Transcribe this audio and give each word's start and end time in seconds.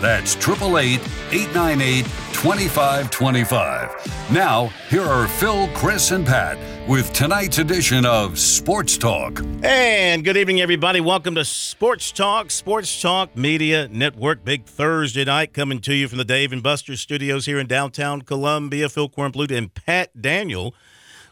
That's 0.00 0.34
888 0.34 0.98
898 1.30 2.04
2525. 2.32 4.32
Now, 4.32 4.68
here 4.88 5.02
are 5.02 5.28
Phil, 5.28 5.68
Chris, 5.74 6.10
and 6.10 6.24
Pat 6.24 6.56
with 6.88 7.12
tonight's 7.12 7.58
edition 7.58 8.06
of 8.06 8.38
Sports 8.38 8.96
Talk. 8.96 9.42
And 9.62 10.24
good 10.24 10.38
evening, 10.38 10.62
everybody. 10.62 11.02
Welcome 11.02 11.34
to 11.34 11.44
Sports 11.44 12.12
Talk, 12.12 12.50
Sports 12.50 13.02
Talk 13.02 13.36
Media 13.36 13.88
Network. 13.88 14.42
Big 14.42 14.64
Thursday 14.64 15.26
night 15.26 15.52
coming 15.52 15.82
to 15.82 15.94
you 15.94 16.08
from 16.08 16.16
the 16.16 16.24
Dave 16.24 16.50
and 16.50 16.62
Buster 16.62 16.96
studios 16.96 17.44
here 17.44 17.58
in 17.58 17.66
downtown 17.66 18.22
Columbia. 18.22 18.88
Phil 18.88 19.10
Kornblut 19.10 19.54
and 19.54 19.74
Pat 19.74 20.18
Daniel. 20.18 20.74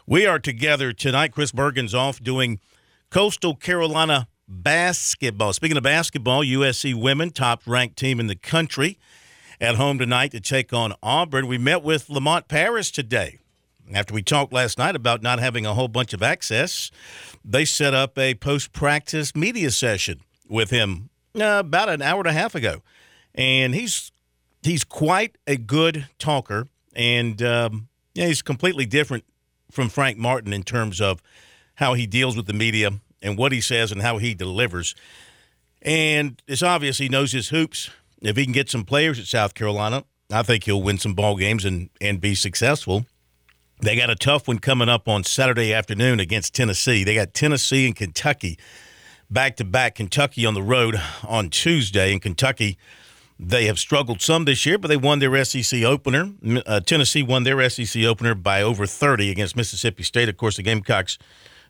We 0.05 0.27
are 0.27 0.37
together 0.37 0.93
tonight. 0.93 1.31
Chris 1.31 1.51
Bergen's 1.51 1.95
off 1.95 2.21
doing 2.21 2.59
Coastal 3.09 3.55
Carolina 3.55 4.27
basketball. 4.49 5.53
Speaking 5.53 5.77
of 5.77 5.83
basketball, 5.83 6.43
USC 6.43 6.99
women, 6.99 7.29
top 7.29 7.61
ranked 7.65 7.97
team 7.97 8.19
in 8.19 8.27
the 8.27 8.35
country, 8.35 8.97
at 9.61 9.75
home 9.75 9.99
tonight 9.99 10.31
to 10.31 10.39
take 10.39 10.73
on 10.73 10.93
Auburn. 11.03 11.47
We 11.47 11.57
met 11.57 11.83
with 11.83 12.09
Lamont 12.09 12.47
Paris 12.47 12.91
today. 12.91 13.39
After 13.93 14.13
we 14.13 14.21
talked 14.21 14.53
last 14.53 14.77
night 14.77 14.95
about 14.95 15.21
not 15.21 15.39
having 15.39 15.65
a 15.65 15.73
whole 15.73 15.87
bunch 15.87 16.13
of 16.13 16.21
access, 16.21 16.91
they 17.43 17.65
set 17.65 17.93
up 17.93 18.17
a 18.17 18.35
post 18.35 18.71
practice 18.71 19.35
media 19.35 19.71
session 19.71 20.21
with 20.47 20.69
him 20.69 21.09
uh, 21.35 21.57
about 21.59 21.89
an 21.89 22.01
hour 22.01 22.19
and 22.19 22.27
a 22.27 22.33
half 22.33 22.53
ago. 22.53 22.81
And 23.33 23.73
he's 23.73 24.11
he's 24.61 24.83
quite 24.83 25.37
a 25.47 25.57
good 25.57 26.07
talker, 26.19 26.67
and 26.95 27.41
um, 27.41 27.87
yeah, 28.13 28.27
he's 28.27 28.41
completely 28.41 28.85
different 28.85 29.23
from 29.71 29.89
Frank 29.89 30.17
Martin 30.17 30.53
in 30.53 30.63
terms 30.63 31.01
of 31.01 31.21
how 31.75 31.93
he 31.93 32.05
deals 32.05 32.35
with 32.35 32.45
the 32.45 32.53
media 32.53 32.91
and 33.21 33.37
what 33.37 33.51
he 33.51 33.61
says 33.61 33.91
and 33.91 34.01
how 34.01 34.17
he 34.17 34.33
delivers. 34.33 34.95
And 35.81 36.41
it's 36.47 36.63
obvious 36.63 36.97
he 36.97 37.09
knows 37.09 37.31
his 37.31 37.49
hoops. 37.49 37.89
If 38.21 38.35
he 38.35 38.43
can 38.43 38.53
get 38.53 38.69
some 38.69 38.83
players 38.83 39.19
at 39.19 39.25
South 39.25 39.53
Carolina, 39.53 40.03
I 40.31 40.43
think 40.43 40.65
he'll 40.65 40.81
win 40.81 40.97
some 40.97 41.13
ball 41.13 41.37
games 41.37 41.65
and, 41.65 41.89
and 42.01 42.19
be 42.19 42.35
successful. 42.35 43.05
They 43.81 43.95
got 43.95 44.09
a 44.09 44.15
tough 44.15 44.47
one 44.47 44.59
coming 44.59 44.89
up 44.89 45.07
on 45.07 45.23
Saturday 45.23 45.73
afternoon 45.73 46.19
against 46.19 46.53
Tennessee. 46.53 47.03
They 47.05 47.15
got 47.15 47.33
Tennessee 47.33 47.87
and 47.87 47.95
Kentucky 47.95 48.59
back 49.29 49.55
to 49.57 49.63
back. 49.63 49.95
Kentucky 49.95 50.45
on 50.45 50.53
the 50.53 50.61
road 50.61 50.99
on 51.25 51.49
Tuesday. 51.49 52.11
In 52.11 52.19
Kentucky, 52.19 52.77
they 53.39 53.65
have 53.65 53.79
struggled 53.79 54.21
some 54.21 54.45
this 54.45 54.65
year, 54.65 54.77
but 54.77 54.89
they 54.89 54.97
won 54.97 55.19
their 55.19 55.43
SEC 55.45 55.83
opener. 55.83 56.33
Uh, 56.65 56.81
Tennessee 56.81 57.23
won 57.23 57.43
their 57.43 57.69
SEC 57.69 58.03
opener 58.03 58.35
by 58.35 58.61
over 58.61 58.85
30 58.85 59.31
against 59.31 59.55
Mississippi 59.55 60.03
State. 60.03 60.29
Of 60.29 60.37
course, 60.37 60.57
the 60.57 60.63
Gamecocks 60.63 61.17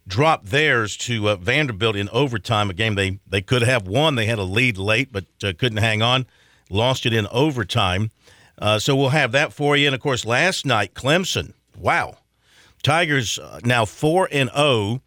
dropped 0.10 0.48
theirs 0.48 0.98
to 0.98 1.30
uh, 1.30 1.36
Vanderbilt 1.36 1.96
in 1.96 2.10
overtime, 2.10 2.70
a 2.70 2.74
game 2.74 2.96
they, 2.96 3.20
they 3.28 3.42
could 3.42 3.62
have 3.62 3.88
won. 3.88 4.16
They 4.16 4.26
had 4.26 4.40
a 4.40 4.44
lead 4.44 4.78
late, 4.78 5.12
but 5.12 5.26
uh, 5.44 5.54
couldn't 5.58 5.78
hang 5.78 6.02
on. 6.02 6.26
Lost 6.70 7.06
it 7.06 7.14
in 7.14 7.28
overtime. 7.28 8.12
Uh, 8.58 8.80
so 8.80 8.96
we'll 8.96 9.10
have 9.10 9.32
that 9.32 9.54
for 9.54 9.78
you. 9.78 9.88
And 9.88 9.96
of 9.96 10.02
course, 10.02 10.26
last 10.26 10.66
night, 10.66 10.94
Clemson. 10.94 11.54
Wow. 11.78 12.18
Tigers 12.84 13.40
uh, 13.40 13.60
now 13.64 13.86
4 13.86 14.28
and 14.32 14.50
0 14.50 15.02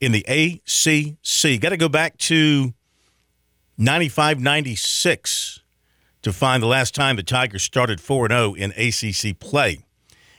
in 0.00 0.12
the 0.12 0.24
ACC. 0.28 1.60
Got 1.60 1.70
to 1.70 1.76
go 1.76 1.88
back 1.88 2.16
to 2.18 2.74
95 3.76 4.40
96 4.40 5.60
to 6.22 6.32
find 6.32 6.62
the 6.62 6.66
last 6.66 6.94
time 6.94 7.16
the 7.16 7.22
Tigers 7.22 7.62
started 7.62 8.00
4 8.00 8.28
0 8.28 8.54
in 8.54 8.72
ACC 8.72 9.38
play. 9.38 9.78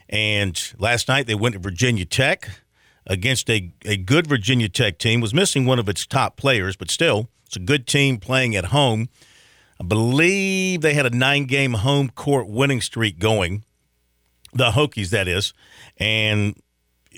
And 0.07 0.61
last 0.77 1.07
night 1.07 1.27
they 1.27 1.35
went 1.35 1.53
to 1.53 1.59
Virginia 1.59 2.05
Tech 2.05 2.49
against 3.09 3.49
a, 3.49 3.73
a 3.83 3.97
good 3.97 4.27
Virginia 4.27 4.69
Tech 4.69 4.99
team. 4.99 5.19
Was 5.19 5.33
missing 5.33 5.65
one 5.65 5.79
of 5.79 5.89
its 5.89 6.05
top 6.05 6.37
players, 6.37 6.77
but 6.77 6.89
still, 6.89 7.29
it's 7.45 7.57
a 7.57 7.59
good 7.59 7.87
team 7.87 8.17
playing 8.17 8.55
at 8.55 8.65
home. 8.65 9.09
I 9.81 9.83
believe 9.83 10.81
they 10.81 10.93
had 10.93 11.05
a 11.05 11.09
nine 11.09 11.45
game 11.45 11.73
home 11.73 12.09
court 12.09 12.47
winning 12.47 12.79
streak 12.79 13.19
going. 13.19 13.65
The 14.53 14.71
Hokies, 14.71 15.09
that 15.09 15.27
is. 15.27 15.53
And 15.97 16.55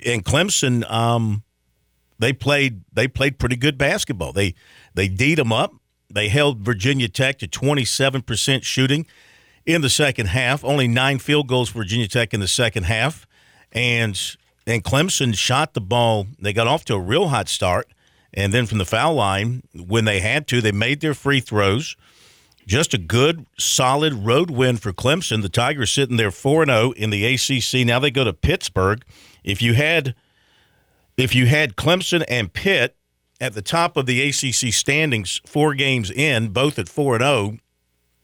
and 0.06 0.24
Clemson, 0.24 0.90
um, 0.90 1.44
they 2.18 2.34
played 2.34 2.84
they 2.94 3.08
played 3.08 3.38
pretty 3.38 3.58
good 3.58 3.78
basketball. 3.78 4.32
They 4.32 4.56
they 4.94 5.08
deed 5.10 5.38
them 5.38 5.52
up. 5.52 5.74
They 6.10 6.30
held 6.30 6.60
Virginia 6.60 7.08
Tech 7.08 7.40
to 7.40 7.48
27% 7.48 8.64
shooting 8.64 9.08
in 9.66 9.82
the 9.82 9.90
second 9.90 10.28
half. 10.28 10.64
Only 10.64 10.88
nine 10.88 11.20
field 11.20 11.48
goals 11.48 11.70
for 11.70 11.80
Virginia 11.80 12.08
Tech 12.08 12.34
in 12.34 12.42
the 12.42 12.50
second 12.50 12.84
half. 12.84 13.26
And 13.72 14.20
and 14.68 14.84
Clemson 14.84 15.36
shot 15.36 15.74
the 15.74 15.82
ball. 15.82 16.28
They 16.40 16.54
got 16.54 16.68
off 16.68 16.86
to 16.86 16.96
a 16.96 17.00
real 17.00 17.30
hot 17.30 17.50
start. 17.50 17.88
And 18.34 18.54
then 18.54 18.66
from 18.66 18.78
the 18.78 18.86
foul 18.86 19.16
line, 19.16 19.64
when 19.74 20.06
they 20.06 20.20
had 20.20 20.48
to, 20.48 20.62
they 20.62 20.72
made 20.72 21.02
their 21.02 21.14
free 21.14 21.42
throws. 21.42 21.98
Just 22.66 22.94
a 22.94 22.98
good, 22.98 23.46
solid 23.58 24.14
road 24.14 24.50
win 24.50 24.78
for 24.78 24.94
Clemson. 24.94 25.42
The 25.42 25.50
Tigers 25.50 25.92
sitting 25.92 26.16
there 26.18 26.32
4 26.32 26.66
0 26.66 26.92
in 26.92 27.10
the 27.10 27.26
ACC. 27.26 27.86
Now 27.86 28.00
they 28.00 28.12
go 28.12 28.24
to 28.24 28.34
Pittsburgh. 28.34 29.04
If 29.44 29.62
you 29.62 29.74
had 29.74 30.16
if 31.18 31.36
you 31.36 31.48
had 31.48 31.76
Clemson 31.76 32.24
and 32.30 32.54
Pitt 32.54 32.96
at 33.42 33.54
the 33.54 33.62
top 33.62 33.98
of 33.98 34.06
the 34.06 34.22
ACC 34.30 34.74
standings, 34.74 35.42
four 35.46 35.74
games 35.74 36.10
in, 36.10 36.50
both 36.50 36.80
at 36.80 36.88
4 36.88 37.20
0, 37.20 37.58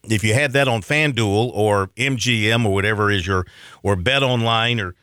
if 0.03 0.23
you 0.23 0.33
had 0.33 0.53
that 0.53 0.67
on 0.67 0.81
FanDuel 0.81 1.51
or 1.53 1.87
MGM 1.97 2.65
or 2.65 2.73
whatever 2.73 3.11
is 3.11 3.27
your, 3.27 3.45
or 3.83 3.95
Bet 3.95 4.23
Online 4.23 4.79
or 4.79 4.95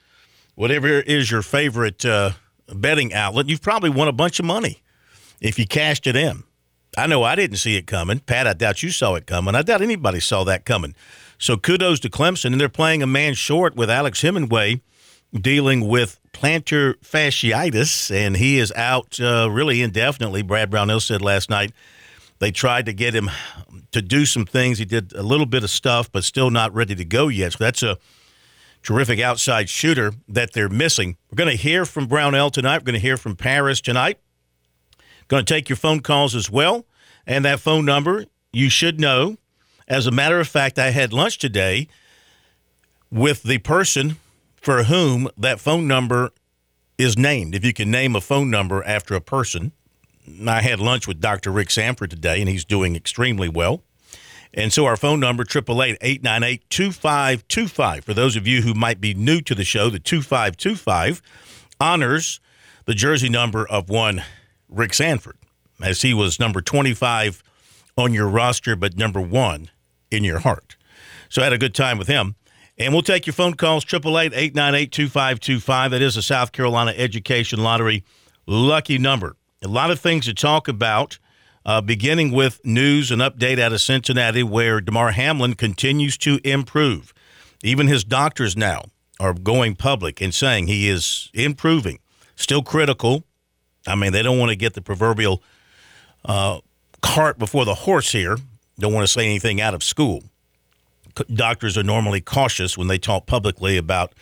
whatever 0.54 0.88
is 0.88 1.30
your 1.30 1.42
favorite 1.42 2.04
uh, 2.04 2.32
betting 2.72 3.12
outlet, 3.12 3.48
you've 3.48 3.62
probably 3.62 3.90
won 3.90 4.08
a 4.08 4.12
bunch 4.12 4.38
of 4.38 4.44
money 4.44 4.82
if 5.40 5.58
you 5.58 5.66
cashed 5.66 6.06
it 6.06 6.16
in. 6.16 6.44
I 6.96 7.06
know 7.06 7.22
I 7.24 7.34
didn't 7.34 7.56
see 7.56 7.76
it 7.76 7.86
coming. 7.86 8.20
Pat, 8.20 8.46
I 8.46 8.52
doubt 8.52 8.82
you 8.82 8.90
saw 8.90 9.14
it 9.14 9.26
coming. 9.26 9.54
I 9.54 9.62
doubt 9.62 9.82
anybody 9.82 10.20
saw 10.20 10.44
that 10.44 10.64
coming. 10.64 10.94
So 11.38 11.56
kudos 11.56 12.00
to 12.00 12.08
Clemson. 12.08 12.52
And 12.52 12.60
they're 12.60 12.68
playing 12.68 13.02
a 13.02 13.06
man 13.06 13.34
short 13.34 13.74
with 13.74 13.90
Alex 13.90 14.22
Hemenway 14.22 14.80
dealing 15.34 15.88
with 15.88 16.20
plantar 16.32 16.94
fasciitis, 17.00 18.14
and 18.14 18.36
he 18.36 18.58
is 18.58 18.72
out 18.72 19.18
uh, 19.20 19.48
really 19.50 19.82
indefinitely. 19.82 20.42
Brad 20.42 20.70
Brownell 20.70 21.00
said 21.00 21.22
last 21.22 21.50
night 21.50 21.72
they 22.38 22.50
tried 22.50 22.86
to 22.86 22.92
get 22.92 23.14
him 23.14 23.30
to 23.92 24.02
do 24.02 24.26
some 24.26 24.46
things. 24.46 24.78
He 24.78 24.84
did 24.84 25.12
a 25.14 25.22
little 25.22 25.46
bit 25.46 25.64
of 25.64 25.70
stuff, 25.70 26.10
but 26.10 26.24
still 26.24 26.50
not 26.50 26.74
ready 26.74 26.94
to 26.94 27.04
go 27.04 27.28
yet. 27.28 27.52
So 27.52 27.58
that's 27.60 27.82
a 27.82 27.98
terrific 28.84 29.18
outside 29.18 29.68
shooter 29.68 30.12
that 30.28 30.52
they're 30.52 30.68
missing. 30.68 31.16
We're 31.30 31.36
going 31.36 31.50
to 31.50 31.60
hear 31.60 31.84
from 31.84 32.06
Brownell 32.06 32.50
tonight. 32.50 32.82
We're 32.82 32.92
going 32.92 32.94
to 32.94 33.00
hear 33.00 33.16
from 33.16 33.34
Paris 33.34 33.80
tonight. 33.80 34.18
Going 35.26 35.44
to 35.44 35.52
take 35.52 35.68
your 35.68 35.76
phone 35.76 36.00
calls 36.00 36.34
as 36.34 36.50
well. 36.50 36.84
And 37.26 37.44
that 37.44 37.58
phone 37.58 37.84
number, 37.84 38.26
you 38.52 38.68
should 38.68 39.00
know. 39.00 39.38
As 39.88 40.06
a 40.06 40.10
matter 40.10 40.38
of 40.38 40.46
fact, 40.46 40.78
I 40.78 40.90
had 40.90 41.12
lunch 41.12 41.38
today 41.38 41.88
with 43.10 43.42
the 43.42 43.58
person 43.58 44.16
for 44.56 44.84
whom 44.84 45.28
that 45.36 45.60
phone 45.60 45.88
number 45.88 46.30
is 46.98 47.18
named. 47.18 47.54
If 47.54 47.64
you 47.64 47.72
can 47.72 47.90
name 47.90 48.14
a 48.14 48.20
phone 48.20 48.50
number 48.50 48.84
after 48.84 49.14
a 49.14 49.20
person, 49.20 49.72
I 50.46 50.62
had 50.62 50.78
lunch 50.78 51.08
with 51.08 51.20
Dr. 51.20 51.50
Rick 51.50 51.70
Sanford 51.70 52.10
today, 52.10 52.40
and 52.40 52.48
he's 52.48 52.64
doing 52.64 52.96
extremely 52.96 53.48
well. 53.48 53.82
And 54.56 54.72
so 54.72 54.86
our 54.86 54.96
phone 54.96 55.18
number, 55.20 55.44
888-898-2525. 55.44 58.04
For 58.04 58.14
those 58.14 58.36
of 58.36 58.46
you 58.46 58.62
who 58.62 58.72
might 58.72 59.00
be 59.00 59.12
new 59.12 59.40
to 59.40 59.52
the 59.54 59.64
show, 59.64 59.90
the 59.90 59.98
2525 59.98 61.20
honors 61.80 62.38
the 62.84 62.94
jersey 62.94 63.28
number 63.28 63.68
of 63.68 63.88
one 63.88 64.22
Rick 64.68 64.94
Sanford, 64.94 65.36
as 65.82 66.02
he 66.02 66.14
was 66.14 66.38
number 66.38 66.60
25 66.60 67.42
on 67.96 68.12
your 68.12 68.28
roster, 68.28 68.76
but 68.76 68.96
number 68.96 69.20
one 69.20 69.70
in 70.10 70.22
your 70.24 70.40
heart. 70.40 70.76
So 71.28 71.42
I 71.42 71.44
had 71.44 71.52
a 71.52 71.58
good 71.58 71.74
time 71.74 71.98
with 71.98 72.08
him. 72.08 72.34
And 72.76 72.92
we'll 72.92 73.02
take 73.02 73.26
your 73.26 73.34
phone 73.34 73.54
calls, 73.54 73.84
888-898-2525. 73.84 75.90
That 75.90 76.02
is 76.02 76.16
a 76.16 76.22
South 76.22 76.50
Carolina 76.52 76.92
Education 76.96 77.62
Lottery 77.62 78.04
lucky 78.46 78.98
number. 78.98 79.36
A 79.62 79.68
lot 79.68 79.90
of 79.90 80.00
things 80.00 80.26
to 80.26 80.34
talk 80.34 80.68
about, 80.68 81.18
uh, 81.64 81.80
beginning 81.80 82.32
with 82.32 82.64
news 82.64 83.10
and 83.10 83.22
update 83.22 83.58
out 83.58 83.72
of 83.72 83.80
Cincinnati 83.80 84.42
where 84.42 84.80
Damar 84.80 85.12
Hamlin 85.12 85.54
continues 85.54 86.16
to 86.18 86.38
improve. 86.44 87.12
Even 87.62 87.86
his 87.86 88.04
doctors 88.04 88.56
now 88.56 88.82
are 89.18 89.32
going 89.32 89.74
public 89.74 90.20
and 90.20 90.34
saying 90.34 90.66
he 90.66 90.88
is 90.88 91.30
improving. 91.32 91.98
Still 92.36 92.62
critical. 92.62 93.24
I 93.86 93.94
mean, 93.94 94.12
they 94.12 94.22
don't 94.22 94.38
want 94.38 94.50
to 94.50 94.56
get 94.56 94.74
the 94.74 94.82
proverbial 94.82 95.42
uh, 96.24 96.60
cart 97.00 97.38
before 97.38 97.64
the 97.64 97.74
horse 97.74 98.12
here. 98.12 98.36
Don't 98.78 98.92
want 98.92 99.06
to 99.06 99.12
say 99.12 99.24
anything 99.24 99.60
out 99.60 99.74
of 99.74 99.82
school 99.82 100.24
doctors 101.32 101.78
are 101.78 101.82
normally 101.82 102.20
cautious 102.20 102.76
when 102.76 102.88
they 102.88 102.98
talk 102.98 103.26
publicly 103.26 103.76
about 103.76 104.14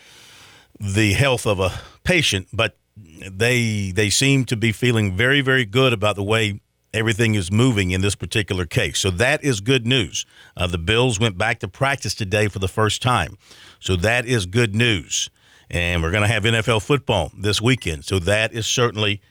the 0.79 1.13
health 1.13 1.47
of 1.47 1.61
a 1.61 1.73
patient, 2.05 2.49
but 2.53 2.77
they 2.97 3.91
they 3.93 4.11
seem 4.11 4.45
to 4.45 4.57
be 4.57 4.73
feeling 4.73 5.17
very 5.17 5.41
very 5.41 5.65
good 5.65 5.93
about 5.93 6.17
the 6.17 6.23
way 6.23 6.61
everything 6.95 7.35
is 7.35 7.51
moving 7.51 7.91
in 7.91 8.01
this 8.01 8.15
particular 8.15 8.67
case. 8.67 8.99
So 8.99 9.11
that 9.11 9.43
is 9.43 9.61
good 9.61 9.87
news. 9.87 10.27
Uh, 10.57 10.67
the 10.67 10.79
Bills 10.79 11.19
went 11.19 11.39
back 11.39 11.61
to 11.61 11.69
practice 11.69 12.15
today 12.15 12.49
for 12.49 12.59
the 12.59 12.69
first 12.69 13.03
time, 13.03 13.39
so 13.81 13.97
that 13.97 14.27
is 14.27 14.47
good 14.47 14.75
news. 14.75 15.31
And 15.71 16.03
we're 16.03 16.11
going 16.11 16.23
to 16.23 16.29
have 16.29 16.43
NFL 16.45 16.83
football 16.83 17.33
this 17.37 17.61
weekend, 17.61 18.05
so 18.05 18.19
that 18.21 18.53
is 18.53 18.67
certainly 18.67 19.23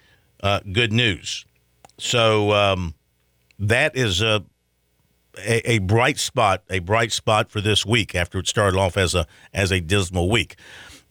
uh, 0.42 0.62
good 0.72 0.92
news. 0.92 1.46
So 2.00 2.52
um, 2.52 2.96
that 3.60 3.96
is 3.96 4.22
a, 4.22 4.44
a, 5.38 5.74
a 5.74 5.78
bright 5.80 6.18
spot, 6.18 6.64
a 6.70 6.80
bright 6.80 7.12
spot 7.12 7.52
for 7.52 7.62
this 7.62 7.86
week 7.86 8.16
after 8.16 8.40
it 8.40 8.48
started 8.48 8.78
off 8.78 8.98
as 8.98 9.14
a 9.14 9.28
as 9.54 9.72
a 9.72 9.80
dismal 9.80 10.30
week. 10.30 10.56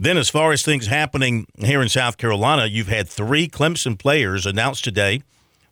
Then, 0.00 0.16
as 0.16 0.30
far 0.30 0.50
as 0.50 0.62
things 0.62 0.86
happening 0.86 1.46
here 1.58 1.82
in 1.82 1.88
South 1.90 2.16
Carolina, 2.16 2.66
you've 2.66 2.88
had 2.88 3.06
three 3.06 3.46
Clemson 3.46 3.98
players 3.98 4.46
announced 4.46 4.82
today. 4.82 5.22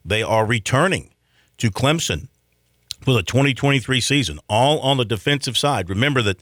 They 0.03 0.23
are 0.23 0.45
returning 0.45 1.13
to 1.57 1.69
Clemson 1.69 2.29
for 3.01 3.13
the 3.13 3.23
2023 3.23 4.01
season, 4.01 4.39
all 4.49 4.79
on 4.79 4.97
the 4.97 5.05
defensive 5.05 5.57
side. 5.57 5.89
Remember 5.89 6.21
that 6.21 6.39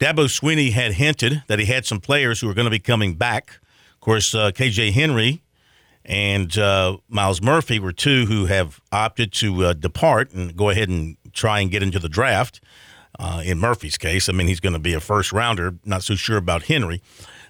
Dabo 0.00 0.26
Swinney 0.26 0.72
had 0.72 0.92
hinted 0.92 1.42
that 1.46 1.58
he 1.58 1.64
had 1.64 1.86
some 1.86 2.00
players 2.00 2.40
who 2.40 2.46
were 2.46 2.54
going 2.54 2.66
to 2.66 2.70
be 2.70 2.78
coming 2.78 3.14
back. 3.14 3.58
Of 3.94 4.00
course, 4.00 4.34
uh, 4.34 4.50
KJ 4.50 4.92
Henry 4.92 5.42
and 6.04 6.56
uh, 6.56 6.98
Myles 7.08 7.42
Murphy 7.42 7.78
were 7.78 7.92
two 7.92 8.26
who 8.26 8.46
have 8.46 8.80
opted 8.92 9.32
to 9.34 9.66
uh, 9.66 9.72
depart 9.72 10.32
and 10.32 10.56
go 10.56 10.70
ahead 10.70 10.88
and 10.88 11.16
try 11.32 11.60
and 11.60 11.70
get 11.70 11.82
into 11.82 11.98
the 11.98 12.08
draft. 12.08 12.60
Uh, 13.18 13.42
in 13.44 13.58
Murphy's 13.58 13.96
case, 13.96 14.28
I 14.28 14.32
mean, 14.32 14.46
he's 14.46 14.60
going 14.60 14.74
to 14.74 14.78
be 14.78 14.92
a 14.92 15.00
first 15.00 15.32
rounder. 15.32 15.76
Not 15.84 16.02
so 16.02 16.14
sure 16.14 16.36
about 16.36 16.64
Henry. 16.64 17.02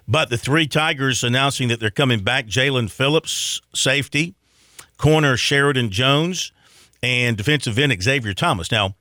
But 0.07 0.29
the 0.29 0.37
three 0.37 0.67
Tigers 0.67 1.25
announcing 1.25 1.67
that 1.67 1.81
they're 1.81 1.91
coming 1.91 2.23
back 2.23 2.47
Jalyn 2.47 2.89
Phillips, 2.89 3.61
safety, 3.75 4.35
corner 4.97 5.37
Sheridan 5.37 5.91
Jones, 5.91 6.51
and 7.03 7.37
defensive 7.37 7.77
end 7.77 7.95
Xavier 8.01 8.33
Thomas. 8.33 8.71
Now, 8.71 8.95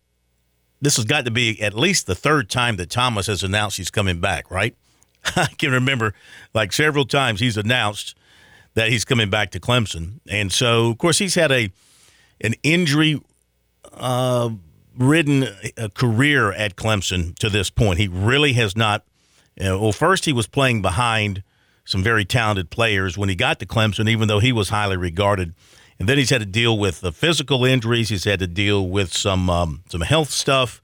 this 0.80 0.96
has 0.96 1.04
got 1.04 1.24
to 1.24 1.30
be 1.30 1.60
at 1.62 1.74
least 1.74 2.06
the 2.06 2.14
third 2.14 2.50
time 2.50 2.76
that 2.76 2.90
Thomas 2.90 3.26
has 3.26 3.42
announced 3.42 3.78
he's 3.78 3.90
coming 3.90 4.20
back, 4.20 4.50
right? 4.50 4.74
I 5.36 5.46
can 5.58 5.72
remember 5.72 6.14
like 6.54 6.72
several 6.72 7.06
times 7.06 7.40
he's 7.40 7.56
announced 7.56 8.14
that 8.74 8.90
he's 8.90 9.04
coming 9.04 9.30
back 9.30 9.50
to 9.52 9.60
Clemson. 9.60 10.20
And 10.28 10.52
so, 10.52 10.90
of 10.90 10.98
course, 10.98 11.18
he's 11.18 11.34
had 11.34 11.50
a 11.50 11.70
an 12.40 12.54
injury 12.62 13.20
uh, 13.94 14.50
ridden 14.96 15.46
career 15.94 16.52
at 16.52 16.76
Clemson 16.76 17.34
to 17.38 17.48
this 17.48 17.70
point. 17.70 17.98
He 17.98 18.08
really 18.08 18.52
has 18.54 18.76
not. 18.76 19.04
You 19.56 19.64
know, 19.64 19.80
well, 19.80 19.92
first 19.92 20.26
he 20.26 20.34
was 20.34 20.46
playing 20.46 20.82
behind 20.82 21.42
some 21.86 22.02
very 22.02 22.26
talented 22.26 22.68
players 22.68 23.16
when 23.16 23.30
he 23.30 23.34
got 23.34 23.58
to 23.60 23.66
Clemson, 23.66 24.06
even 24.08 24.28
though 24.28 24.40
he 24.40 24.52
was 24.52 24.68
highly 24.68 24.98
regarded. 24.98 25.54
And 25.98 26.08
then 26.08 26.18
he's 26.18 26.30
had 26.30 26.40
to 26.40 26.46
deal 26.46 26.78
with 26.78 27.00
the 27.00 27.12
physical 27.12 27.64
injuries. 27.64 28.10
He's 28.10 28.24
had 28.24 28.38
to 28.40 28.46
deal 28.46 28.86
with 28.88 29.12
some 29.12 29.48
um, 29.48 29.82
some 29.88 30.02
health 30.02 30.30
stuff, 30.30 30.82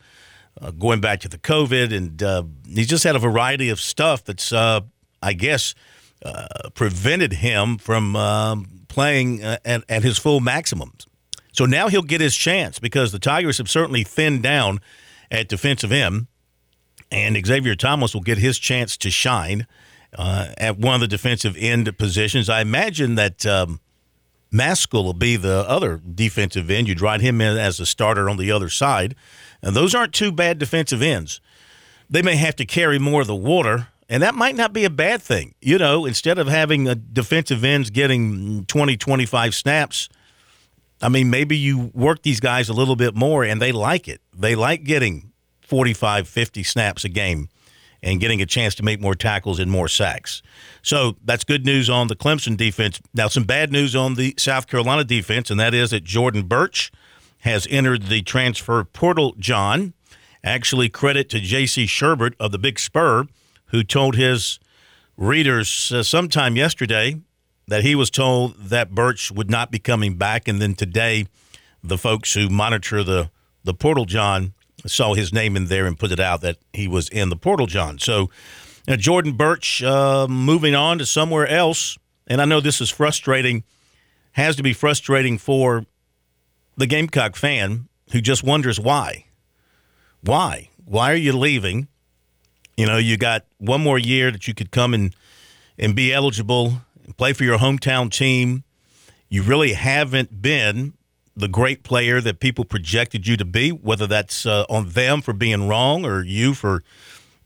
uh, 0.60 0.70
going 0.70 1.00
back 1.00 1.20
to 1.20 1.28
the 1.28 1.38
COVID, 1.38 1.94
and 1.94 2.22
uh, 2.22 2.44
he's 2.66 2.88
just 2.88 3.04
had 3.04 3.16
a 3.16 3.18
variety 3.18 3.68
of 3.68 3.78
stuff 3.80 4.24
that's, 4.24 4.52
uh, 4.52 4.80
I 5.22 5.34
guess, 5.34 5.74
uh, 6.24 6.70
prevented 6.74 7.34
him 7.34 7.78
from 7.78 8.16
um, 8.16 8.84
playing 8.88 9.44
uh, 9.44 9.58
at, 9.64 9.84
at 9.88 10.02
his 10.02 10.18
full 10.18 10.40
maximums. 10.40 11.06
So 11.52 11.66
now 11.66 11.88
he'll 11.88 12.02
get 12.02 12.20
his 12.20 12.34
chance 12.34 12.78
because 12.78 13.12
the 13.12 13.18
Tigers 13.18 13.58
have 13.58 13.68
certainly 13.68 14.04
thinned 14.04 14.42
down 14.42 14.80
at 15.30 15.48
defensive 15.48 15.92
end, 15.92 16.26
and 17.10 17.36
Xavier 17.44 17.74
Thomas 17.74 18.14
will 18.14 18.22
get 18.22 18.38
his 18.38 18.58
chance 18.58 18.96
to 18.98 19.10
shine 19.10 19.66
uh, 20.16 20.48
at 20.56 20.78
one 20.78 20.94
of 20.94 21.00
the 21.00 21.08
defensive 21.08 21.56
end 21.58 21.96
positions. 21.98 22.48
I 22.48 22.60
imagine 22.60 23.16
that 23.16 23.44
um, 23.44 23.80
Mascoll 24.52 25.04
will 25.04 25.14
be 25.14 25.36
the 25.36 25.64
other 25.68 26.00
defensive 26.14 26.70
end. 26.70 26.88
You'd 26.88 27.00
ride 27.00 27.20
him 27.20 27.40
in 27.40 27.56
as 27.56 27.80
a 27.80 27.86
starter 27.86 28.28
on 28.28 28.36
the 28.36 28.52
other 28.52 28.68
side. 28.68 29.14
And 29.62 29.74
those 29.74 29.94
aren't 29.94 30.12
two 30.12 30.32
bad 30.32 30.58
defensive 30.58 31.02
ends. 31.02 31.40
They 32.10 32.22
may 32.22 32.36
have 32.36 32.56
to 32.56 32.66
carry 32.66 32.98
more 32.98 33.22
of 33.22 33.26
the 33.26 33.34
water, 33.34 33.88
and 34.08 34.22
that 34.22 34.34
might 34.34 34.56
not 34.56 34.72
be 34.72 34.84
a 34.84 34.90
bad 34.90 35.22
thing. 35.22 35.54
You 35.60 35.78
know, 35.78 36.04
instead 36.04 36.38
of 36.38 36.48
having 36.48 36.86
a 36.86 36.94
defensive 36.94 37.64
ends 37.64 37.90
getting 37.90 38.64
20, 38.66 38.96
25 38.96 39.54
snaps– 39.54 40.08
I 41.02 41.08
mean, 41.08 41.30
maybe 41.30 41.58
you 41.58 41.90
work 41.94 42.22
these 42.22 42.38
guys 42.38 42.68
a 42.68 42.72
little 42.72 42.94
bit 42.94 43.14
more 43.16 43.42
and 43.44 43.60
they 43.60 43.72
like 43.72 44.06
it. 44.06 44.20
They 44.32 44.54
like 44.54 44.84
getting 44.84 45.32
45, 45.62 46.28
50 46.28 46.62
snaps 46.62 47.04
a 47.04 47.08
game 47.08 47.48
and 48.02 48.20
getting 48.20 48.42
a 48.42 48.46
chance 48.46 48.74
to 48.74 48.82
make 48.82 49.00
more 49.00 49.14
tackles 49.14 49.58
and 49.58 49.70
more 49.70 49.88
sacks. 49.88 50.42
So 50.82 51.16
that's 51.24 51.44
good 51.44 51.64
news 51.64 51.88
on 51.88 52.08
the 52.08 52.16
Clemson 52.16 52.56
defense. 52.56 53.00
Now, 53.14 53.28
some 53.28 53.44
bad 53.44 53.70
news 53.70 53.94
on 53.94 54.14
the 54.14 54.34
South 54.38 54.66
Carolina 54.66 55.04
defense, 55.04 55.50
and 55.50 55.60
that 55.60 55.72
is 55.72 55.90
that 55.90 56.04
Jordan 56.04 56.42
Burch 56.42 56.90
has 57.40 57.66
entered 57.70 58.04
the 58.04 58.22
transfer 58.22 58.82
portal, 58.84 59.34
John. 59.38 59.94
Actually, 60.44 60.88
credit 60.88 61.28
to 61.30 61.40
J.C. 61.40 61.84
Shurburtt 61.84 62.34
of 62.40 62.50
the 62.50 62.58
Big 62.58 62.80
Spur, 62.80 63.26
who 63.66 63.84
told 63.84 64.16
his 64.16 64.58
readers 65.16 65.92
uh, 65.92 66.02
sometime 66.02 66.56
yesterday 66.56 67.20
that 67.68 67.84
he 67.84 67.94
was 67.94 68.10
told 68.10 68.56
that 68.56 68.92
Burch 68.92 69.30
would 69.30 69.50
not 69.50 69.70
be 69.70 69.78
coming 69.78 70.16
back, 70.16 70.48
and 70.48 70.60
then 70.60 70.74
today, 70.74 71.26
the 71.82 71.96
folks 71.96 72.34
who 72.34 72.48
monitor 72.48 73.04
the 73.04 73.30
the 73.64 73.74
portal 73.74 74.04
John 74.04 74.54
saw 74.86 75.14
his 75.14 75.32
name 75.32 75.56
in 75.56 75.66
there 75.66 75.86
and 75.86 75.98
put 75.98 76.12
it 76.12 76.20
out 76.20 76.40
that 76.40 76.58
he 76.72 76.88
was 76.88 77.08
in 77.08 77.28
the 77.28 77.36
portal 77.36 77.66
John. 77.66 77.98
So, 77.98 78.30
uh, 78.88 78.96
Jordan 78.96 79.32
Burch 79.32 79.82
uh, 79.82 80.26
moving 80.28 80.74
on 80.74 80.98
to 80.98 81.06
somewhere 81.06 81.46
else, 81.46 81.98
and 82.26 82.42
I 82.42 82.44
know 82.44 82.60
this 82.60 82.80
is 82.80 82.90
frustrating, 82.90 83.64
has 84.32 84.56
to 84.56 84.62
be 84.62 84.72
frustrating 84.72 85.38
for 85.38 85.86
the 86.76 86.86
Gamecock 86.86 87.36
fan 87.36 87.88
who 88.12 88.20
just 88.20 88.42
wonders 88.42 88.80
why. 88.80 89.26
Why? 90.22 90.70
Why 90.84 91.12
are 91.12 91.16
you 91.16 91.32
leaving? 91.32 91.88
You 92.76 92.86
know, 92.86 92.96
you 92.96 93.16
got 93.16 93.44
one 93.58 93.80
more 93.80 93.98
year 93.98 94.30
that 94.30 94.48
you 94.48 94.54
could 94.54 94.70
come 94.70 94.94
and 94.94 95.14
and 95.78 95.94
be 95.94 96.12
eligible 96.12 96.82
and 97.04 97.16
play 97.16 97.32
for 97.32 97.44
your 97.44 97.58
hometown 97.58 98.10
team. 98.10 98.64
You 99.28 99.42
really 99.42 99.72
haven't 99.72 100.42
been 100.42 100.94
the 101.34 101.48
great 101.48 101.82
player 101.82 102.20
that 102.20 102.40
people 102.40 102.64
projected 102.64 103.26
you 103.26 103.36
to 103.36 103.44
be, 103.44 103.70
whether 103.70 104.06
that's 104.06 104.44
uh, 104.46 104.64
on 104.68 104.90
them 104.90 105.22
for 105.22 105.32
being 105.32 105.68
wrong 105.68 106.04
or 106.04 106.22
you 106.22 106.54
for 106.54 106.82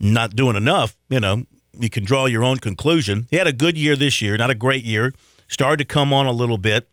not 0.00 0.35
doing 0.35 0.56
enough. 0.56 0.97
You 1.09 1.21
know, 1.21 1.44
you 1.79 1.91
can 1.91 2.05
draw 2.05 2.27
your 2.27 2.44
own 2.44 2.59
conclusion. 2.59 3.26
He 3.31 3.37
had 3.37 3.47
a 3.47 3.52
good 3.52 3.78
year 3.78 3.97
this 3.97 4.21
year, 4.21 4.37
not 4.37 4.50
a 4.50 4.55
great 4.55 4.85
year. 4.85 5.14
Started 5.49 5.78
to 5.78 5.85
come 5.85 6.12
on 6.12 6.26
a 6.26 6.33
little 6.33 6.59
bit. 6.59 6.88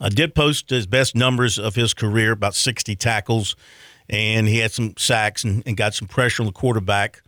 Uh, 0.00 0.08
did 0.08 0.34
post 0.34 0.70
his 0.70 0.86
best 0.86 1.14
numbers 1.14 1.58
of 1.58 1.74
his 1.74 1.92
career, 1.92 2.32
about 2.32 2.54
60 2.54 2.96
tackles, 2.96 3.54
and 4.08 4.48
he 4.48 4.58
had 4.58 4.72
some 4.72 4.94
sacks 4.96 5.44
and, 5.44 5.62
and 5.66 5.76
got 5.76 5.94
some 5.94 6.08
pressure 6.08 6.42
on 6.42 6.46
the 6.46 6.52
quarterback. 6.52 7.22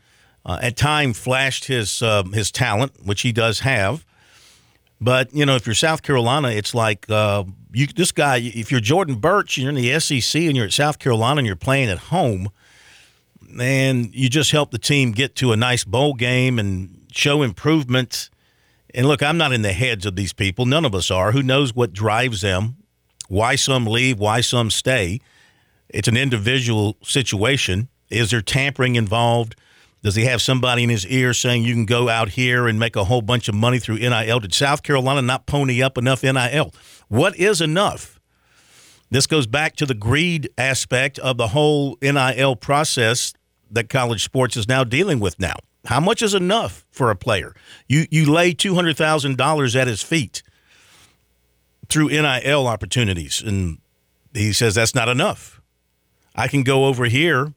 Uh, 0.45 0.59
at 0.61 0.77
time, 0.77 1.13
flashed 1.13 1.67
his 1.67 2.03
uh, 2.03 2.25
his 2.33 2.51
talent, 2.51 2.93
which 3.05 3.21
he 3.21 3.31
does 3.31 3.61
have. 3.61 4.05
But 5.03 5.35
you 5.35 5.45
know, 5.45 5.57
if 5.57 5.67
you're 5.67 5.75
South 5.75 6.03
Carolina, 6.03 6.51
it's 6.51 6.77
like 6.77 7.11
uh, 7.11 7.43
you. 7.73 7.89
This 7.89 8.13
guy, 8.13 8.37
if 8.37 8.71
you're 8.71 8.81
Jordan 8.81 9.17
Burch, 9.17 9.59
you're 9.59 9.69
in 9.69 9.75
the 9.75 9.99
SEC 9.99 10.41
and 10.43 10.57
you're 10.57 10.67
at 10.67 10.73
South 10.73 11.01
Carolina 11.01 11.39
and 11.39 11.47
you're 11.47 11.57
playing 11.57 11.89
at 11.89 11.99
home, 11.99 12.51
and 13.61 14.15
you 14.15 14.29
just 14.29 14.53
help 14.53 14.71
the 14.71 14.79
team 14.79 15.11
get 15.11 15.35
to 15.37 15.51
a 15.51 15.57
nice 15.57 15.83
bowl 15.83 16.15
game 16.15 16.57
and 16.57 17.05
show 17.11 17.43
improvement. 17.43 18.31
And 18.95 19.09
look, 19.09 19.25
I'm 19.25 19.37
not 19.37 19.53
in 19.53 19.63
the 19.63 19.73
heads 19.73 20.07
of 20.07 20.15
these 20.15 20.33
people. 20.33 20.67
None 20.67 20.85
of 20.85 20.95
us 20.95 21.11
are. 21.11 21.33
Who 21.33 21.43
knows 21.43 21.75
what 21.75 21.93
drives 21.93 22.43
them? 22.43 22.77
Why 23.27 23.57
some 23.57 23.87
leave? 23.87 24.21
Why 24.21 24.41
some 24.41 24.71
stay? 24.71 25.21
It's 25.89 26.07
an 26.07 26.17
individual 26.17 26.97
situation. 27.03 27.89
Is 28.09 28.31
there 28.31 28.41
tampering 28.41 28.95
involved? 28.95 29.57
Does 30.03 30.17
he 30.17 30.25
have 30.25 30.43
somebody 30.43 30.83
in 30.83 30.91
his 30.91 31.07
ear 31.07 31.33
saying 31.33 31.63
you 31.63 31.75
can 31.75 31.87
go 31.87 32.09
out 32.09 32.31
here 32.31 32.67
and 32.67 32.79
make 32.79 32.97
a 32.97 33.05
whole 33.05 33.23
bunch 33.23 33.49
of 33.49 33.55
money 33.55 33.79
through 33.79 33.99
NIL? 33.99 34.41
Did 34.41 34.53
South 34.53 34.83
Carolina 34.83 35.23
not 35.23 35.47
pony 35.47 35.81
up 35.81 35.97
enough 35.97 36.25
NIL? 36.25 36.75
What 37.09 37.37
is 37.37 37.61
enough? 37.61 38.19
This 39.11 39.27
goes 39.27 39.47
back 39.47 39.77
to 39.77 39.87
the 39.87 39.95
greed 39.95 40.51
aspect 40.59 41.19
of 41.21 41.37
the 41.37 41.49
whole 41.49 41.99
NIL 42.03 42.57
process 42.57 43.33
that 43.71 43.89
college 43.89 44.25
sports 44.25 44.57
is 44.57 44.67
now 44.67 44.85
dealing 44.85 45.21
with 45.21 45.39
now. 45.39 45.55
How 45.85 46.01
much 46.01 46.23
is 46.23 46.35
enough 46.35 46.85
for 46.91 47.11
a 47.11 47.17
player? 47.17 47.55
You 47.89 48.07
you 48.11 48.31
lay 48.31 48.55
two 48.55 48.75
hundred 48.75 48.97
thousand 48.97 49.37
dollars 49.37 49.77
at 49.77 49.87
his 49.87 50.03
feet 50.03 50.43
through 51.89 52.09
NIL 52.09 52.67
opportunities, 52.67 53.43
and 53.43 53.79
he 54.33 54.53
says 54.53 54.75
that's 54.75 54.95
not 54.95 55.09
enough. 55.09 55.61
I 56.35 56.49
can 56.49 56.63
go 56.63 56.87
over 56.87 57.05
here 57.05 57.53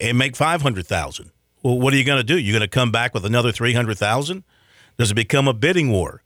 and 0.00 0.16
make 0.16 0.36
five 0.36 0.62
hundred 0.62 0.86
thousand. 0.86 1.32
Well, 1.62 1.78
what 1.78 1.94
are 1.94 1.96
you 1.96 2.04
going 2.04 2.18
to 2.18 2.24
do? 2.24 2.38
You're 2.38 2.52
going 2.52 2.68
to 2.68 2.68
come 2.68 2.90
back 2.90 3.14
with 3.14 3.24
another 3.24 3.52
300,000? 3.52 4.44
Does 4.98 5.10
it 5.10 5.14
become 5.14 5.48
a 5.48 5.54
bidding 5.54 5.90
war? 5.90 6.22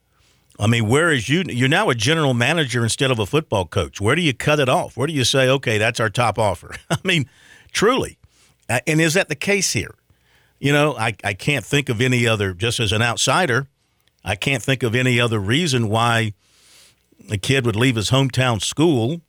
I 0.58 0.66
mean, 0.66 0.88
where 0.88 1.12
is 1.12 1.28
you? 1.28 1.44
You're 1.46 1.68
now 1.68 1.90
a 1.90 1.94
general 1.94 2.32
manager 2.32 2.82
instead 2.82 3.10
of 3.10 3.18
a 3.18 3.26
football 3.26 3.66
coach. 3.66 4.00
Where 4.00 4.16
do 4.16 4.22
you 4.22 4.32
cut 4.32 4.58
it 4.58 4.68
off? 4.68 4.96
Where 4.96 5.06
do 5.06 5.12
you 5.12 5.24
say, 5.24 5.48
okay, 5.48 5.76
that's 5.76 6.00
our 6.00 6.08
top 6.08 6.38
offer? 6.38 6.74
I 6.90 6.96
mean, 7.04 7.28
truly. 7.72 8.18
And 8.68 9.00
is 9.00 9.14
that 9.14 9.28
the 9.28 9.34
case 9.34 9.74
here? 9.74 9.94
You 10.58 10.72
know, 10.72 10.96
I, 10.96 11.14
I 11.22 11.34
can't 11.34 11.64
think 11.64 11.90
of 11.90 12.00
any 12.00 12.26
other, 12.26 12.54
just 12.54 12.80
as 12.80 12.92
an 12.92 13.02
outsider, 13.02 13.68
I 14.24 14.34
can't 14.34 14.62
think 14.62 14.82
of 14.82 14.94
any 14.94 15.20
other 15.20 15.38
reason 15.38 15.88
why 15.88 16.32
a 17.30 17.36
kid 17.36 17.66
would 17.66 17.76
leave 17.76 17.96
his 17.96 18.10
hometown 18.10 18.62
school 18.62 19.20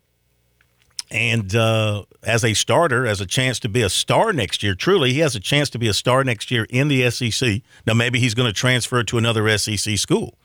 and 1.09 1.55
uh, 1.55 2.03
as 2.23 2.43
a 2.43 2.53
starter, 2.53 3.05
as 3.07 3.21
a 3.21 3.25
chance 3.25 3.59
to 3.59 3.69
be 3.69 3.81
a 3.81 3.89
star 3.89 4.33
next 4.33 4.61
year. 4.61 4.75
Truly, 4.75 5.13
he 5.13 5.19
has 5.19 5.35
a 5.35 5.39
chance 5.39 5.69
to 5.71 5.79
be 5.79 5.87
a 5.87 5.93
star 5.93 6.23
next 6.23 6.51
year 6.51 6.65
in 6.69 6.87
the 6.87 7.09
SEC. 7.09 7.61
Now, 7.85 7.93
maybe 7.93 8.19
he's 8.19 8.33
going 8.33 8.47
to 8.47 8.53
transfer 8.53 9.03
to 9.03 9.17
another 9.17 9.57
SEC 9.57 9.97
school. 9.97 10.37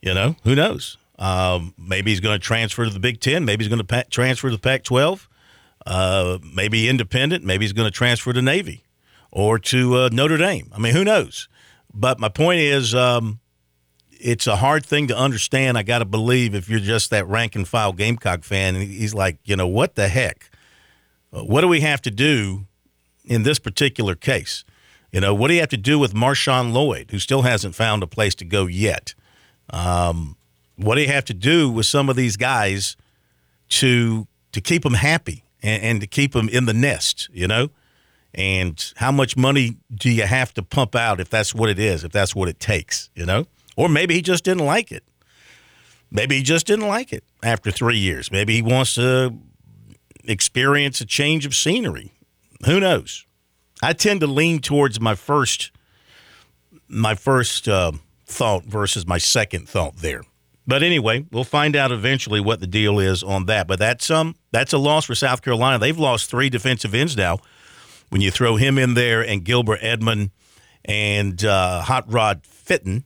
You 0.00 0.14
know, 0.14 0.36
who 0.44 0.54
knows? 0.54 0.96
Um, 1.18 1.74
maybe 1.78 2.10
he's 2.10 2.20
going 2.20 2.38
to 2.38 2.44
transfer 2.44 2.84
to 2.84 2.90
the 2.90 3.00
Big 3.00 3.20
Ten. 3.20 3.44
Maybe 3.44 3.64
he's 3.64 3.68
going 3.68 3.78
to 3.78 3.84
pa- 3.86 4.04
transfer 4.10 4.48
to 4.48 4.56
the 4.56 4.60
Pac 4.60 4.82
12. 4.82 5.28
Uh, 5.86 6.38
maybe 6.42 6.88
independent. 6.88 7.44
Maybe 7.44 7.64
he's 7.64 7.72
going 7.72 7.86
to 7.86 7.96
transfer 7.96 8.32
to 8.32 8.42
Navy 8.42 8.84
or 9.30 9.58
to 9.58 9.96
uh, 9.96 10.08
Notre 10.12 10.36
Dame. 10.36 10.70
I 10.74 10.78
mean, 10.78 10.94
who 10.94 11.04
knows? 11.04 11.48
But 11.94 12.18
my 12.18 12.28
point 12.28 12.60
is, 12.60 12.94
um, 12.94 13.40
it's 14.22 14.46
a 14.46 14.56
hard 14.56 14.86
thing 14.86 15.08
to 15.08 15.16
understand. 15.16 15.76
I 15.76 15.82
got 15.82 15.98
to 15.98 16.04
believe 16.04 16.54
if 16.54 16.68
you're 16.68 16.80
just 16.80 17.10
that 17.10 17.26
rank 17.26 17.56
and 17.56 17.66
file 17.66 17.92
Gamecock 17.92 18.44
fan, 18.44 18.76
he's 18.76 19.14
like, 19.14 19.38
you 19.44 19.56
know, 19.56 19.66
what 19.66 19.96
the 19.96 20.08
heck? 20.08 20.48
Uh, 21.32 21.42
what 21.42 21.62
do 21.62 21.68
we 21.68 21.80
have 21.80 22.00
to 22.02 22.10
do 22.10 22.66
in 23.24 23.42
this 23.42 23.58
particular 23.58 24.14
case? 24.14 24.64
You 25.10 25.20
know, 25.20 25.34
what 25.34 25.48
do 25.48 25.54
you 25.54 25.60
have 25.60 25.68
to 25.70 25.76
do 25.76 25.98
with 25.98 26.14
Marshawn 26.14 26.72
Lloyd, 26.72 27.10
who 27.10 27.18
still 27.18 27.42
hasn't 27.42 27.74
found 27.74 28.02
a 28.02 28.06
place 28.06 28.34
to 28.36 28.44
go 28.44 28.66
yet? 28.66 29.14
Um, 29.70 30.36
what 30.76 30.94
do 30.94 31.02
you 31.02 31.08
have 31.08 31.24
to 31.26 31.34
do 31.34 31.70
with 31.70 31.86
some 31.86 32.08
of 32.08 32.16
these 32.16 32.36
guys 32.36 32.96
to 33.68 34.26
to 34.52 34.60
keep 34.60 34.82
them 34.82 34.94
happy 34.94 35.44
and, 35.62 35.82
and 35.82 36.00
to 36.00 36.06
keep 36.06 36.32
them 36.32 36.48
in 36.48 36.66
the 36.66 36.72
nest? 36.72 37.28
You 37.32 37.48
know, 37.48 37.70
and 38.34 38.92
how 38.96 39.10
much 39.10 39.36
money 39.36 39.76
do 39.92 40.10
you 40.10 40.26
have 40.26 40.54
to 40.54 40.62
pump 40.62 40.94
out 40.94 41.20
if 41.20 41.28
that's 41.28 41.54
what 41.54 41.68
it 41.68 41.78
is, 41.78 42.04
if 42.04 42.12
that's 42.12 42.34
what 42.34 42.48
it 42.48 42.60
takes? 42.60 43.10
You 43.14 43.26
know. 43.26 43.46
Or 43.76 43.88
maybe 43.88 44.14
he 44.14 44.22
just 44.22 44.44
didn't 44.44 44.66
like 44.66 44.92
it. 44.92 45.04
Maybe 46.10 46.36
he 46.36 46.42
just 46.42 46.66
didn't 46.66 46.88
like 46.88 47.12
it 47.12 47.24
after 47.42 47.70
three 47.70 47.96
years. 47.96 48.30
Maybe 48.30 48.54
he 48.54 48.62
wants 48.62 48.94
to 48.96 49.34
experience 50.24 51.00
a 51.00 51.06
change 51.06 51.46
of 51.46 51.54
scenery. 51.54 52.12
Who 52.66 52.80
knows? 52.80 53.26
I 53.82 53.94
tend 53.94 54.20
to 54.20 54.26
lean 54.26 54.60
towards 54.60 55.00
my 55.00 55.14
first 55.14 55.72
my 56.88 57.14
first 57.14 57.68
uh, 57.68 57.92
thought 58.26 58.64
versus 58.64 59.06
my 59.06 59.16
second 59.16 59.66
thought 59.68 59.96
there. 59.96 60.22
But 60.66 60.82
anyway, 60.82 61.24
we'll 61.32 61.44
find 61.44 61.74
out 61.74 61.90
eventually 61.90 62.40
what 62.40 62.60
the 62.60 62.66
deal 62.66 62.98
is 62.98 63.22
on 63.22 63.46
that. 63.46 63.66
But 63.66 63.78
that's 63.78 64.10
um 64.10 64.36
that's 64.52 64.72
a 64.72 64.78
loss 64.78 65.06
for 65.06 65.14
South 65.14 65.42
Carolina. 65.42 65.78
They've 65.78 65.98
lost 65.98 66.30
three 66.30 66.50
defensive 66.50 66.94
ends 66.94 67.16
now. 67.16 67.38
When 68.10 68.20
you 68.20 68.30
throw 68.30 68.56
him 68.56 68.78
in 68.78 68.94
there 68.94 69.22
and 69.22 69.42
Gilbert 69.42 69.78
Edmond 69.80 70.30
and 70.84 71.42
uh, 71.44 71.80
Hot 71.80 72.04
Rod 72.12 72.42
Fitten, 72.42 73.04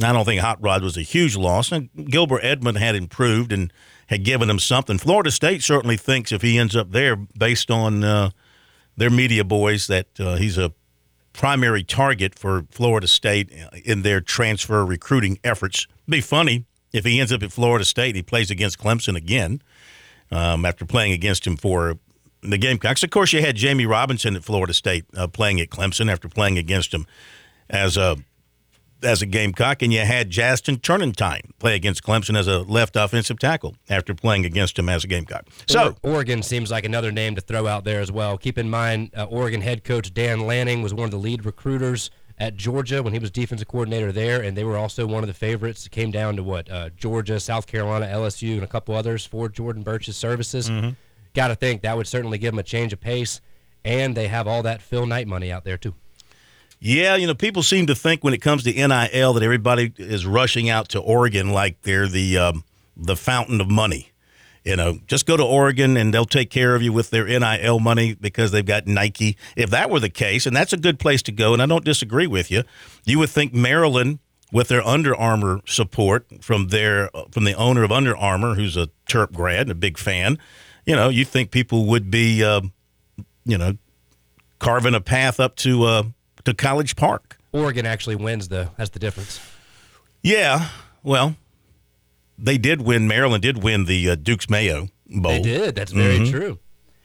I 0.00 0.12
don't 0.12 0.24
think 0.24 0.40
Hot 0.40 0.62
Rod 0.62 0.82
was 0.82 0.96
a 0.96 1.02
huge 1.02 1.36
loss. 1.36 1.72
And 1.72 1.90
Gilbert 2.08 2.40
Edmond 2.44 2.78
had 2.78 2.94
improved 2.94 3.52
and 3.52 3.72
had 4.06 4.24
given 4.24 4.48
him 4.48 4.58
something. 4.58 4.98
Florida 4.98 5.30
State 5.30 5.62
certainly 5.62 5.96
thinks 5.96 6.32
if 6.32 6.42
he 6.42 6.58
ends 6.58 6.76
up 6.76 6.92
there, 6.92 7.16
based 7.16 7.70
on 7.70 8.04
uh, 8.04 8.30
their 8.96 9.10
media 9.10 9.44
boys, 9.44 9.86
that 9.88 10.06
uh, 10.20 10.36
he's 10.36 10.56
a 10.56 10.72
primary 11.32 11.84
target 11.84 12.38
for 12.38 12.66
Florida 12.70 13.06
State 13.06 13.52
in 13.84 14.02
their 14.02 14.20
transfer 14.20 14.84
recruiting 14.84 15.38
efforts. 15.44 15.86
Be 16.08 16.20
funny 16.20 16.64
if 16.92 17.04
he 17.04 17.20
ends 17.20 17.32
up 17.32 17.42
at 17.42 17.52
Florida 17.52 17.84
State, 17.84 18.08
and 18.08 18.16
he 18.16 18.22
plays 18.22 18.50
against 18.50 18.78
Clemson 18.78 19.16
again 19.16 19.62
um, 20.30 20.64
after 20.64 20.84
playing 20.84 21.12
against 21.12 21.46
him 21.46 21.56
for 21.56 21.98
the 22.40 22.58
Gamecocks. 22.58 23.02
Of 23.02 23.10
course, 23.10 23.32
you 23.32 23.40
had 23.40 23.56
Jammie 23.56 23.88
Robinson 23.88 24.36
at 24.36 24.44
Florida 24.44 24.72
State 24.72 25.04
uh, 25.16 25.26
playing 25.26 25.60
at 25.60 25.70
Clemson 25.70 26.10
after 26.10 26.28
playing 26.28 26.56
against 26.56 26.94
him 26.94 27.06
as 27.68 27.96
a 27.96 28.16
as 29.02 29.22
a 29.22 29.26
Gamecock, 29.26 29.82
and 29.82 29.92
you 29.92 30.00
had 30.00 30.30
Jazston 30.30 30.76
Turnetine 30.76 31.50
play 31.58 31.74
against 31.74 32.02
Clemson 32.02 32.36
as 32.36 32.46
a 32.46 32.60
left 32.60 32.96
offensive 32.96 33.38
tackle 33.38 33.76
after 33.88 34.14
playing 34.14 34.44
against 34.44 34.78
him 34.78 34.88
as 34.88 35.04
a 35.04 35.06
Gamecock. 35.06 35.46
So 35.68 35.96
Oregon 36.02 36.42
seems 36.42 36.70
like 36.70 36.84
another 36.84 37.12
name 37.12 37.34
to 37.34 37.40
throw 37.40 37.66
out 37.66 37.84
there 37.84 38.00
as 38.00 38.10
well. 38.10 38.38
Keep 38.38 38.58
in 38.58 38.68
mind, 38.70 39.10
uh, 39.16 39.24
Oregon 39.24 39.60
head 39.60 39.84
coach 39.84 40.12
Dan 40.12 40.40
Lanning 40.40 40.82
was 40.82 40.92
one 40.92 41.04
of 41.04 41.10
the 41.10 41.18
lead 41.18 41.44
recruiters 41.44 42.10
at 42.40 42.56
Georgia 42.56 43.02
when 43.02 43.12
he 43.12 43.18
was 43.18 43.30
defensive 43.30 43.68
coordinator 43.68 44.12
there, 44.12 44.40
and 44.40 44.56
they 44.56 44.64
were 44.64 44.76
also 44.76 45.06
one 45.06 45.22
of 45.22 45.26
the 45.26 45.34
favorites. 45.34 45.86
It 45.86 45.90
came 45.90 46.10
down 46.10 46.36
to 46.36 46.42
what 46.42 46.70
uh, 46.70 46.90
Georgia, 46.90 47.40
South 47.40 47.66
Carolina, 47.66 48.06
LSU, 48.06 48.54
and 48.54 48.62
a 48.62 48.68
couple 48.68 48.94
others 48.94 49.24
for 49.26 49.48
Jordan 49.48 49.82
Burch's 49.82 50.16
services. 50.16 50.70
Mm-hmm. 50.70 50.90
Got 51.34 51.48
to 51.48 51.54
think 51.54 51.82
that 51.82 51.96
would 51.96 52.06
certainly 52.06 52.38
give 52.38 52.52
them 52.52 52.58
a 52.58 52.64
change 52.64 52.92
of 52.92 53.00
pace, 53.00 53.40
and 53.84 54.16
they 54.16 54.28
have 54.28 54.46
all 54.46 54.62
that 54.62 54.82
Phil 54.82 55.06
Knight 55.06 55.26
money 55.26 55.50
out 55.50 55.64
there 55.64 55.76
too. 55.76 55.94
Yeah, 56.80 57.16
you 57.16 57.26
know, 57.26 57.34
people 57.34 57.62
seem 57.62 57.86
to 57.88 57.94
think 57.94 58.22
when 58.22 58.34
it 58.34 58.38
comes 58.38 58.62
to 58.64 58.72
NIL 58.72 59.32
that 59.32 59.42
everybody 59.42 59.92
is 59.96 60.26
rushing 60.26 60.68
out 60.70 60.90
to 60.90 61.00
Oregon 61.00 61.50
like 61.50 61.82
they're 61.82 62.06
the 62.06 62.38
um, 62.38 62.64
the 62.96 63.16
fountain 63.16 63.60
of 63.60 63.68
money. 63.68 64.12
You 64.64 64.76
know, 64.76 64.98
just 65.06 65.26
go 65.26 65.36
to 65.36 65.42
Oregon 65.42 65.96
and 65.96 66.12
they'll 66.12 66.24
take 66.24 66.50
care 66.50 66.74
of 66.74 66.82
you 66.82 66.92
with 66.92 67.10
their 67.10 67.26
NIL 67.26 67.80
money 67.80 68.14
because 68.14 68.50
they've 68.50 68.66
got 68.66 68.86
Nike. 68.86 69.36
If 69.56 69.70
that 69.70 69.90
were 69.90 69.98
the 69.98 70.10
case, 70.10 70.46
and 70.46 70.54
that's 70.54 70.72
a 70.72 70.76
good 70.76 70.98
place 70.98 71.22
to 71.22 71.32
go, 71.32 71.52
and 71.52 71.62
I 71.62 71.66
don't 71.66 71.84
disagree 71.84 72.26
with 72.26 72.50
you, 72.50 72.64
you 73.04 73.18
would 73.18 73.30
think 73.30 73.54
Maryland 73.54 74.18
with 74.52 74.68
their 74.68 74.86
Under 74.86 75.16
Armour 75.16 75.60
support 75.66 76.26
from 76.42 76.68
their 76.68 77.10
from 77.32 77.44
the 77.44 77.54
owner 77.54 77.82
of 77.82 77.90
Under 77.90 78.16
Armour, 78.16 78.54
who's 78.54 78.76
a 78.76 78.88
Terp 79.08 79.32
grad 79.32 79.62
and 79.62 79.70
a 79.70 79.74
big 79.74 79.98
fan. 79.98 80.38
You 80.86 80.94
know, 80.94 81.08
you 81.08 81.24
think 81.24 81.50
people 81.50 81.86
would 81.86 82.10
be, 82.10 82.44
uh, 82.44 82.60
you 83.44 83.58
know, 83.58 83.78
carving 84.60 84.94
a 84.94 85.00
path 85.00 85.40
up 85.40 85.56
to. 85.56 85.84
Uh, 85.84 86.02
to 86.48 86.54
College 86.54 86.96
Park. 86.96 87.38
Oregon 87.52 87.86
actually 87.86 88.16
wins, 88.16 88.48
though. 88.48 88.68
That's 88.76 88.90
the 88.90 88.98
difference. 88.98 89.40
Yeah. 90.22 90.68
Well, 91.02 91.36
they 92.38 92.58
did 92.58 92.82
win. 92.82 93.06
Maryland 93.06 93.42
did 93.42 93.62
win 93.62 93.84
the 93.84 94.10
uh, 94.10 94.14
Duke's 94.14 94.48
Mayo 94.48 94.88
Bowl. 95.06 95.32
They 95.32 95.42
did. 95.42 95.74
That's 95.74 95.92
very 95.92 96.18
mm-hmm. 96.18 96.30
true. 96.30 96.58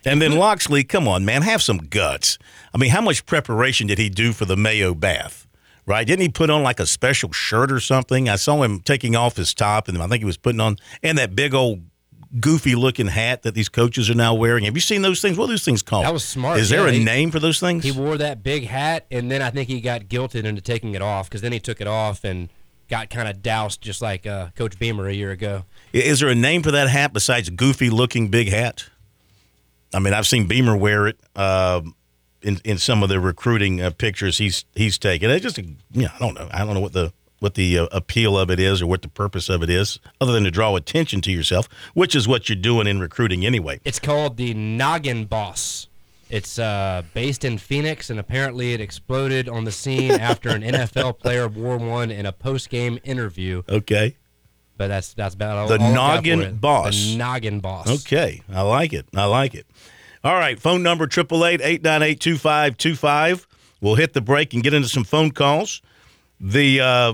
And 0.05 0.21
then 0.21 0.33
Locksley, 0.33 0.83
come 0.83 1.07
on, 1.07 1.23
man, 1.23 1.43
have 1.43 1.61
some 1.61 1.77
guts. 1.77 2.37
I 2.73 2.77
mean, 2.77 2.89
how 2.89 3.01
much 3.01 3.25
preparation 3.25 3.87
did 3.87 3.97
he 3.99 4.09
do 4.09 4.33
for 4.33 4.43
the 4.45 4.57
Mayo 4.57 4.93
bath? 4.93 5.47
Right? 5.85 6.05
Didn't 6.07 6.21
he 6.21 6.29
put 6.29 6.49
on 6.49 6.63
like 6.63 6.79
a 6.79 6.85
special 6.85 7.31
shirt 7.33 7.71
or 7.71 7.79
something? 7.79 8.29
I 8.29 8.37
saw 8.37 8.63
him 8.63 8.79
taking 8.79 9.15
off 9.15 9.35
his 9.35 9.53
top, 9.53 9.89
and 9.89 9.97
I 10.01 10.07
think 10.07 10.19
he 10.21 10.25
was 10.25 10.37
putting 10.37 10.61
on 10.61 10.77
and 11.01 11.17
that 11.17 11.35
big 11.35 11.53
old 11.53 11.81
goofy 12.39 12.75
looking 12.75 13.07
hat 13.07 13.43
that 13.43 13.53
these 13.53 13.69
coaches 13.69 14.09
are 14.09 14.15
now 14.15 14.33
wearing. 14.33 14.63
Have 14.65 14.75
you 14.75 14.81
seen 14.81 15.01
those 15.01 15.21
things? 15.21 15.37
What 15.37 15.45
are 15.45 15.53
those 15.53 15.65
things 15.65 15.81
called? 15.81 16.05
That 16.05 16.13
was 16.13 16.23
smart. 16.23 16.59
Is 16.59 16.71
yeah, 16.71 16.77
there 16.77 16.87
a 16.87 16.91
he, 16.93 17.03
name 17.03 17.31
for 17.31 17.39
those 17.39 17.59
things? 17.59 17.83
He 17.83 17.91
wore 17.91 18.17
that 18.17 18.43
big 18.43 18.65
hat, 18.65 19.05
and 19.11 19.29
then 19.29 19.41
I 19.41 19.49
think 19.49 19.69
he 19.69 19.81
got 19.81 20.03
guilted 20.03 20.45
into 20.45 20.61
taking 20.61 20.95
it 20.95 21.01
off 21.01 21.29
because 21.29 21.41
then 21.41 21.51
he 21.51 21.59
took 21.59 21.81
it 21.81 21.87
off 21.87 22.23
and 22.23 22.49
got 22.89 23.09
kind 23.09 23.27
of 23.27 23.41
doused 23.41 23.81
just 23.81 24.01
like 24.01 24.25
uh, 24.25 24.49
Coach 24.55 24.77
Beamer 24.79 25.07
a 25.07 25.13
year 25.13 25.31
ago. 25.31 25.65
Is 25.93 26.19
there 26.19 26.29
a 26.29 26.35
name 26.35 26.63
for 26.63 26.71
that 26.71 26.89
hat 26.89 27.13
besides 27.13 27.49
goofy 27.49 27.89
looking 27.89 28.29
big 28.29 28.49
hat? 28.49 28.85
I 29.93 29.99
mean, 29.99 30.13
I've 30.13 30.27
seen 30.27 30.47
Beamer 30.47 30.75
wear 30.75 31.07
it. 31.07 31.19
Uh, 31.35 31.81
in, 32.41 32.59
in 32.65 32.77
some 32.77 33.03
of 33.03 33.09
the 33.09 33.21
recruiting 33.21 33.81
uh, 33.81 33.89
pictures 33.91 34.37
he's 34.37 34.65
he's 34.75 34.97
taken, 34.97 35.29
it's 35.29 35.43
just 35.43 35.57
a, 35.57 35.61
you 35.61 36.03
know, 36.03 36.09
I 36.13 36.19
don't 36.19 36.33
know, 36.33 36.49
I 36.51 36.65
don't 36.65 36.73
know 36.73 36.81
what 36.81 36.91
the 36.91 37.13
what 37.43 37.55
the 37.55 37.77
uh, 37.77 37.87
appeal 37.91 38.37
of 38.37 38.49
it 38.49 38.57
is 38.57 38.81
or 38.81 38.87
what 38.87 39.01
the 39.01 39.09
purpose 39.09 39.49
of 39.49 39.61
it 39.61 39.69
is, 39.69 39.99
other 40.21 40.31
than 40.31 40.45
to 40.45 40.51
draw 40.51 40.77
attention 40.77 41.19
to 41.19 41.29
yourself, 41.29 41.67
which 41.93 42.15
is 42.15 42.25
what 42.25 42.47
you're 42.47 42.55
doing 42.55 42.87
in 42.87 43.01
recruiting 43.01 43.45
anyway. 43.45 43.81
It's 43.83 43.99
called 43.99 44.37
the 44.37 44.53
Noggin 44.53 45.25
Boss. 45.25 45.89
It's 46.29 46.57
uh, 46.57 47.03
based 47.13 47.43
in 47.43 47.57
Phoenix, 47.57 48.09
and 48.09 48.17
apparently 48.17 48.71
it 48.71 48.79
exploded 48.79 49.49
on 49.49 49.65
the 49.65 49.73
scene 49.73 50.11
after 50.29 50.49
an 50.49 50.61
NFL 50.61 51.19
player 51.19 51.49
wore 51.49 51.77
one 51.77 52.11
in 52.11 52.25
a 52.25 52.31
post-game 52.31 52.97
interview. 53.03 53.61
Okay. 53.67 54.15
But 54.77 54.87
that's 54.87 55.13
that's 55.13 55.35
about 55.35 55.57
all. 55.57 55.67
The 55.67 55.83
all 55.83 55.93
Noggin 55.93 56.55
Boss. 56.55 56.95
The 56.95 57.17
Noggin 57.17 57.59
Boss. 57.59 58.05
Okay, 58.05 58.41
I 58.51 58.61
like 58.61 58.93
it. 58.93 59.05
I 59.13 59.25
like 59.25 59.53
it. 59.53 59.67
All 60.23 60.33
right, 60.33 60.59
phone 60.59 60.81
number 60.81 61.07
triple 61.07 61.45
eight 61.45 61.61
eight 61.61 61.83
nine 61.83 62.01
eight 62.01 62.19
two 62.21 62.37
five 62.37 62.77
two 62.77 62.95
five. 62.95 63.45
We'll 63.81 63.95
hit 63.95 64.13
the 64.13 64.21
break 64.21 64.53
and 64.53 64.63
get 64.63 64.73
into 64.73 64.87
some 64.87 65.03
phone 65.03 65.29
calls. 65.29 65.81
The 66.39 66.81
uh, 66.81 67.13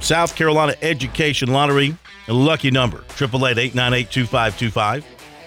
South 0.00 0.36
Carolina 0.36 0.74
Education 0.82 1.52
Lottery, 1.52 1.96
a 2.28 2.32
lucky 2.32 2.70
number, 2.70 3.04
888 3.20 3.74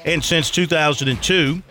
And 0.05 0.23
since 0.23 0.51
2002, 0.51 1.61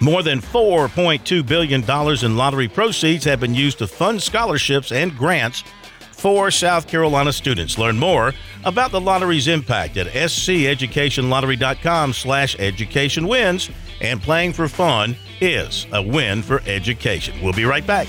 more 0.00 0.22
than 0.22 0.40
$4.2 0.40 1.46
billion 1.46 2.24
in 2.24 2.36
lottery 2.36 2.68
proceeds 2.68 3.24
have 3.24 3.40
been 3.40 3.54
used 3.54 3.78
to 3.78 3.86
fund 3.86 4.22
scholarships 4.22 4.92
and 4.92 5.16
grants 5.16 5.64
for 6.12 6.50
South 6.50 6.88
Carolina 6.88 7.32
students. 7.32 7.78
Learn 7.78 7.98
more 7.98 8.32
about 8.64 8.90
the 8.90 9.00
lottery's 9.00 9.46
impact 9.46 9.96
at 9.96 10.06
sceducationlottery.com 10.06 12.12
slash 12.12 12.58
education 12.58 13.28
wins. 13.28 13.70
And 14.00 14.20
playing 14.20 14.54
for 14.54 14.68
fun 14.68 15.16
is 15.40 15.86
a 15.92 16.02
win 16.02 16.42
for 16.42 16.60
education. 16.66 17.40
We'll 17.42 17.52
be 17.52 17.64
right 17.64 17.86
back. 17.86 18.08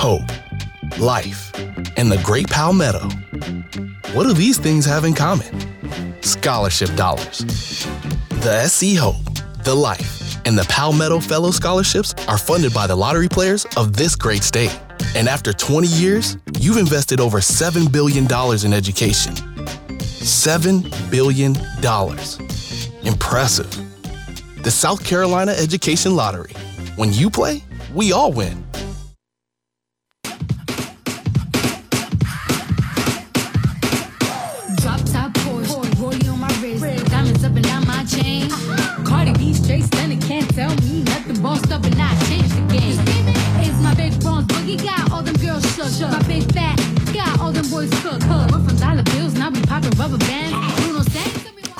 hope, 0.00 0.22
life, 0.98 1.52
and 1.98 2.10
the 2.10 2.18
Great 2.24 2.48
Palmetto. 2.48 3.06
What 4.14 4.24
do 4.24 4.32
these 4.32 4.56
things 4.56 4.86
have 4.86 5.04
in 5.04 5.12
common? 5.12 5.46
Scholarship 6.22 6.96
dollars. 6.96 7.40
The 8.40 8.66
SC 8.66 8.96
Hope, 8.96 9.22
the 9.62 9.74
Life, 9.74 10.40
and 10.46 10.56
the 10.58 10.64
Palmetto 10.70 11.20
Fellow 11.20 11.50
Scholarships 11.50 12.14
are 12.28 12.38
funded 12.38 12.72
by 12.72 12.86
the 12.86 12.96
lottery 12.96 13.28
players 13.28 13.66
of 13.76 13.94
this 13.94 14.16
great 14.16 14.42
state. 14.42 14.74
And 15.14 15.28
after 15.28 15.52
20 15.52 15.88
years, 15.88 16.38
you've 16.58 16.78
invested 16.78 17.20
over 17.20 17.38
$7 17.38 17.92
billion 17.92 18.24
in 18.24 18.72
education. 18.72 19.34
$7 19.34 21.10
billion. 21.10 21.54
Impressive. 23.04 24.62
The 24.62 24.70
South 24.70 25.04
Carolina 25.04 25.52
Education 25.52 26.16
Lottery. 26.16 26.52
When 26.96 27.12
you 27.12 27.28
play, 27.28 27.62
we 27.92 28.12
all 28.12 28.32
win. 28.32 28.64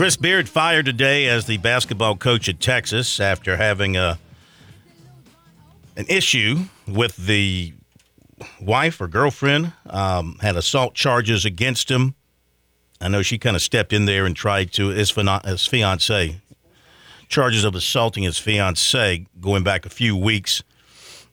Chris 0.01 0.17
Beard 0.17 0.49
fired 0.49 0.87
today 0.87 1.27
as 1.27 1.45
the 1.45 1.59
basketball 1.59 2.17
coach 2.17 2.49
at 2.49 2.59
Texas 2.59 3.21
after 3.21 3.59
having 3.59 3.99
a 3.99 4.19
an 5.95 6.07
issue 6.09 6.61
with 6.89 7.15
the 7.19 7.75
wife 8.63 8.99
or 9.03 9.09
girlfriend 9.09 9.75
um, 9.91 10.39
had 10.41 10.57
assault 10.57 10.95
charges 10.95 11.45
against 11.45 11.91
him. 11.91 12.15
I 12.99 13.09
know 13.09 13.21
she 13.21 13.37
kind 13.37 13.55
of 13.55 13.61
stepped 13.61 13.93
in 13.93 14.07
there 14.07 14.25
and 14.25 14.35
tried 14.35 14.73
to 14.73 14.87
his, 14.87 15.15
his 15.45 15.67
fiance 15.67 16.41
charges 17.29 17.65
of 17.65 17.75
assaulting 17.75 18.23
his 18.23 18.39
fiance 18.39 19.27
going 19.39 19.65
back 19.65 19.85
a 19.85 19.91
few 19.91 20.17
weeks, 20.17 20.63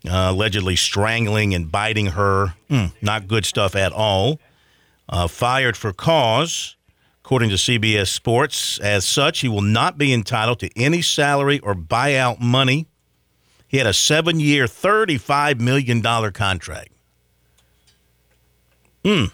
uh, 0.06 0.28
allegedly 0.32 0.76
strangling 0.76 1.54
and 1.54 1.72
biting 1.72 2.08
her. 2.08 2.56
Mm, 2.70 2.92
not 3.02 3.30
good 3.30 3.46
stuff 3.46 3.78
at 3.78 3.94
all. 3.94 4.42
Uh, 5.08 5.30
fired 5.30 5.78
for 5.78 5.94
cause. 5.94 6.76
According 7.28 7.50
to 7.50 7.56
CBS 7.56 8.08
Sports, 8.08 8.80
as 8.80 9.04
such, 9.04 9.40
he 9.40 9.50
will 9.50 9.62
not 9.62 9.98
be 9.98 10.14
entitled 10.14 10.62
to 10.62 10.70
any 10.78 11.02
salary 11.02 11.60
or 11.60 11.76
buyout 11.76 12.40
money. 12.40 12.88
He 13.68 13.80
had 13.80 13.86
a 13.86 13.92
seven 13.92 14.40
year, 14.40 14.64
$35 14.64 15.60
million 15.60 16.02
contract. 16.32 16.88
Hmm. 19.04 19.26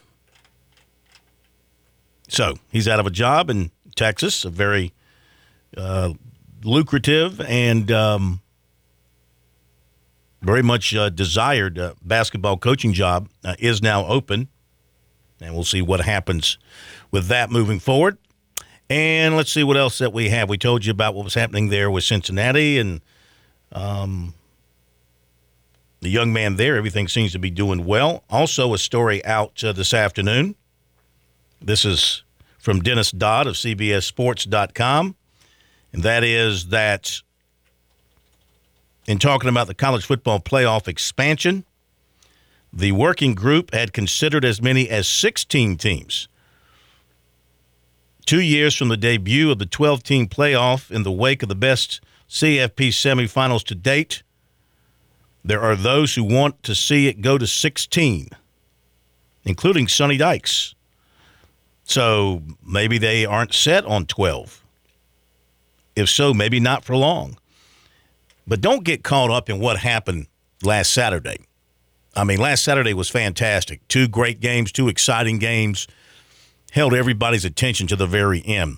So 2.30 2.56
he's 2.72 2.88
out 2.88 3.00
of 3.00 3.06
a 3.06 3.12
job 3.12 3.52
in 3.52 3.70
Texas, 3.96 4.44
a 4.44 4.50
very 4.50 4.92
uh, 5.78 6.14
lucrative 6.64 7.42
and 7.42 7.92
um, 7.92 8.42
very 10.42 10.64
much 10.64 10.96
uh, 10.96 11.10
desired 11.12 11.78
uh, 11.78 11.94
basketball 12.02 12.58
coaching 12.58 12.94
job 12.94 13.30
uh, 13.46 13.54
is 13.60 13.84
now 13.84 14.08
open. 14.08 14.48
And 15.42 15.54
we'll 15.54 15.64
see 15.64 15.82
what 15.82 16.02
happens 16.02 16.58
with 17.12 17.28
that 17.28 17.52
moving 17.52 17.80
forward. 17.80 18.18
And 18.90 19.36
let's 19.36 19.52
see 19.52 19.64
what 19.64 19.78
else 19.78 19.98
that 19.98 20.14
we 20.14 20.30
have. 20.30 20.50
We 20.50 20.58
told 20.58 20.86
you 20.86 20.92
about 20.92 21.16
what 21.16 21.24
was 21.24 21.34
happening 21.34 21.70
there 21.70 21.90
with 21.90 22.04
Cincinnati 22.04 22.78
and 22.78 23.02
um, 23.72 24.34
the 26.02 26.10
young 26.10 26.32
man 26.32 26.58
there. 26.58 26.76
Everything 26.76 27.08
seems 27.08 27.32
to 27.32 27.40
be 27.40 27.50
doing 27.50 27.86
well. 27.86 28.24
Also, 28.30 28.74
a 28.74 28.78
story 28.78 29.24
out 29.26 29.64
uh, 29.64 29.72
this 29.72 29.94
afternoon. 29.94 30.56
This 31.62 31.86
is 31.86 32.24
from 32.60 32.82
Dennis 32.82 33.12
Dodd 33.12 33.48
of 33.48 33.56
CBSSports.com. 33.56 35.16
And 35.94 36.04
that 36.04 36.24
is 36.24 36.68
that 36.68 37.22
in 39.06 39.20
talking 39.20 39.50
about 39.50 39.68
the 39.68 39.74
college 39.74 40.06
football 40.06 40.40
playoff 40.40 40.88
expansion, 40.88 41.66
the 42.74 42.92
working 42.92 43.36
group 43.36 43.74
had 43.74 43.94
considered 43.94 44.44
as 44.44 44.62
many 44.62 44.90
as 44.90 45.08
16 45.08 45.78
teams 45.78 46.28
Two 48.26 48.40
years 48.40 48.76
from 48.76 48.88
the 48.88 48.98
debut 48.98 49.52
of 49.52 49.60
the 49.60 49.66
12 49.66 50.02
team 50.02 50.28
playoff 50.28 50.90
in 50.90 51.04
the 51.04 51.12
wake 51.12 51.44
of 51.44 51.50
the 51.50 51.56
best 51.56 52.00
CFP 52.30 52.90
semifinals 52.90 53.64
to 53.66 53.76
date, 53.76 54.24
there 55.44 55.62
are 55.62 55.76
those 55.76 56.16
who 56.16 56.24
want 56.24 56.64
to 56.64 56.74
see 56.74 57.08
it 57.08 57.22
go 57.22 57.38
to 57.38 57.46
16, 57.46 58.30
including 59.44 59.90
Sonny 59.90 60.18
Dykes. 60.18 60.74
So 61.84 62.42
maybe 62.66 62.98
they 62.98 63.26
aren't 63.26 63.54
set 63.54 63.84
on 63.86 64.06
12. 64.06 64.64
If 65.98 66.10
so, 66.10 66.34
maybe 66.34 66.62
not 66.62 66.86
for 66.86 66.96
long. 66.96 67.38
But 68.48 68.62
don't 68.62 68.86
get 68.86 69.04
caught 69.04 69.32
up 69.32 69.50
in 69.50 69.60
what 69.60 69.80
happened 69.80 70.28
last 70.64 70.94
Saturday. 70.94 71.40
I 72.16 72.24
mean, 72.24 72.40
last 72.40 72.64
Saturday 72.64 72.94
was 72.94 73.10
fantastic. 73.10 73.88
Two 73.88 74.08
great 74.08 74.40
games, 74.40 74.72
two 74.72 74.88
exciting 74.88 75.40
games 75.40 75.88
held 76.72 76.94
everybody's 76.94 77.46
attention 77.46 77.88
to 77.88 77.96
the 77.96 78.08
very 78.08 78.44
end. 78.46 78.78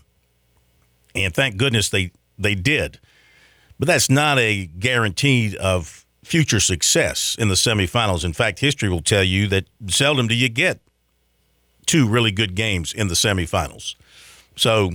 And 1.13 1.33
thank 1.33 1.57
goodness 1.57 1.89
they, 1.89 2.11
they 2.37 2.55
did. 2.55 2.99
But 3.79 3.87
that's 3.87 4.09
not 4.09 4.37
a 4.37 4.65
guarantee 4.65 5.57
of 5.57 6.05
future 6.23 6.59
success 6.59 7.35
in 7.37 7.49
the 7.49 7.55
semifinals. 7.55 8.25
In 8.25 8.33
fact, 8.33 8.59
history 8.59 8.89
will 8.89 9.01
tell 9.01 9.23
you 9.23 9.47
that 9.47 9.65
seldom 9.87 10.27
do 10.27 10.35
you 10.35 10.49
get 10.49 10.79
two 11.85 12.07
really 12.07 12.31
good 12.31 12.55
games 12.55 12.93
in 12.93 13.07
the 13.07 13.13
semifinals. 13.13 13.95
So, 14.55 14.91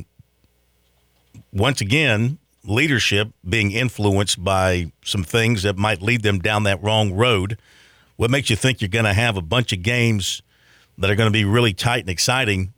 once 1.52 1.80
again, 1.80 2.38
leadership 2.64 3.28
being 3.48 3.70
influenced 3.72 4.42
by 4.42 4.92
some 5.04 5.24
things 5.24 5.62
that 5.62 5.76
might 5.76 6.02
lead 6.02 6.22
them 6.22 6.38
down 6.38 6.64
that 6.64 6.82
wrong 6.82 7.12
road. 7.12 7.58
What 8.20 8.30
makes 8.30 8.50
you 8.50 8.56
think 8.56 8.82
you're 8.82 8.88
going 8.88 9.06
to 9.06 9.14
have 9.14 9.38
a 9.38 9.40
bunch 9.40 9.72
of 9.72 9.82
games 9.82 10.42
that 10.98 11.10
are 11.10 11.14
going 11.14 11.28
to 11.28 11.32
be 11.32 11.46
really 11.46 11.72
tight 11.72 12.00
and 12.00 12.10
exciting 12.10 12.74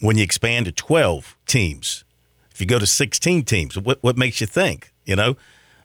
when 0.00 0.18
you 0.18 0.22
expand 0.22 0.66
to 0.66 0.72
12 0.72 1.38
teams, 1.46 2.04
if 2.50 2.60
you 2.60 2.66
go 2.66 2.78
to 2.78 2.86
16 2.86 3.46
teams, 3.46 3.78
what, 3.78 3.96
what 4.02 4.18
makes 4.18 4.42
you 4.42 4.46
think? 4.46 4.92
You 5.06 5.16
know, 5.16 5.38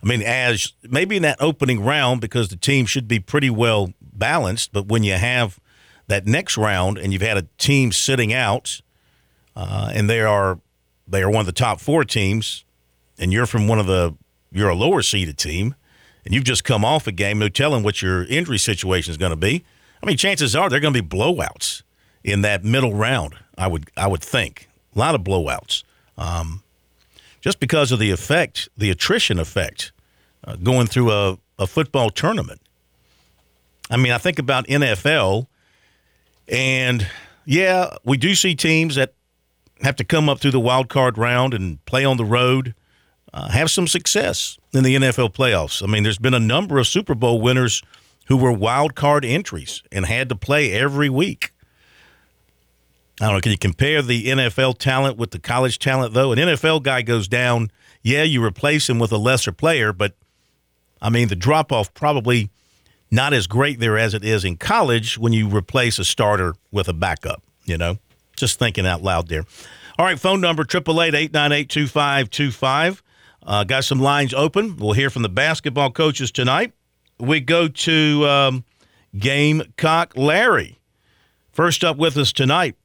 I 0.03 0.05
mean, 0.05 0.21
as 0.21 0.73
maybe 0.83 1.15
in 1.15 1.21
that 1.21 1.41
opening 1.41 1.81
round, 1.81 2.19
because 2.19 2.49
the 2.49 2.57
team 2.57 2.85
should 2.85 3.07
be 3.07 3.21
pretty 3.21 3.49
well 3.49 3.93
balanced, 4.01 4.73
but 4.73 4.87
when 4.87 5.03
you 5.03 5.13
have 5.13 5.61
that 6.07 6.27
next 6.27 6.57
round 6.57 6.97
and 6.97 7.13
you've 7.13 7.21
had 7.21 7.37
a 7.37 7.47
team 7.57 7.93
sitting 7.93 8.33
out, 8.33 8.81
uh, 9.55 9.91
and 9.93 10.09
they 10.09 10.19
are 10.19 10.59
they 11.07 11.23
are 11.23 11.29
one 11.29 11.39
of 11.39 11.45
the 11.45 11.53
top 11.53 11.79
four 11.79 12.03
teams, 12.03 12.65
and 13.17 13.31
you're 13.31 13.45
from 13.45 13.69
one 13.69 13.79
of 13.79 13.85
the 13.85 14.13
you're 14.51 14.67
a 14.67 14.75
lower 14.75 15.01
seeded 15.01 15.37
team, 15.37 15.73
and 16.25 16.33
you've 16.33 16.43
just 16.43 16.63
come 16.63 16.85
off 16.85 17.07
a 17.07 17.11
game, 17.11 17.39
no 17.39 17.49
telling 17.49 17.83
what 17.83 18.01
your 18.01 18.23
injury 18.25 18.57
situation 18.57 19.11
is 19.11 19.17
going 19.17 19.31
to 19.31 19.35
be. 19.35 19.63
I 20.01 20.05
mean, 20.05 20.17
chances 20.17 20.55
are 20.55 20.69
they're 20.69 20.79
going 20.79 20.93
to 20.93 21.01
be 21.01 21.07
blowouts 21.07 21.83
in 22.23 22.41
that 22.41 22.63
middle 22.63 22.93
round. 22.93 23.35
I 23.57 23.67
would 23.67 23.89
I 23.95 24.07
would 24.07 24.21
think 24.21 24.67
a 24.95 24.99
lot 24.99 25.15
of 25.15 25.21
blowouts, 25.21 25.83
um, 26.17 26.63
just 27.41 27.59
because 27.59 27.91
of 27.91 27.99
the 27.99 28.11
effect, 28.11 28.69
the 28.77 28.89
attrition 28.89 29.39
effect, 29.39 29.91
uh, 30.45 30.55
going 30.55 30.87
through 30.87 31.11
a, 31.11 31.37
a 31.59 31.67
football 31.67 32.09
tournament. 32.09 32.61
I 33.89 33.97
mean, 33.97 34.11
I 34.11 34.17
think 34.17 34.39
about 34.39 34.65
NFL, 34.67 35.47
and 36.47 37.07
yeah, 37.45 37.95
we 38.03 38.17
do 38.17 38.33
see 38.33 38.55
teams 38.55 38.95
that 38.95 39.13
have 39.81 39.95
to 39.97 40.03
come 40.03 40.29
up 40.29 40.39
through 40.39 40.51
the 40.51 40.59
wild 40.59 40.89
card 40.89 41.17
round 41.17 41.53
and 41.53 41.83
play 41.85 42.05
on 42.05 42.17
the 42.17 42.25
road, 42.25 42.73
uh, 43.33 43.49
have 43.49 43.71
some 43.71 43.87
success 43.87 44.57
in 44.73 44.83
the 44.83 44.95
NFL 44.95 45.33
playoffs. 45.33 45.81
I 45.83 45.87
mean, 45.87 46.03
there's 46.03 46.19
been 46.19 46.33
a 46.33 46.39
number 46.39 46.77
of 46.77 46.87
Super 46.87 47.15
Bowl 47.15 47.41
winners 47.41 47.81
who 48.27 48.37
were 48.37 48.51
wild 48.51 48.95
card 48.95 49.25
entries 49.25 49.83
and 49.91 50.05
had 50.05 50.29
to 50.29 50.35
play 50.35 50.71
every 50.71 51.09
week. 51.09 51.51
I 53.19 53.25
don't 53.25 53.35
know. 53.35 53.41
Can 53.41 53.51
you 53.51 53.57
compare 53.57 54.01
the 54.01 54.27
NFL 54.27 54.77
talent 54.77 55.17
with 55.17 55.31
the 55.31 55.39
college 55.39 55.79
talent, 55.79 56.13
though? 56.13 56.31
An 56.31 56.39
NFL 56.39 56.83
guy 56.83 57.01
goes 57.01 57.27
down, 57.27 57.71
yeah, 58.01 58.23
you 58.23 58.43
replace 58.43 58.89
him 58.89 58.99
with 58.99 59.11
a 59.11 59.17
lesser 59.17 59.51
player, 59.51 59.93
but 59.93 60.15
I 61.01 61.09
mean, 61.09 61.27
the 61.27 61.35
drop 61.35 61.71
off 61.71 61.93
probably 61.93 62.49
not 63.11 63.33
as 63.33 63.45
great 63.45 63.79
there 63.79 63.97
as 63.97 64.13
it 64.13 64.23
is 64.23 64.43
in 64.45 64.57
college 64.57 65.17
when 65.17 65.33
you 65.33 65.47
replace 65.47 65.99
a 65.99 66.05
starter 66.05 66.55
with 66.71 66.87
a 66.87 66.93
backup, 66.93 67.43
you 67.65 67.77
know? 67.77 67.97
Just 68.35 68.57
thinking 68.57 68.87
out 68.87 69.03
loud 69.03 69.27
there. 69.27 69.45
All 69.99 70.05
right, 70.05 70.19
phone 70.19 70.41
number 70.41 70.63
888 70.63 71.13
898 71.13 71.69
2525. 71.69 73.03
Uh, 73.45 73.63
got 73.63 73.83
some 73.83 73.99
lines 73.99 74.33
open. 74.33 74.77
We'll 74.77 74.93
hear 74.93 75.09
from 75.09 75.21
the 75.21 75.29
basketball 75.29 75.91
coaches 75.91 76.31
tonight. 76.31 76.73
We 77.19 77.39
go 77.39 77.67
to 77.67 78.27
um, 78.27 78.65
Gamecock 79.17 80.13
Larry. 80.15 80.79
First 81.51 81.83
up 81.83 81.97
with 81.97 82.17
us 82.17 82.31
tonight 82.31 82.75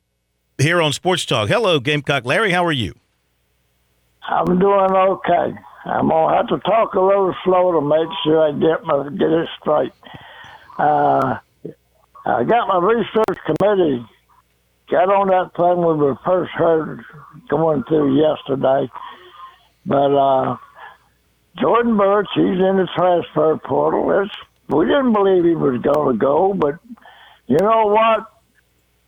here 0.58 0.82
on 0.82 0.92
Sports 0.92 1.24
Talk. 1.24 1.48
Hello, 1.48 1.80
Gamecock 1.80 2.24
Larry. 2.24 2.52
How 2.52 2.64
are 2.64 2.72
you? 2.72 2.94
I'm 4.28 4.58
doing 4.58 4.90
okay. 4.90 5.54
I'm 5.84 6.08
gonna 6.08 6.36
have 6.36 6.48
to 6.48 6.58
talk 6.58 6.94
a 6.94 7.00
little 7.00 7.34
slow 7.44 7.72
to 7.72 7.80
make 7.80 8.08
sure 8.24 8.42
I 8.42 8.52
get 8.52 8.84
my 8.84 9.08
get 9.08 9.30
it 9.30 9.48
straight. 9.60 9.92
Uh, 10.76 11.38
I 12.26 12.44
got 12.44 12.68
my 12.68 12.78
research 12.78 13.38
committee 13.46 14.04
got 14.90 15.08
on 15.08 15.28
that 15.28 15.54
thing 15.56 15.84
when 15.84 15.98
we 15.98 16.14
first 16.24 16.50
heard 16.52 17.04
going 17.48 17.84
through 17.84 18.20
yesterday, 18.20 18.90
but 19.88 20.12
uh, 20.14 20.56
Jordan 21.58 21.96
Burch, 21.96 22.28
he's 22.34 22.44
in 22.44 22.76
the 22.76 22.86
transfer 22.94 23.56
portal. 23.64 24.22
It's, 24.22 24.34
we 24.68 24.84
didn't 24.84 25.14
believe 25.14 25.44
he 25.44 25.54
was 25.54 25.80
going 25.80 26.12
to 26.12 26.18
go, 26.18 26.52
but 26.52 26.74
you 27.46 27.56
know 27.56 27.86
what? 27.86 28.26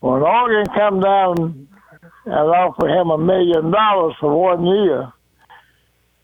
When 0.00 0.22
Oregon 0.22 0.74
come 0.74 1.00
down 1.00 1.68
and 2.24 2.34
offer 2.34 2.88
him 2.88 3.10
a 3.10 3.18
million 3.18 3.70
dollars 3.70 4.14
for 4.18 4.34
one 4.34 4.64
year, 4.64 5.12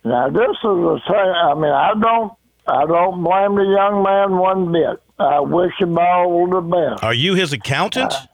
now 0.04 0.30
this 0.30 0.56
is 0.56 0.64
a 0.64 0.98
thing. 1.06 1.32
I 1.44 1.54
mean, 1.54 1.72
I 1.72 1.92
don't, 2.00 2.32
I 2.66 2.86
don't 2.86 3.22
blame 3.22 3.56
the 3.56 3.74
young 3.76 4.02
man 4.02 4.38
one 4.38 4.72
bit. 4.72 5.02
I 5.18 5.40
wish 5.40 5.72
him 5.78 5.98
all 5.98 6.48
the 6.48 6.62
best. 6.62 7.04
Are 7.04 7.12
you 7.14 7.34
his 7.34 7.52
accountant? 7.52 8.14
Uh, 8.14 8.26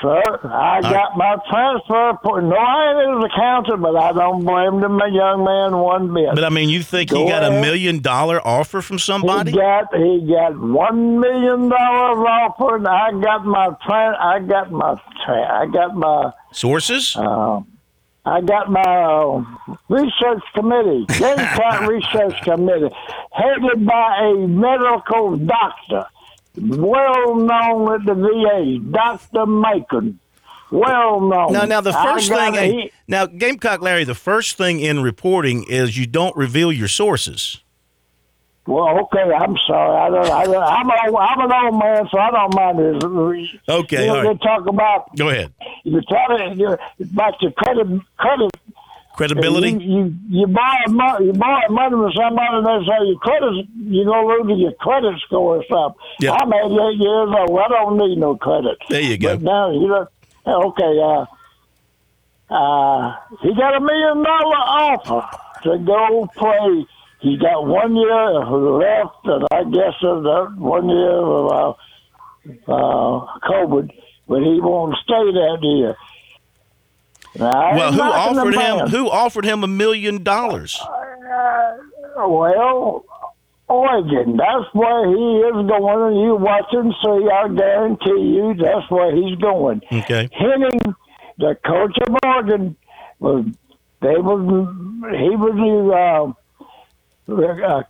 Sir, 0.00 0.22
I 0.44 0.80
got 0.80 1.16
my 1.16 1.36
transfer. 1.50 2.40
No, 2.40 2.54
I 2.56 3.02
ain't 3.02 3.16
his 3.22 3.30
accountant, 3.32 3.80
but 3.82 3.96
I 3.96 4.12
don't 4.12 4.44
blame 4.44 4.80
the 4.80 5.10
young 5.12 5.44
man 5.44 5.76
one 5.78 6.14
bit. 6.14 6.34
But 6.34 6.44
I 6.44 6.50
mean, 6.50 6.68
you 6.68 6.82
think 6.82 7.10
Go 7.10 7.24
he 7.24 7.30
got 7.30 7.42
ahead. 7.42 7.58
a 7.58 7.60
million 7.60 8.00
dollar 8.00 8.40
offer 8.46 8.80
from 8.80 8.98
somebody? 8.98 9.50
He 9.50 9.56
got 9.56 9.94
he 9.96 10.26
got 10.28 10.58
one 10.58 11.18
million 11.18 11.68
dollars 11.68 12.26
offer, 12.28 12.76
and 12.76 12.86
I 12.86 13.10
got 13.12 13.44
my 13.44 13.74
I 13.88 14.38
got 14.40 14.70
my 14.70 15.00
I 15.26 15.66
got 15.66 15.96
my 15.96 16.32
sources. 16.52 17.16
Uh, 17.16 17.60
I 18.24 18.40
got 18.42 18.70
my 18.70 18.82
uh, 18.82 19.42
research 19.88 20.42
committee, 20.54 21.06
Gamecock 21.08 21.80
Research 21.88 22.40
Committee, 22.42 22.94
headed 23.32 23.86
by 23.86 24.18
a 24.34 24.46
medical 24.46 25.36
doctor 25.38 26.06
well 26.56 27.34
known 27.36 27.92
at 27.94 28.06
the 28.06 28.14
VA, 28.14 28.78
Doctor 28.90 29.46
Macon. 29.46 30.18
Well 30.70 31.20
known. 31.20 31.52
Now, 31.52 31.64
now 31.64 31.80
the 31.80 31.92
first 31.92 32.28
thing, 32.28 32.90
now 33.06 33.26
Gamecock 33.26 33.80
Larry, 33.80 34.04
the 34.04 34.14
first 34.14 34.56
thing 34.56 34.80
in 34.80 35.02
reporting 35.02 35.64
is 35.64 35.96
you 35.96 36.06
don't 36.06 36.36
reveal 36.36 36.70
your 36.70 36.88
sources. 36.88 37.62
Well, 38.66 39.00
okay, 39.04 39.32
I'm 39.32 39.56
sorry. 39.66 39.96
I 39.96 40.10
don't. 40.10 40.30
I 40.30 40.44
don't 40.44 40.62
I'm, 40.62 40.90
a, 40.90 41.18
I'm 41.18 41.40
an 41.40 41.52
old 41.64 41.82
man, 41.82 42.06
so 42.10 42.18
I 42.18 42.30
don't 42.30 42.54
mind 42.54 42.78
this. 42.78 43.02
Okay, 43.66 44.02
you 44.02 44.06
know, 44.08 44.16
all 44.16 44.24
right. 44.24 44.38
They 44.38 44.44
talk 44.46 44.66
about. 44.66 45.16
Go 45.16 45.30
ahead. 45.30 45.54
You 45.84 46.02
tell 46.02 46.36
it 46.36 46.80
about 47.00 47.40
your 47.40 47.52
credit 47.52 47.86
credit 48.18 48.50
credibility. 49.18 49.70
You, 49.72 49.78
you, 49.80 50.14
you 50.30 50.46
borrow 50.46 50.88
money, 50.88 51.26
you 51.26 51.32
borrow 51.32 51.68
money 51.68 51.90
from 51.90 52.12
somebody, 52.14 52.54
and 52.56 52.66
they 52.66 52.86
say 52.86 52.98
your 53.04 53.18
credit, 53.18 53.66
you 53.76 54.04
go 54.04 54.22
lose 54.24 54.58
your 54.60 54.72
credit 54.74 55.14
score 55.26 55.58
or 55.58 55.64
something. 55.68 56.00
Yeah. 56.20 56.32
I'm 56.32 56.52
88 56.52 56.70
years 56.96 57.28
old. 57.36 57.58
I 57.58 57.68
don't 57.68 57.98
need 57.98 58.16
no 58.16 58.36
credit. 58.36 58.78
There 58.88 59.00
you 59.00 59.18
go. 59.18 59.36
But 59.36 59.42
now 59.42 59.70
you 59.72 59.88
know, 59.88 60.06
okay. 60.46 60.94
Uh, 61.02 61.26
uh, 62.50 63.14
he 63.42 63.54
got 63.54 63.76
a 63.76 63.80
million 63.80 64.22
dollar 64.22 64.62
offer 64.86 65.38
to 65.64 65.78
go 65.78 66.26
play. 66.36 66.86
He 67.20 67.36
got 67.36 67.66
one 67.66 67.96
year 67.96 68.32
left, 68.78 69.24
and 69.24 69.44
I 69.50 69.64
guess 69.64 69.94
that 70.00 70.54
one 70.56 70.88
year 70.88 71.18
of 71.18 71.50
uh, 71.50 72.72
uh, 72.72 73.38
COVID, 73.50 73.90
but 74.28 74.38
he 74.38 74.60
won't 74.60 74.94
stay 75.02 75.26
that 75.32 75.58
year. 75.62 75.96
Well, 77.38 77.92
who 77.92 78.00
offered 78.02 78.54
him? 78.54 78.88
Who 78.88 79.08
offered 79.08 79.44
him 79.44 79.62
a 79.62 79.68
million 79.68 80.22
dollars? 80.22 80.80
Uh, 80.80 82.28
well, 82.28 83.04
Oregon. 83.68 84.36
That's 84.36 84.72
where 84.72 85.06
he 85.08 85.38
is 85.38 85.68
going. 85.68 86.12
And 86.14 86.20
you 86.20 86.36
watch 86.36 86.66
and 86.72 86.92
see. 87.02 87.28
I 87.30 87.48
guarantee 87.48 88.34
you, 88.34 88.54
that's 88.54 88.90
where 88.90 89.14
he's 89.14 89.36
going. 89.38 89.82
Okay. 89.92 90.28
Henning, 90.32 90.80
the 91.38 91.56
coach 91.64 91.96
of 92.06 92.16
Oregon, 92.24 92.76
was 93.20 93.44
they 94.00 94.16
was 94.16 94.40
he 95.12 95.30
was 95.36 96.34
uh, 97.28 97.32
uh, 97.32 97.82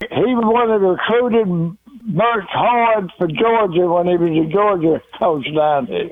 he 0.00 0.34
was 0.34 0.44
one 0.44 0.70
of 0.70 0.80
the 0.80 0.86
recruited 0.88 1.76
Burch 2.16 2.48
Hard 2.50 3.12
for 3.18 3.26
Georgia 3.26 3.86
when 3.86 4.06
he 4.06 4.16
was 4.16 4.46
a 4.46 4.50
Georgia 4.50 5.02
coach 5.18 5.46
down 5.54 5.86
here. 5.86 6.10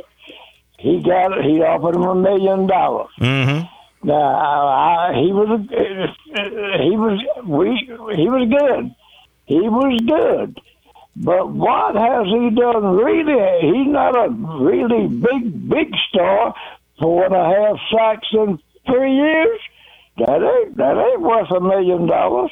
He 0.85 1.01
got 1.01 1.33
it. 1.33 1.47
He 1.47 1.63
offered 1.63 1.97
him 1.97 2.03
a 2.03 2.15
million 2.15 2.67
dollars. 2.67 3.09
Mm-hmm. 3.19 4.07
Now 4.07 4.21
I, 4.21 5.09
I, 5.09 5.15
he 5.15 5.33
was 5.33 5.61
he 5.71 6.93
was 6.93 7.19
we 7.49 7.69
he 8.15 8.29
was 8.29 8.45
good. 8.53 8.95
He 9.47 9.61
was 9.61 9.99
good. 10.05 10.61
But 11.17 11.49
what 11.49 11.97
has 11.97 12.27
he 12.27 12.51
done? 12.51 12.97
Really, 13.01 13.33
he's 13.65 13.89
not 13.89 14.13
a 14.13 14.29
really 14.29 15.09
big 15.09 15.71
big 15.71 15.89
star. 16.11 16.55
Four 17.01 17.25
and 17.25 17.35
a 17.35 17.45
half 17.49 17.77
sacks 17.91 18.29
in 18.35 18.59
three 18.85 19.15
years. 19.15 19.59
That 20.19 20.43
ain't 20.45 20.77
that 20.77 20.99
ain't 21.01 21.23
worth 21.23 21.51
a 21.51 21.61
million 21.61 22.07
dollars. 22.07 22.51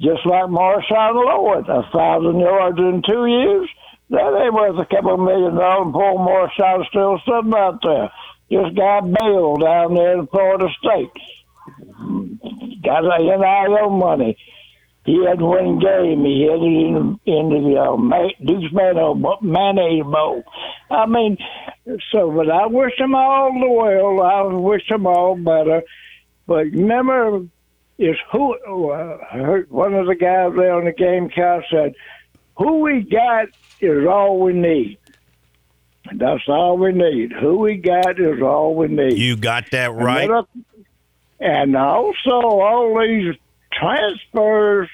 Just 0.00 0.24
like 0.24 0.44
Marshawn 0.44 1.18
Lloyd, 1.18 1.68
a 1.68 1.82
thousand 1.92 2.38
yards 2.38 2.78
in 2.78 3.02
two 3.02 3.26
years. 3.26 3.68
That 4.12 4.44
ain't 4.44 4.52
worth 4.52 4.78
a 4.78 4.94
couple 4.94 5.14
of 5.14 5.20
million 5.20 5.54
dollars. 5.54 5.92
Poor 5.92 6.18
Marshall 6.18 6.84
still 6.90 7.18
sitting 7.24 7.54
out 7.56 7.80
there. 7.82 8.12
Just 8.50 8.76
got 8.76 9.10
bailed 9.10 9.62
down 9.62 9.94
there 9.94 10.18
in 10.18 10.26
Florida 10.26 10.68
State. 10.78 11.10
Got 12.84 13.04
NIL 13.04 13.88
money. 13.88 14.36
He 15.06 15.24
had 15.26 15.40
one 15.40 15.78
game. 15.78 16.24
He 16.24 16.42
had 16.44 16.60
it 16.60 16.62
in, 16.62 17.20
in 17.24 17.48
the 17.48 17.80
uh, 17.80 18.44
Deuce 18.44 18.70
Mayonnaise 19.42 20.04
Bowl. 20.04 20.44
I 20.90 21.06
mean, 21.06 21.38
so, 22.12 22.30
but 22.30 22.50
I 22.50 22.66
wish 22.66 22.92
them 22.98 23.14
all 23.14 23.50
the 23.50 23.68
well. 23.68 24.20
I 24.20 24.42
wish 24.42 24.86
them 24.90 25.06
all 25.06 25.36
better. 25.36 25.82
But 26.46 26.66
remember, 26.66 27.46
is 27.98 28.16
who 28.30 28.54
uh, 28.54 29.16
one 29.70 29.94
of 29.94 30.06
the 30.06 30.14
guys 30.14 30.52
there 30.56 30.74
on 30.74 30.84
the 30.84 30.92
game 30.92 31.30
couch 31.30 31.64
said, 31.70 31.94
who 32.62 32.80
we 32.80 33.00
got 33.02 33.48
is 33.80 34.06
all 34.06 34.38
we 34.40 34.52
need. 34.52 34.98
That's 36.12 36.42
all 36.48 36.78
we 36.78 36.92
need. 36.92 37.32
Who 37.32 37.58
we 37.58 37.76
got 37.76 38.20
is 38.20 38.40
all 38.42 38.74
we 38.74 38.88
need. 38.88 39.18
You 39.18 39.36
got 39.36 39.70
that 39.70 39.92
right. 39.92 40.28
And 41.40 41.76
also 41.76 42.30
all 42.30 43.00
these 43.00 43.34
transfers, 43.72 44.88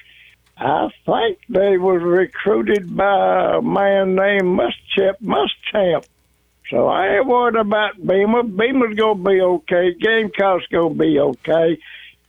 I 0.57 0.89
think 1.05 1.39
they 1.49 1.77
was 1.77 2.01
recruited 2.01 2.95
by 2.95 3.57
a 3.57 3.61
man 3.61 4.15
named 4.15 4.43
Muschamp. 4.43 5.15
Muschamp. 5.21 6.05
So 6.69 6.87
I 6.87 7.17
ain't 7.17 7.27
worried 7.27 7.55
about 7.55 7.95
Beamer. 8.05 8.43
Beamer's 8.43 8.95
gonna 8.95 9.23
be 9.23 9.41
okay. 9.41 9.93
Gamecock's 9.99 10.67
gonna 10.71 10.93
be 10.93 11.19
okay. 11.19 11.79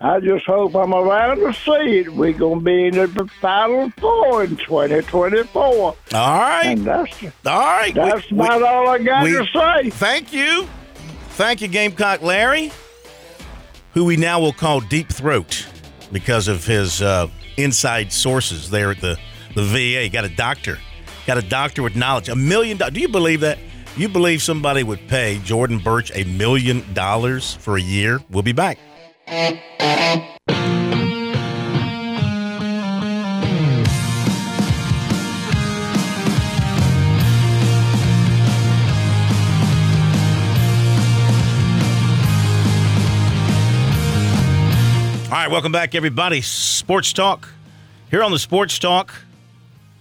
I 0.02 0.18
just 0.18 0.46
hope 0.46 0.74
I'm 0.74 0.94
around 0.94 1.40
to 1.40 1.52
see 1.52 1.98
it. 1.98 2.14
We're 2.14 2.32
going 2.32 2.60
to 2.60 2.64
be 2.64 2.86
in 2.86 2.94
the 2.94 3.28
Final 3.42 3.90
Four 3.98 4.44
in 4.44 4.56
2024. 4.56 5.62
All 5.62 5.94
right. 6.12 6.64
And 6.64 6.86
that's, 6.86 7.22
all 7.22 7.30
right. 7.44 7.94
That's 7.94 8.30
we, 8.30 8.38
about 8.38 8.60
we, 8.60 8.66
all 8.66 8.88
I 8.88 8.98
got 8.98 9.24
we, 9.24 9.32
to 9.32 9.46
say. 9.52 9.90
Thank 9.90 10.32
you. 10.32 10.66
Thank 11.32 11.60
you, 11.60 11.68
Gamecock 11.68 12.22
Larry, 12.22 12.72
who 13.92 14.06
we 14.06 14.16
now 14.16 14.40
will 14.40 14.54
call 14.54 14.80
Deep 14.80 15.10
Throat 15.10 15.66
because 16.10 16.48
of 16.48 16.64
his 16.64 17.02
uh, 17.02 17.28
inside 17.58 18.10
sources 18.10 18.70
there 18.70 18.90
at 18.90 19.02
the, 19.02 19.18
the 19.54 19.62
VA. 19.62 20.08
Got 20.10 20.24
a 20.24 20.34
doctor. 20.34 20.78
Got 21.26 21.36
a 21.36 21.46
doctor 21.46 21.82
with 21.82 21.94
knowledge. 21.94 22.30
A 22.30 22.36
million 22.36 22.78
dollars. 22.78 22.94
Do 22.94 23.00
you 23.00 23.08
believe 23.08 23.40
that? 23.40 23.58
You 23.98 24.08
believe 24.08 24.40
somebody 24.40 24.82
would 24.82 25.08
pay 25.08 25.40
Jordan 25.44 25.78
Burch 25.78 26.10
a 26.14 26.24
million 26.24 26.90
dollars 26.94 27.54
for 27.56 27.76
a 27.76 27.82
year? 27.82 28.20
We'll 28.30 28.42
be 28.42 28.52
back. 28.52 28.78
All 29.30 29.36
right, 45.36 45.48
welcome 45.48 45.70
back, 45.70 45.94
everybody. 45.94 46.40
Sports 46.40 47.12
Talk 47.12 47.50
here 48.10 48.24
on 48.24 48.32
the 48.32 48.38
Sports 48.40 48.80
Talk 48.80 49.14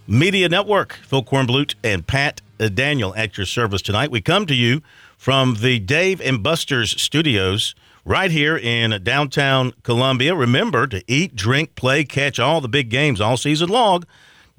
Media 0.07 0.49
Network. 0.49 0.93
Phil 1.03 1.23
Kornblut 1.23 1.75
and 1.83 2.07
Pat 2.07 2.41
Daniel 2.73 3.13
at 3.15 3.37
your 3.37 3.45
service 3.45 3.83
tonight. 3.83 4.09
We 4.09 4.21
come 4.21 4.47
to 4.47 4.55
you 4.55 4.81
from 5.19 5.57
the 5.61 5.77
Dave 5.77 6.19
and 6.19 6.41
Buster's 6.41 6.99
studios 6.99 7.75
right 8.05 8.31
here 8.31 8.57
in 8.57 9.03
downtown 9.03 9.73
Columbia. 9.83 10.35
Remember 10.35 10.87
to 10.87 11.03
eat, 11.07 11.35
drink, 11.35 11.75
play, 11.75 12.03
catch 12.03 12.39
all 12.39 12.61
the 12.61 12.67
big 12.67 12.89
games 12.89 13.21
all 13.21 13.37
season 13.37 13.69
long. 13.69 14.03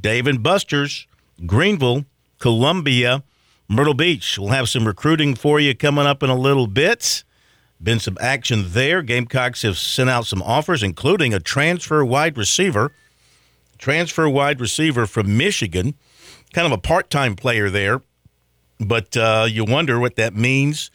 Dave 0.01 0.27
and 0.27 0.43
Buster's, 0.43 1.07
Greenville, 1.47 2.05
Columbia, 2.39 3.23
Myrtle 3.69 3.95
Beach. 3.95 4.39
We'll 4.39 4.49
have 4.49 4.69
some 4.69 4.87
recruiting 4.87 5.35
for 5.35 5.61
you 5.61 5.75
coming 5.75 6.07
up 6.07 6.23
in 6.23 6.31
a 6.31 6.37
little 6.37 6.67
bit. 6.67 7.25
Been 7.83 8.01
some 8.01 8.19
action 8.21 8.67
there. 8.69 9.03
Gamecocks 9.03 9.63
have 9.63 9.79
sent 9.79 10.11
out 10.11 10.27
some 10.27 10.43
offers, 10.43 10.83
including 10.83 11.33
a 11.33 11.41
transfer 11.41 12.05
wide 12.05 12.37
receiver. 12.37 12.93
Transfer 13.79 14.29
wide 14.29 14.61
receiver 14.61 15.07
from 15.07 15.39
Michigan, 15.39 15.95
kind 16.53 16.67
of 16.67 16.73
a 16.73 16.79
part 16.79 17.09
time 17.09 17.35
player 17.35 17.71
there, 17.71 18.03
but 18.79 19.17
uh, 19.17 19.47
you 19.49 19.65
wonder 19.65 19.99
what 19.99 20.17
that 20.17 20.35
means. 20.35 20.91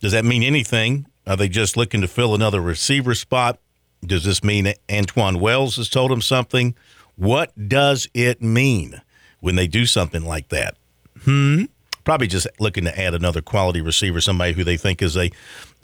Does 0.00 0.12
that 0.12 0.26
mean 0.26 0.42
anything? 0.42 1.06
Are 1.28 1.36
they 1.36 1.48
just 1.48 1.76
looking 1.76 2.00
to 2.00 2.08
fill 2.08 2.34
another 2.34 2.60
receiver 2.62 3.14
spot? 3.14 3.58
Does 4.04 4.24
this 4.24 4.42
mean 4.42 4.72
Antwane 4.88 5.38
Wells 5.38 5.76
has 5.76 5.90
told 5.90 6.10
him 6.10 6.22
something? 6.22 6.74
What 7.16 7.68
does 7.68 8.08
it 8.14 8.40
mean 8.40 9.02
when 9.40 9.54
they 9.54 9.66
do 9.66 9.84
something 9.84 10.24
like 10.24 10.48
that? 10.48 10.76
Hmm. 11.24 11.64
Probably 12.04 12.28
just 12.28 12.46
looking 12.58 12.84
to 12.84 12.98
add 12.98 13.12
another 13.12 13.42
quality 13.42 13.82
receiver, 13.82 14.22
somebody 14.22 14.54
who 14.54 14.64
they 14.64 14.78
think 14.78 15.02
is 15.02 15.16
a 15.16 15.30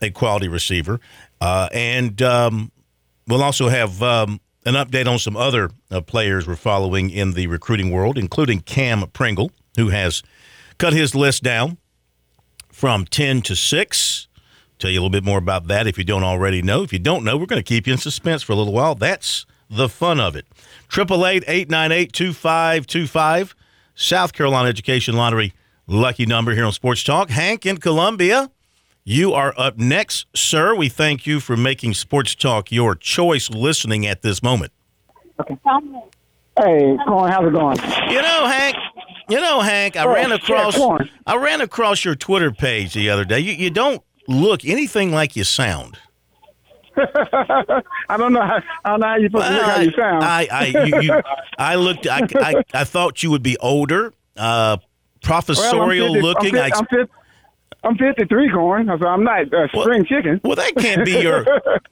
a 0.01 0.11
quality 0.11 0.49
receiver. 0.49 0.99
Uh, 1.41 1.69
and 1.73 2.21
um, 2.23 2.73
we'll 3.29 3.43
also 3.43 3.69
have 3.69 4.03
um, 4.03 4.41
an 4.65 4.75
update 4.75 5.07
on 5.07 5.19
some 5.19 5.37
other 5.37 5.71
uh, 5.91 6.01
players 6.01 6.47
we're 6.47 6.57
following 6.57 7.11
in 7.11 7.33
the 7.33 7.47
recruiting 7.49 7.91
world, 7.91 8.17
including 8.17 8.61
Cam 8.61 9.07
Pringle, 9.09 9.51
who 9.77 9.91
has 9.91 10.23
cut 10.79 10.93
his 10.95 11.15
list 11.15 11.43
down 11.43 11.77
from 12.71 13.05
10 13.05 13.43
to 13.43 13.55
6. 13.55 14.24
Tell 14.85 14.91
you 14.91 14.99
a 14.99 15.01
little 15.01 15.09
bit 15.09 15.25
more 15.25 15.39
about 15.39 15.69
that 15.69 15.87
if 15.87 15.97
you 15.97 16.05
don't 16.05 16.25
already 16.25 16.61
know. 16.61 16.83
If 16.83 16.93
you 16.93 16.99
don't 16.99 17.25
know, 17.25 17.39
we're 17.39 17.47
going 17.47 17.59
to 17.59 17.63
keep 17.67 17.87
you 17.87 17.95
in 17.95 17.99
suspense 17.99 18.43
for 18.43 18.53
a 18.53 18.55
little 18.55 18.75
while. 18.75 18.95
That's 18.95 19.47
the 19.71 19.89
fun 19.89 20.21
of 20.21 20.37
it. 20.37 20.45
888-898-2525. 20.91 23.55
South 23.95 24.35
Carolina 24.35 24.69
Education 24.69 25.17
Lottery 25.17 25.55
lucky 25.87 26.27
number 26.27 26.55
here 26.55 26.67
on 26.67 26.73
Sports 26.73 27.03
Talk. 27.03 27.31
Hank 27.31 27.65
in 27.65 27.79
Columbia. 27.79 28.51
You 29.05 29.33
are 29.33 29.55
up 29.57 29.79
next, 29.79 30.27
sir. 30.35 30.75
We 30.75 30.91
thank 30.91 31.27
you 31.27 31.41
for 31.41 31.57
making 31.57 31.95
Sports 31.95 32.35
Talk 32.35 32.71
your 32.71 32.95
choice 32.95 33.49
listening 33.49 34.07
at 34.07 34.21
this 34.21 34.43
moment. 34.43 34.71
Okay. 35.41 35.57
Hey, 36.63 36.99
Corn, 37.07 37.33
how's 37.33 37.47
it 37.47 37.55
going? 37.55 37.79
You 38.11 38.21
know, 38.21 38.47
Hank. 38.49 38.77
You 39.31 39.41
know, 39.41 39.63
Hank. 39.63 39.97
I 39.97 40.05
Oh, 40.05 40.13
ran 40.13 40.31
across. 40.31 40.79
I 41.27 41.37
ran 41.37 41.63
across 41.63 42.05
your 42.05 42.17
Twitter 42.17 42.53
page 42.53 42.93
the 42.93 43.09
other 43.09 43.25
day. 43.25 43.39
You, 43.39 43.55
you 43.55 43.71
don't 43.71 44.03
look 44.27 44.65
anything 44.65 45.13
like 45.13 45.37
you 45.37 45.45
sound. 45.45 45.99
I 46.97 48.17
don't 48.17 48.33
know 48.33 48.41
how 48.43 48.61
I 48.85 48.91
don't 48.91 49.01
know 49.01 49.07
how 49.07 49.17
you 49.17 49.27
supposed 49.29 49.47
to 49.47 49.53
look 49.53 49.63
how 49.65 49.81
you 49.81 49.93
sound. 49.93 50.25
I, 50.25 50.49
I, 50.51 50.67
you, 50.87 51.01
you, 51.03 51.23
I 51.59 51.75
looked. 51.75 52.07
I, 52.07 52.21
I, 52.37 52.63
I 52.73 52.85
thought 52.85 53.23
you 53.23 53.31
would 53.31 53.43
be 53.43 53.57
older, 53.59 54.15
uh, 54.37 54.77
Well, 54.79 54.81
professorial 55.23 56.15
50 56.15 56.23
looking. 56.23 56.59
I'm, 56.59 56.71
50, 56.71 56.79
I'm, 56.79 56.87
50, 56.87 57.13
I'm 57.83 57.97
53, 57.99 58.51
Corn, 58.53 58.87
so 59.01 59.07
I'm 59.09 59.25
not 59.25 59.53
uh, 59.53 59.67
spring 59.69 60.05
chicken. 60.05 60.41
well, 60.45 60.55
that 60.57 60.77
can't 60.77 61.05
be 61.05 61.21
your. 61.21 61.45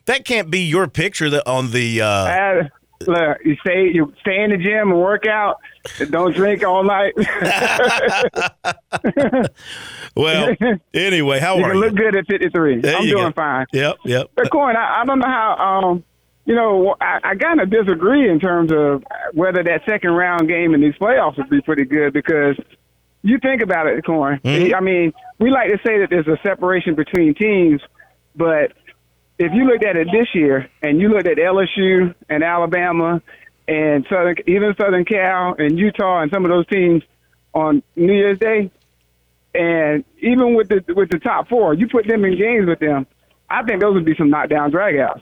that 0.07 0.25
can't 0.25 0.51
be 0.51 0.61
your 0.61 0.87
picture 0.87 1.31
that 1.31 1.49
on 1.49 1.73
the. 1.73 2.01
Uh, 2.03 2.65
look, 3.09 3.39
you 3.45 3.57
stay 3.61 3.91
you 3.93 4.13
stay 4.21 4.43
in 4.43 4.51
the 4.51 4.57
gym 4.57 4.91
and 4.91 5.01
work 5.01 5.27
out. 5.27 5.57
and 6.01 6.11
Don't 6.11 6.35
drink 6.35 6.65
all 6.65 6.83
night. 6.85 7.13
well, 10.17 10.55
anyway, 10.95 11.41
how 11.41 11.57
are 11.59 11.63
can 11.71 11.75
you? 11.75 11.81
look 11.81 11.95
good 11.95 12.17
at 12.17 12.27
53. 12.27 12.75
I'm 12.75 12.81
doing 12.81 13.09
go. 13.29 13.33
fine. 13.33 13.67
Yep, 13.73 13.97
yep. 14.05 14.31
But 14.35 14.51
Corn, 14.51 14.77
I, 14.77 15.03
I 15.03 15.05
don't 15.05 15.19
know 15.19 15.29
how. 15.29 15.57
Um, 15.57 16.05
you 16.45 16.57
know, 16.57 16.97
I, 17.01 17.21
I 17.23 17.35
kind 17.37 17.61
of 17.61 17.71
disagree 17.71 18.29
in 18.29 18.41
terms 18.41 18.73
of 18.73 19.05
whether 19.33 19.63
that 19.63 19.83
second 19.89 20.11
round 20.11 20.49
game 20.49 20.75
in 20.75 20.81
these 20.81 20.95
playoffs 20.95 21.37
would 21.39 21.49
be 21.49 21.61
pretty 21.61 21.85
good 21.85 22.13
because 22.13 22.57
you 23.23 23.39
think 23.39 23.63
about 23.63 23.87
it, 23.87 24.05
Corn. 24.05 24.41
Mhm. 24.45 24.75
I 24.75 24.81
mean, 24.81 25.13
we 25.39 25.51
like 25.51 25.71
to 25.71 25.79
say 25.87 26.01
that 26.01 26.09
there's 26.11 26.27
a 26.27 26.37
separation 26.43 26.97
between 26.97 27.35
teams, 27.35 27.81
but 28.35 28.73
if 29.39 29.53
you 29.53 29.65
looked 29.65 29.85
at 29.85 29.97
it 29.97 30.09
this 30.13 30.29
year 30.35 30.69
and 30.83 31.01
you 31.01 31.09
looked 31.09 31.27
at 31.27 31.37
LSU 31.37 32.15
and 32.29 32.45
Alabama 32.45 33.23
and 33.67 34.07
Southern, 34.09 34.37
even 34.47 34.75
Southern 34.81 35.05
Cal 35.05 35.55
and 35.59 35.79
Utah 35.79 36.23
and 36.23 36.31
some 36.33 36.45
of 36.45 36.51
those 36.51 36.67
teams 36.67 37.03
on 37.55 37.83
New 37.97 38.13
Year's 38.13 38.39
Day, 38.39 38.71
and 39.55 40.05
even 40.21 40.55
with 40.55 40.69
the 40.69 40.83
with 40.95 41.11
the 41.11 41.19
top 41.19 41.49
four, 41.49 41.75
you 41.75 41.89
put 41.89 42.07
them 42.07 42.25
in 42.25 42.39
games 42.39 42.67
with 42.67 42.79
them. 42.79 43.07
I 43.51 43.63
think 43.65 43.81
those 43.81 43.95
would 43.95 44.05
be 44.05 44.15
some 44.17 44.31
knockdown 44.31 44.73
dragouts. 44.73 45.21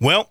Well, 0.00 0.30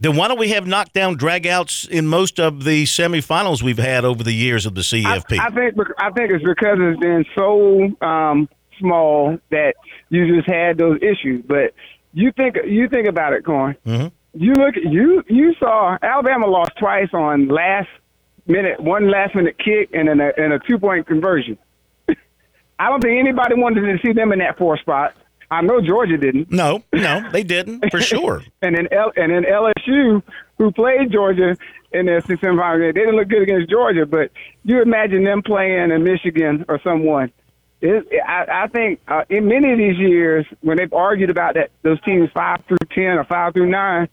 then 0.00 0.16
why 0.16 0.28
don't 0.28 0.38
we 0.38 0.48
have 0.50 0.66
knockdown 0.66 1.16
dragouts 1.16 1.88
in 1.88 2.06
most 2.06 2.40
of 2.40 2.64
the 2.64 2.84
semifinals 2.84 3.62
we've 3.62 3.78
had 3.78 4.04
over 4.04 4.22
the 4.22 4.32
years 4.32 4.66
of 4.66 4.74
the 4.74 4.80
CFP? 4.80 5.38
I, 5.38 5.46
I 5.46 5.50
think 5.50 5.74
I 5.98 6.10
think 6.10 6.30
it's 6.30 6.44
because 6.44 6.78
it's 6.80 7.00
been 7.00 7.24
so 7.34 8.04
um, 8.06 8.48
small 8.78 9.38
that 9.50 9.74
you 10.10 10.36
just 10.36 10.48
had 10.48 10.78
those 10.78 10.98
issues. 11.02 11.44
But 11.46 11.74
you 12.12 12.32
think 12.32 12.56
you 12.66 12.88
think 12.88 13.06
about 13.08 13.32
it, 13.32 13.44
Corn. 13.44 13.76
Mhm. 13.86 14.12
You 14.34 14.52
look 14.54 14.74
you 14.76 15.22
you 15.28 15.54
saw 15.58 15.98
Alabama 16.02 16.46
lost 16.46 16.72
twice 16.78 17.08
on 17.12 17.48
last 17.48 17.88
minute 18.46 18.80
one 18.80 19.10
last 19.10 19.34
minute 19.34 19.56
kick 19.58 19.90
and 19.92 20.08
then 20.08 20.20
a, 20.20 20.32
and 20.36 20.52
a 20.52 20.58
two 20.60 20.78
point 20.78 21.06
conversion. 21.06 21.56
I 22.78 22.88
don't 22.88 23.00
think 23.02 23.18
anybody 23.18 23.54
wanted 23.54 23.82
to 23.82 23.98
see 24.04 24.12
them 24.12 24.32
in 24.32 24.38
that 24.40 24.58
four 24.58 24.76
spot. 24.78 25.14
I 25.50 25.60
know 25.60 25.82
Georgia 25.82 26.16
didn't. 26.16 26.50
no, 26.50 26.82
no, 26.94 27.28
they 27.30 27.42
didn't 27.42 27.90
for 27.90 28.00
sure. 28.12 28.42
And 28.62 28.74
then 28.74 28.88
L- 28.90 29.12
and 29.16 29.30
then 29.32 29.44
LSU, 29.44 30.22
who 30.56 30.72
played 30.72 31.12
Georgia 31.12 31.56
in 31.92 32.06
their 32.06 32.22
six 32.22 32.40
semifinal 32.40 32.78
game, 32.80 32.92
they 32.94 33.00
didn't 33.00 33.16
look 33.16 33.28
good 33.28 33.42
against 33.42 33.68
Georgia. 33.70 34.06
But 34.06 34.30
you 34.64 34.80
imagine 34.80 35.24
them 35.24 35.42
playing 35.42 35.90
in 35.90 36.02
Michigan 36.02 36.64
or 36.68 36.80
someone. 36.82 37.30
It, 37.82 38.06
I, 38.24 38.64
I 38.64 38.66
think 38.68 39.00
uh, 39.08 39.24
in 39.28 39.48
many 39.48 39.72
of 39.72 39.78
these 39.78 39.98
years, 39.98 40.46
when 40.60 40.76
they've 40.76 40.92
argued 40.92 41.30
about 41.30 41.54
that 41.54 41.72
those 41.82 42.00
teams 42.02 42.30
five 42.32 42.62
through 42.68 42.76
ten 42.92 43.18
or 43.18 43.24
five 43.24 43.54
through 43.54 43.68
nine, 43.70 44.08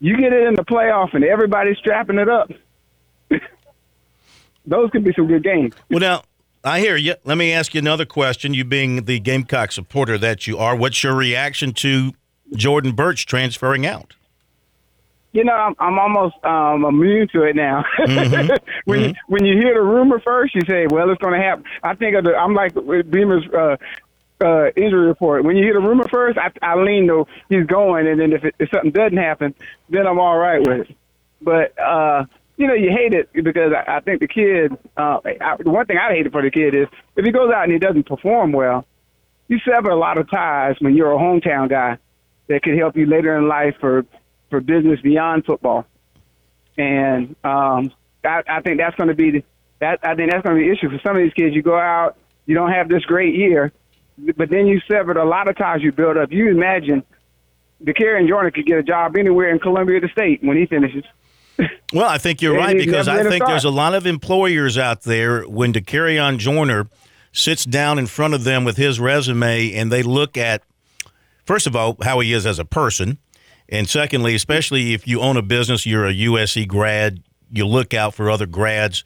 you 0.00 0.16
get 0.16 0.32
it 0.32 0.48
in 0.48 0.54
the 0.56 0.64
playoff 0.64 1.14
and 1.14 1.24
everybody's 1.24 1.78
strapping 1.78 2.18
it 2.18 2.28
up. 2.28 2.50
those 4.66 4.90
could 4.90 5.04
be 5.04 5.12
some 5.14 5.28
good 5.28 5.44
games. 5.44 5.74
Well, 5.88 6.00
now 6.00 6.24
I 6.64 6.80
hear 6.80 6.96
you. 6.96 7.14
Let 7.24 7.38
me 7.38 7.52
ask 7.52 7.72
you 7.72 7.78
another 7.78 8.04
question. 8.04 8.52
You 8.52 8.64
being 8.64 9.04
the 9.04 9.20
Gamecock 9.20 9.70
supporter 9.70 10.18
that 10.18 10.48
you 10.48 10.58
are, 10.58 10.74
what's 10.74 11.04
your 11.04 11.14
reaction 11.14 11.72
to 11.74 12.12
Jordan 12.56 12.92
Burch 12.92 13.26
transferring 13.26 13.86
out? 13.86 14.16
You 15.32 15.44
know, 15.44 15.52
I'm, 15.52 15.74
I'm 15.78 15.98
almost 15.98 16.36
um, 16.44 16.84
immune 16.84 17.28
to 17.32 17.42
it 17.42 17.56
now. 17.56 17.84
Mm-hmm. 18.08 18.90
when 18.90 19.00
you, 19.00 19.14
when 19.26 19.44
you 19.44 19.54
hear 19.54 19.74
the 19.74 19.82
rumor 19.82 20.18
first, 20.20 20.54
you 20.54 20.62
say, 20.66 20.86
"Well, 20.88 21.10
it's 21.10 21.20
going 21.20 21.38
to 21.38 21.44
happen." 21.44 21.64
I 21.82 21.94
think 21.94 22.16
of 22.16 22.24
the, 22.24 22.34
I'm 22.34 22.54
like 22.54 22.74
Beamer's 22.74 23.46
uh, 23.52 23.76
uh, 24.40 24.70
injury 24.76 25.06
report. 25.06 25.44
When 25.44 25.56
you 25.56 25.64
hear 25.64 25.74
the 25.74 25.86
rumor 25.86 26.08
first, 26.08 26.38
I, 26.38 26.50
I 26.62 26.76
lean 26.76 27.06
to 27.08 27.26
he's 27.48 27.66
going, 27.66 28.06
and 28.06 28.20
then 28.20 28.32
if, 28.32 28.44
it, 28.44 28.54
if 28.58 28.70
something 28.70 28.90
doesn't 28.90 29.16
happen, 29.16 29.54
then 29.88 30.06
I'm 30.06 30.18
all 30.18 30.38
right 30.38 30.60
with 30.60 30.88
it. 30.88 30.96
But 31.40 31.78
uh, 31.78 32.24
you 32.56 32.66
know, 32.66 32.74
you 32.74 32.90
hate 32.90 33.14
it 33.14 33.30
because 33.32 33.72
I, 33.72 33.96
I 33.96 34.00
think 34.00 34.20
the 34.20 34.28
kid. 34.28 34.72
Uh, 34.96 35.20
I, 35.24 35.56
the 35.58 35.70
one 35.70 35.86
thing 35.86 35.98
I 35.98 36.12
hated 36.12 36.32
for 36.32 36.42
the 36.42 36.50
kid 36.50 36.74
is 36.74 36.88
if 37.16 37.24
he 37.24 37.30
goes 37.30 37.52
out 37.52 37.64
and 37.64 37.72
he 37.72 37.78
doesn't 37.78 38.06
perform 38.06 38.52
well, 38.52 38.86
you 39.48 39.58
sever 39.64 39.90
a 39.90 39.98
lot 39.98 40.18
of 40.18 40.30
ties 40.30 40.76
when 40.80 40.94
you're 40.94 41.12
a 41.12 41.18
hometown 41.18 41.68
guy 41.68 41.98
that 42.48 42.62
could 42.62 42.76
help 42.78 42.96
you 42.96 43.06
later 43.06 43.36
in 43.36 43.48
life 43.48 43.74
for 43.80 44.04
for 44.50 44.60
business 44.60 45.00
beyond 45.00 45.44
football. 45.44 45.86
And 46.76 47.34
um, 47.44 47.92
I, 48.24 48.42
I 48.48 48.60
think 48.62 48.78
that's 48.78 48.96
going 48.96 49.08
to 49.08 49.14
be 49.14 49.30
the, 49.30 49.44
that. 49.80 50.00
I 50.02 50.14
think 50.14 50.30
that's 50.30 50.44
going 50.44 50.56
to 50.56 50.62
be 50.62 50.68
the 50.68 50.72
issue 50.76 50.90
for 50.90 51.00
some 51.06 51.16
of 51.16 51.22
these 51.22 51.32
kids. 51.32 51.54
You 51.54 51.62
go 51.62 51.78
out, 51.78 52.16
you 52.46 52.54
don't 52.54 52.70
have 52.70 52.88
this 52.88 53.04
great 53.04 53.34
year, 53.34 53.72
but 54.36 54.50
then 54.50 54.66
you 54.66 54.80
severed 54.90 55.16
a 55.16 55.24
lot 55.24 55.48
of 55.48 55.56
ties 55.56 55.82
you 55.82 55.92
built 55.92 56.16
up. 56.16 56.30
You 56.30 56.50
imagine 56.50 57.04
the 57.80 57.94
and 58.16 58.28
Jordan 58.28 58.52
could 58.52 58.66
get 58.66 58.78
a 58.78 58.82
job 58.82 59.16
anywhere 59.16 59.50
in 59.50 59.58
Columbia 59.58 60.00
the 60.00 60.08
State 60.08 60.42
when 60.42 60.56
he 60.56 60.66
finishes. 60.66 61.04
Well, 61.92 62.06
I 62.06 62.18
think 62.18 62.42
you're 62.42 62.54
right 62.54 62.76
because 62.76 63.08
I 63.08 63.24
think 63.24 63.46
there's 63.46 63.64
a 63.64 63.70
lot 63.70 63.94
of 63.94 64.06
employers 64.06 64.76
out 64.76 65.02
there 65.02 65.42
Dakereon 65.72 66.36
Joyner 66.36 66.86
sits 67.32 67.64
down 67.64 67.98
in 67.98 68.06
front 68.06 68.34
of 68.34 68.44
them 68.44 68.64
with 68.64 68.76
his 68.76 69.00
resume 69.00 69.72
and 69.72 69.90
they 69.90 70.02
look 70.02 70.36
at 70.36 70.62
first 71.46 71.66
of 71.66 71.74
all 71.74 71.96
how 72.02 72.20
he 72.20 72.34
is 72.34 72.44
as 72.44 72.58
a 72.58 72.64
person, 72.64 73.16
and 73.68 73.88
secondly, 73.88 74.34
especially 74.34 74.94
if 74.94 75.06
you 75.06 75.20
own 75.20 75.36
a 75.36 75.42
business, 75.42 75.84
you're 75.86 76.06
a 76.06 76.14
USC 76.14 76.66
grad, 76.66 77.22
you 77.50 77.66
look 77.66 77.94
out 77.94 78.14
for 78.14 78.30
other 78.30 78.46
grads. 78.46 79.04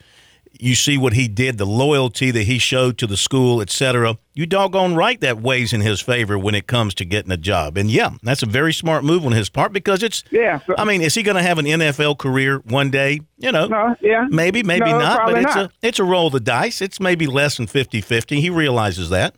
You 0.61 0.75
see 0.75 0.99
what 0.99 1.15
he 1.15 1.29
did, 1.29 1.57
the 1.57 1.65
loyalty 1.65 2.31
that 2.31 2.43
he 2.43 2.59
showed 2.59 2.99
to 2.99 3.07
the 3.07 3.17
school, 3.17 3.63
etc. 3.63 4.19
You 4.35 4.45
doggone 4.45 4.95
right 4.95 5.19
that 5.23 5.41
weighs 5.41 5.73
in 5.73 5.81
his 5.81 6.01
favor 6.03 6.39
when 6.39 6.55
it 6.55 6.67
comes 6.67 6.93
to 6.97 7.07
getting 7.07 7.33
a 7.33 7.39
job. 7.39 7.79
And 7.79 7.91
yeah, 7.91 8.11
that's 8.23 8.43
a 8.43 8.47
very 8.47 8.75
smart 8.75 9.03
move 9.03 9.25
on 9.25 9.33
his 9.33 9.49
part 9.49 9.73
because 9.73 10.03
it's 10.03 10.23
Yeah, 10.31 10.61
so- 10.67 10.75
I 10.77 10.85
mean, 10.85 11.01
is 11.01 11.15
he 11.15 11.23
going 11.23 11.39
to 11.39 11.43
have 11.43 11.59
an 11.59 11.65
NFL 11.65 12.19
career 12.19 12.59
one 12.67 12.91
day? 12.91 13.21
You 13.39 13.51
know, 13.51 13.67
No, 13.67 13.97
yeah. 14.03 14.27
maybe, 14.31 14.63
maybe 14.63 14.91
No, 14.91 14.99
not. 14.99 15.27
But 15.27 15.39
it's 15.39 15.57
not. 15.57 15.65
a 15.67 15.71
it's 15.81 15.99
a 15.99 16.05
roll 16.05 16.27
of 16.27 16.35
the 16.35 16.41
dice. 16.41 16.83
It's 16.83 17.01
maybe 17.01 17.27
less 17.27 17.57
than 17.57 17.67
50-50. 17.67 18.39
He 18.41 18.51
realizes 18.51 19.09
that. 19.09 19.35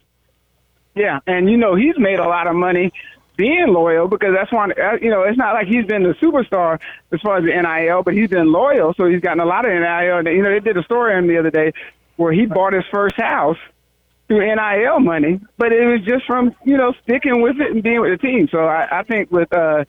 Yeah, 0.96 1.20
and 1.28 1.48
you 1.48 1.56
know 1.56 1.74
he's 1.76 1.98
made 1.98 2.18
a 2.18 2.26
lot 2.28 2.46
of 2.48 2.54
money 2.56 2.92
being 3.36 3.66
loyal 3.68 4.08
because 4.08 4.34
that's 4.34 4.52
one. 4.52 4.72
uh, 4.72 4.96
You 5.00 5.10
know, 5.10 5.22
it's 5.22 5.38
not 5.38 5.54
like 5.54 5.66
he's 5.66 5.86
been 5.86 6.02
the 6.02 6.14
superstar 6.14 6.80
as 7.12 7.20
far 7.20 7.38
as 7.38 7.44
the 7.44 7.50
NIL, 7.52 8.02
but 8.02 8.14
he's 8.14 8.28
been 8.30 8.52
loyal, 8.52 8.94
so 8.94 9.06
he's 9.06 9.20
gotten 9.20 9.40
a 9.40 9.44
lot 9.44 9.64
of 9.64 9.72
NIL. 9.72 10.18
And, 10.18 10.28
You 10.28 10.42
know, 10.42 10.50
they 10.50 10.60
did 10.60 10.76
a 10.76 10.82
story 10.84 11.12
on 11.14 11.24
him 11.24 11.28
the 11.28 11.38
other 11.38 11.50
day 11.50 11.72
where 12.16 12.32
he 12.32 12.46
bought 12.46 12.72
his 12.72 12.84
first 12.92 13.16
house 13.16 13.58
through 14.28 14.40
NIL 14.40 15.00
money, 15.00 15.40
but 15.58 15.72
it 15.72 15.84
was 15.86 16.00
just 16.06 16.24
from 16.26 16.54
you 16.64 16.76
know 16.76 16.92
sticking 17.02 17.42
with 17.42 17.60
it 17.60 17.70
and 17.72 17.82
being 17.82 18.00
with 18.00 18.18
the 18.20 18.26
team. 18.26 18.48
So 18.50 18.58
I, 18.58 19.00
I 19.00 19.02
think 19.02 19.30
with 19.30 19.52
uh, 19.52 19.84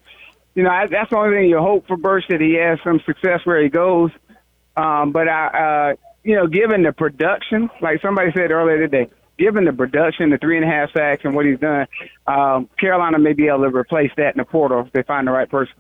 you 0.56 0.64
know 0.64 0.70
I, 0.70 0.88
that's 0.88 1.10
the 1.10 1.18
only 1.18 1.38
thing 1.38 1.50
you 1.50 1.60
hope 1.60 1.88
for 1.88 1.98
Burch 1.98 2.26
that 2.30 2.42
he 2.42 2.56
has 2.56 2.80
some 2.84 3.00
success 3.06 3.42
where 3.46 3.62
he 3.62 3.70
goes. 3.70 4.12
Um, 4.76 5.12
but 5.12 5.30
I, 5.30 5.48
uh, 5.92 5.96
you 6.24 6.36
know, 6.36 6.48
given 6.48 6.84
the 6.84 6.92
production, 6.92 7.70
like 7.82 8.02
somebody 8.02 8.32
said 8.36 8.52
earlier 8.52 8.78
today, 8.80 9.10
given 9.38 9.66
the 9.66 9.74
production, 9.74 10.30
the 10.30 10.38
three 10.38 10.58
and 10.58 10.66
a 10.66 10.68
half 10.68 10.92
sacks, 10.94 11.24
and 11.26 11.36
what 11.36 11.46
he's 11.46 11.60
done, 11.60 11.88
um, 12.28 12.70
Carolina 12.80 13.20
may 13.20 13.34
be 13.34 13.48
able 13.48 13.70
to 13.70 13.76
replace 13.76 14.12
that 14.18 14.36
in 14.36 14.38
the 14.38 14.46
portal 14.46 14.86
if 14.86 14.94
they 14.94 15.04
find 15.04 15.28
the 15.28 15.32
right 15.32 15.50
person. 15.50 15.74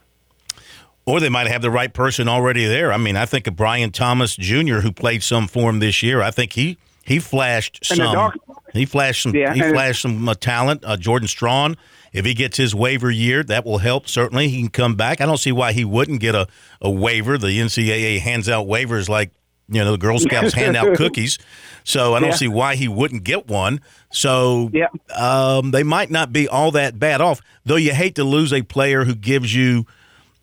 Or 1.06 1.20
they 1.20 1.30
might 1.30 1.48
have 1.48 1.62
the 1.62 1.70
right 1.70 1.94
person 1.94 2.28
already 2.28 2.66
there. 2.66 2.92
I 2.92 2.98
mean, 2.98 3.16
I 3.16 3.26
think 3.26 3.46
of 3.46 3.56
Brian 3.56 3.92
Thomas 3.92 4.36
Jr., 4.36 4.80
who 4.80 4.92
played 4.92 5.22
some 5.22 5.48
for 5.48 5.70
him 5.70 5.80
this 5.80 6.02
year. 6.02 6.22
I 6.22 6.32
think 6.32 6.54
he 6.54 6.78
he 7.04 7.20
flashed 7.20 7.86
some. 7.86 7.98
dark- 7.98 8.36
he 8.74 8.86
flashed 8.86 9.22
some. 9.22 9.36
Yeah, 9.36 9.54
he 9.54 9.62
flashed 9.62 10.02
some 10.02 10.28
uh, 10.28 10.34
talent. 10.34 10.84
Uh, 10.84 10.98
Jordan 10.98 11.28
Strawn, 11.28 11.78
if 12.12 12.26
he 12.26 12.34
gets 12.34 12.58
his 12.58 12.74
waiver 12.74 13.12
year, 13.12 13.44
that 13.44 13.64
will 13.64 13.78
help. 13.78 14.08
Certainly, 14.08 14.50
he 14.50 14.62
can 14.62 14.70
come 14.70 14.96
back. 14.96 15.22
I 15.22 15.28
don't 15.28 15.38
see 15.38 15.52
why 15.52 15.74
he 15.74 15.86
wouldn't 15.86 16.20
get 16.20 16.34
a, 16.34 16.48
a 16.82 16.90
waiver. 16.90 17.38
The 17.38 17.60
NCAA 17.60 18.20
hands 18.20 18.50
out 18.50 18.66
waivers 18.66 19.08
like 19.08 19.32
you 19.68 19.84
know 19.84 19.92
the 19.92 19.98
Girl 19.98 20.20
Scouts 20.20 20.54
hand 20.54 20.76
out 20.78 20.96
cookies. 20.98 21.38
So 21.84 22.16
I 22.16 22.20
don't 22.20 22.30
Yeah. 22.30 22.36
see 22.36 22.48
why 22.48 22.76
he 22.76 22.88
wouldn't 22.88 23.24
get 23.24 23.48
one. 23.48 23.80
So 24.12 24.70
Yeah. 24.74 24.88
um, 25.16 25.72
they 25.72 25.84
might 25.84 26.10
not 26.10 26.32
be 26.34 26.48
all 26.48 26.72
that 26.72 27.00
bad 27.00 27.22
off. 27.22 27.42
Though 27.66 27.76
you 27.76 27.94
hate 27.94 28.16
to 28.16 28.24
lose 28.24 28.52
a 28.54 28.62
player 28.64 29.04
who 29.06 29.16
gives 29.16 29.54
you 29.54 29.86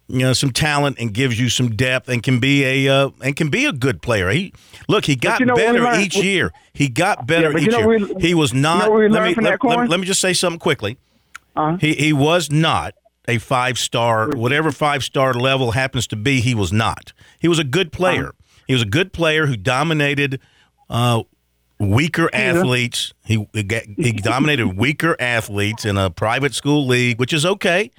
you 0.08 0.18
know 0.18 0.32
some 0.34 0.50
talent 0.50 0.98
and 0.98 1.14
gives 1.14 1.40
you 1.40 1.48
some 1.48 1.74
depth 1.74 2.08
and 2.08 2.22
can 2.22 2.38
be 2.38 2.64
a 2.64 2.92
uh, 2.92 3.10
and 3.22 3.34
can 3.34 3.48
be 3.48 3.64
a 3.64 3.72
good 3.72 4.02
player. 4.02 4.28
He 4.30 4.52
look, 4.88 5.04
he 5.06 5.16
got 5.16 5.40
you 5.40 5.46
know 5.46 5.54
better 5.54 5.80
learned- 5.80 6.02
each 6.02 6.16
year. 6.16 6.52
He 6.74 6.88
got 6.88 7.26
better 7.26 7.50
but 7.52 7.62
each 7.62 7.66
you 7.66 7.72
know 7.72 7.90
year. 7.90 8.06
we- 8.14 8.20
he 8.20 8.34
was 8.34 8.52
not. 8.52 8.90
what 8.90 8.98
we 8.98 9.08
let 9.08 9.22
me 9.24 9.34
let, 9.42 9.62
let- 9.64 9.88
let 9.88 10.00
me 10.00 10.06
just 10.06 10.20
say 10.20 10.32
something 10.32 10.58
quickly. 10.58 10.98
Uh-huh. 11.56 11.76
He 11.80 11.94
he 11.94 12.12
was 12.12 12.50
not 12.50 12.94
a 13.28 13.38
five 13.38 13.78
star, 13.78 14.30
whatever 14.30 14.70
five 14.72 15.02
star 15.04 15.32
level 15.32 15.70
happens 15.72 16.06
to 16.08 16.16
be. 16.16 16.40
He 16.40 16.54
was 16.54 16.72
not. 16.72 17.12
He 17.38 17.48
was 17.48 17.58
a 17.58 17.64
good 17.64 17.92
player. 17.92 18.32
He 18.66 18.72
was 18.74 18.82
a 18.82 18.86
good 18.86 19.12
player 19.12 19.46
who 19.46 19.56
dominated. 19.56 20.40
Uh, 20.90 21.22
Weaker 21.78 22.30
athletes. 22.32 23.12
He 23.24 23.44
he 23.52 23.66
he 23.96 24.12
dominated 24.12 24.76
weaker 24.76 25.16
athletes 25.18 25.84
in 25.84 25.98
a 25.98 26.10
private 26.10 26.54
school 26.54 26.86
league, 26.86 27.18
which 27.18 27.32
is 27.32 27.44
okay 27.44 27.90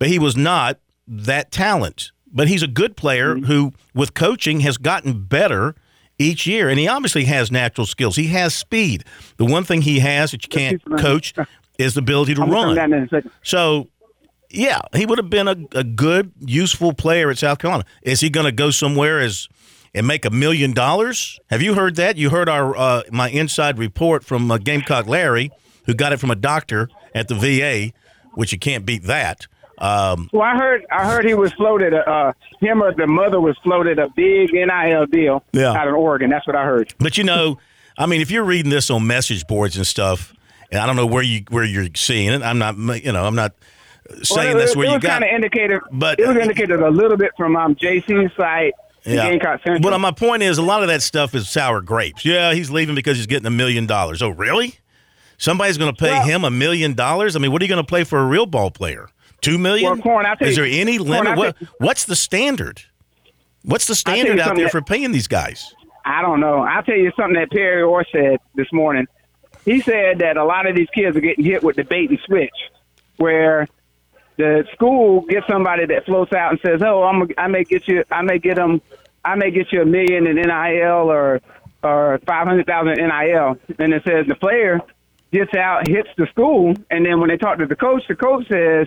but 0.00 0.08
he 0.08 0.18
was 0.18 0.36
not 0.36 0.80
that 1.06 1.52
talent. 1.52 2.10
But 2.32 2.48
he's 2.48 2.64
a 2.64 2.66
good 2.66 2.96
player 2.96 3.36
Mm-hmm. 3.36 3.44
who, 3.44 3.72
with 3.94 4.14
coaching, 4.14 4.58
has 4.60 4.76
gotten 4.76 5.22
better 5.22 5.76
each 6.18 6.44
year. 6.44 6.68
And 6.68 6.76
he 6.80 6.88
obviously 6.88 7.26
has 7.26 7.52
natural 7.52 7.86
skills. 7.86 8.16
He 8.16 8.26
has 8.28 8.52
speed. 8.52 9.04
The 9.36 9.44
one 9.44 9.62
thing 9.62 9.82
he 9.82 10.00
has 10.00 10.32
that 10.32 10.42
you 10.42 10.48
can't 10.48 10.82
coach 10.98 11.34
is 11.78 11.94
the 11.94 12.00
ability 12.00 12.34
to 12.34 12.42
I'm 12.42 12.50
gonna 12.50 12.66
come 12.66 12.74
down 12.74 12.90
run. 12.90 12.90
there 12.90 12.98
in 12.98 13.04
a 13.04 13.08
second. 13.10 13.30
So, 13.44 13.90
yeah, 14.50 14.80
he 14.96 15.06
would 15.06 15.18
have 15.18 15.30
been 15.30 15.46
a, 15.46 15.56
a 15.78 15.84
good, 15.84 16.32
useful 16.40 16.92
player 16.94 17.30
at 17.30 17.38
South 17.38 17.58
Carolina. 17.60 17.84
Is 18.02 18.18
he 18.18 18.28
going 18.30 18.46
to 18.46 18.52
go 18.52 18.72
somewhere 18.72 19.20
as 19.20 19.46
and 19.94 20.06
make 20.06 20.24
a 20.24 20.30
million 20.30 20.72
dollars? 20.72 21.38
Have 21.50 21.62
you 21.62 21.74
heard 21.74 21.96
that? 21.96 22.16
You 22.16 22.30
heard 22.30 22.48
our 22.48 22.76
uh, 22.76 23.02
my 23.10 23.28
inside 23.30 23.78
report 23.78 24.24
from 24.24 24.50
uh, 24.50 24.58
Gamecock 24.58 25.06
Larry, 25.06 25.50
who 25.86 25.94
got 25.94 26.12
it 26.12 26.18
from 26.18 26.30
a 26.30 26.36
doctor 26.36 26.88
at 27.14 27.28
the 27.28 27.34
VA, 27.34 27.92
which 28.34 28.52
you 28.52 28.58
can't 28.58 28.86
beat 28.86 29.04
that. 29.04 29.46
Um, 29.78 30.30
Well, 30.32 30.42
I 30.42 30.56
heard 30.56 30.86
I 30.90 31.04
heard 31.06 31.24
he 31.24 31.34
was 31.34 31.52
floated. 31.54 31.92
Uh, 31.94 32.32
him 32.60 32.82
or 32.82 32.94
the 32.94 33.06
mother 33.06 33.40
was 33.40 33.56
floated 33.62 33.98
a 33.98 34.08
big 34.14 34.52
NIL 34.52 35.06
deal 35.06 35.42
Yeah. 35.52 35.72
out 35.72 35.88
of 35.88 35.94
Oregon. 35.94 36.30
That's 36.30 36.46
what 36.46 36.56
I 36.56 36.64
heard. 36.64 36.94
But 36.98 37.18
you 37.18 37.24
know, 37.24 37.58
I 37.98 38.06
mean, 38.06 38.20
if 38.20 38.30
you're 38.30 38.44
reading 38.44 38.70
this 38.70 38.90
on 38.90 39.06
message 39.06 39.46
boards 39.46 39.76
and 39.76 39.86
stuff, 39.86 40.32
and 40.70 40.80
I 40.80 40.86
don't 40.86 40.96
know 40.96 41.06
where 41.06 41.22
you 41.22 41.44
where 41.50 41.64
you're 41.64 41.88
seeing 41.94 42.28
it. 42.32 42.42
I'm 42.42 42.58
not, 42.58 42.76
you 43.04 43.12
know, 43.12 43.24
I'm 43.26 43.34
not 43.34 43.52
saying 44.22 44.50
Well, 44.50 44.58
that's 44.58 44.76
where 44.76 44.86
it 44.86 44.88
you 44.90 44.94
was 44.94 45.02
got. 45.02 45.20
kind 45.20 45.24
of 45.24 45.30
indicated, 45.30 45.80
but- 45.90 46.18
it 46.20 46.26
was 46.28 46.36
indicated 46.36 46.80
a 46.80 46.90
little 46.90 47.16
bit 47.16 47.32
from 47.36 47.56
um, 47.56 47.74
JC's 47.74 48.30
site. 48.36 48.74
Gamecock 49.04 49.60
Central. 49.64 49.80
But 49.80 49.98
my 49.98 50.10
point 50.12 50.42
is, 50.42 50.58
a 50.58 50.62
lot 50.62 50.82
of 50.82 50.88
that 50.88 51.02
stuff 51.02 51.34
is 51.34 51.48
sour 51.48 51.80
grapes. 51.80 52.24
Yeah, 52.24 52.54
he's 52.54 52.70
leaving 52.70 52.94
because 52.94 53.16
he's 53.16 53.26
getting 53.26 53.46
a 53.46 53.50
million 53.50 53.86
dollars. 53.86 54.22
Oh, 54.22 54.30
really? 54.30 54.76
Somebody's 55.38 55.76
going 55.78 55.92
to 55.94 55.98
pay 55.98 56.10
Well- 56.12 56.24
him 56.24 56.44
a 56.44 56.50
million 56.50 56.94
dollars? 56.94 57.34
I 57.34 57.38
mean, 57.40 57.50
what 57.52 57.60
are 57.62 57.64
you 57.64 57.68
going 57.68 57.82
to 57.82 57.88
play 57.88 58.04
for 58.04 58.18
a 58.20 58.26
real 58.26 58.46
ball 58.46 58.70
player? 58.70 59.08
Two 59.40 59.58
million? 59.58 59.90
Well, 59.90 60.00
Corn, 60.00 60.24
I'll 60.26 60.36
tell 60.36 60.46
is 60.46 60.56
you- 60.56 60.62
there 60.64 60.80
any 60.80 60.98
limit? 60.98 61.36
What, 61.36 61.56
what's 61.78 62.04
the 62.04 62.14
standard? 62.14 62.82
What's 63.64 63.86
the 63.86 63.94
standard 63.96 64.38
out 64.38 64.54
there 64.56 64.66
that- 64.66 64.70
for 64.72 64.82
paying 64.82 65.10
these 65.12 65.26
guys? 65.28 65.74
I 66.04 66.20
don't 66.22 66.40
know. 66.40 66.58
I'll 66.62 66.82
tell 66.82 66.96
you 66.96 67.12
something 67.16 67.34
that 67.34 67.50
Perry 67.50 67.82
Orr 67.82 68.04
said 68.10 68.38
this 68.54 68.66
morning. 68.72 69.06
He 69.64 69.80
said 69.80 70.18
that 70.18 70.36
a 70.36 70.44
lot 70.44 70.66
of 70.66 70.74
these 70.74 70.88
kids 70.92 71.16
are 71.16 71.20
getting 71.20 71.44
hit 71.44 71.62
with 71.62 71.76
the 71.76 71.84
bait 71.84 72.10
and 72.10 72.18
switch, 72.26 72.50
where 73.18 73.68
the 74.42 74.64
school 74.72 75.20
gets 75.22 75.46
somebody 75.46 75.86
that 75.86 76.04
floats 76.04 76.32
out 76.32 76.50
and 76.50 76.60
says, 76.64 76.82
"Oh, 76.84 77.02
I'm 77.04 77.28
I 77.38 77.46
may 77.46 77.64
get 77.64 77.86
you, 77.86 78.04
I 78.10 78.22
may 78.22 78.38
get 78.38 78.56
them, 78.56 78.80
I 79.24 79.36
may 79.36 79.50
get 79.50 79.72
you 79.72 79.82
a 79.82 79.86
million 79.86 80.26
in 80.26 80.36
NIL 80.36 81.10
or 81.10 81.40
or 81.82 82.18
five 82.26 82.46
hundred 82.48 82.66
thousand 82.66 82.94
NIL," 82.96 83.56
and 83.78 83.92
it 83.94 84.02
says 84.04 84.26
the 84.26 84.34
player 84.34 84.80
gets 85.32 85.54
out, 85.54 85.86
hits 85.88 86.08
the 86.16 86.26
school, 86.26 86.74
and 86.90 87.06
then 87.06 87.20
when 87.20 87.28
they 87.30 87.36
talk 87.36 87.58
to 87.58 87.66
the 87.66 87.76
coach, 87.76 88.02
the 88.08 88.16
coach 88.16 88.48
says, 88.48 88.86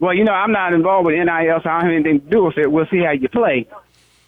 "Well, 0.00 0.14
you 0.14 0.24
know, 0.24 0.32
I'm 0.32 0.52
not 0.52 0.72
involved 0.72 1.06
with 1.06 1.14
NIL, 1.14 1.60
so 1.62 1.70
I 1.70 1.80
don't 1.80 1.82
have 1.84 1.92
anything 1.92 2.20
to 2.20 2.26
do 2.26 2.44
with 2.44 2.58
it. 2.58 2.70
We'll 2.70 2.86
see 2.90 2.98
how 3.04 3.12
you 3.12 3.28
play." 3.28 3.68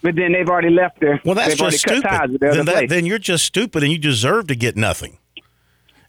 But 0.03 0.17
then 0.17 0.33
they've 0.33 0.49
already 0.49 0.71
left 0.71 1.01
their. 1.01 1.21
Well, 1.25 1.35
that's 1.35 1.57
just 1.57 1.79
stupid. 1.81 2.03
ties 2.05 2.29
with 2.31 2.41
the 2.41 2.49
other 2.51 2.57
Then, 2.63 2.67
that, 2.67 2.89
then 2.91 3.07
you're 3.07 3.19
just 3.19 3.45
stupid, 3.47 3.83
and 3.83 3.91
you 3.91 3.99
deserve 3.99 4.47
to 4.49 4.55
get 4.55 4.77
nothing. 4.77 5.19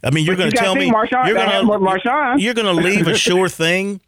I 0.04 0.12
mean, 0.12 0.24
you're 0.26 0.36
going 0.36 0.52
to 0.52 0.58
tell 0.58 0.76
me 0.76 0.92
Marshawn- 0.92 1.26
you're 1.28 1.34
that 1.36 1.48
happened 1.48 1.70
with 1.70 1.80
going 1.80 2.00
Marshawn. 2.00 2.36
to 2.36 2.42
you're 2.44 2.54
going 2.54 2.68
to 2.68 2.80
leave 2.82 3.08
a 3.08 3.18
sure 3.18 3.50
thing. 3.64 4.02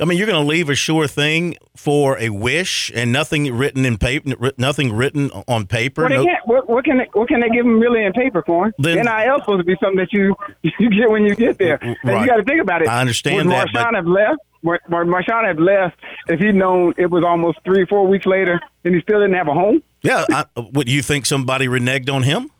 I 0.00 0.04
mean, 0.04 0.16
you're 0.18 0.26
going 0.26 0.42
to 0.42 0.48
leave 0.48 0.68
a 0.70 0.74
sure 0.74 1.08
thing 1.08 1.56
for 1.76 2.18
a 2.18 2.28
wish 2.30 2.92
and 2.94 3.12
nothing 3.12 3.52
written 3.54 3.84
in 3.84 3.98
paper, 3.98 4.52
nothing 4.56 4.92
written 4.92 5.30
on 5.48 5.66
paper. 5.66 6.02
Well, 6.02 6.10
no- 6.10 6.24
can't. 6.24 6.46
What, 6.46 6.68
what 6.68 6.84
can 6.84 6.98
they? 6.98 7.08
What 7.12 7.28
can 7.28 7.40
they 7.40 7.48
give 7.48 7.64
them 7.64 7.80
really 7.80 8.04
in 8.04 8.12
paper 8.12 8.42
for? 8.46 8.72
Then- 8.78 9.04
NIL 9.04 9.36
is 9.36 9.42
supposed 9.42 9.60
to 9.60 9.64
be 9.64 9.76
something 9.82 9.98
that 9.98 10.12
you 10.12 10.36
you 10.78 10.90
get 10.90 11.10
when 11.10 11.24
you 11.24 11.34
get 11.34 11.58
there. 11.58 11.78
And 11.82 11.96
you 12.04 12.26
got 12.26 12.36
to 12.36 12.44
think 12.44 12.60
about 12.60 12.82
it. 12.82 12.88
I 12.88 13.00
understand 13.00 13.48
Would 13.48 13.56
that, 13.56 13.68
Marshawn 13.68 13.72
but- 13.72 13.94
have 13.94 14.06
left? 14.06 14.38
Would 14.62 14.80
would 14.88 15.06
Marshawn 15.06 15.46
have 15.46 15.58
left 15.58 15.96
if 16.28 16.40
he'd 16.40 16.54
known 16.54 16.92
it 16.96 17.10
was 17.10 17.24
almost 17.24 17.58
three, 17.64 17.86
four 17.86 18.06
weeks 18.06 18.26
later, 18.26 18.60
and 18.84 18.94
he 18.94 19.00
still 19.00 19.20
didn't 19.20 19.36
have 19.36 19.48
a 19.48 19.54
home? 19.54 19.82
yeah, 20.02 20.24
I, 20.30 20.44
what 20.60 20.86
you 20.86 21.02
think 21.02 21.26
somebody 21.26 21.66
reneged 21.66 22.12
on 22.12 22.22
him? 22.22 22.50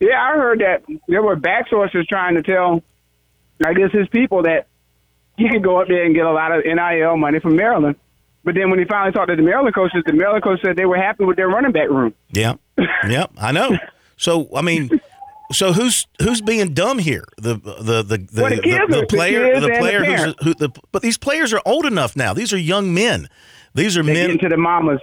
Yeah, 0.00 0.20
I 0.22 0.36
heard 0.36 0.60
that 0.60 0.84
there 1.08 1.22
were 1.22 1.36
back 1.36 1.68
sources 1.68 2.06
trying 2.06 2.36
to 2.36 2.42
tell, 2.42 2.82
I 3.64 3.74
guess, 3.74 3.90
his 3.92 4.08
people 4.08 4.42
that 4.44 4.66
he 5.38 5.48
could 5.48 5.62
go 5.62 5.80
up 5.80 5.88
there 5.88 6.04
and 6.04 6.14
get 6.14 6.26
a 6.26 6.32
lot 6.32 6.52
of 6.52 6.64
NIL 6.64 7.16
money 7.16 7.38
from 7.40 7.56
Maryland. 7.56 7.96
But 8.44 8.54
then 8.54 8.70
when 8.70 8.78
he 8.78 8.84
finally 8.84 9.12
talked 9.12 9.28
to 9.28 9.36
the 9.36 9.42
Maryland 9.42 9.74
coaches, 9.74 10.02
the 10.06 10.12
Maryland 10.12 10.44
coach 10.44 10.60
said 10.62 10.76
they 10.76 10.84
were 10.86 10.96
happy 10.96 11.24
with 11.24 11.36
their 11.36 11.48
running 11.48 11.72
back 11.72 11.88
room. 11.88 12.14
Yeah, 12.30 12.54
yeah, 13.08 13.26
I 13.38 13.52
know. 13.52 13.76
So 14.16 14.48
I 14.54 14.62
mean, 14.62 15.00
so 15.52 15.72
who's 15.72 16.06
who's 16.20 16.40
being 16.40 16.72
dumb 16.74 16.98
here? 16.98 17.24
The 17.36 17.54
the 17.54 18.02
the 18.02 18.16
the, 18.26 18.42
Well, 18.42 18.50
the 18.50 18.56
the, 18.60 19.00
the 19.00 19.06
player 19.06 19.60
the 19.60 19.76
player 19.78 20.04
who's 20.04 20.34
who 20.42 20.54
the 20.54 20.70
but 20.92 21.02
these 21.02 21.18
players 21.18 21.52
are 21.52 21.60
old 21.66 21.86
enough 21.86 22.16
now. 22.16 22.32
These 22.34 22.52
are 22.52 22.58
young 22.58 22.92
men. 22.94 23.28
These 23.74 23.96
are 23.96 24.02
They 24.02 24.12
men. 24.14 24.26
get 24.26 24.30
into 24.30 24.48
the 24.48 24.56
mamas. 24.56 25.00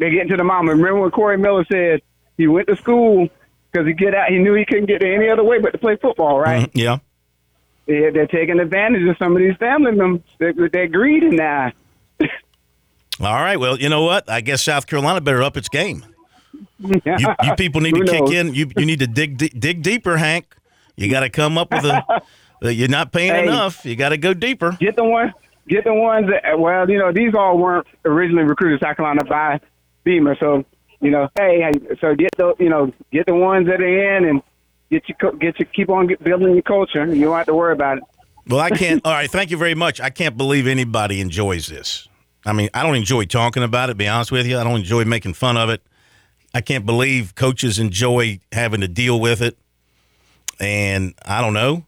They 0.00 0.10
get 0.10 0.22
into 0.22 0.36
the 0.36 0.44
mama. 0.44 0.72
Remember 0.72 1.00
when 1.02 1.10
Corey 1.10 1.38
Miller 1.38 1.64
said 1.70 2.00
he 2.36 2.48
went 2.48 2.66
to 2.68 2.76
school 2.76 3.28
because 3.70 3.86
he 3.86 3.92
get 3.92 4.14
out. 4.14 4.28
He 4.28 4.38
knew 4.38 4.54
he 4.54 4.64
couldn't 4.64 4.86
get 4.86 5.00
there 5.00 5.14
any 5.14 5.30
other 5.30 5.44
way 5.44 5.60
but 5.60 5.70
to 5.70 5.78
play 5.78 5.96
football, 5.96 6.40
right? 6.40 6.68
Mm-hmm. 6.68 6.78
yeah. 6.78 6.98
They, 7.88 8.10
they're 8.10 8.26
taking 8.28 8.60
advantage 8.60 9.08
of 9.08 9.16
some 9.18 9.32
of 9.34 9.38
these 9.38 9.56
family 9.56 9.90
members. 9.92 10.20
They're, 10.38 10.52
they're 10.72 10.86
greedy 10.86 11.30
now. 11.30 11.72
All 13.20 13.34
right. 13.42 13.58
Well, 13.58 13.78
you 13.78 13.88
know 13.88 14.04
what? 14.04 14.30
I 14.30 14.40
guess 14.42 14.62
South 14.62 14.86
Carolina 14.86 15.20
better 15.20 15.42
up 15.42 15.56
its 15.56 15.68
game. 15.68 16.04
You, 16.78 17.00
you 17.04 17.54
people 17.56 17.80
need 17.80 17.94
to 17.96 18.04
kick 18.08 18.30
in. 18.30 18.54
You 18.54 18.70
you 18.76 18.86
need 18.86 19.00
to 19.00 19.06
dig 19.08 19.36
di- 19.38 19.48
dig 19.48 19.82
deeper, 19.82 20.16
Hank. 20.16 20.54
You 20.96 21.10
got 21.10 21.20
to 21.20 21.30
come 21.30 21.58
up 21.58 21.72
with 21.72 21.84
a. 21.84 22.22
you're 22.72 22.88
not 22.88 23.10
paying 23.12 23.32
Hey. 23.34 23.42
enough. 23.44 23.84
You 23.84 23.96
got 23.96 24.10
to 24.10 24.16
go 24.18 24.34
deeper. 24.34 24.76
Get 24.78 24.94
the 24.96 25.04
one, 25.04 25.32
get 25.66 25.84
the 25.84 25.94
ones 25.94 26.28
that. 26.28 26.58
Well, 26.58 26.88
you 26.88 26.98
know, 26.98 27.12
these 27.12 27.34
all 27.34 27.58
weren't 27.58 27.86
originally 28.04 28.44
recruited 28.44 28.80
South 28.80 28.96
Carolina 28.96 29.24
by 29.24 29.60
Beamer, 30.04 30.36
so 30.38 30.64
you 31.00 31.10
know, 31.10 31.28
hey, 31.36 31.60
hey, 31.60 31.96
so 32.00 32.14
get 32.14 32.30
the, 32.36 32.54
you 32.58 32.68
know, 32.68 32.92
get 33.12 33.26
the 33.26 33.34
ones 33.34 33.66
that 33.66 33.80
are 33.80 34.16
in 34.16 34.24
and 34.24 34.42
get 34.90 35.04
your, 35.08 35.32
get 35.32 35.58
your, 35.58 35.66
keep 35.66 35.88
on 35.88 36.08
building 36.22 36.54
your 36.54 36.62
culture. 36.62 37.06
You 37.06 37.26
don't 37.26 37.36
have 37.36 37.46
to 37.46 37.54
worry 37.54 37.72
about 37.72 37.98
it. 37.98 38.04
Well, 38.46 38.60
I 38.60 38.70
can't. 38.70 39.00
All 39.04 39.12
right, 39.12 39.30
thank 39.30 39.50
you 39.50 39.56
very 39.56 39.74
much. 39.74 40.00
I 40.00 40.10
can't 40.10 40.36
believe 40.36 40.66
anybody 40.66 41.20
enjoys 41.20 41.66
this. 41.66 42.08
I 42.46 42.52
mean, 42.52 42.70
I 42.72 42.82
don't 42.82 42.96
enjoy 42.96 43.26
talking 43.26 43.62
about 43.62 43.90
it. 43.90 43.92
To 43.92 43.96
be 43.96 44.08
honest 44.08 44.32
with 44.32 44.46
you, 44.46 44.58
I 44.58 44.64
don't 44.64 44.80
enjoy 44.80 45.04
making 45.04 45.34
fun 45.34 45.56
of 45.56 45.68
it. 45.70 45.82
I 46.54 46.60
can't 46.60 46.86
believe 46.86 47.34
coaches 47.34 47.78
enjoy 47.78 48.40
having 48.52 48.80
to 48.80 48.88
deal 48.88 49.20
with 49.20 49.42
it, 49.42 49.58
and 50.58 51.14
I 51.24 51.40
don't 51.42 51.52
know. 51.52 51.84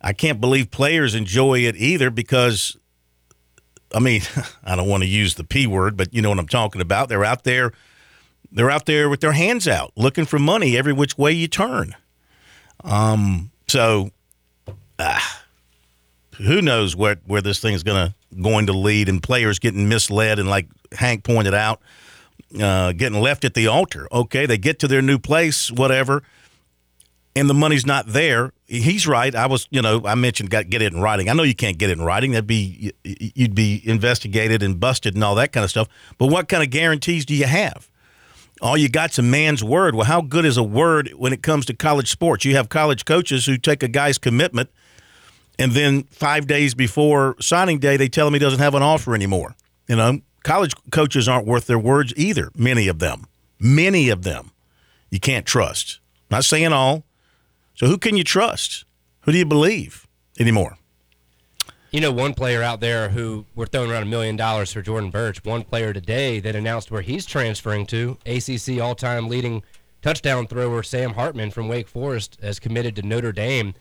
I 0.00 0.12
can't 0.12 0.40
believe 0.40 0.70
players 0.70 1.14
enjoy 1.14 1.60
it 1.60 1.76
either 1.76 2.10
because, 2.10 2.76
I 3.92 3.98
mean, 3.98 4.22
I 4.64 4.76
don't 4.76 4.88
want 4.88 5.02
to 5.02 5.08
use 5.08 5.34
the 5.34 5.44
p 5.44 5.66
word, 5.66 5.96
but 5.96 6.14
you 6.14 6.22
know 6.22 6.30
what 6.30 6.38
I'm 6.38 6.48
talking 6.48 6.80
about. 6.80 7.08
They're 7.08 7.24
out 7.24 7.44
there. 7.44 7.72
They're 8.50 8.70
out 8.70 8.86
there 8.86 9.10
with 9.10 9.20
their 9.20 9.32
hands 9.32 9.68
out, 9.68 9.92
looking 9.94 10.24
for 10.24 10.38
money 10.38 10.78
every 10.78 10.94
which 10.94 11.18
way 11.18 11.32
you 11.32 11.48
turn. 11.48 11.94
Um. 12.84 13.50
So 13.66 14.10
who 16.38 16.62
knows 16.62 16.96
where 16.96 17.16
where 17.26 17.42
this 17.42 17.60
thing's 17.60 17.82
gonna 17.82 18.14
going 18.40 18.66
to 18.66 18.72
lead 18.72 19.08
and 19.08 19.22
players 19.22 19.58
getting 19.58 19.88
misled 19.88 20.38
and 20.38 20.48
like 20.48 20.68
Hank 20.92 21.24
pointed 21.24 21.54
out, 21.54 21.80
uh, 22.60 22.92
getting 22.92 23.20
left 23.20 23.44
at 23.44 23.54
the 23.54 23.66
altar. 23.66 24.08
Okay, 24.12 24.46
they 24.46 24.58
get 24.58 24.78
to 24.80 24.88
their 24.88 25.02
new 25.02 25.18
place, 25.18 25.70
whatever, 25.70 26.22
and 27.34 27.48
the 27.48 27.54
money's 27.54 27.86
not 27.86 28.06
there. 28.06 28.52
He's 28.66 29.06
right. 29.06 29.34
I 29.34 29.46
was, 29.46 29.66
you 29.70 29.82
know, 29.82 30.02
I 30.04 30.14
mentioned 30.14 30.50
got 30.50 30.68
get 30.68 30.82
it 30.82 30.92
in 30.92 31.00
writing. 31.00 31.28
I 31.28 31.32
know 31.32 31.42
you 31.42 31.54
can't 31.54 31.78
get 31.78 31.90
it 31.90 31.98
in 31.98 32.04
writing. 32.04 32.32
That'd 32.32 32.46
be 32.46 32.92
you'd 33.04 33.54
be 33.54 33.82
investigated 33.84 34.62
and 34.62 34.78
busted 34.78 35.14
and 35.14 35.24
all 35.24 35.34
that 35.36 35.52
kind 35.52 35.64
of 35.64 35.70
stuff. 35.70 35.88
But 36.18 36.26
what 36.26 36.48
kind 36.48 36.62
of 36.62 36.70
guarantees 36.70 37.24
do 37.26 37.34
you 37.34 37.46
have? 37.46 37.90
All 38.60 38.76
you 38.76 38.88
got's 38.88 39.18
a 39.18 39.22
man's 39.22 39.62
word. 39.62 39.94
Well, 39.94 40.06
how 40.06 40.20
good 40.20 40.44
is 40.44 40.56
a 40.56 40.62
word 40.62 41.10
when 41.16 41.32
it 41.32 41.42
comes 41.42 41.66
to 41.66 41.74
college 41.74 42.10
sports? 42.10 42.44
You 42.44 42.56
have 42.56 42.68
college 42.68 43.04
coaches 43.04 43.46
who 43.46 43.56
take 43.56 43.82
a 43.82 43.88
guy's 43.88 44.18
commitment 44.18 44.70
and 45.58 45.72
then 45.72 46.04
five 46.04 46.46
days 46.46 46.74
before 46.74 47.34
signing 47.40 47.78
day, 47.78 47.96
they 47.96 48.08
tell 48.08 48.28
him 48.28 48.34
he 48.34 48.38
doesn't 48.38 48.60
have 48.60 48.74
an 48.74 48.82
offer 48.82 49.14
anymore. 49.14 49.56
You 49.88 49.96
know, 49.96 50.20
college 50.44 50.72
coaches 50.92 51.28
aren't 51.28 51.46
worth 51.46 51.66
their 51.66 51.78
words 51.78 52.14
either. 52.16 52.50
Many 52.54 52.86
of 52.86 53.00
them, 53.00 53.26
many 53.58 54.08
of 54.08 54.22
them, 54.22 54.52
you 55.10 55.18
can't 55.18 55.44
trust. 55.44 55.98
Not 56.30 56.44
saying 56.44 56.72
all. 56.72 57.04
So 57.74 57.86
who 57.86 57.98
can 57.98 58.16
you 58.16 58.24
trust? 58.24 58.84
Who 59.22 59.32
do 59.32 59.38
you 59.38 59.46
believe 59.46 60.06
anymore? 60.38 60.78
You 61.98 62.02
know, 62.02 62.12
one 62.12 62.32
player 62.32 62.62
out 62.62 62.78
there 62.78 63.08
who 63.08 63.44
we're 63.56 63.66
throwing 63.66 63.90
around 63.90 64.04
a 64.04 64.06
million 64.06 64.36
dollars 64.36 64.72
for 64.72 64.80
Jordan 64.80 65.10
Burch. 65.10 65.44
One 65.44 65.64
player 65.64 65.92
today 65.92 66.38
that 66.38 66.54
announced 66.54 66.92
where 66.92 67.02
he's 67.02 67.26
transferring 67.26 67.86
to. 67.86 68.16
ACC 68.24 68.80
all-time 68.80 69.28
leading 69.28 69.64
touchdown 70.00 70.46
thrower 70.46 70.84
Sam 70.84 71.14
Hartman 71.14 71.50
from 71.50 71.66
Wake 71.66 71.88
Forest 71.88 72.38
has 72.40 72.60
committed 72.60 72.94
to 72.94 73.02
Notre 73.02 73.32
Dame. 73.32 73.74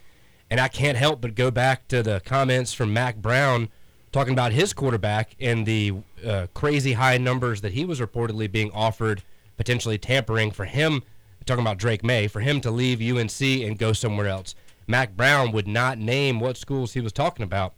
And 0.49 0.59
I 0.59 0.67
can't 0.67 0.97
help 0.97 1.21
but 1.21 1.35
go 1.35 1.51
back 1.51 1.87
to 1.89 2.01
the 2.01 2.19
comments 2.25 2.73
from 2.73 2.91
Mack 2.91 3.17
Brown 3.17 3.69
talking 4.11 4.33
about 4.33 4.51
his 4.51 4.73
quarterback 4.73 5.35
and 5.39 5.67
the 5.67 5.93
uh, 6.25 6.47
crazy 6.55 6.93
high 6.93 7.19
numbers 7.19 7.61
that 7.61 7.73
he 7.73 7.85
was 7.85 7.99
reportedly 7.99 8.51
being 8.51 8.71
offered, 8.71 9.21
potentially 9.57 9.99
tampering 9.99 10.49
for 10.49 10.65
him. 10.65 11.03
Talking 11.45 11.61
about 11.61 11.77
Drake 11.77 12.03
Maye 12.03 12.27
for 12.27 12.39
him 12.39 12.61
to 12.61 12.71
leave 12.71 12.99
UNC 12.99 13.39
and 13.41 13.77
go 13.77 13.93
somewhere 13.93 14.25
else. 14.25 14.55
Mack 14.87 15.15
Brown 15.15 15.51
would 15.51 15.67
not 15.67 15.99
name 15.99 16.39
what 16.39 16.57
schools 16.57 16.93
he 16.93 16.99
was 16.99 17.13
talking 17.13 17.43
about, 17.43 17.75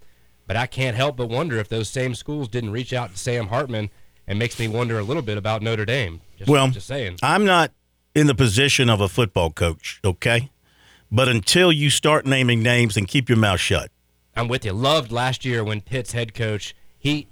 but 0.50 0.58
I 0.58 0.66
can't 0.66 0.98
help 0.98 1.16
but 1.16 1.30
wonder 1.30 1.58
if 1.60 1.70
those 1.70 1.90
same 1.90 2.16
schools 2.16 2.48
didn't 2.48 2.72
reach 2.72 2.92
out 2.92 3.12
to 3.12 3.18
Sam 3.20 3.50
Hartman, 3.50 3.92
and 4.26 4.40
makes 4.40 4.58
me 4.58 4.68
wonder 4.68 4.98
a 4.98 5.04
little 5.04 5.22
bit 5.22 5.38
about 5.38 5.62
Notre 5.62 5.86
Dame. 5.86 6.22
Just, 6.40 6.50
Well, 6.50 6.70
just 6.70 6.88
saying. 6.88 7.18
I'm 7.22 7.46
not 7.46 7.72
in 8.16 8.26
the 8.26 8.34
position 8.34 8.90
of 8.90 9.00
a 9.00 9.08
football 9.08 9.52
coach, 9.52 10.00
okay? 10.04 10.50
But 11.12 11.30
until 11.30 11.72
you 11.72 11.92
start 11.92 12.26
naming 12.26 12.64
names 12.64 12.98
and 12.98 13.08
keep 13.08 13.30
your 13.30 13.38
mouth 13.38 13.60
shut. 13.60 13.92
I'm 14.36 14.48
with 14.48 14.66
you. 14.66 14.74
Loved 14.74 15.12
last 15.12 15.46
year 15.46 15.64
when 15.64 15.82
Pitt's 15.82 16.14
head 16.14 16.34
coach 16.34 16.76
he 16.98 17.28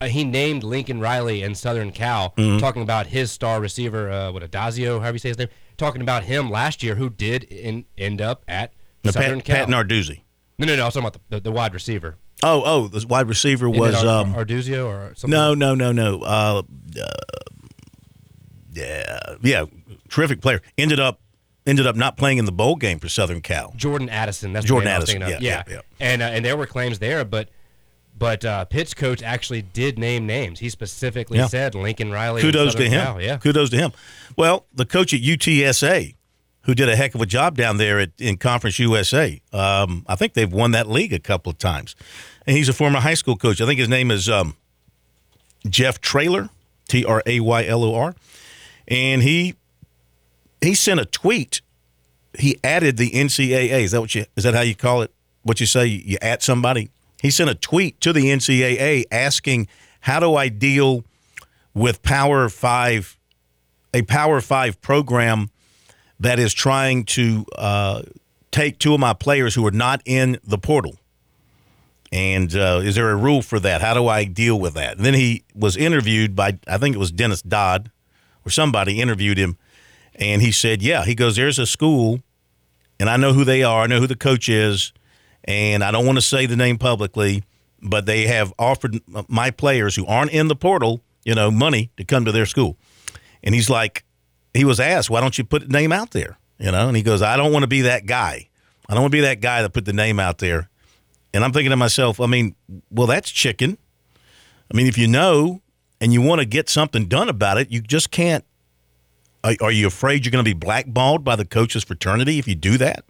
uh, 0.00 0.08
he 0.08 0.24
named 0.24 0.62
Lincoln 0.62 1.00
Riley 1.00 1.42
and 1.42 1.56
Southern 1.56 1.90
Cal, 1.90 2.34
Mm-hmm. 2.36 2.58
talking 2.58 2.82
about 2.82 3.06
his 3.06 3.32
star 3.32 3.60
receiver, 3.62 4.10
uh, 4.10 4.30
what 4.30 4.42
Adazio, 4.42 5.00
however 5.00 5.14
you 5.14 5.18
say 5.20 5.28
his 5.30 5.38
name, 5.38 5.48
talking 5.78 6.02
about 6.02 6.24
him 6.24 6.50
last 6.50 6.82
year, 6.82 6.96
who 6.96 7.08
did 7.08 7.44
in, 7.44 7.86
end 7.96 8.20
up 8.20 8.44
at 8.46 8.74
Now, 9.04 9.12
Southern 9.12 9.38
Pat, 9.38 9.44
Cal. 9.46 9.56
Pat 9.66 9.68
Narduzzi. 9.68 10.20
no, 10.58 10.66
no, 10.66 10.76
no. 10.76 10.82
I 10.82 10.84
was 10.86 10.94
talking 10.94 11.06
about 11.08 11.14
the, 11.30 11.36
the, 11.36 11.40
the 11.40 11.52
wide 11.52 11.72
receiver. 11.72 12.16
Oh, 12.42 12.62
oh, 12.64 12.88
the 12.88 13.04
wide 13.06 13.26
receiver 13.28 13.68
was 13.68 13.94
Ar- 14.04 14.20
um, 14.22 14.34
Arduzio 14.34 14.86
or 14.86 15.12
something. 15.16 15.30
No, 15.30 15.54
no, 15.54 15.74
no, 15.74 15.90
no. 15.92 16.22
Uh, 16.22 16.62
uh, 17.00 17.04
yeah, 18.72 19.18
yeah, 19.42 19.64
terrific 20.08 20.40
player. 20.40 20.62
Ended 20.76 21.00
up 21.00 21.20
ended 21.66 21.86
up 21.86 21.96
not 21.96 22.16
playing 22.16 22.38
in 22.38 22.44
the 22.44 22.52
bowl 22.52 22.76
game 22.76 22.98
for 22.98 23.08
Southern 23.08 23.40
Cal. 23.40 23.72
Jordan 23.76 24.08
Addison. 24.08 24.52
That's 24.52 24.64
Jordan 24.66 24.86
name 24.86 24.96
I 24.96 24.98
was 25.00 25.10
Addison, 25.10 25.30
yeah, 25.30 25.38
yeah, 25.40 25.62
yeah. 25.68 25.80
And 26.00 26.22
uh, 26.22 26.26
and 26.26 26.44
there 26.44 26.56
were 26.56 26.66
claims 26.66 26.98
there, 27.00 27.24
but 27.24 27.48
but 28.16 28.44
uh, 28.44 28.64
Pitt's 28.66 28.94
coach 28.94 29.22
actually 29.22 29.62
did 29.62 29.98
name 29.98 30.26
names. 30.26 30.58
He 30.60 30.68
specifically 30.70 31.38
Yeah. 31.38 31.46
said 31.46 31.74
Lincoln 31.74 32.10
Riley. 32.12 32.40
Kudos 32.42 32.74
to 32.76 32.84
him. 32.88 33.04
Cal. 33.04 33.20
Yeah. 33.20 33.38
Kudos 33.38 33.70
to 33.70 33.76
him. 33.76 33.92
Well, 34.36 34.66
the 34.72 34.86
coach 34.86 35.12
at 35.14 35.20
UTSA, 35.20 36.14
who 36.62 36.74
did 36.74 36.88
a 36.88 36.96
heck 36.96 37.14
of 37.14 37.20
a 37.20 37.26
job 37.26 37.56
down 37.56 37.78
there 37.78 37.98
at, 37.98 38.10
in 38.18 38.36
Conference 38.36 38.78
USA, 38.78 39.40
um, 39.52 40.04
I 40.06 40.16
think 40.16 40.34
they've 40.34 40.52
won 40.52 40.72
that 40.72 40.88
league 40.88 41.12
a 41.12 41.18
couple 41.18 41.50
of 41.50 41.58
times. 41.58 41.96
And 42.46 42.56
he's 42.56 42.68
a 42.68 42.72
former 42.72 43.00
high 43.00 43.14
school 43.14 43.36
coach. 43.36 43.60
I 43.60 43.66
think 43.66 43.78
his 43.78 43.88
name 43.88 44.10
is 44.10 44.28
um, 44.28 44.56
Jeff 45.66 46.00
Traylor, 46.00 46.50
T 46.88 47.04
R 47.04 47.22
A 47.26 47.40
Y 47.40 47.66
L 47.66 47.84
O 47.84 47.94
R. 47.94 48.14
And 48.86 49.22
he 49.22 49.54
he 50.60 50.74
sent 50.74 51.00
a 51.00 51.04
tweet. 51.04 51.60
He 52.38 52.58
added 52.62 52.96
the 52.96 53.10
NCAA. 53.10 53.82
Is 53.82 53.92
that 53.92 54.00
what 54.00 54.14
you? 54.14 54.24
Is 54.36 54.44
that 54.44 54.54
how 54.54 54.60
you 54.60 54.74
call 54.74 55.02
it? 55.02 55.12
What 55.42 55.60
you 55.60 55.66
say? 55.66 55.86
You 55.86 56.18
at 56.20 56.42
somebody? 56.42 56.90
He 57.20 57.30
sent 57.30 57.50
a 57.50 57.54
tweet 57.54 58.00
to 58.02 58.12
the 58.12 58.26
NCAA 58.26 59.04
asking, 59.10 59.68
"How 60.00 60.20
do 60.20 60.34
I 60.34 60.48
deal 60.48 61.04
with 61.74 62.02
Power 62.02 62.48
Five, 62.48 63.16
a 63.94 64.02
Power 64.02 64.40
Five 64.40 64.80
program 64.80 65.50
that 66.20 66.38
is 66.38 66.52
trying 66.52 67.04
to 67.04 67.44
uh, 67.56 68.02
take 68.50 68.78
two 68.78 68.94
of 68.94 69.00
my 69.00 69.14
players 69.14 69.54
who 69.54 69.66
are 69.66 69.72
not 69.72 70.02
in 70.04 70.38
the 70.44 70.58
portal?" 70.58 70.96
And 72.10 72.54
uh, 72.56 72.80
is 72.82 72.94
there 72.94 73.10
a 73.10 73.16
rule 73.16 73.42
for 73.42 73.60
that? 73.60 73.80
How 73.80 73.94
do 73.94 74.08
I 74.08 74.24
deal 74.24 74.58
with 74.58 74.74
that? 74.74 74.96
And 74.96 75.04
then 75.04 75.14
he 75.14 75.44
was 75.54 75.76
interviewed 75.76 76.34
by, 76.34 76.58
I 76.66 76.78
think 76.78 76.94
it 76.94 76.98
was 76.98 77.12
Dennis 77.12 77.42
Dodd 77.42 77.90
or 78.46 78.50
somebody 78.50 79.00
interviewed 79.00 79.36
him. 79.36 79.58
And 80.14 80.40
he 80.40 80.50
said, 80.50 80.82
Yeah, 80.82 81.04
he 81.04 81.14
goes, 81.14 81.36
There's 81.36 81.58
a 81.58 81.66
school, 81.66 82.20
and 82.98 83.08
I 83.08 83.16
know 83.16 83.32
who 83.32 83.44
they 83.44 83.62
are. 83.62 83.82
I 83.82 83.86
know 83.86 84.00
who 84.00 84.06
the 84.06 84.16
coach 84.16 84.48
is. 84.48 84.92
And 85.44 85.84
I 85.84 85.90
don't 85.90 86.04
want 86.04 86.16
to 86.16 86.22
say 86.22 86.46
the 86.46 86.56
name 86.56 86.78
publicly, 86.78 87.44
but 87.80 88.06
they 88.06 88.26
have 88.26 88.52
offered 88.58 89.00
my 89.28 89.50
players 89.50 89.96
who 89.96 90.04
aren't 90.06 90.32
in 90.32 90.48
the 90.48 90.56
portal, 90.56 91.02
you 91.24 91.34
know, 91.34 91.50
money 91.50 91.90
to 91.96 92.04
come 92.04 92.24
to 92.24 92.32
their 92.32 92.46
school. 92.46 92.76
And 93.42 93.54
he's 93.54 93.70
like, 93.70 94.04
he 94.54 94.64
was 94.64 94.80
asked, 94.80 95.10
Why 95.10 95.20
don't 95.20 95.36
you 95.38 95.44
put 95.44 95.62
the 95.62 95.68
name 95.68 95.92
out 95.92 96.12
there? 96.12 96.38
You 96.58 96.72
know, 96.72 96.88
and 96.88 96.96
he 96.96 97.02
goes, 97.02 97.22
I 97.22 97.36
don't 97.36 97.52
want 97.52 97.62
to 97.62 97.68
be 97.68 97.82
that 97.82 98.06
guy. 98.06 98.48
I 98.88 98.94
don't 98.94 99.02
want 99.02 99.12
to 99.12 99.16
be 99.16 99.22
that 99.22 99.40
guy 99.40 99.62
that 99.62 99.70
put 99.70 99.84
the 99.84 99.92
name 99.92 100.18
out 100.18 100.38
there. 100.38 100.68
And 101.32 101.44
I'm 101.44 101.52
thinking 101.52 101.70
to 101.70 101.76
myself, 101.76 102.20
I 102.20 102.26
mean, 102.26 102.56
well, 102.90 103.06
that's 103.06 103.30
chicken. 103.30 103.78
I 104.72 104.76
mean, 104.76 104.86
if 104.86 104.98
you 104.98 105.06
know 105.06 105.62
and 106.00 106.12
you 106.12 106.22
want 106.22 106.40
to 106.40 106.46
get 106.46 106.68
something 106.68 107.06
done 107.06 107.28
about 107.28 107.58
it, 107.58 107.70
you 107.70 107.80
just 107.80 108.10
can't. 108.10 108.44
Are, 109.44 109.54
are 109.60 109.70
you 109.70 109.86
afraid 109.86 110.24
you're 110.24 110.32
going 110.32 110.44
to 110.44 110.48
be 110.48 110.58
blackballed 110.58 111.24
by 111.24 111.36
the 111.36 111.44
coaches' 111.44 111.84
fraternity 111.84 112.38
if 112.38 112.48
you 112.48 112.54
do 112.54 112.76
that? 112.78 113.04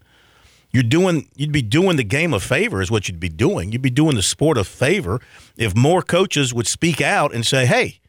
You're 0.70 0.82
doing. 0.82 1.28
You'd 1.36 1.52
be 1.52 1.62
doing 1.62 1.96
the 1.96 2.04
game 2.04 2.34
a 2.34 2.40
favor, 2.40 2.82
is 2.82 2.90
what 2.90 3.08
you'd 3.08 3.20
be 3.20 3.30
doing. 3.30 3.72
You'd 3.72 3.80
be 3.80 3.90
doing 3.90 4.16
the 4.16 4.22
sport 4.22 4.58
a 4.58 4.64
favor 4.64 5.20
if 5.56 5.74
more 5.74 6.02
coaches 6.02 6.52
would 6.52 6.66
speak 6.66 7.00
out 7.00 7.34
and 7.34 7.46
say, 7.46 7.64
"Hey, 7.64 8.00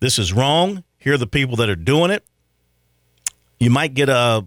this 0.00 0.18
is 0.18 0.32
wrong. 0.32 0.82
Here 0.98 1.14
are 1.14 1.18
the 1.18 1.28
people 1.28 1.54
that 1.56 1.68
are 1.68 1.76
doing 1.76 2.10
it." 2.10 2.24
You 3.60 3.70
might 3.70 3.94
get 3.94 4.08
a 4.08 4.44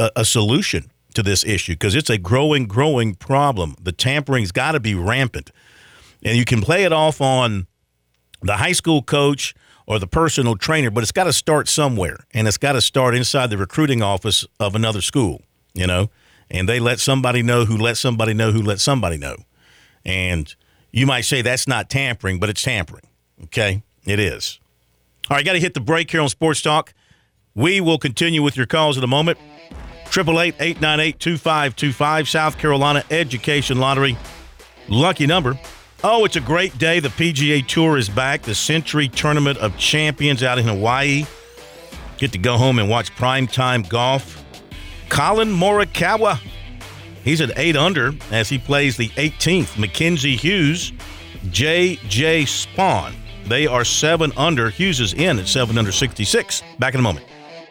a, 0.00 0.10
a 0.16 0.24
solution 0.24 0.90
to 1.14 1.22
this 1.22 1.44
issue 1.44 1.74
because 1.74 1.94
it's 1.94 2.10
a 2.10 2.18
growing, 2.18 2.66
growing 2.66 3.14
problem. 3.14 3.76
The 3.80 3.92
tampering's 3.92 4.50
got 4.50 4.72
to 4.72 4.80
be 4.80 4.94
rampant, 4.94 5.52
and 6.22 6.36
you 6.36 6.44
can 6.44 6.60
play 6.60 6.84
it 6.84 6.92
off 6.92 7.20
on 7.20 7.66
the 8.42 8.56
high 8.56 8.72
school 8.72 9.02
coach 9.02 9.54
or 9.86 9.98
the 9.98 10.06
personal 10.06 10.56
trainer, 10.56 10.90
but 10.90 11.02
it's 11.02 11.12
got 11.12 11.24
to 11.24 11.32
start 11.32 11.68
somewhere, 11.68 12.24
and 12.32 12.48
it's 12.48 12.56
got 12.56 12.72
to 12.72 12.80
start 12.80 13.14
inside 13.14 13.50
the 13.50 13.58
recruiting 13.58 14.02
office 14.02 14.46
of 14.58 14.74
another 14.74 15.00
school. 15.00 15.42
You 15.74 15.86
know, 15.86 16.10
and 16.50 16.68
they 16.68 16.80
let 16.80 16.98
somebody 16.98 17.42
know 17.42 17.64
who 17.64 17.76
let 17.76 17.96
somebody 17.96 18.34
know 18.34 18.50
who 18.50 18.62
let 18.62 18.80
somebody 18.80 19.18
know, 19.18 19.36
and 20.04 20.52
you 20.90 21.06
might 21.06 21.22
say 21.22 21.42
that's 21.42 21.68
not 21.68 21.90
tampering, 21.90 22.40
but 22.40 22.48
it's 22.48 22.62
tampering. 22.62 23.04
Okay, 23.44 23.82
It 24.04 24.18
is. 24.18 24.58
All 25.28 25.36
right, 25.36 25.46
got 25.46 25.52
to 25.52 25.60
hit 25.60 25.74
the 25.74 25.80
break 25.80 26.10
here 26.10 26.20
on 26.20 26.28
Sports 26.28 26.60
Talk. 26.60 26.92
We 27.54 27.80
will 27.80 27.98
continue 27.98 28.42
with 28.42 28.56
your 28.56 28.66
calls 28.66 28.96
in 28.96 29.04
a 29.04 29.08
moment. 29.08 29.38
888-898-2525, 30.06 32.28
South 32.28 32.58
Carolina 32.58 33.04
Education 33.10 33.78
Lottery. 33.78 34.16
Lucky 34.88 35.26
number. 35.26 35.58
Oh, 36.02 36.24
it's 36.24 36.36
a 36.36 36.40
great 36.40 36.78
day. 36.78 36.98
The 36.98 37.10
PGA 37.10 37.66
Tour 37.66 37.98
is 37.98 38.08
back. 38.08 38.42
The 38.42 38.54
Sentry 38.54 39.08
Tournament 39.08 39.58
of 39.58 39.76
Champions 39.76 40.42
out 40.42 40.58
in 40.58 40.66
Hawaii. 40.66 41.26
Get 42.18 42.32
to 42.32 42.38
go 42.38 42.56
home 42.56 42.78
and 42.78 42.88
watch 42.88 43.14
primetime 43.16 43.86
golf. 43.88 44.42
Collin 45.08 45.50
Morikawa. 45.50 46.38
He's 47.22 47.40
at 47.40 47.58
8 47.58 47.76
under 47.76 48.12
as 48.30 48.48
he 48.48 48.58
plays 48.58 48.96
the 48.96 49.08
18th. 49.10 49.78
Mackenzie 49.78 50.36
Hughes, 50.36 50.92
J.J. 51.50 52.44
Spaun, 52.44 53.12
They 53.46 53.66
are 53.66 53.84
7 53.84 54.32
under. 54.36 54.70
Hughes 54.70 55.00
is 55.00 55.12
in 55.12 55.38
at 55.38 55.48
7 55.48 55.76
under 55.76 55.92
66. 55.92 56.62
Back 56.78 56.94
in 56.94 57.00
a 57.00 57.02
moment. 57.02 57.26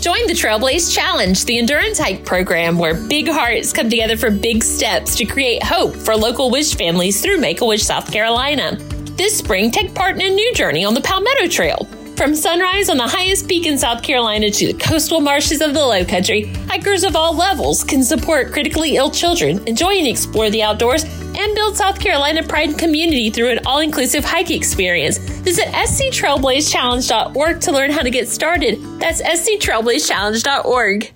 Join 0.00 0.26
the 0.28 0.34
Trailblaze 0.34 0.94
Challenge, 0.94 1.44
the 1.44 1.58
endurance 1.58 1.98
hike 1.98 2.24
program 2.24 2.78
where 2.78 2.94
big 2.94 3.28
hearts 3.28 3.72
come 3.72 3.90
together 3.90 4.16
for 4.16 4.30
big 4.30 4.62
steps 4.62 5.16
to 5.16 5.26
create 5.26 5.62
hope 5.64 5.94
for 5.96 6.16
local 6.16 6.48
Wish 6.48 6.76
families 6.76 7.20
through 7.20 7.38
Make 7.38 7.60
a 7.60 7.66
Wish, 7.66 7.82
South 7.82 8.10
Carolina. 8.10 8.76
This 9.16 9.36
spring, 9.36 9.70
take 9.70 9.94
part 9.94 10.14
in 10.14 10.22
a 10.22 10.34
new 10.34 10.54
journey 10.54 10.84
on 10.84 10.94
the 10.94 11.00
Palmetto 11.00 11.48
Trail. 11.48 11.88
From 12.16 12.34
sunrise 12.34 12.88
on 12.88 12.98
the 12.98 13.08
highest 13.08 13.48
peak 13.48 13.66
in 13.66 13.76
South 13.76 14.02
Carolina 14.02 14.50
to 14.50 14.66
the 14.68 14.78
coastal 14.78 15.20
marshes 15.20 15.60
of 15.60 15.74
the 15.74 15.84
Low 15.84 16.04
Country, 16.04 16.44
hikers 16.68 17.02
of 17.02 17.16
all 17.16 17.34
levels 17.34 17.82
can 17.82 18.02
support 18.04 18.52
critically 18.52 18.96
ill 18.96 19.10
children, 19.10 19.66
enjoy 19.66 19.94
and 19.94 20.06
explore 20.06 20.50
the 20.50 20.62
outdoors, 20.62 21.04
and 21.36 21.54
build 21.54 21.76
South 21.76 22.00
Carolina 22.00 22.42
pride 22.42 22.70
and 22.70 22.78
community 22.78 23.30
through 23.30 23.50
an 23.50 23.60
all 23.66 23.80
inclusive 23.80 24.24
hike 24.24 24.50
experience. 24.50 25.18
Visit 25.18 25.66
sctrailblazechallenge.org 25.66 27.60
to 27.60 27.72
learn 27.72 27.90
how 27.90 28.02
to 28.02 28.10
get 28.10 28.28
started. 28.28 28.78
That's 28.98 29.22
sctrailblazechallenge.org. 29.22 31.12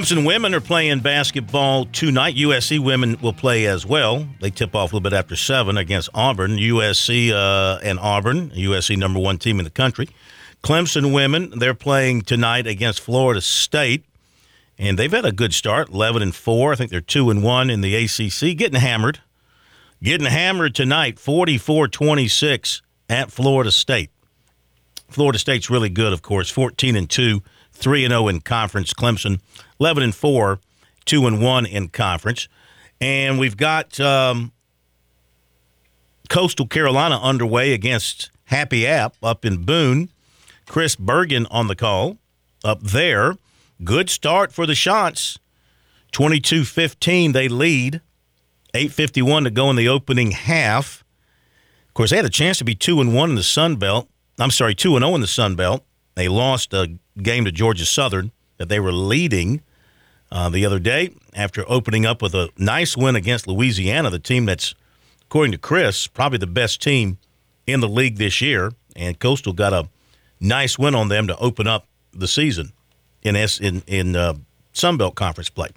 Clemson 0.00 0.26
women 0.26 0.54
are 0.54 0.62
playing 0.62 1.00
basketball 1.00 1.84
tonight. 1.84 2.34
USC 2.34 2.78
women 2.78 3.18
will 3.20 3.34
play 3.34 3.66
as 3.66 3.84
well. 3.84 4.26
They 4.40 4.48
tip 4.48 4.74
off 4.74 4.92
a 4.92 4.96
little 4.96 5.02
bit 5.02 5.12
after 5.12 5.36
7 5.36 5.76
against 5.76 6.08
Auburn. 6.14 6.52
USC 6.52 7.32
uh, 7.32 7.78
and 7.82 7.98
Auburn, 7.98 8.48
USC 8.52 8.96
number 8.96 9.20
one 9.20 9.36
team 9.36 9.60
in 9.60 9.64
the 9.64 9.70
country. 9.70 10.08
Clemson 10.62 11.12
women, 11.12 11.52
they're 11.58 11.74
playing 11.74 12.22
tonight 12.22 12.66
against 12.66 13.00
Florida 13.00 13.42
State. 13.42 14.06
And 14.78 14.98
they've 14.98 15.12
had 15.12 15.26
a 15.26 15.32
good 15.32 15.52
start, 15.52 15.90
11 15.90 16.22
and 16.22 16.34
4. 16.34 16.72
I 16.72 16.76
think 16.76 16.90
they're 16.90 17.02
2 17.02 17.28
and 17.28 17.42
1 17.42 17.68
in 17.68 17.82
the 17.82 17.94
ACC. 17.94 18.56
Getting 18.56 18.80
hammered. 18.80 19.20
Getting 20.02 20.28
hammered 20.28 20.74
tonight, 20.74 21.18
44 21.18 21.88
26 21.88 22.80
at 23.10 23.30
Florida 23.30 23.70
State. 23.70 24.08
Florida 25.10 25.38
State's 25.38 25.68
really 25.68 25.90
good, 25.90 26.14
of 26.14 26.22
course, 26.22 26.48
14 26.48 26.96
and 26.96 27.10
2, 27.10 27.42
3 27.80 28.04
and 28.04 28.12
0 28.12 28.28
in 28.28 28.40
conference. 28.40 28.92
Clemson 28.92 29.40
11 29.80 30.02
and 30.02 30.14
4, 30.14 30.60
2 31.06 31.26
and 31.26 31.42
1 31.42 31.66
in 31.66 31.88
conference. 31.88 32.48
And 33.00 33.38
we've 33.38 33.56
got 33.56 33.98
um, 33.98 34.52
Coastal 36.28 36.66
Carolina 36.66 37.18
underway 37.20 37.72
against 37.72 38.30
Happy 38.44 38.86
App 38.86 39.16
up 39.22 39.44
in 39.44 39.64
Boone. 39.64 40.10
Chris 40.66 40.94
Bergen 40.94 41.46
on 41.46 41.66
the 41.66 41.74
call 41.74 42.18
up 42.62 42.80
there. 42.82 43.36
Good 43.82 44.10
start 44.10 44.52
for 44.52 44.66
the 44.66 44.74
Chants. 44.74 45.38
22 46.12 46.64
15, 46.64 47.32
they 47.32 47.48
lead. 47.48 48.00
8.51 48.74 49.44
to 49.44 49.50
go 49.50 49.70
in 49.70 49.76
the 49.76 49.88
opening 49.88 50.30
half. 50.30 51.02
Of 51.88 51.94
course, 51.94 52.10
they 52.10 52.16
had 52.16 52.24
a 52.24 52.30
chance 52.30 52.58
to 52.58 52.64
be 52.64 52.74
2 52.74 53.00
and 53.00 53.14
1 53.14 53.30
in 53.30 53.36
the 53.36 53.42
Sun 53.42 53.76
Belt. 53.76 54.08
I'm 54.38 54.50
sorry, 54.50 54.74
2 54.74 54.94
and 54.96 55.04
0 55.04 55.14
in 55.16 55.20
the 55.20 55.26
Sun 55.26 55.56
Belt. 55.56 55.84
They 56.14 56.28
lost 56.28 56.72
a 56.72 56.98
game 57.20 57.44
to 57.44 57.52
Georgia 57.52 57.86
Southern 57.86 58.32
that 58.58 58.68
they 58.68 58.80
were 58.80 58.92
leading 58.92 59.62
uh, 60.32 60.48
the 60.48 60.64
other 60.66 60.78
day 60.78 61.14
after 61.34 61.64
opening 61.68 62.06
up 62.06 62.22
with 62.22 62.34
a 62.34 62.50
nice 62.56 62.96
win 62.96 63.16
against 63.16 63.46
Louisiana, 63.46 64.10
the 64.10 64.18
team 64.18 64.46
that's, 64.46 64.74
according 65.22 65.52
to 65.52 65.58
Chris, 65.58 66.06
probably 66.06 66.38
the 66.38 66.46
best 66.46 66.82
team 66.82 67.18
in 67.66 67.80
the 67.80 67.88
league 67.88 68.16
this 68.16 68.40
year. 68.40 68.72
And 68.96 69.18
Coastal 69.18 69.52
got 69.52 69.72
a 69.72 69.88
nice 70.40 70.78
win 70.78 70.94
on 70.94 71.08
them 71.08 71.26
to 71.26 71.36
open 71.38 71.66
up 71.66 71.86
the 72.12 72.28
season 72.28 72.72
in 73.22 73.36
S 73.36 73.60
in 73.60 73.82
in 73.86 74.16
uh, 74.16 74.34
Sun 74.72 74.96
Belt 74.96 75.14
Conference 75.14 75.50
play. 75.50 75.68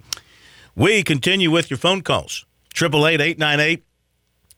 We 0.74 1.02
continue 1.02 1.50
with 1.50 1.70
your 1.70 1.78
phone 1.78 2.02
calls. 2.02 2.44
Triple 2.72 3.06
eight 3.06 3.20
eight 3.20 3.38
nine 3.38 3.60
eight 3.60 3.84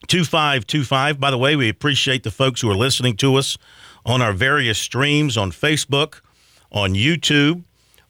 two 0.08 0.24
five 0.24 0.66
two 0.66 0.84
five. 0.84 1.20
By 1.20 1.30
the 1.30 1.38
way, 1.38 1.56
we 1.56 1.68
appreciate 1.68 2.22
the 2.22 2.30
folks 2.30 2.60
who 2.60 2.70
are 2.70 2.76
listening 2.76 3.16
to 3.18 3.36
us 3.36 3.58
on 4.04 4.22
our 4.22 4.32
various 4.32 4.78
streams 4.78 5.36
on 5.36 5.50
Facebook, 5.50 6.20
on 6.70 6.94
YouTube, 6.94 7.64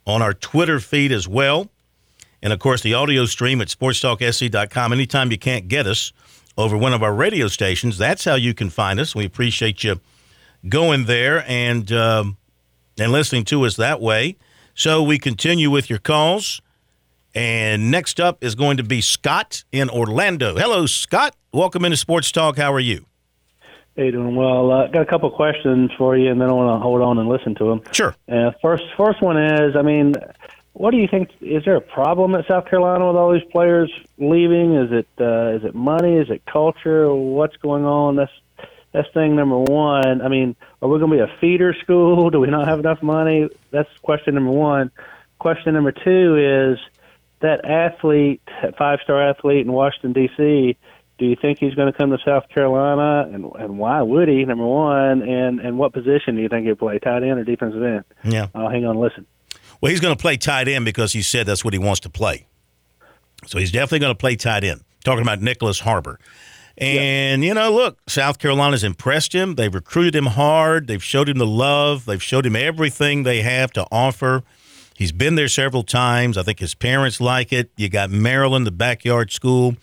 on 0.06 0.22
our 0.22 0.34
Twitter 0.34 0.80
feed 0.80 1.12
as 1.12 1.28
well. 1.28 1.70
And 2.42 2.52
of 2.52 2.58
course, 2.58 2.82
the 2.82 2.94
audio 2.94 3.26
stream 3.26 3.60
at 3.60 3.68
sportstalksc.com. 3.68 4.92
Anytime 4.92 5.30
you 5.30 5.38
can't 5.38 5.68
get 5.68 5.86
us 5.86 6.12
over 6.56 6.76
one 6.76 6.92
of 6.92 7.02
our 7.02 7.14
radio 7.14 7.48
stations, 7.48 7.98
that's 7.98 8.24
how 8.24 8.34
you 8.34 8.54
can 8.54 8.70
find 8.70 9.00
us. 9.00 9.14
We 9.14 9.24
appreciate 9.24 9.82
you 9.82 10.00
going 10.68 11.06
there 11.06 11.44
and 11.48 11.90
um, 11.92 12.36
and 12.98 13.12
listening 13.12 13.44
to 13.46 13.64
us 13.64 13.76
that 13.76 14.00
way. 14.00 14.36
So 14.74 15.02
we 15.02 15.18
continue 15.18 15.70
with 15.70 15.88
your 15.90 15.98
calls. 15.98 16.60
And 17.34 17.90
next 17.90 18.18
up 18.18 18.42
is 18.42 18.54
going 18.54 18.78
to 18.78 18.82
be 18.82 19.02
Scott 19.02 19.64
in 19.70 19.90
Orlando. 19.90 20.56
Hello, 20.56 20.86
Scott. 20.86 21.36
Welcome 21.52 21.84
into 21.84 21.98
Sports 21.98 22.32
Talk. 22.32 22.56
How 22.56 22.72
are 22.72 22.80
you? 22.80 23.06
Hey, 23.96 24.10
doing 24.10 24.36
well. 24.36 24.70
Uh, 24.70 24.86
got 24.88 25.00
a 25.00 25.06
couple 25.06 25.30
questions 25.30 25.90
for 25.96 26.14
you, 26.14 26.30
and 26.30 26.38
then 26.38 26.50
I 26.50 26.52
want 26.52 26.78
to 26.78 26.82
hold 26.82 27.00
on 27.00 27.16
and 27.16 27.30
listen 27.30 27.54
to 27.54 27.64
them. 27.64 27.80
Sure. 27.92 28.14
Uh, 28.30 28.50
first, 28.60 28.84
first 28.94 29.22
one 29.22 29.42
is, 29.42 29.74
I 29.74 29.80
mean, 29.80 30.14
what 30.74 30.90
do 30.90 30.98
you 30.98 31.08
think? 31.08 31.30
Is 31.40 31.64
there 31.64 31.76
a 31.76 31.80
problem 31.80 32.34
at 32.34 32.46
South 32.46 32.68
Carolina 32.68 33.06
with 33.06 33.16
all 33.16 33.32
these 33.32 33.50
players 33.50 33.90
leaving? 34.18 34.74
Is 34.76 34.92
it 34.92 35.08
uh, 35.18 35.56
is 35.56 35.64
it 35.64 35.74
money? 35.74 36.18
Is 36.18 36.28
it 36.28 36.42
culture? 36.44 37.12
What's 37.14 37.56
going 37.56 37.86
on? 37.86 38.16
That's 38.16 38.32
that's 38.92 39.08
thing 39.14 39.34
number 39.34 39.56
one. 39.58 40.20
I 40.20 40.28
mean, 40.28 40.54
are 40.82 40.88
we 40.90 40.98
going 40.98 41.12
to 41.12 41.16
be 41.16 41.22
a 41.22 41.34
feeder 41.40 41.74
school? 41.82 42.28
Do 42.30 42.40
we 42.40 42.48
not 42.48 42.68
have 42.68 42.78
enough 42.78 43.02
money? 43.02 43.48
That's 43.70 43.88
question 44.02 44.34
number 44.34 44.50
one. 44.50 44.90
Question 45.38 45.72
number 45.72 45.92
two 45.92 46.36
is 46.36 46.78
that 47.40 47.64
athlete, 47.64 48.42
five 48.76 48.98
star 49.02 49.30
athlete 49.30 49.64
in 49.64 49.72
Washington 49.72 50.12
D.C. 50.12 50.76
Do 51.18 51.24
you 51.24 51.36
think 51.40 51.58
he's 51.58 51.74
going 51.74 51.90
to 51.90 51.96
come 51.96 52.10
to 52.10 52.18
South 52.24 52.48
Carolina, 52.48 53.28
and 53.32 53.46
and 53.58 53.78
why 53.78 54.02
would 54.02 54.28
he? 54.28 54.44
Number 54.44 54.66
one, 54.66 55.22
and 55.22 55.60
and 55.60 55.78
what 55.78 55.92
position 55.92 56.36
do 56.36 56.42
you 56.42 56.48
think 56.48 56.66
he'd 56.66 56.78
play, 56.78 56.98
tight 56.98 57.22
end 57.22 57.38
or 57.38 57.44
defensive 57.44 57.82
end? 57.82 58.04
Yeah, 58.24 58.48
I'll 58.54 58.68
hang 58.68 58.84
on 58.84 58.92
and 58.92 59.00
listen. 59.00 59.26
Well, 59.80 59.90
he's 59.90 60.00
going 60.00 60.16
to 60.16 60.20
play 60.20 60.36
tight 60.36 60.68
end 60.68 60.84
because 60.84 61.12
he 61.12 61.22
said 61.22 61.46
that's 61.46 61.64
what 61.64 61.74
he 61.74 61.78
wants 61.78 62.00
to 62.00 62.10
play. 62.10 62.46
So 63.46 63.58
he's 63.58 63.72
definitely 63.72 64.00
going 64.00 64.14
to 64.14 64.18
play 64.18 64.36
tight 64.36 64.64
end. 64.64 64.82
Talking 65.04 65.22
about 65.22 65.40
Nyckoles 65.40 65.80
Harbor. 65.82 66.18
And, 66.78 67.42
you 67.42 67.54
know, 67.54 67.72
look, 67.72 67.98
South 68.06 68.38
Carolina's 68.38 68.84
impressed 68.84 69.32
him. 69.34 69.54
They've 69.54 69.74
recruited 69.74 70.14
him 70.14 70.26
hard. 70.26 70.88
They've 70.88 71.02
showed 71.02 71.28
him 71.28 71.38
the 71.38 71.46
love. 71.46 72.04
They've 72.04 72.22
showed 72.22 72.44
him 72.44 72.56
everything 72.56 73.22
they 73.22 73.40
have 73.40 73.72
to 73.72 73.86
offer. 73.90 74.42
He's 74.94 75.12
been 75.12 75.36
there 75.36 75.48
several 75.48 75.84
times. 75.84 76.36
I 76.36 76.42
think 76.42 76.58
his 76.58 76.74
parents 76.74 77.20
like 77.20 77.52
it. 77.52 77.70
You 77.76 77.88
got 77.88 78.10
Maryland, 78.10 78.66
the 78.66 78.72
backyard 78.72 79.30
school. 79.30 79.76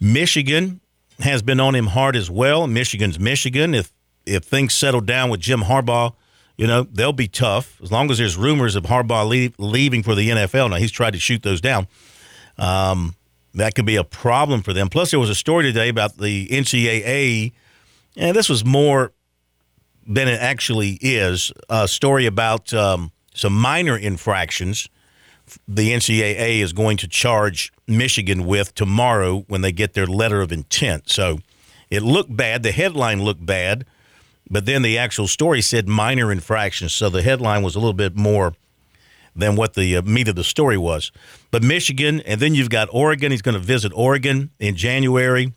Michigan 0.00 0.80
has 1.20 1.42
been 1.42 1.60
on 1.60 1.74
him 1.74 1.86
hard 1.86 2.16
as 2.16 2.30
well. 2.30 2.66
Michigan's 2.66 3.18
Michigan. 3.18 3.74
If 3.74 3.92
if 4.26 4.44
things 4.44 4.74
settle 4.74 5.00
down 5.00 5.28
with 5.30 5.40
Jim 5.40 5.60
Harbaugh 5.60 6.14
You 6.56 6.66
know, 6.66 6.84
they'll 6.84 7.12
be 7.12 7.28
tough 7.28 7.80
as 7.82 7.90
long 7.90 8.10
as 8.10 8.18
there's 8.18 8.36
rumors 8.36 8.76
of 8.76 8.84
Harbaugh 8.84 9.28
leave, 9.28 9.54
leaving 9.58 10.02
for 10.02 10.14
the 10.14 10.30
NFL. 10.30 10.70
Now, 10.70 10.76
he's 10.76 10.92
tried 10.92 11.12
to 11.12 11.18
shoot 11.18 11.42
those 11.42 11.60
down. 11.60 11.88
Um, 12.56 13.16
that 13.54 13.74
could 13.74 13.86
be 13.86 13.96
a 13.96 14.04
problem 14.04 14.62
for 14.62 14.72
them. 14.72 14.88
Plus, 14.88 15.10
there 15.10 15.20
was 15.20 15.30
a 15.30 15.34
story 15.34 15.64
today 15.64 15.88
about 15.88 16.16
the 16.16 16.46
NCAA, 16.48 17.52
and 18.16 18.36
this 18.36 18.48
was 18.48 18.64
more 18.64 19.12
than 20.06 20.28
it 20.28 20.40
actually 20.40 20.98
is 21.00 21.52
a 21.68 21.88
story 21.88 22.26
about 22.26 22.72
um, 22.72 23.10
some 23.34 23.52
minor 23.52 23.96
infractions 23.96 24.88
the 25.68 25.90
NCAA 25.90 26.60
is 26.60 26.72
going 26.72 26.96
to 26.98 27.08
charge 27.08 27.72
Michigan 27.86 28.46
with 28.46 28.74
tomorrow 28.74 29.44
when 29.48 29.60
they 29.60 29.72
get 29.72 29.94
their 29.94 30.06
letter 30.06 30.40
of 30.40 30.52
intent. 30.52 31.10
So 31.10 31.38
it 31.90 32.02
looked 32.02 32.34
bad. 32.34 32.62
The 32.62 32.72
headline 32.72 33.22
looked 33.22 33.44
bad, 33.44 33.84
but 34.50 34.66
then 34.66 34.82
the 34.82 34.98
actual 34.98 35.26
story 35.26 35.60
said 35.60 35.88
minor 35.88 36.32
infractions. 36.32 36.92
So 36.92 37.08
the 37.08 37.22
headline 37.22 37.62
was 37.62 37.74
a 37.74 37.78
little 37.78 37.92
bit 37.92 38.16
more 38.16 38.54
than 39.36 39.56
what 39.56 39.74
the 39.74 39.96
uh, 39.96 40.02
meat 40.02 40.28
of 40.28 40.36
the 40.36 40.44
story 40.44 40.78
was. 40.78 41.10
But 41.50 41.62
Michigan, 41.62 42.20
and 42.20 42.40
then 42.40 42.54
you've 42.54 42.70
got 42.70 42.88
Oregon. 42.92 43.32
He's 43.32 43.42
going 43.42 43.56
to 43.56 43.60
visit 43.60 43.92
Oregon 43.94 44.50
in 44.58 44.76
January 44.76 45.52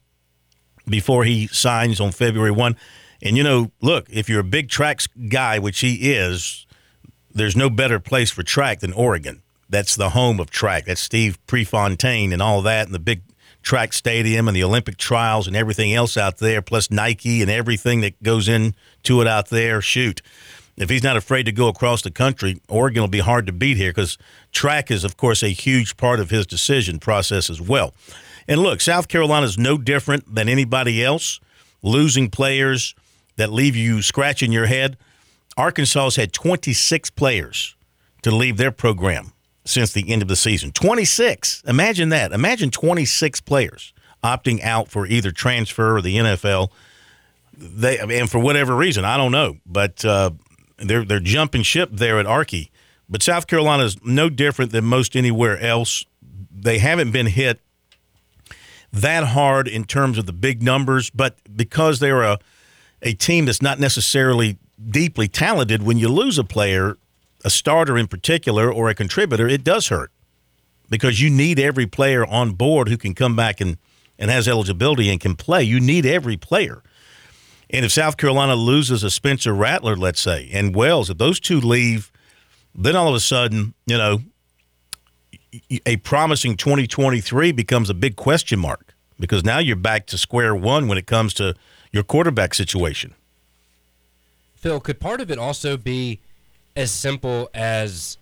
before 0.88 1.24
he 1.26 1.48
signs 1.48 2.00
on 2.00 2.12
February 2.12 2.52
1. 2.52 2.76
And, 3.22 3.38
you 3.38 3.44
know, 3.44 3.72
look, 3.82 4.08
if 4.10 4.30
you're 4.30 4.40
a 4.40 4.46
big 4.46 4.70
tracks 4.70 5.08
guy, 5.08 5.60
which 5.60 5.80
he 5.80 6.12
is, 6.14 6.66
there's 7.34 7.56
no 7.56 7.70
better 7.70 8.00
place 8.00 8.32
for 8.32 8.44
track 8.44 8.80
than 8.80 8.94
Oregon. 8.94 9.42
That's 9.70 9.96
the 9.96 10.10
home 10.10 10.40
of 10.40 10.50
track. 10.50 10.86
That's 10.86 11.02
Steve 11.02 11.38
Prefontaine 11.48 12.32
and 12.32 12.42
all 12.42 12.62
that, 12.62 12.86
and 12.86 12.96
the 12.96 13.00
big 13.00 13.22
track 13.62 13.92
stadium 13.92 14.48
and 14.48 14.56
the 14.56 14.64
Olympic 14.64 14.98
trials 14.98 15.46
and 15.46 15.56
everything 15.56 15.94
else 15.94 16.16
out 16.16 16.38
there, 16.38 16.62
plus 16.62 16.90
Nike 16.90 17.42
and 17.42 17.52
everything 17.52 18.02
that 18.02 18.22
goes 18.24 18.48
into 18.48 19.22
it 19.22 19.28
out 19.28 19.50
there. 19.50 19.82
Shoot. 19.82 20.22
If 20.78 20.90
he's 20.90 21.04
not 21.04 21.18
afraid 21.18 21.48
to 21.48 21.52
go 21.52 21.68
across 21.68 22.02
the 22.02 22.12
country, 22.12 22.62
Oregon 22.70 23.02
will 23.02 23.08
be 23.08 23.20
hard 23.20 23.48
to 23.48 23.52
beat 23.52 23.78
here 23.78 23.90
because 23.90 24.18
track 24.52 24.92
is, 24.92 25.04
of 25.04 25.18
course, 25.18 25.44
a 25.44 25.50
huge 25.50 25.98
part 25.98 26.20
of 26.20 26.30
his 26.30 26.46
decision 26.46 27.00
process 27.00 27.50
as 27.50 27.60
well. 27.60 27.94
And 28.48 28.62
look, 28.62 28.80
South 28.80 29.08
Carolina 29.08 29.46
is 29.46 29.58
no 29.58 29.78
different 29.78 30.34
than 30.34 30.48
anybody 30.48 31.04
else, 31.04 31.40
losing 31.82 32.30
players 32.30 32.96
that 33.36 33.52
leave 33.52 33.76
you 33.76 34.02
scratching 34.02 34.52
your 34.52 34.68
head. 34.68 34.98
Arkansas 35.58 36.04
has 36.04 36.16
had 36.16 36.32
26 36.32 37.10
players 37.10 37.76
to 38.22 38.32
leave 38.32 38.58
their 38.58 38.72
program 38.72 39.34
since 39.68 39.92
the 39.92 40.12
end 40.12 40.22
of 40.22 40.28
the 40.28 40.36
season. 40.36 40.72
26. 40.72 41.64
Imagine 41.68 42.10
that. 42.10 42.32
Imagine 42.32 42.72
26 42.72 43.42
players 43.42 43.94
opting 44.24 44.64
out 44.64 44.90
for 44.90 45.06
either 45.06 45.32
transfer 45.32 45.98
or 45.98 46.02
the 46.02 46.16
NFL. 46.18 46.70
They 47.54 47.98
and 48.00 48.30
for 48.30 48.40
whatever 48.40 48.76
reason, 48.76 49.04
I 49.04 49.18
don't 49.18 49.32
know, 49.32 49.58
but 49.66 50.06
uh, 50.06 50.32
they're 50.78 51.04
they're 51.04 51.20
jumping 51.20 51.64
ship 51.64 51.90
there 51.92 52.20
at 52.20 52.26
Arky. 52.26 52.70
But 53.10 53.24
South 53.24 53.48
Carolina 53.48 53.84
is 53.84 54.04
no 54.04 54.30
different 54.30 54.72
than 54.72 54.86
most 54.86 55.16
anywhere 55.16 55.60
else. 55.60 56.06
They 56.52 56.78
haven't 56.78 57.12
been 57.12 57.28
hit 57.28 57.60
that 58.94 59.24
hard 59.24 59.68
in 59.68 59.86
terms 59.86 60.18
of 60.18 60.26
the 60.26 60.34
big 60.34 60.62
numbers, 60.62 61.10
but 61.10 61.36
because 61.56 62.00
they're 62.00 62.22
a 62.22 62.40
a 63.02 63.14
team 63.14 63.46
that's 63.46 63.62
not 63.62 63.80
necessarily 63.80 64.58
deeply 64.90 65.28
talented, 65.28 65.84
when 65.84 65.98
you 65.98 66.10
lose 66.10 66.38
a 66.38 66.44
player, 66.44 66.98
a 67.48 67.50
starter 67.50 67.98
in 67.98 68.08
particular 68.08 68.70
or 68.70 68.90
a 68.90 68.94
contributor, 68.94 69.48
it 69.48 69.64
does 69.64 69.88
hurt 69.88 70.12
because 70.90 71.22
you 71.22 71.30
need 71.30 71.58
every 71.58 71.88
player 71.88 72.26
on 72.26 72.52
board 72.52 72.90
who 72.90 72.98
can 72.98 73.16
come 73.16 73.38
back 73.38 73.62
and, 73.62 73.78
and 74.20 74.30
has 74.30 74.50
eligibility 74.50 75.10
and 75.10 75.22
can 75.22 75.34
play. 75.34 75.64
You 75.64 75.80
need 75.80 76.06
every 76.06 76.36
player. 76.36 76.84
And 77.70 77.86
if 77.86 77.94
South 77.94 78.18
Carolina 78.18 78.56
loses 78.56 79.02
a 79.02 79.10
Spencer 79.10 79.54
Rattler, 79.54 79.96
let's 79.96 80.20
say, 80.20 80.50
and 80.52 80.76
Wells, 80.76 81.10
if 81.10 81.20
those 81.20 81.40
two 81.40 81.62
leave, 81.62 82.12
then 82.76 82.98
all 82.98 83.08
of 83.08 83.16
a 83.16 83.22
sudden, 83.22 83.74
you 83.86 83.98
know, 83.98 84.20
a 85.86 85.96
promising 85.98 86.58
2023 86.58 87.54
becomes 87.54 87.90
a 87.90 87.94
big 87.94 88.18
question 88.18 88.60
mark 88.60 88.94
because 89.18 89.46
now 89.46 89.60
you're 89.60 89.78
back 89.78 90.06
to 90.08 90.18
square 90.18 90.54
one 90.54 90.90
when 90.90 90.98
it 90.98 91.08
comes 91.08 91.34
to 91.36 91.56
your 91.94 92.04
quarterback 92.04 92.54
situation. 92.54 93.14
Phil, 94.58 94.82
could 94.82 95.00
part 95.00 95.22
of 95.22 95.32
it 95.32 95.40
also 95.40 95.78
be 95.78 96.20
as 96.78 96.92
simple 96.92 97.50
as 97.56 98.20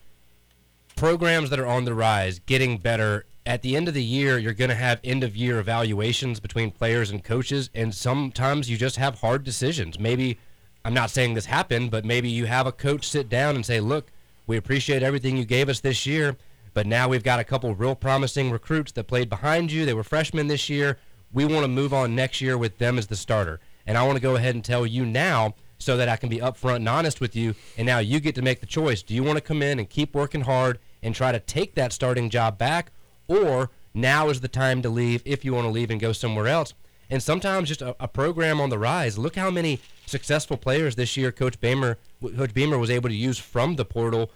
programs 0.95 1.49
that 1.49 1.59
are 1.59 1.67
on 1.67 1.83
the 1.83 1.93
rise 1.93 2.39
getting 2.39 2.77
better. 2.77 3.25
At 3.45 3.61
the 3.61 3.75
end 3.75 3.89
of 3.89 3.93
the 3.93 4.03
year, 4.03 4.39
you're 4.39 4.53
going 4.53 4.69
to 4.69 4.75
have 4.75 5.01
end 5.03 5.25
of 5.25 5.35
year 5.35 5.59
evaluations 5.59 6.39
between 6.39 6.71
players 6.71 7.11
and 7.11 7.21
coaches, 7.21 7.69
and 7.75 7.93
sometimes 7.93 8.69
you 8.69 8.77
just 8.77 8.95
have 8.95 9.19
hard 9.19 9.43
decisions. 9.43 9.99
Maybe, 9.99 10.39
I'm 10.85 10.93
not 10.93 11.11
saying 11.11 11.33
this 11.33 11.45
happened, 11.45 11.91
but 11.91 12.05
maybe 12.05 12.29
you 12.29 12.45
have 12.45 12.65
a 12.65 12.71
coach 12.71 13.09
sit 13.09 13.27
down 13.27 13.55
and 13.55 13.65
say, 13.65 13.81
Look, 13.81 14.07
we 14.47 14.55
appreciate 14.55 15.03
everything 15.03 15.35
you 15.35 15.45
gave 15.45 15.67
us 15.67 15.81
this 15.81 16.05
year, 16.05 16.37
but 16.73 16.87
now 16.87 17.09
we've 17.09 17.23
got 17.23 17.41
a 17.41 17.43
couple 17.43 17.75
real 17.75 17.93
promising 17.93 18.51
recruits 18.51 18.93
that 18.93 19.03
played 19.07 19.29
behind 19.29 19.69
you. 19.69 19.85
They 19.85 19.93
were 19.93 20.03
freshmen 20.03 20.47
this 20.47 20.69
year. 20.69 20.97
We 21.33 21.43
want 21.43 21.65
to 21.65 21.67
move 21.67 21.93
on 21.93 22.15
next 22.15 22.39
year 22.39 22.57
with 22.57 22.77
them 22.77 22.97
as 22.97 23.07
the 23.07 23.17
starter. 23.17 23.59
And 23.85 23.97
I 23.97 24.03
want 24.03 24.15
to 24.15 24.21
go 24.21 24.37
ahead 24.37 24.55
and 24.55 24.63
tell 24.63 24.87
you 24.87 25.05
now 25.05 25.55
so 25.77 25.97
that 25.97 26.09
I 26.09 26.15
can 26.15 26.29
be 26.29 26.37
upfront 26.37 26.77
and 26.77 26.89
honest 26.89 27.19
with 27.21 27.35
you. 27.35 27.55
And 27.77 27.85
now 27.85 27.99
you 27.99 28.19
get 28.19 28.35
to 28.35 28.41
make 28.41 28.59
the 28.59 28.65
choice. 28.65 29.03
Do 29.03 29.13
you 29.13 29.23
want 29.23 29.37
to 29.37 29.41
come 29.41 29.61
in 29.61 29.79
and 29.79 29.89
keep 29.89 30.15
working 30.15 30.41
hard 30.41 30.79
and 31.03 31.13
try 31.13 31.31
to 31.31 31.39
take 31.39 31.75
that 31.75 31.93
starting 31.93 32.29
job 32.29 32.57
back? 32.57 32.91
Or 33.27 33.69
now 33.93 34.29
is 34.29 34.41
the 34.41 34.47
time 34.47 34.81
to 34.81 34.89
leave 34.89 35.21
if 35.25 35.43
you 35.43 35.53
want 35.53 35.65
to 35.65 35.71
leave 35.71 35.91
and 35.91 35.99
go 35.99 36.11
somewhere 36.11 36.47
else? 36.47 36.73
And 37.09 37.21
sometimes 37.21 37.69
just 37.69 37.81
a, 37.81 37.95
a 37.99 38.07
program 38.07 38.59
on 38.59 38.69
the 38.69 38.79
rise. 38.79 39.17
Look 39.17 39.35
how 39.35 39.51
many 39.51 39.79
successful 40.05 40.57
players 40.57 40.95
this 40.95 41.15
year 41.15 41.31
Coach 41.31 41.59
Beamer, 41.59 41.97
Coach 42.35 42.53
Beamer 42.53 42.77
was 42.77 42.89
able 42.89 43.09
to 43.09 43.15
use 43.15 43.37
from 43.37 43.75
the 43.75 43.85
portal. 43.85 44.31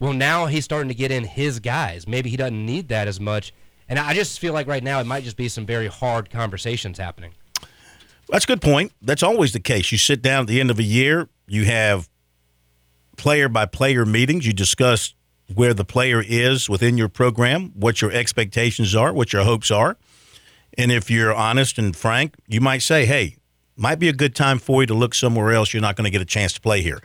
Well, 0.00 0.12
now 0.12 0.46
he's 0.46 0.64
starting 0.64 0.88
to 0.88 0.94
get 0.94 1.10
in 1.10 1.24
his 1.24 1.60
guys. 1.60 2.08
Maybe 2.08 2.30
he 2.30 2.36
doesn't 2.36 2.64
need 2.66 2.88
that 2.88 3.06
as 3.06 3.20
much. 3.20 3.52
And 3.88 3.98
I 3.98 4.14
just 4.14 4.38
feel 4.40 4.54
like 4.54 4.66
right 4.66 4.82
now 4.82 4.98
it 5.00 5.06
might 5.06 5.24
just 5.24 5.36
be 5.36 5.48
some 5.48 5.66
very 5.66 5.88
hard 5.88 6.30
conversations 6.30 6.98
happening. 6.98 7.32
That's 8.28 8.44
a 8.44 8.48
good 8.48 8.62
point. 8.62 8.92
That's 9.02 9.22
always 9.22 9.52
the 9.52 9.60
case. 9.60 9.92
You 9.92 9.98
sit 9.98 10.22
down 10.22 10.42
at 10.42 10.46
the 10.46 10.60
end 10.60 10.70
of 10.70 10.78
a 10.78 10.84
year, 10.84 11.28
you 11.46 11.64
have 11.64 12.08
player 13.16 13.48
by 13.48 13.66
player 13.66 14.04
meetings, 14.04 14.46
you 14.46 14.52
discuss 14.52 15.14
where 15.52 15.74
the 15.74 15.84
player 15.84 16.22
is 16.26 16.68
within 16.68 16.96
your 16.96 17.08
program, 17.08 17.72
what 17.74 18.00
your 18.00 18.10
expectations 18.10 18.94
are, 18.94 19.12
what 19.12 19.32
your 19.32 19.44
hopes 19.44 19.70
are. 19.70 19.96
And 20.76 20.90
if 20.90 21.10
you're 21.10 21.34
honest 21.34 21.78
and 21.78 21.94
frank, 21.94 22.34
you 22.48 22.60
might 22.60 22.82
say, 22.82 23.04
hey, 23.04 23.36
might 23.76 23.98
be 23.98 24.08
a 24.08 24.12
good 24.12 24.34
time 24.34 24.58
for 24.58 24.82
you 24.82 24.86
to 24.86 24.94
look 24.94 25.14
somewhere 25.14 25.52
else. 25.52 25.72
You're 25.72 25.82
not 25.82 25.96
going 25.96 26.04
to 26.04 26.10
get 26.10 26.22
a 26.22 26.26
chance 26.26 26.52
to 26.54 26.60
play 26.60 26.80
here. 26.80 27.00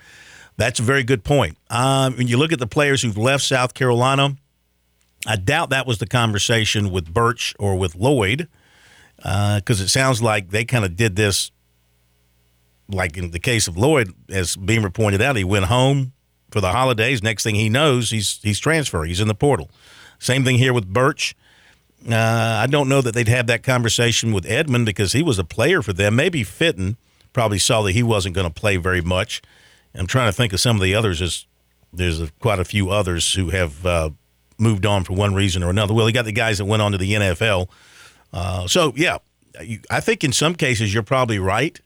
That's 0.58 0.80
a 0.80 0.84
very 0.84 1.04
good 1.04 1.24
point. 1.24 1.58
Um, 1.70 2.18
when 2.18 2.28
you 2.28 2.38
look 2.38 2.52
at 2.52 2.60
the 2.60 2.68
players 2.68 3.02
who've 3.02 3.18
left 3.18 3.44
South 3.44 3.74
Carolina, 3.74 4.36
I 5.28 5.36
doubt 5.36 5.70
that 5.70 5.86
was 5.86 6.00
the 6.00 6.08
conversation 6.08 6.92
with 6.92 7.14
Burch 7.14 7.56
or 7.60 7.76
with 7.76 7.96
Lloyd 7.96 8.48
because 9.20 9.82
uh, 9.82 9.84
it 9.84 9.90
sounds 9.90 10.22
like 10.22 10.50
they 10.50 10.66
kind 10.66 10.86
of 10.86 10.96
did 10.96 11.16
this. 11.16 11.52
Like 12.88 13.18
in 13.18 13.32
the 13.32 13.40
case 13.40 13.68
of 13.68 13.78
Lloyd, 13.78 14.14
as 14.30 14.56
Beamer 14.56 14.90
pointed 14.90 15.22
out, 15.22 15.36
he 15.36 15.44
went 15.44 15.66
home 15.66 16.14
for 16.50 16.60
the 16.60 16.72
holidays. 16.72 17.22
Next 17.22 17.44
thing 17.44 17.56
he 17.56 17.70
knows, 17.70 18.10
he's 18.10 18.40
he's 18.42 18.60
transferred. 18.60 19.06
He's 19.06 19.20
in 19.20 19.28
the 19.28 19.36
portal. 19.36 19.70
Same 20.18 20.44
thing 20.44 20.58
here 20.58 20.74
with 20.74 20.88
Burch. 20.88 21.36
Uh, 22.10 22.16
I 22.16 22.68
don't 22.68 22.90
know 22.90 23.02
that 23.02 23.14
they'd 23.14 23.28
have 23.28 23.48
that 23.48 23.62
conversation 23.62 24.32
with 24.32 24.46
Edmond 24.46 24.86
because 24.86 25.12
he 25.12 25.22
was 25.22 25.38
a 25.38 25.44
player 25.44 25.82
for 25.82 25.94
them. 25.94 26.16
Maybe 26.16 26.44
Fitten 26.44 26.96
probably 27.34 27.60
saw 27.60 27.82
that 27.84 27.92
he 27.92 28.04
wasn't 28.04 28.36
going 28.36 28.48
to 28.48 28.54
play 28.54 28.78
very 28.78 29.02
much. 29.02 29.42
I'm 29.94 30.08
trying 30.08 30.30
to 30.30 30.36
think 30.36 30.54
of 30.54 30.60
some 30.60 30.78
of 30.78 30.82
the 30.82 30.96
others. 30.96 31.22
As 31.22 31.46
there's 31.92 32.22
a, 32.22 32.30
quite 32.40 32.60
a 32.60 32.66
few 32.66 32.90
others 32.90 33.34
who 33.34 33.50
have 33.50 33.86
uh, 33.86 34.10
moved 34.58 34.86
on 34.86 35.04
for 35.04 35.14
one 35.14 35.34
reason 35.34 35.64
or 35.64 35.70
another. 35.70 35.94
Well, 35.94 36.08
he 36.08 36.14
got 36.14 36.26
the 36.26 36.32
guys 36.32 36.60
that 36.60 36.66
went 36.66 36.82
on 36.82 36.92
to 36.92 36.98
the 36.98 37.14
NFL. 37.14 37.70
Uh, 38.34 38.68
so 38.68 38.94
yeah, 38.96 39.18
I 39.90 40.00
think 40.00 40.24
in 40.24 40.32
some 40.32 40.56
cases 40.56 40.94
you're 40.94 41.04
probably 41.04 41.40
right. 41.40 41.80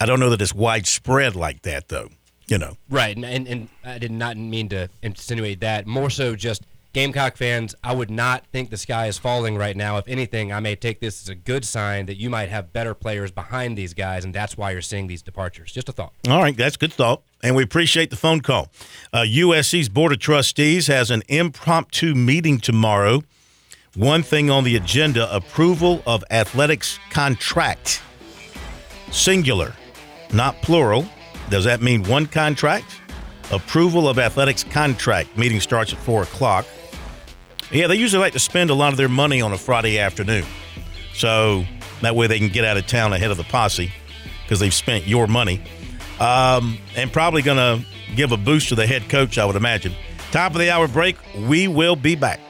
I 0.00 0.06
don't 0.06 0.20
know 0.20 0.30
that 0.30 0.40
it's 0.40 0.54
widespread 0.54 1.36
like 1.36 1.62
that 1.62 1.88
though. 1.88 2.10
You 2.46 2.58
know, 2.58 2.76
right? 2.88 3.14
And, 3.14 3.24
and, 3.24 3.46
and 3.46 3.68
I 3.84 3.98
did 3.98 4.10
not 4.10 4.36
mean 4.36 4.68
to 4.70 4.88
insinuate 5.02 5.60
that. 5.60 5.86
More 5.86 6.10
so, 6.10 6.34
just 6.34 6.64
Gamecock 6.92 7.36
fans. 7.36 7.76
I 7.84 7.94
would 7.94 8.10
not 8.10 8.44
think 8.46 8.70
the 8.70 8.76
sky 8.76 9.06
is 9.06 9.18
falling 9.18 9.56
right 9.56 9.76
now. 9.76 9.98
If 9.98 10.08
anything, 10.08 10.52
I 10.52 10.58
may 10.58 10.74
take 10.74 10.98
this 10.98 11.22
as 11.22 11.28
a 11.28 11.36
good 11.36 11.64
sign 11.64 12.06
that 12.06 12.16
you 12.16 12.28
might 12.28 12.48
have 12.48 12.72
better 12.72 12.94
players 12.94 13.30
behind 13.30 13.78
these 13.78 13.94
guys, 13.94 14.24
and 14.24 14.34
that's 14.34 14.56
why 14.56 14.72
you're 14.72 14.82
seeing 14.82 15.06
these 15.06 15.22
departures. 15.22 15.70
Just 15.70 15.88
a 15.88 15.92
thought. 15.92 16.12
All 16.28 16.42
right, 16.42 16.56
that's 16.56 16.76
good 16.76 16.92
thought, 16.92 17.22
and 17.42 17.54
we 17.54 17.62
appreciate 17.62 18.10
the 18.10 18.16
phone 18.16 18.40
call. 18.40 18.68
Uh, 19.12 19.20
USC's 19.20 19.88
Board 19.88 20.10
of 20.10 20.18
Trustees 20.18 20.88
has 20.88 21.12
an 21.12 21.22
impromptu 21.28 22.16
meeting 22.16 22.58
tomorrow 22.58 23.22
one 23.96 24.22
thing 24.22 24.50
on 24.50 24.64
the 24.64 24.76
agenda 24.76 25.32
approval 25.34 26.02
of 26.06 26.24
athletics 26.30 26.98
contract. 27.10 28.02
Singular, 29.10 29.74
not 30.32 30.60
plural. 30.62 31.06
Does 31.48 31.64
that 31.64 31.82
mean 31.82 32.04
one 32.04 32.26
contract? 32.26 33.00
Approval 33.50 34.08
of 34.08 34.18
athletics 34.18 34.62
contract. 34.62 35.36
Meeting 35.36 35.58
starts 35.60 35.92
at 35.92 35.98
4 35.98 36.22
o'clock. 36.22 36.64
Yeah, 37.72 37.88
they 37.88 37.96
usually 37.96 38.20
like 38.20 38.32
to 38.34 38.38
spend 38.38 38.70
a 38.70 38.74
lot 38.74 38.92
of 38.92 38.96
their 38.96 39.08
money 39.08 39.40
on 39.40 39.52
a 39.52 39.58
Friday 39.58 39.98
afternoon. 39.98 40.44
So 41.14 41.64
that 42.02 42.14
way 42.14 42.28
they 42.28 42.38
can 42.38 42.48
get 42.48 42.64
out 42.64 42.76
of 42.76 42.86
town 42.86 43.12
ahead 43.12 43.30
of 43.32 43.36
the 43.36 43.44
posse 43.44 43.92
because 44.44 44.60
they've 44.60 44.74
spent 44.74 45.06
your 45.06 45.26
money. 45.26 45.60
um, 46.20 46.78
and 46.96 47.12
probably 47.12 47.42
going 47.42 47.56
to 47.56 47.84
give 48.14 48.30
a 48.30 48.36
boost 48.36 48.68
to 48.68 48.74
the 48.74 48.86
head 48.86 49.08
coach, 49.08 49.38
I 49.38 49.44
would 49.44 49.56
imagine. 49.56 49.92
Top 50.30 50.52
of 50.52 50.58
the 50.58 50.70
hour 50.70 50.86
break. 50.86 51.16
We 51.48 51.66
will 51.66 51.96
be 51.96 52.14
back. 52.14 52.40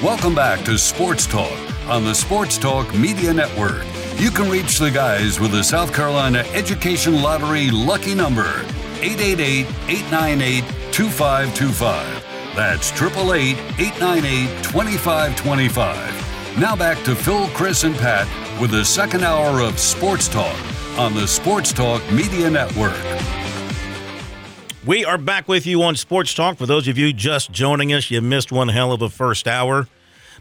Welcome 0.00 0.36
back 0.36 0.64
to 0.66 0.78
Sports 0.78 1.26
Talk 1.26 1.50
on 1.88 2.04
the 2.04 2.14
Sports 2.14 2.58
Talk 2.58 2.94
Media 2.94 3.34
Network. 3.34 3.84
You 4.18 4.30
can 4.30 4.48
reach 4.48 4.78
the 4.78 4.92
guys 4.92 5.40
with 5.40 5.50
the 5.50 5.64
South 5.64 5.92
Carolina 5.92 6.44
Education 6.52 7.20
Lottery 7.20 7.72
lucky 7.72 8.14
number 8.14 8.64
888 9.00 9.66
898 9.88 10.92
2525. 10.92 12.54
That's 12.54 12.92
888 12.92 13.56
898 13.80 14.62
2525. 14.62 16.58
Now 16.60 16.76
back 16.76 17.02
to 17.02 17.16
Phil, 17.16 17.48
Chris, 17.48 17.82
and 17.82 17.96
Pat 17.96 18.28
with 18.60 18.70
the 18.70 18.84
second 18.84 19.24
hour 19.24 19.60
of 19.60 19.80
Sports 19.80 20.28
Talk 20.28 20.56
on 20.96 21.14
the 21.14 21.26
Sports 21.26 21.72
Talk 21.72 22.00
Media 22.12 22.48
Network. 22.48 22.94
We 24.86 25.02
are 25.06 25.16
back 25.16 25.48
with 25.48 25.66
you 25.66 25.82
on 25.82 25.96
Sports 25.96 26.34
Talk. 26.34 26.58
For 26.58 26.66
those 26.66 26.88
of 26.88 26.98
you 26.98 27.14
just 27.14 27.50
joining 27.50 27.94
us, 27.94 28.10
you 28.10 28.20
missed 28.20 28.52
one 28.52 28.68
hell 28.68 28.92
of 28.92 29.00
a 29.00 29.08
first 29.08 29.48
hour, 29.48 29.88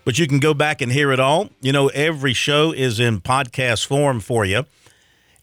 but 0.04 0.20
you 0.20 0.28
can 0.28 0.40
go 0.40 0.54
back 0.54 0.82
and 0.82 0.92
hear 0.92 1.14
it 1.14 1.20
all. 1.22 1.50
You 1.62 1.72
know, 1.72 1.88
every 1.88 2.34
show 2.34 2.74
is 2.74 3.00
in 3.00 3.22
podcast 3.22 3.86
form 3.86 4.20
for 4.20 4.44
you. 4.44 4.66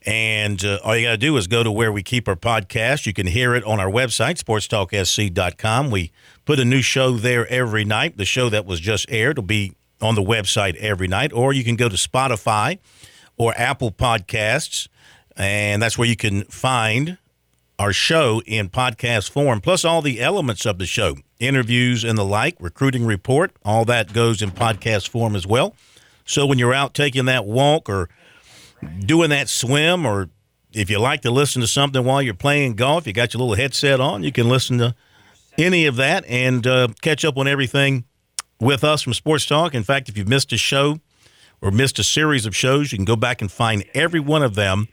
And 0.05 0.62
uh, 0.62 0.80
all 0.84 0.94
you 0.94 1.07
got 1.07 1.12
to 1.12 1.16
do 1.16 1.34
is 1.38 1.46
go 1.46 1.62
to 1.62 1.72
where 1.72 1.90
we 1.90 2.03
keep 2.03 2.28
our 2.28 2.36
podcast. 2.36 3.07
You 3.07 3.14
can 3.14 3.26
hear 3.26 3.55
it 3.55 3.64
on 3.64 3.80
our 3.80 3.90
website, 3.90 4.36
sportstalksc.com. 4.36 5.90
We 5.90 6.12
put 6.44 6.61
a 6.61 6.64
new 6.66 6.82
show 6.82 7.12
there 7.12 7.46
every 7.46 7.86
night. 7.86 8.18
The 8.18 8.26
show 8.26 8.51
that 8.51 8.66
was 8.66 8.80
just 8.80 9.07
aired 9.09 9.38
will 9.38 9.46
be 9.46 9.72
on 10.03 10.14
the 10.14 10.22
website 10.22 10.76
every 10.76 11.09
night, 11.09 11.32
or 11.32 11.55
you 11.55 11.64
can 11.64 11.76
go 11.76 11.88
to 11.88 11.96
Spotify 11.96 12.78
or 13.38 13.55
Apple 13.57 13.92
Podcasts, 13.92 14.88
and 15.38 15.80
that's 15.80 15.96
where 15.96 16.09
you 16.09 16.16
can 16.16 16.44
find 16.44 17.16
our 17.80 17.94
show 17.94 18.42
in 18.44 18.68
podcast 18.68 19.30
form, 19.30 19.58
plus 19.62 19.86
all 19.86 20.02
the 20.02 20.20
elements 20.20 20.66
of 20.66 20.76
the 20.76 20.84
show, 20.84 21.16
interviews 21.38 22.04
and 22.04 22.18
the 22.18 22.24
like, 22.24 22.54
recruiting 22.60 23.06
report, 23.06 23.52
all 23.64 23.86
that 23.86 24.12
goes 24.12 24.42
in 24.42 24.50
podcast 24.50 25.08
form 25.08 25.34
as 25.34 25.46
well. 25.46 25.74
So 26.26 26.44
when 26.44 26.58
you're 26.58 26.74
out 26.74 26.92
taking 26.92 27.24
that 27.24 27.46
walk 27.46 27.88
or 27.88 28.10
doing 28.98 29.30
that 29.30 29.48
swim, 29.48 30.04
or 30.04 30.28
if 30.74 30.90
you 30.90 30.98
like 30.98 31.22
to 31.22 31.30
listen 31.30 31.62
to 31.62 31.66
something 31.66 32.04
while 32.04 32.20
you're 32.20 32.34
playing 32.34 32.74
golf, 32.74 33.06
you 33.06 33.14
got 33.14 33.32
your 33.32 33.40
little 33.40 33.56
headset 33.56 33.98
on, 33.98 34.24
you 34.24 34.30
can 34.30 34.46
listen 34.46 34.76
to 34.76 34.94
any 35.56 35.86
of 35.86 35.96
that 35.96 36.26
and 36.26 36.66
uh, 36.66 36.88
catch 37.00 37.24
up 37.24 37.38
on 37.38 37.48
everything 37.48 38.04
with 38.60 38.84
us 38.84 39.00
from 39.00 39.14
Sports 39.14 39.46
Talk. 39.46 39.74
In 39.74 39.84
fact, 39.84 40.10
if 40.10 40.18
you've 40.18 40.28
missed 40.28 40.52
a 40.52 40.58
show 40.58 41.00
or 41.62 41.70
missed 41.70 41.98
a 41.98 42.04
series 42.04 42.44
of 42.44 42.54
shows, 42.54 42.92
you 42.92 42.98
can 42.98 43.06
go 43.06 43.16
back 43.16 43.40
and 43.40 43.50
find 43.50 43.84
every 43.94 44.20
one 44.20 44.42
of 44.42 44.54
them 44.54 44.88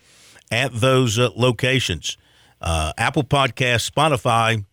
at 0.50 0.72
those 0.74 1.20
uh, 1.20 1.32
locations 1.36 2.16
uh, 2.62 2.94
Apple 2.98 3.24
Podcast, 3.24 3.90
Spotify, 3.90 4.64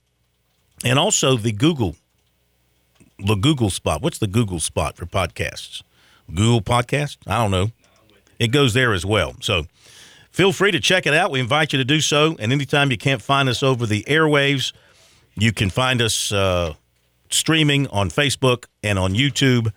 and 0.85 0.99
also 0.99 1.37
the 1.37 1.53
Google, 1.53 1.97
the 3.19 3.35
Google 3.35 3.71
spot. 3.71 4.03
What's 4.03 4.19
the 4.19 4.27
Google 4.27 4.61
spot 4.61 4.97
for 4.97 5.07
podcasts? 5.07 5.83
Google 6.29 6.63
Podcast? 6.63 7.19
I 7.27 7.39
don't 7.39 7.51
know. 7.51 7.71
It 8.39 8.49
goes 8.49 8.75
there 8.75 8.93
as 8.93 9.07
well. 9.07 9.35
So 9.41 9.67
feel 10.31 10.53
free 10.53 10.71
to 10.73 10.81
check 10.81 11.07
it 11.07 11.15
out. 11.15 11.31
We 11.31 11.41
invite 11.41 11.73
you 11.73 11.79
to 11.79 11.85
do 11.85 12.01
so. 12.01 12.37
And 12.39 12.53
anytime 12.53 12.91
you 12.91 12.99
can't 12.99 13.23
find 13.23 13.49
us 13.49 13.63
over 13.63 13.87
the 13.87 14.03
airwaves, 14.05 14.73
you 15.37 15.53
can 15.53 15.71
find 15.71 16.03
us 16.03 16.33
uh, 16.33 16.75
streaming 17.31 17.87
on 17.89 18.09
Facebook 18.11 18.67
and 18.83 18.99
on 18.99 19.15
YouTube 19.15 19.73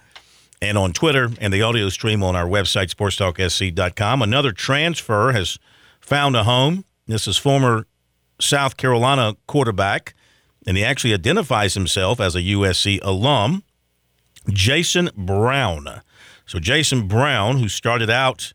and 0.61 0.77
on 0.77 0.93
Twitter 0.93 1.29
and 1.39 1.53
the 1.53 1.61
audio 1.61 1.89
stream 1.89 2.23
on 2.23 2.35
our 2.35 2.47
website, 2.47 2.93
sportstalksc.com. 2.93 4.21
Another 4.21 4.51
transfer 4.51 5.31
has 5.31 5.59
found 5.99 6.35
a 6.35 6.43
home. 6.43 6.85
This 7.05 7.27
is 7.27 7.37
former 7.37 7.85
South 8.39 8.77
Carolina 8.77 9.35
quarterback, 9.47 10.13
and 10.65 10.77
he 10.77 10.83
actually 10.83 11.13
identifies 11.13 11.73
himself 11.73 12.19
as 12.19 12.35
a 12.35 12.41
USC 12.41 12.99
alum, 13.01 13.63
Jason 14.49 15.09
Brown. 15.15 16.01
So, 16.45 16.59
Jason 16.59 17.07
Brown, 17.07 17.59
who 17.59 17.67
started 17.67 18.09
out 18.09 18.53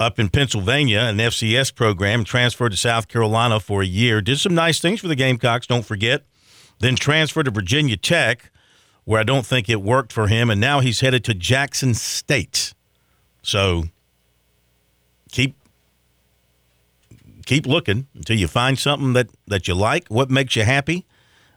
up 0.00 0.18
in 0.18 0.28
Pennsylvania, 0.28 1.00
an 1.00 1.18
FCS 1.18 1.74
program, 1.74 2.24
transferred 2.24 2.70
to 2.70 2.76
South 2.76 3.06
Carolina 3.08 3.60
for 3.60 3.82
a 3.82 3.86
year, 3.86 4.20
did 4.20 4.40
some 4.40 4.54
nice 4.54 4.80
things 4.80 5.00
for 5.00 5.08
the 5.08 5.14
Gamecocks, 5.14 5.66
don't 5.66 5.84
forget, 5.84 6.24
then 6.80 6.96
transferred 6.96 7.44
to 7.44 7.52
Virginia 7.52 7.96
Tech, 7.96 8.50
where 9.04 9.20
I 9.20 9.24
don't 9.24 9.46
think 9.46 9.68
it 9.68 9.82
worked 9.82 10.12
for 10.12 10.26
him, 10.26 10.50
and 10.50 10.60
now 10.60 10.80
he's 10.80 11.00
headed 11.00 11.24
to 11.24 11.34
Jackson 11.34 11.94
State. 11.94 12.74
So, 13.42 13.84
keep 15.30 15.54
keep 17.44 17.66
looking 17.66 18.06
until 18.14 18.36
you 18.36 18.48
find 18.48 18.78
something 18.78 19.12
that, 19.14 19.28
that 19.46 19.68
you 19.68 19.74
like. 19.74 20.08
What 20.08 20.30
makes 20.30 20.56
you 20.56 20.64
happy? 20.64 21.06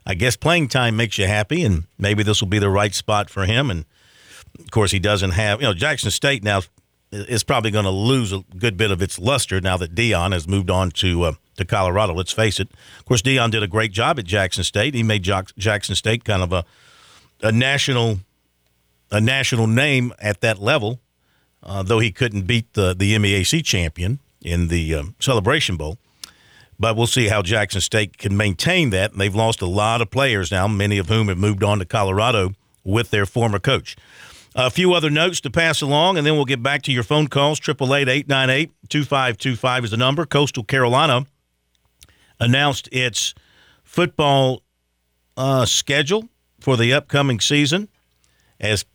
I 0.06 0.14
guess 0.14 0.38
playing 0.38 0.70
time 0.70 0.96
makes 0.96 1.18
you 1.18 1.28
happy, 1.28 1.64
and 1.64 1.84
maybe 1.98 2.24
this 2.24 2.42
will 2.42 2.48
be 2.48 2.60
the 2.60 2.70
right 2.70 2.96
spot 2.96 3.30
for 3.30 3.46
him. 3.46 3.70
And 3.70 3.86
of 4.60 4.72
course, 4.72 4.92
he 4.92 5.00
doesn't 5.00 5.32
have, 5.32 5.62
you 5.62 5.68
know, 5.68 5.74
Jackson 5.74 6.12
State 6.12 6.44
now 6.44 6.62
is 7.12 7.44
probably 7.44 7.72
going 7.72 7.86
to 7.86 7.92
lose 7.92 8.32
a 8.32 8.44
good 8.58 8.78
bit 8.78 8.92
of 8.92 9.02
its 9.02 9.20
luster 9.20 9.60
now 9.60 9.78
that 9.78 9.96
Deion 9.96 10.32
has 10.32 10.48
moved 10.48 10.70
on 10.70 10.92
to 10.92 11.24
uh, 11.24 11.34
to 11.58 11.66
Colorado. 11.66 12.14
Let's 12.14 12.32
face 12.32 12.60
it. 12.60 12.70
Of 13.00 13.06
course, 13.06 13.22
Deion 13.22 13.52
did 13.52 13.64
a 13.64 13.68
great 13.68 13.92
job 13.92 14.18
at 14.18 14.26
Jackson 14.26 14.64
State. 14.64 14.94
He 14.94 15.04
made 15.04 15.24
Jackson 15.24 15.96
State 15.96 16.24
kind 16.24 16.42
of 16.42 16.54
a 16.54 16.66
a 17.42 17.52
national 17.52 18.20
a 19.12 19.22
national 19.22 19.68
name 19.68 20.14
at 20.20 20.42
that 20.42 20.60
level, 20.60 21.02
uh, 21.64 21.84
though 21.84 22.00
he 22.00 22.12
couldn't 22.12 22.44
beat 22.44 22.74
the 22.74 22.94
the 22.94 23.16
MEAC 23.16 23.64
champion 23.66 24.20
in 24.48 24.70
the 24.70 24.96
um, 24.96 25.16
Celebration 25.20 25.78
Bowl. 25.78 25.98
But 26.80 26.96
we'll 26.96 27.08
see 27.08 27.28
how 27.28 27.42
Jackson 27.42 27.82
State 27.82 28.18
can 28.18 28.38
maintain 28.38 28.92
that. 28.92 29.12
And 29.12 29.20
they've 29.20 29.34
lost 29.34 29.62
a 29.62 29.66
lot 29.66 30.02
of 30.02 30.12
players 30.12 30.52
now, 30.52 30.68
many 30.68 30.98
of 30.98 31.10
whom 31.10 31.28
have 31.28 31.38
moved 31.38 31.64
on 31.64 31.80
to 31.80 31.86
Colorado 31.86 32.54
with 32.84 33.10
their 33.10 33.26
former 33.26 33.60
coach. 33.60 33.96
A 34.56 34.72
few 34.72 34.94
other 34.94 35.10
notes 35.10 35.42
to 35.42 35.52
pass 35.52 35.82
along, 35.82 36.18
and 36.18 36.26
then 36.26 36.36
we'll 36.36 36.46
get 36.46 36.64
back 36.64 36.82
to 36.84 36.92
your 36.92 37.04
phone 37.04 37.28
calls. 37.28 37.60
888 37.60 38.28
2525 38.90 39.84
is 39.84 39.92
the 39.92 39.98
number. 39.98 40.26
Coastal 40.26 40.64
Carolina 40.64 41.26
announced 42.40 42.90
its 42.92 43.34
football 43.84 44.64
uh, 45.36 45.66
schedule 45.66 46.30
for 46.60 46.78
the 46.78 46.94
upcoming 46.94 47.40
season. 47.40 47.88
As 48.60 48.86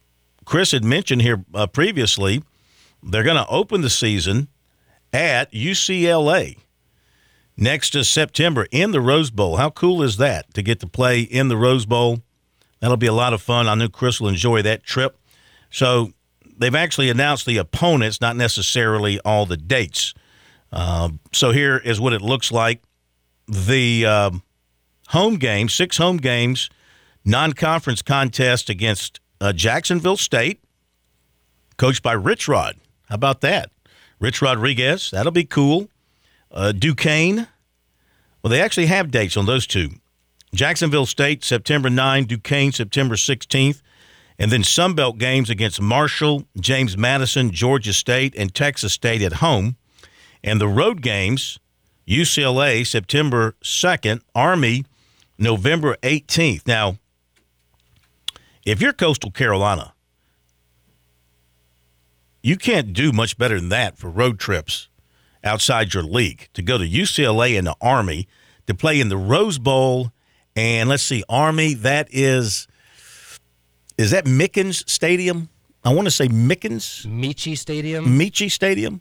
Chris 0.45 0.73
had 0.73 0.85
mentioned 0.85 1.23
here 1.23 1.45
uh, 1.55 1.67
previously, 1.67 2.43
they're 3.03 3.23
going 3.23 3.37
to 3.37 3.49
open 3.49 3.83
the 3.83 3.91
season 3.91 4.49
at 5.13 5.53
UCLA 5.53 6.59
next 7.57 8.03
September 8.05 8.67
in 8.71 8.93
the 8.93 9.01
Rose 9.01 9.31
Bowl. 9.31 9.57
How 9.57 9.71
cool 9.71 10.03
is 10.03 10.17
that 10.17 10.53
to 10.55 10.63
get 10.63 10.81
to 10.81 10.87
play 10.87 11.21
in 11.21 11.49
the 11.49 11.57
Rose 11.57 11.87
Bowl? 11.87 12.21
That'll 12.81 12.97
be 12.97 13.07
a 13.07 13.13
lot 13.13 13.33
of 13.33 13.43
fun. 13.43 13.69
I 13.69 13.75
know 13.75 13.89
Chris 13.89 14.21
will 14.21 14.29
enjoy 14.29 14.63
that 14.63 14.83
trip. 14.83 15.19
So 15.71 16.13
they've 16.59 16.75
actually 16.75 17.11
announced 17.11 17.47
the 17.47 17.59
opponents, 17.59 18.21
not 18.21 18.37
necessarily 18.37 19.21
all 19.21 19.47
the 19.47 19.57
dates. 19.57 20.15
Uh, 20.73 21.11
so 21.33 21.53
here 21.53 21.77
is 21.77 22.01
what 22.01 22.13
it 22.13 22.23
looks 22.23 22.51
like. 22.51 22.83
The 23.47 24.07
uh, 24.07 24.31
home 25.09 25.37
game, 25.37 25.69
six 25.69 25.97
home 25.97 26.17
games, 26.17 26.71
non-conference 27.25 28.03
contest 28.03 28.69
against 28.69 29.21
uh, 29.41 29.53
Jacksonville 29.53 30.17
State, 30.17 30.63
coached 31.77 32.03
by 32.03 32.13
Rich 32.13 32.49
Rod. 32.49 32.77
How 33.09 33.17
about 33.17 33.43
that? 33.43 33.71
Rich 34.23 34.41
Rodriguez, 34.41 35.11
that'll 35.11 35.33
be 35.33 35.45
cool. 35.45 35.89
Uh, 36.53 36.71
Duquesne, 36.71 37.49
well, 38.41 38.51
they 38.53 38.63
actually 38.63 38.87
have 38.87 39.11
dates 39.11 39.37
on 39.37 39.47
those 39.47 39.67
two. 39.67 39.91
Jacksonville 40.55 41.07
State, 41.07 41.43
September 41.43 41.91
9, 41.91 42.27
Duquesne, 42.27 42.71
September 42.71 43.17
16th. 43.17 43.83
And 44.39 44.53
then 44.53 44.63
Sunbelt 44.63 45.19
games 45.19 45.51
against 45.51 45.81
Marshall, 45.81 46.45
James 46.57 46.97
Madison, 46.97 47.51
Georgia 47.51 47.93
State, 47.93 48.33
and 48.39 48.55
Texas 48.55 48.93
State 48.93 49.23
at 49.23 49.35
home. 49.35 49.75
And 50.45 50.61
the 50.61 50.69
road 50.69 51.03
games, 51.03 51.59
UCLA, 52.07 52.87
September 52.87 53.57
2nd, 53.65 54.21
Army, 54.37 54.85
November 55.37 55.97
18th. 56.03 56.65
Now, 56.65 56.99
if 58.65 58.81
you're 58.81 58.93
Coastal 58.93 59.33
Carolina, 59.33 59.92
you 62.43 62.57
can't 62.57 62.93
do 62.93 63.13
much 63.13 63.39
better 63.39 63.59
than 63.59 63.69
that 63.71 63.97
for 63.97 64.11
road 64.11 64.39
trips 64.39 64.89
outside 65.45 65.95
your 65.95 66.03
league 66.03 66.49
to 66.55 66.63
go 66.63 66.77
to 66.79 66.89
UCLA 66.89 67.57
and 67.57 67.67
the 67.67 67.77
Army 67.81 68.29
to 68.67 68.75
play 68.75 69.01
in 69.01 69.09
the 69.09 69.17
Rose 69.17 69.59
Bowl. 69.59 70.13
And 70.55 70.89
let's 70.89 71.03
see, 71.03 71.25
Army, 71.29 71.75
that 71.75 72.09
is, 72.11 72.69
is 73.97 74.11
that 74.11 74.25
Mickens 74.25 74.89
Stadium? 74.89 75.49
I 75.85 75.93
want 75.93 76.07
to 76.07 76.11
say 76.11 76.29
Mickens. 76.29 77.07
Michie 77.07 77.57
Stadium. 77.57 78.17
Michie 78.17 78.49
Stadium. 78.49 79.01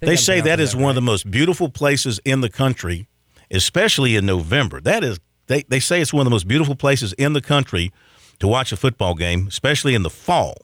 They 0.00 0.12
I'm 0.12 0.16
say 0.16 0.40
that 0.40 0.60
is 0.60 0.72
that 0.72 0.78
one 0.78 0.84
right. 0.84 0.90
of 0.90 0.94
the 0.96 1.00
most 1.02 1.30
beautiful 1.30 1.68
places 1.68 2.20
in 2.24 2.40
the 2.40 2.48
country, 2.48 3.08
especially 3.50 4.16
in 4.16 4.26
November. 4.26 4.80
That 4.80 5.04
is, 5.04 5.18
they, 5.46 5.62
they 5.64 5.80
say 5.80 6.00
it's 6.00 6.12
one 6.12 6.22
of 6.22 6.26
the 6.26 6.30
most 6.30 6.48
beautiful 6.48 6.76
places 6.76 7.12
in 7.14 7.32
the 7.34 7.42
country 7.42 7.92
to 8.38 8.48
watch 8.48 8.72
a 8.72 8.76
football 8.76 9.14
game, 9.14 9.46
especially 9.48 9.94
in 9.94 10.02
the 10.02 10.10
fall. 10.10 10.54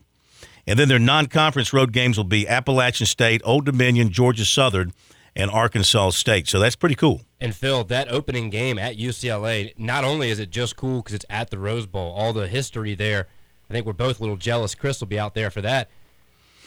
And 0.67 0.79
then 0.79 0.89
their 0.89 0.99
non 0.99 1.27
conference 1.27 1.73
road 1.73 1.93
games 1.93 2.17
will 2.17 2.25
be 2.25 2.49
Appalachian 2.49 3.07
State, 3.07 3.41
Old 3.45 3.65
Dominion, 3.65 4.11
Georgia 4.11 4.45
Southern, 4.45 4.93
and 5.37 5.51
Arkansas 5.51 6.11
State. 6.11 6.49
So 6.49 6.59
that's 6.59 6.77
pretty 6.77 6.95
cool. 6.95 7.23
And 7.41 7.55
Phil, 7.55 7.85
that 7.85 8.11
opening 8.11 8.51
game 8.51 8.79
at 8.79 8.97
UCLA, 8.97 9.79
not 9.79 10.03
only 10.03 10.31
is 10.31 10.39
it 10.39 10.51
just 10.51 10.77
cool 10.77 11.03
because 11.03 11.15
it's 11.15 11.27
at 11.29 11.51
the 11.51 11.59
Rose 11.59 11.87
Bowl, 11.87 12.13
all 12.13 12.33
the 12.33 12.49
history 12.49 12.95
there. 12.95 13.29
I 13.69 13.73
think 13.73 13.87
we're 13.87 13.93
both 13.93 14.19
a 14.19 14.23
little 14.23 14.37
jealous. 14.37 14.75
Chris 14.75 15.01
will 15.01 15.07
be 15.07 15.19
out 15.19 15.35
there 15.35 15.51
for 15.51 15.61
that. 15.61 15.91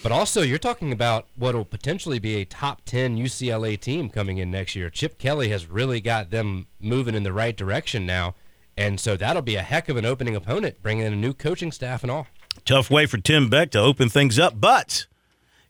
But 0.02 0.12
also, 0.14 0.42
you're 0.42 0.58
talking 0.58 0.94
about 0.94 1.28
what 1.36 1.56
will 1.56 1.66
potentially 1.66 2.20
be 2.20 2.36
a 2.36 2.46
top 2.46 2.84
10 2.86 3.18
UCLA 3.18 3.78
team 3.78 4.10
coming 4.10 4.38
in 4.38 4.50
next 4.50 4.76
year. 4.76 4.90
Chip 4.90 5.18
Kelly 5.18 5.50
has 5.50 5.68
really 5.68 6.00
got 6.00 6.30
them 6.30 6.68
moving 6.80 7.16
in 7.16 7.24
the 7.24 7.34
right 7.34 7.56
direction 7.56 8.06
now. 8.06 8.36
And 8.78 8.98
so 8.98 9.18
that'll 9.18 9.42
be 9.42 9.56
a 9.56 9.62
heck 9.62 9.90
of 9.90 9.98
an 9.98 10.06
opening 10.06 10.38
opponent, 10.38 10.82
bringing 10.82 11.06
in 11.06 11.12
a 11.12 11.18
new 11.18 11.34
coaching 11.34 11.72
staff 11.72 12.02
and 12.02 12.10
all. 12.10 12.28
Tough 12.70 12.92
way 12.92 13.08
for 13.08 13.18
Tim 13.18 13.50
Beck 13.50 13.72
to 13.72 13.80
open 13.80 14.10
things 14.10 14.38
up, 14.38 14.62
but 14.62 15.08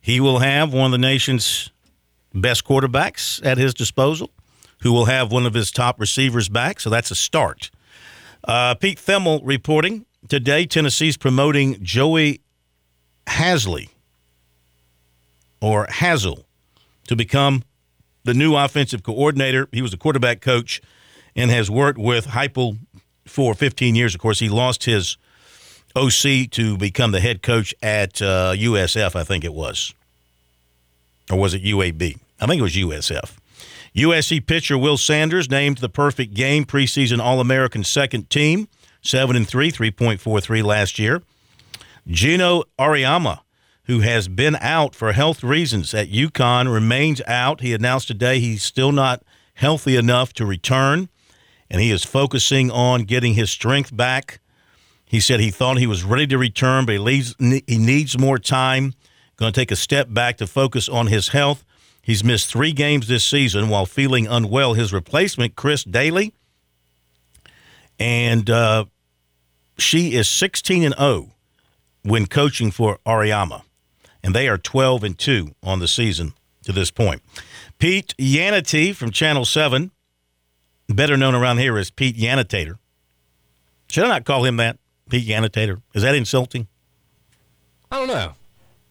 he 0.02 0.20
will 0.20 0.40
have 0.40 0.74
one 0.74 0.88
of 0.88 0.92
the 0.92 0.98
nation's 0.98 1.72
best 2.34 2.66
quarterbacks 2.66 3.40
at 3.46 3.58
his 3.58 3.74
disposal, 3.74 4.32
who 4.82 4.92
will 4.92 5.06
have 5.06 5.32
one 5.32 5.46
of 5.46 5.54
his 5.54 5.72
top 5.72 5.98
receivers 5.98 6.50
back. 6.50 6.82
So 6.82 6.90
that's 6.90 7.10
a 7.10 7.16
start. 7.16 7.72
Uh, 8.44 8.76
Pete 8.76 8.98
Thamel 8.98 9.40
reporting 9.46 10.08
today 10.28 10.66
Tennessee's 10.66 11.16
promoting 11.16 11.82
Joey 11.82 12.42
Hasley 13.28 13.92
or 15.62 15.88
Hazel 15.90 16.48
to 17.08 17.16
become 17.16 17.64
the 18.26 18.34
new 18.34 18.58
offensive 18.58 19.04
coordinator. 19.04 19.70
He 19.72 19.82
was 19.82 19.94
a 19.94 19.98
quarterback 19.98 20.42
coach 20.42 20.82
and 21.34 21.50
has 21.50 21.72
worked 21.72 21.98
with 21.98 22.28
Heupel 22.28 22.78
for 23.26 23.54
15 23.54 23.96
years. 23.96 24.14
Of 24.14 24.20
course, 24.20 24.40
he 24.40 24.50
lost 24.50 24.84
his 24.84 25.16
OC 26.00 26.50
to 26.52 26.78
become 26.78 27.12
the 27.12 27.20
head 27.20 27.42
coach 27.42 27.76
at 27.82 28.22
uh, 28.22 28.54
USF, 28.56 29.16
I 29.16 29.24
think 29.24 29.44
it 29.44 29.54
was. 29.54 29.94
Or 31.32 31.38
was 31.38 31.54
it 31.54 31.64
UAB? 31.64 32.18
I 32.40 32.46
think 32.48 32.60
it 32.60 32.64
was 32.64 32.76
USF. 32.76 33.38
USC 33.96 34.46
pitcher 34.46 34.78
Will 34.78 34.98
Sanders 34.98 35.50
named 35.50 35.80
the 35.80 35.90
perfect 35.90 36.34
game 36.34 36.66
preseason 36.66 37.20
All 37.20 37.40
American 37.40 37.84
second 37.84 38.30
team, 38.30 38.68
7 39.02 39.36
and 39.36 39.48
3, 39.48 39.72
3.43 39.72 40.64
last 40.64 41.00
year. 41.00 41.22
Geno 42.08 42.64
Auriemma, 42.80 43.42
who 43.84 44.00
has 44.00 44.28
been 44.28 44.56
out 44.58 44.96
for 44.96 45.12
health 45.12 45.44
reasons 45.44 45.94
at 45.94 46.10
UConn, 46.10 46.72
remains 46.72 47.22
out. 47.28 47.62
He 47.62 47.74
announced 47.74 48.08
today 48.08 48.40
he's 48.40 48.64
still 48.64 48.92
not 48.92 49.24
healthy 49.56 49.96
enough 49.96 50.34
to 50.34 50.46
return, 50.46 51.10
and 51.70 51.82
he 51.82 51.92
is 51.92 52.04
focusing 52.04 52.72
on 52.72 53.04
getting 53.04 53.34
his 53.34 53.50
strength 53.50 53.96
back. 53.96 54.40
He 55.10 55.20
said 55.20 55.40
he 55.40 55.50
thought 55.50 55.80
he 55.80 55.88
was 55.88 56.04
ready 56.04 56.28
to 56.28 56.38
return, 56.38 56.86
but 56.86 56.92
he, 56.92 57.00
leaves, 57.00 57.36
he 57.40 57.80
needs 57.80 58.16
more 58.16 58.38
time. 58.38 58.94
Going 59.38 59.52
to 59.52 59.60
take 59.60 59.72
a 59.72 59.76
step 59.76 60.14
back 60.14 60.38
to 60.38 60.46
focus 60.46 60.88
on 60.88 61.08
his 61.08 61.30
health. 61.30 61.66
He's 62.00 62.24
missed 62.24 62.48
three 62.52 62.74
games 62.74 63.08
this 63.08 63.24
season 63.24 63.70
while 63.70 63.88
feeling 63.88 64.28
unwell. 64.28 64.76
His 64.76 64.94
replacement, 64.94 65.56
Chris 65.56 65.84
Dailey, 65.84 66.34
and 67.98 68.52
uh, 68.52 68.86
she 69.80 70.14
is 70.14 70.30
16 70.30 70.84
and 70.84 70.96
0 70.96 71.32
when 72.04 72.28
coaching 72.28 72.70
for 72.70 73.00
Auriemma, 73.04 73.64
and 74.22 74.36
they 74.36 74.48
are 74.48 74.60
12 74.60 75.04
and 75.04 75.18
2 75.18 75.56
on 75.64 75.80
the 75.80 75.88
season 75.88 76.34
to 76.66 76.72
this 76.72 76.92
point. 76.92 77.24
Pete 77.80 78.14
Yanity 78.20 78.94
from 78.94 79.10
Channel 79.10 79.46
7, 79.46 79.90
better 80.88 81.18
known 81.18 81.34
around 81.34 81.58
here 81.58 81.80
as 81.80 81.90
Pete 81.90 82.16
Yanitator. 82.16 82.78
Should 83.90 84.04
I 84.04 84.10
not 84.10 84.26
call 84.26 84.46
him 84.46 84.58
that? 84.58 84.78
Pete 85.10 85.30
annotator? 85.30 85.82
Is 85.94 86.04
that 86.04 86.16
insulting? 86.16 86.68
I 87.92 87.98
don't 87.98 88.08
know. 88.08 88.34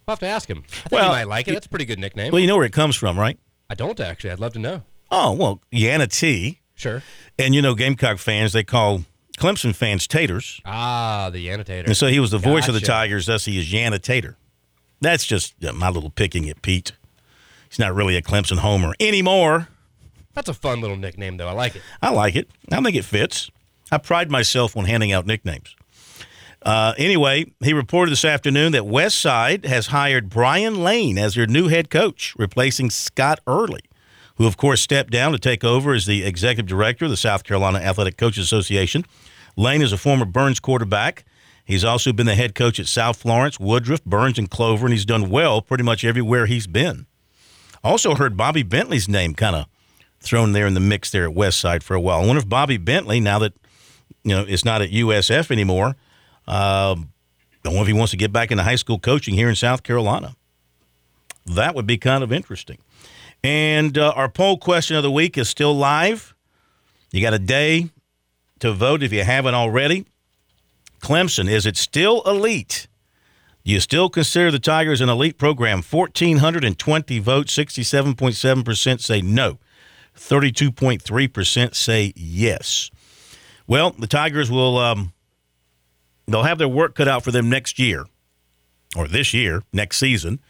I'll 0.06 0.12
have 0.12 0.18
to 0.20 0.26
ask 0.26 0.48
him. 0.48 0.64
I 0.66 0.70
think 0.70 0.92
Well, 0.92 1.04
he 1.04 1.10
might 1.10 1.28
like 1.28 1.48
it. 1.48 1.52
That's 1.52 1.66
a 1.66 1.68
pretty 1.68 1.84
good 1.84 1.98
nickname. 1.98 2.32
Well, 2.32 2.40
you 2.40 2.46
know 2.46 2.56
where 2.56 2.64
it 2.66 2.72
comes 2.72 2.96
from, 2.96 3.18
right? 3.18 3.38
I 3.70 3.74
don't 3.74 3.98
actually. 4.00 4.30
I'd 4.30 4.40
love 4.40 4.54
to 4.54 4.58
know. 4.58 4.82
Oh, 5.10 5.32
well, 5.32 5.60
Yanity. 5.72 6.58
Sure. 6.74 7.02
And 7.38 7.54
you 7.54 7.62
know, 7.62 7.74
Gamecock 7.74 8.18
fans, 8.18 8.52
they 8.52 8.64
call 8.64 9.02
Clemson 9.38 9.74
fans 9.74 10.06
taters. 10.06 10.60
Ah, 10.64 11.30
the 11.32 11.48
annotator. 11.48 11.86
And 11.86 11.96
so 11.96 12.06
he 12.06 12.20
was 12.20 12.30
the 12.30 12.38
voice 12.38 12.68
of 12.68 12.74
the 12.74 12.80
Tigers, 12.80 13.26
thus 13.26 13.44
he 13.44 13.58
is 13.58 13.70
Yanna 13.72 14.00
Tater. 14.00 14.36
That's 15.00 15.24
just 15.26 15.62
uh, 15.64 15.72
my 15.72 15.90
little 15.90 16.10
picking 16.10 16.48
at 16.48 16.62
Pete. 16.62 16.92
He's 17.68 17.78
not 17.78 17.94
really 17.94 18.16
a 18.16 18.22
Clemson 18.22 18.58
homer 18.58 18.94
anymore. 18.98 19.68
That's 20.34 20.48
a 20.48 20.54
fun 20.54 20.80
little 20.80 20.96
nickname, 20.96 21.36
though. 21.36 21.48
I 21.48 21.52
like 21.52 21.76
it. 21.76 21.82
I 22.00 22.10
like 22.10 22.34
it. 22.36 22.48
I 22.72 22.80
think 22.80 22.96
it 22.96 23.04
fits. 23.04 23.50
I 23.90 23.98
pride 23.98 24.30
myself 24.30 24.76
on 24.76 24.84
handing 24.86 25.12
out 25.12 25.26
nicknames. 25.26 25.74
Uh, 26.62 26.92
anyway, 26.98 27.46
he 27.60 27.72
reported 27.72 28.10
this 28.10 28.24
afternoon 28.24 28.72
that 28.72 28.86
West 28.86 29.20
Side 29.20 29.64
has 29.64 29.88
hired 29.88 30.28
Brian 30.28 30.82
Lane 30.82 31.16
as 31.18 31.34
their 31.34 31.46
new 31.46 31.68
head 31.68 31.88
coach, 31.88 32.34
replacing 32.36 32.90
Scott 32.90 33.38
Early, 33.46 33.82
who, 34.36 34.46
of 34.46 34.56
course, 34.56 34.80
stepped 34.80 35.10
down 35.10 35.32
to 35.32 35.38
take 35.38 35.62
over 35.62 35.94
as 35.94 36.06
the 36.06 36.24
executive 36.24 36.66
director 36.66 37.04
of 37.04 37.10
the 37.10 37.16
South 37.16 37.44
Carolina 37.44 37.78
Athletic 37.78 38.16
Coaches 38.16 38.44
Association. 38.44 39.04
Lane 39.56 39.82
is 39.82 39.92
a 39.92 39.98
former 39.98 40.24
Burns 40.24 40.60
quarterback. 40.60 41.24
He's 41.64 41.84
also 41.84 42.12
been 42.12 42.26
the 42.26 42.34
head 42.34 42.54
coach 42.54 42.80
at 42.80 42.86
South 42.86 43.18
Florence, 43.18 43.60
Woodruff, 43.60 44.04
Burns, 44.04 44.38
and 44.38 44.50
Clover, 44.50 44.86
and 44.86 44.92
he's 44.92 45.04
done 45.04 45.30
well 45.30 45.60
pretty 45.60 45.84
much 45.84 46.04
everywhere 46.04 46.46
he's 46.46 46.66
been. 46.66 47.06
Also 47.84 48.14
heard 48.14 48.36
Bobby 48.36 48.62
Bentley's 48.62 49.08
name 49.08 49.34
kind 49.34 49.54
of 49.54 49.66
thrown 50.20 50.52
there 50.52 50.66
in 50.66 50.74
the 50.74 50.80
mix 50.80 51.10
there 51.10 51.24
at 51.24 51.34
West 51.34 51.60
Side 51.60 51.84
for 51.84 51.94
a 51.94 52.00
while. 52.00 52.20
I 52.20 52.26
wonder 52.26 52.40
if 52.40 52.48
Bobby 52.48 52.78
Bentley, 52.78 53.20
now 53.20 53.38
that 53.38 53.52
you 54.24 54.34
know 54.34 54.44
it's 54.48 54.64
not 54.64 54.82
at 54.82 54.90
USF 54.90 55.50
anymore, 55.50 55.96
um, 56.48 57.12
I 57.64 57.68
wonder 57.68 57.82
if 57.82 57.86
he 57.88 57.92
wants 57.92 58.10
to 58.12 58.16
get 58.16 58.32
back 58.32 58.50
into 58.50 58.64
high 58.64 58.76
school 58.76 58.98
coaching 58.98 59.34
here 59.34 59.48
in 59.48 59.54
South 59.54 59.82
Carolina. 59.82 60.34
That 61.44 61.74
would 61.74 61.86
be 61.86 61.98
kind 61.98 62.24
of 62.24 62.32
interesting. 62.32 62.78
And 63.44 63.96
uh, 63.96 64.12
our 64.16 64.28
poll 64.28 64.56
question 64.56 64.96
of 64.96 65.02
the 65.02 65.10
week 65.10 65.36
is 65.38 65.48
still 65.48 65.76
live. 65.76 66.34
You 67.12 67.20
got 67.20 67.34
a 67.34 67.38
day 67.38 67.90
to 68.60 68.72
vote 68.72 69.02
if 69.02 69.12
you 69.12 69.22
haven't 69.22 69.54
already. 69.54 70.06
Clemson, 71.00 71.48
is 71.48 71.66
it 71.66 71.76
still 71.76 72.22
elite? 72.22 72.88
Do 73.64 73.72
you 73.72 73.80
still 73.80 74.08
consider 74.08 74.50
the 74.50 74.58
Tigers 74.58 75.00
an 75.00 75.08
elite 75.08 75.36
program? 75.36 75.82
1,420 75.82 77.18
votes, 77.18 77.56
67.7% 77.56 79.00
say 79.00 79.20
no, 79.20 79.58
32.3% 80.16 81.74
say 81.74 82.12
yes. 82.16 82.90
Well, 83.66 83.90
the 83.90 84.06
Tigers 84.06 84.50
will 84.50 84.78
um, 84.78 85.12
they'll 86.32 86.44
have 86.44 86.58
their 86.58 86.68
work 86.68 86.94
cut 86.94 87.08
out 87.08 87.24
for 87.24 87.30
them 87.30 87.48
next 87.48 87.78
year, 87.78 88.06
or 88.96 89.08
this 89.08 89.34
year, 89.34 89.62
next 89.72 89.98
season, 89.98 90.40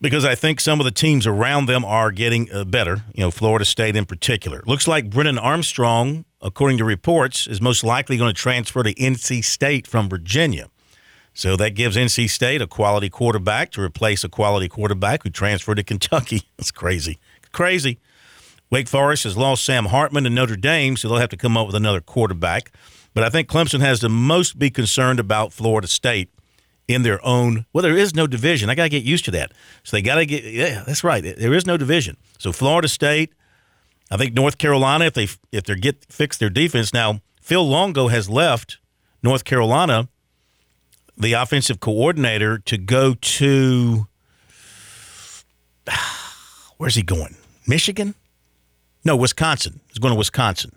because 0.00 0.24
I 0.24 0.34
think 0.34 0.60
some 0.60 0.80
of 0.80 0.84
the 0.84 0.90
teams 0.90 1.26
around 1.26 1.66
them 1.66 1.84
are 1.84 2.10
getting 2.10 2.52
uh, 2.52 2.64
better. 2.64 3.04
You 3.14 3.24
know, 3.24 3.30
Florida 3.30 3.64
State 3.64 3.96
in 3.96 4.04
particular. 4.04 4.62
Looks 4.66 4.86
like 4.86 5.10
Brennan 5.10 5.38
Armstrong, 5.38 6.24
according 6.40 6.78
to 6.78 6.84
reports, 6.84 7.46
is 7.46 7.60
most 7.60 7.82
likely 7.82 8.16
going 8.16 8.32
to 8.32 8.40
transfer 8.40 8.82
to 8.82 8.94
NC 8.94 9.44
State 9.44 9.86
from 9.86 10.08
Virginia. 10.08 10.68
So 11.32 11.54
that 11.56 11.74
gives 11.74 11.96
NC 11.96 12.30
State 12.30 12.62
a 12.62 12.66
quality 12.66 13.10
quarterback 13.10 13.70
to 13.72 13.82
replace 13.82 14.24
a 14.24 14.28
quality 14.28 14.68
quarterback 14.68 15.22
who 15.22 15.28
transferred 15.30 15.74
to 15.74 15.82
Kentucky. 15.82 16.42
That's 16.56 16.70
crazy. 16.70 17.18
Crazy. 17.52 17.98
Wake 18.70 18.88
Forest 18.88 19.24
has 19.24 19.36
lost 19.36 19.64
Sam 19.64 19.86
Hartman 19.86 20.24
to 20.24 20.30
Notre 20.30 20.56
Dame, 20.56 20.96
so 20.96 21.08
they'll 21.08 21.18
have 21.18 21.28
to 21.28 21.36
come 21.36 21.56
up 21.56 21.66
with 21.66 21.76
another 21.76 22.00
quarterback. 22.00 22.72
But 23.16 23.24
I 23.24 23.30
think 23.30 23.48
Clemson 23.48 23.80
has 23.80 24.00
the 24.00 24.10
most 24.10 24.58
be 24.58 24.68
concerned 24.68 25.18
about 25.18 25.50
Florida 25.50 25.88
State 25.88 26.28
in 26.86 27.00
their 27.00 27.18
own. 27.24 27.64
Well, 27.72 27.80
there 27.80 27.96
is 27.96 28.14
no 28.14 28.26
division. 28.26 28.68
I 28.68 28.74
got 28.74 28.82
to 28.82 28.88
get 28.90 29.04
used 29.04 29.24
to 29.24 29.30
that. 29.30 29.52
So 29.84 29.96
they 29.96 30.02
got 30.02 30.16
to 30.16 30.26
get. 30.26 30.44
Yeah, 30.44 30.84
that's 30.86 31.02
right. 31.02 31.24
There 31.24 31.54
is 31.54 31.64
no 31.64 31.78
division. 31.78 32.18
So 32.38 32.52
Florida 32.52 32.88
State, 32.88 33.32
I 34.10 34.18
think 34.18 34.34
North 34.34 34.58
Carolina, 34.58 35.06
if 35.06 35.14
they 35.14 35.28
if 35.50 35.64
they 35.64 35.76
get 35.76 36.04
fix 36.10 36.36
their 36.36 36.50
defense 36.50 36.92
now, 36.92 37.22
Phil 37.40 37.66
Longo 37.66 38.08
has 38.08 38.28
left 38.28 38.76
North 39.22 39.44
Carolina, 39.44 40.10
the 41.16 41.32
offensive 41.32 41.80
coordinator, 41.80 42.58
to 42.58 42.76
go 42.76 43.14
to. 43.14 44.08
Where's 46.76 46.96
he 46.96 47.02
going? 47.02 47.36
Michigan? 47.66 48.14
No, 49.06 49.16
Wisconsin. 49.16 49.80
He's 49.88 49.96
going 49.98 50.12
to 50.12 50.18
Wisconsin. 50.18 50.76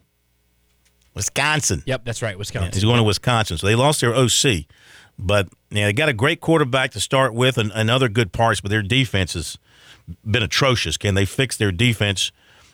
Wisconsin. 1.20 1.84
Yep, 1.86 2.06
that's 2.06 2.22
right. 2.22 2.38
Wisconsin. 2.38 2.72
He's 2.74 2.84
going 2.84 2.98
to 2.98 3.04
Wisconsin. 3.04 3.58
So 3.58 3.68
they 3.68 3.76
lost 3.76 4.00
their 4.00 4.16
OC. 4.16 4.66
But 5.18 5.50
yeah, 5.70 5.88
they 5.88 5.94
got 5.94 6.08
a 6.08 6.14
great 6.14 6.40
quarterback 6.40 6.92
to 6.92 7.02
start 7.02 7.34
with 7.34 7.58
and, 7.58 7.72
and 7.76 7.90
other 7.90 8.08
good 8.08 8.32
parts, 8.32 8.62
but 8.62 8.72
their 8.72 8.82
defense 8.82 9.34
has 9.34 9.58
been 10.30 10.44
atrocious. 10.44 10.96
Can 10.96 11.16
they 11.16 11.26
fix 11.26 11.58
their 11.58 11.74
defense, 11.74 12.32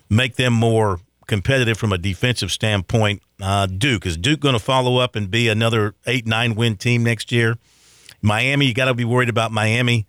make 0.09 0.35
them 0.35 0.53
more 0.53 0.99
competitive 1.27 1.77
from 1.77 1.91
a 1.91 1.97
defensive 1.97 2.51
standpoint? 2.51 3.23
Uh, 3.41 3.65
Duke. 3.65 4.05
Is 4.05 4.15
Duke 4.15 4.41
going 4.41 4.53
to 4.53 4.59
follow 4.59 4.97
up 4.97 5.15
and 5.15 5.31
be 5.31 5.49
another 5.49 5.95
8 6.05 6.27
9 6.27 6.53
win 6.53 6.77
team 6.77 7.03
next 7.03 7.31
year? 7.31 7.57
Miami, 8.21 8.67
you 8.67 8.73
got 8.75 8.85
to 8.85 8.93
be 8.93 9.05
worried 9.05 9.29
about 9.29 9.51
Miami 9.51 10.05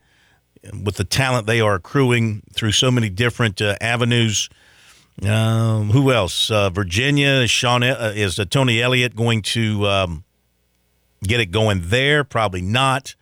with 0.85 0.97
the 0.97 1.05
talent 1.05 1.47
they 1.47 1.61
are 1.61 1.75
accruing 1.75 2.43
through 2.53 2.73
so 2.73 2.91
many 2.91 3.09
different 3.09 3.63
uh, 3.63 3.77
avenues. 3.81 4.51
Um, 5.25 5.91
who 5.91 6.13
else? 6.13 6.51
Uh, 6.51 6.69
Virginia. 6.71 7.29
Is 7.43 7.51
Sean 7.51 7.83
uh, 7.83 8.13
is 8.15 8.39
uh, 8.39 8.45
Tony 8.45 8.83
Elliott 8.83 9.17
going 9.17 9.43
to 9.43 9.87
um, 9.87 10.25
get 11.25 11.41
it 11.41 11.47
going 11.47 11.81
there? 11.85 12.23
Probably 12.25 12.61
not. 12.63 13.15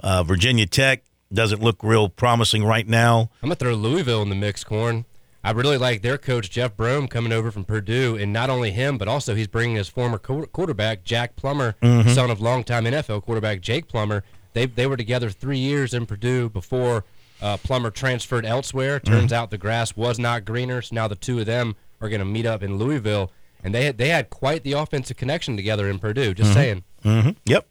Uh, 0.00 0.22
Virginia 0.22 0.66
Tech 0.66 1.02
doesn't 1.32 1.62
look 1.62 1.82
real 1.82 2.08
promising 2.08 2.62
right 2.64 2.86
now. 2.86 3.30
I'm 3.42 3.48
gonna 3.48 3.54
throw 3.56 3.74
Louisville 3.74 4.22
in 4.22 4.28
the 4.28 4.34
mix, 4.34 4.64
corn. 4.64 5.06
I 5.42 5.50
really 5.52 5.78
like 5.78 6.02
their 6.02 6.16
coach 6.18 6.50
Jeff 6.50 6.76
Brohm 6.76 7.08
coming 7.08 7.32
over 7.32 7.50
from 7.50 7.64
Purdue, 7.64 8.16
and 8.16 8.32
not 8.32 8.48
only 8.50 8.70
him, 8.70 8.96
but 8.98 9.08
also 9.08 9.34
he's 9.34 9.46
bringing 9.46 9.76
his 9.76 9.88
former 9.88 10.18
quarterback 10.18 11.04
Jack 11.04 11.36
Plummer, 11.36 11.74
Mhm. 11.82 12.14
son 12.14 12.30
of 12.30 12.40
longtime 12.40 12.84
NFL 12.86 13.22
quarterback 13.22 13.60
Jake 13.60 13.88
Plummer. 13.88 14.24
They 14.52 14.66
they 14.66 14.86
were 14.86 14.96
together 14.96 15.30
three 15.30 15.58
years 15.58 15.92
in 15.94 16.06
Purdue 16.06 16.48
before 16.50 17.04
uh, 17.44 17.56
Plummer 17.58 17.90
transferred 17.90 18.46
elsewhere. 18.46 18.98
Turns 18.98 19.32
out 19.32 19.50
the 19.50 19.58
grass 19.58 19.94
was 19.96 20.18
not 20.18 20.44
greener, 20.44 20.80
so 20.82 20.94
now 20.94 21.06
the 21.08 21.14
two 21.14 21.38
of 21.38 21.46
them 21.46 21.76
are 22.00 22.08
going 22.08 22.18
to 22.20 22.24
meet 22.24 22.46
up 22.46 22.62
in 22.62 22.78
Louisville, 22.78 23.30
and 23.62 23.74
they 23.74 23.84
had, 23.84 23.98
they 23.98 24.08
had 24.08 24.30
quite 24.30 24.62
the 24.64 24.72
offensive 24.72 25.16
connection 25.16 25.56
together 25.56 25.88
in 25.88 25.98
Purdue. 25.98 26.32
Just 26.34 26.50
Mhm. 26.50 26.54
saying. 26.54 26.84
Mm-hmm. 27.04 27.30
Yep. 27.44 27.66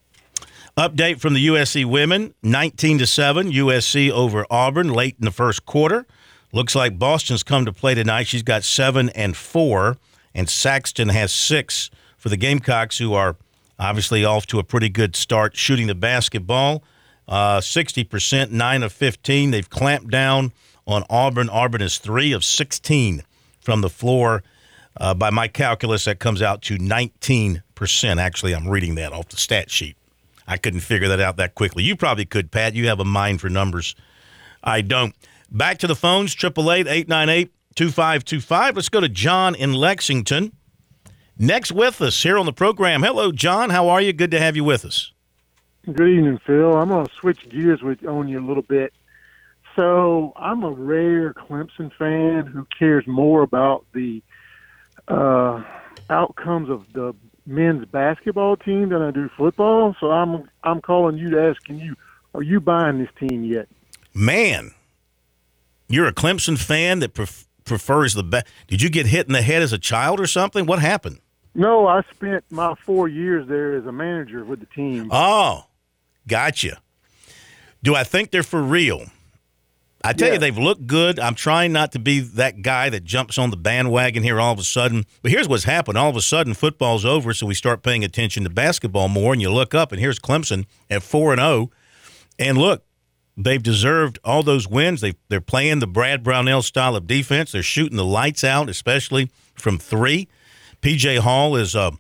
Update 0.78 1.20
from 1.20 1.34
the 1.34 1.48
USC 1.48 1.86
women: 1.86 2.34
19 2.44 2.98
to 3.00 3.06
seven, 3.08 3.52
USC 3.52 4.10
over 4.12 4.46
Auburn 4.50 4.90
late 4.94 5.16
in 5.20 5.26
the 5.26 5.32
first 5.32 5.66
quarter. 5.66 6.06
Looks 6.52 6.76
like 6.76 6.98
Boston's 7.00 7.44
come 7.44 7.66
to 7.66 7.74
play 7.74 7.94
tonight. 7.96 8.28
She's 8.28 8.44
got 8.44 8.64
seven 8.64 9.10
and 9.10 9.36
four, 9.36 9.98
and 10.36 10.48
Saxton 10.50 11.10
has 11.10 11.32
six 11.34 11.90
for 12.18 12.30
the 12.30 12.38
Gamecocks, 12.38 12.98
who 13.00 13.14
are 13.14 13.38
obviously 13.80 14.24
off 14.24 14.46
to 14.48 14.60
a 14.60 14.64
pretty 14.64 14.90
good 14.90 15.16
start 15.16 15.56
shooting 15.58 15.88
the 15.88 15.96
basketball. 15.96 16.84
Uh, 17.28 17.60
60%, 17.60 18.52
9 18.52 18.84
of 18.84 18.92
15. 18.92 19.52
They've 19.52 19.70
clamped 19.70 20.10
down 20.10 20.52
on 20.86 21.04
Auburn. 21.10 21.50
Auburn 21.50 21.82
is 21.82 21.98
3 21.98 22.34
of 22.34 22.44
16 22.44 23.24
from 23.62 23.80
the 23.82 23.90
floor. 23.90 24.44
Uh, 24.96 25.14
by 25.14 25.30
my 25.30 25.48
calculus, 25.48 26.06
that 26.06 26.20
comes 26.20 26.42
out 26.42 26.62
to 26.64 26.78
19%. 26.78 28.22
Actually, 28.22 28.54
I'm 28.54 28.68
reading 28.68 28.96
that 28.96 29.14
off 29.14 29.30
the 29.30 29.38
stat 29.38 29.72
sheet. 29.72 29.96
I 30.48 30.58
couldn't 30.58 30.82
figure 30.82 31.08
that 31.08 31.22
out 31.22 31.38
that 31.38 31.56
quickly. 31.56 31.84
You 31.84 31.96
probably 31.96 32.26
could, 32.26 32.52
Pat. 32.52 32.76
You 32.76 32.88
have 32.88 33.00
a 33.00 33.06
mind 33.06 33.42
for 33.42 33.50
numbers. 33.50 33.96
I 34.64 34.82
don't. 34.82 35.16
Back 35.50 35.80
to 35.80 35.88
the 35.88 35.96
phones, 35.96 36.36
888-898-2525. 36.36 38.76
Let's 38.76 38.90
go 38.90 39.00
to 39.00 39.10
John 39.10 39.56
in 39.56 39.74
Lexington. 39.74 40.52
Next 41.38 41.72
with 41.72 42.02
us 42.02 42.22
here 42.22 42.38
on 42.38 42.46
the 42.46 42.54
program. 42.54 43.04
Hello, 43.04 43.32
John. 43.32 43.70
How 43.70 43.88
are 43.90 44.02
you? 44.02 44.14
Good 44.14 44.32
to 44.32 44.40
have 44.40 44.56
you 44.56 44.64
with 44.64 44.86
us. 44.86 45.13
Good 45.86 46.08
evening, 46.08 46.40
Phil. 46.46 46.78
I'm 46.78 46.88
going 46.88 47.06
to 47.06 47.14
switch 47.14 47.50
gears 47.50 47.82
with 47.82 48.06
on 48.06 48.30
you 48.30 48.40
a 48.40 48.46
little 48.48 48.64
bit. 48.64 48.94
So 49.76 50.32
I'm 50.38 50.64
a 50.64 50.72
rare 50.72 51.34
Clemson 51.34 51.92
fan 51.94 52.46
who 52.46 52.66
cares 52.80 53.06
more 53.06 53.42
about 53.42 53.86
the 53.94 54.24
uh, 55.10 55.62
outcomes 56.10 56.70
of 56.70 56.86
the 56.94 57.14
men's 57.46 57.86
basketball 57.86 58.56
team 58.56 58.90
than 58.90 59.02
I 59.02 59.12
do 59.12 59.30
football. 59.36 59.94
So 60.00 60.12
I'm 60.12 60.50
I'm 60.64 60.80
calling 60.80 61.18
you 61.18 61.30
to 61.32 61.50
ask, 61.50 61.62
can 61.66 61.80
you 61.80 61.96
are 62.34 62.44
you 62.44 62.62
buying 62.62 63.00
this 63.00 63.10
team 63.20 63.44
yet? 63.44 63.68
Man, 64.14 64.72
you're 65.90 66.08
a 66.08 66.14
Clemson 66.14 66.58
fan 66.58 67.00
that 67.00 67.14
pref- 67.14 67.46
prefers 67.66 68.14
the 68.14 68.24
best. 68.24 68.46
Did 68.68 68.82
you 68.82 68.90
get 68.90 69.08
hit 69.08 69.28
in 69.28 69.34
the 69.34 69.42
head 69.42 69.62
as 69.62 69.74
a 69.74 69.80
child 69.80 70.22
or 70.22 70.28
something? 70.28 70.66
What 70.66 70.80
happened? 70.80 71.20
No, 71.56 71.88
I 71.88 72.04
spent 72.14 72.46
my 72.50 72.74
four 72.86 73.10
years 73.10 73.50
there 73.50 73.76
as 73.76 73.86
a 73.86 73.92
manager 73.92 74.46
with 74.46 74.62
the 74.62 74.66
team. 74.68 75.10
Oh, 75.12 75.66
gotcha. 76.28 76.80
Do 77.84 77.96
I 77.96 78.04
think 78.04 78.32
they're 78.32 78.44
for 78.44 78.62
real? 78.62 79.06
I 80.06 80.12
tell 80.12 80.28
Yeah. 80.28 80.34
you, 80.34 80.40
they've 80.40 80.58
looked 80.58 80.86
good. 80.86 81.18
I'm 81.20 81.36
trying 81.36 81.72
not 81.72 81.94
to 81.94 82.00
be 82.00 82.20
that 82.20 82.62
guy 82.62 82.90
that 82.90 83.06
jumps 83.06 83.38
on 83.38 83.52
the 83.52 83.58
bandwagon 83.58 84.22
here 84.22 84.40
all 84.40 84.52
of 84.52 84.60
a 84.60 84.64
sudden. 84.64 85.06
But 85.22 85.32
here's 85.32 85.48
what's 85.48 85.64
happened. 85.64 85.98
All 85.98 86.10
of 86.10 86.16
a 86.18 86.22
sudden, 86.22 86.54
football's 86.54 87.06
over, 87.06 87.34
so 87.34 87.46
we 87.46 87.54
start 87.54 87.84
paying 87.84 88.04
attention 88.04 88.44
to 88.44 88.50
basketball 88.50 89.08
more, 89.08 89.32
and 89.32 89.42
you 89.42 89.50
look 89.50 89.74
up, 89.74 89.92
and 89.94 90.02
here's 90.02 90.20
Clemson 90.20 90.66
at 90.90 91.04
4 91.04 91.34
and 91.34 91.40
0. 91.42 91.72
And 92.38 92.58
look, 92.58 92.84
they've 93.38 93.64
deserved 93.64 94.20
all 94.26 94.44
those 94.44 94.68
wins. 94.68 95.00
They, 95.00 95.14
they're 95.30 95.40
playing 95.40 95.80
the 95.80 95.88
Brad 95.88 96.22
Brownell 96.22 96.64
style 96.64 96.98
of 96.98 97.08
defense. 97.08 97.54
They're 97.54 97.64
shooting 97.64 97.96
the 97.98 98.04
lights 98.06 98.44
out, 98.44 98.70
especially 98.70 99.30
from 99.56 99.78
three. 99.78 100.28
PJ 100.82 101.20
Hall 101.20 101.56
is 101.56 101.76
a 101.76 101.94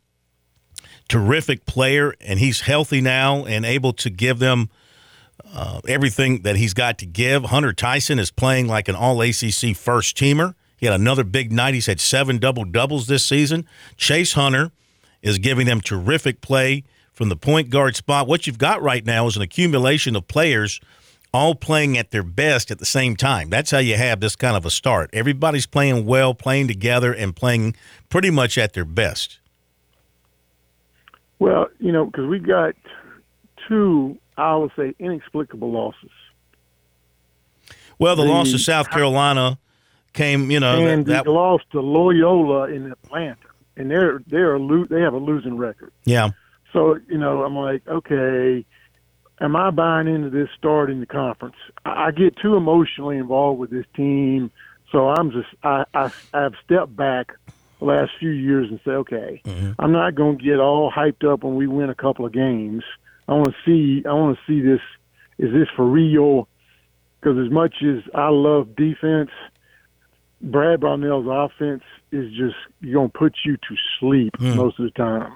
terrific 1.07 1.65
player, 1.65 2.13
and 2.21 2.39
he's 2.39 2.61
healthy 2.61 3.01
now 3.01 3.45
and 3.45 3.65
able 3.65 3.93
to 3.93 4.09
give 4.09 4.39
them 4.39 4.69
uh, 5.53 5.81
everything 5.87 6.41
that 6.41 6.55
he's 6.55 6.73
got 6.73 6.97
to 6.99 7.05
give. 7.05 7.45
Hunter 7.45 7.73
Tyson 7.73 8.19
is 8.19 8.31
playing 8.31 8.67
like 8.67 8.87
an 8.87 8.95
all 8.95 9.21
ACC 9.21 9.75
first 9.75 10.17
teamer. 10.17 10.55
He 10.77 10.85
had 10.85 10.99
another 10.99 11.23
big 11.23 11.51
night. 11.51 11.73
He's 11.73 11.85
had 11.85 11.99
seven 11.99 12.37
double 12.37 12.65
doubles 12.65 13.07
this 13.07 13.25
season. 13.25 13.65
Chase 13.95 14.33
Hunter 14.33 14.71
is 15.21 15.37
giving 15.37 15.65
them 15.65 15.79
terrific 15.79 16.41
play 16.41 16.83
from 17.13 17.29
the 17.29 17.35
point 17.35 17.69
guard 17.69 17.95
spot. 17.95 18.27
What 18.27 18.47
you've 18.47 18.57
got 18.57 18.81
right 18.81 19.05
now 19.05 19.27
is 19.27 19.35
an 19.35 19.41
accumulation 19.41 20.15
of 20.15 20.27
players 20.27 20.81
all 21.33 21.55
playing 21.55 21.97
at 21.97 22.11
their 22.11 22.23
best 22.23 22.69
at 22.69 22.79
the 22.79 22.85
same 22.85 23.15
time. 23.15 23.49
That's 23.49 23.71
how 23.71 23.79
you 23.79 23.95
have 23.95 24.19
this 24.19 24.35
kind 24.35 24.55
of 24.55 24.65
a 24.65 24.69
start. 24.69 25.09
Everybody's 25.13 25.65
playing 25.65 26.05
well, 26.05 26.35
playing 26.35 26.67
together, 26.67 27.11
and 27.11 27.35
playing 27.35 27.75
pretty 28.09 28.29
much 28.29 28.57
at 28.57 28.73
their 28.73 28.85
best. 28.85 29.39
Well, 31.43 31.67
you 31.79 31.91
know, 31.91 32.05
because 32.05 32.25
we 32.27 32.39
got 32.39 32.73
two, 33.67 34.17
I 34.37 34.55
would 34.55 34.71
say, 34.77 34.95
inexplicable 34.97 35.69
losses. 35.69 36.09
Well, 37.99 38.15
the, 38.15 38.23
The- 38.23 38.29
loss 38.29 38.51
to 38.51 38.57
South 38.59 38.89
Carolina 38.89 39.57
came, 40.13 40.49
you 40.51 40.61
know, 40.61 40.87
and 40.87 41.05
that, 41.07 41.25
we 41.25 41.33
lost 41.33 41.65
to 41.73 41.81
Loyola 41.81 42.69
in 42.69 42.89
Atlanta, 42.91 43.35
and 43.75 43.91
they're 43.91 44.21
they're 44.27 44.57
lo- 44.57 44.87
they 44.89 45.01
have 45.01 45.13
a 45.13 45.17
losing 45.17 45.57
record. 45.57 45.91
yeah. 46.05 46.29
So 46.71 46.97
you 47.09 47.17
know, 47.17 47.43
I'm 47.43 47.55
like, 47.57 47.85
okay, 47.89 48.65
am 49.41 49.55
I 49.57 49.69
buying 49.69 50.07
into 50.07 50.29
this 50.29 50.47
starting 50.57 51.01
the 51.01 51.05
conference? 51.05 51.55
I, 51.83 52.05
I 52.07 52.11
get 52.11 52.37
too 52.37 52.55
emotionally 52.55 53.17
involved 53.17 53.59
with 53.59 53.69
this 53.69 53.85
team, 53.97 54.49
so 54.93 55.09
I'm 55.09 55.29
just 55.31 55.49
I 55.63 55.83
I 55.93 56.09
I've 56.33 56.53
stepped 56.63 56.95
back 56.95 57.33
the 57.85 57.91
last 57.91 58.11
few 58.19 58.29
years 58.29 58.69
and 58.69 58.79
say, 58.85 58.91
okay, 58.91 59.41
I'm 59.79 59.91
not 59.91 60.15
going 60.15 60.37
to 60.37 60.43
get 60.43 60.59
all 60.59 60.91
hyped 60.91 61.23
up 61.29 61.43
when 61.43 61.55
we 61.55 61.67
win 61.67 61.89
a 61.89 61.95
couple 61.95 62.25
of 62.25 62.31
games. 62.31 62.83
I 63.27 63.33
want 63.33 63.47
to 63.47 63.55
see 63.65 64.03
I 64.07 64.13
want 64.13 64.37
to 64.37 64.43
see 64.47 64.61
this. 64.61 64.81
Is 65.39 65.51
this 65.53 65.67
for 65.75 65.85
real? 65.85 66.47
Because 67.19 67.37
as 67.45 67.51
much 67.51 67.75
as 67.83 68.03
I 68.13 68.29
love 68.29 68.75
defense, 68.75 69.31
Brad 70.41 70.79
Brownell's 70.81 71.27
offense 71.27 71.83
is 72.11 72.29
just 72.33 72.55
going 72.91 73.09
to 73.09 73.17
put 73.17 73.33
you 73.45 73.55
to 73.57 73.75
sleep 73.99 74.35
Hmm. 74.37 74.55
most 74.55 74.77
of 74.79 74.85
the 74.85 74.91
time. 74.91 75.33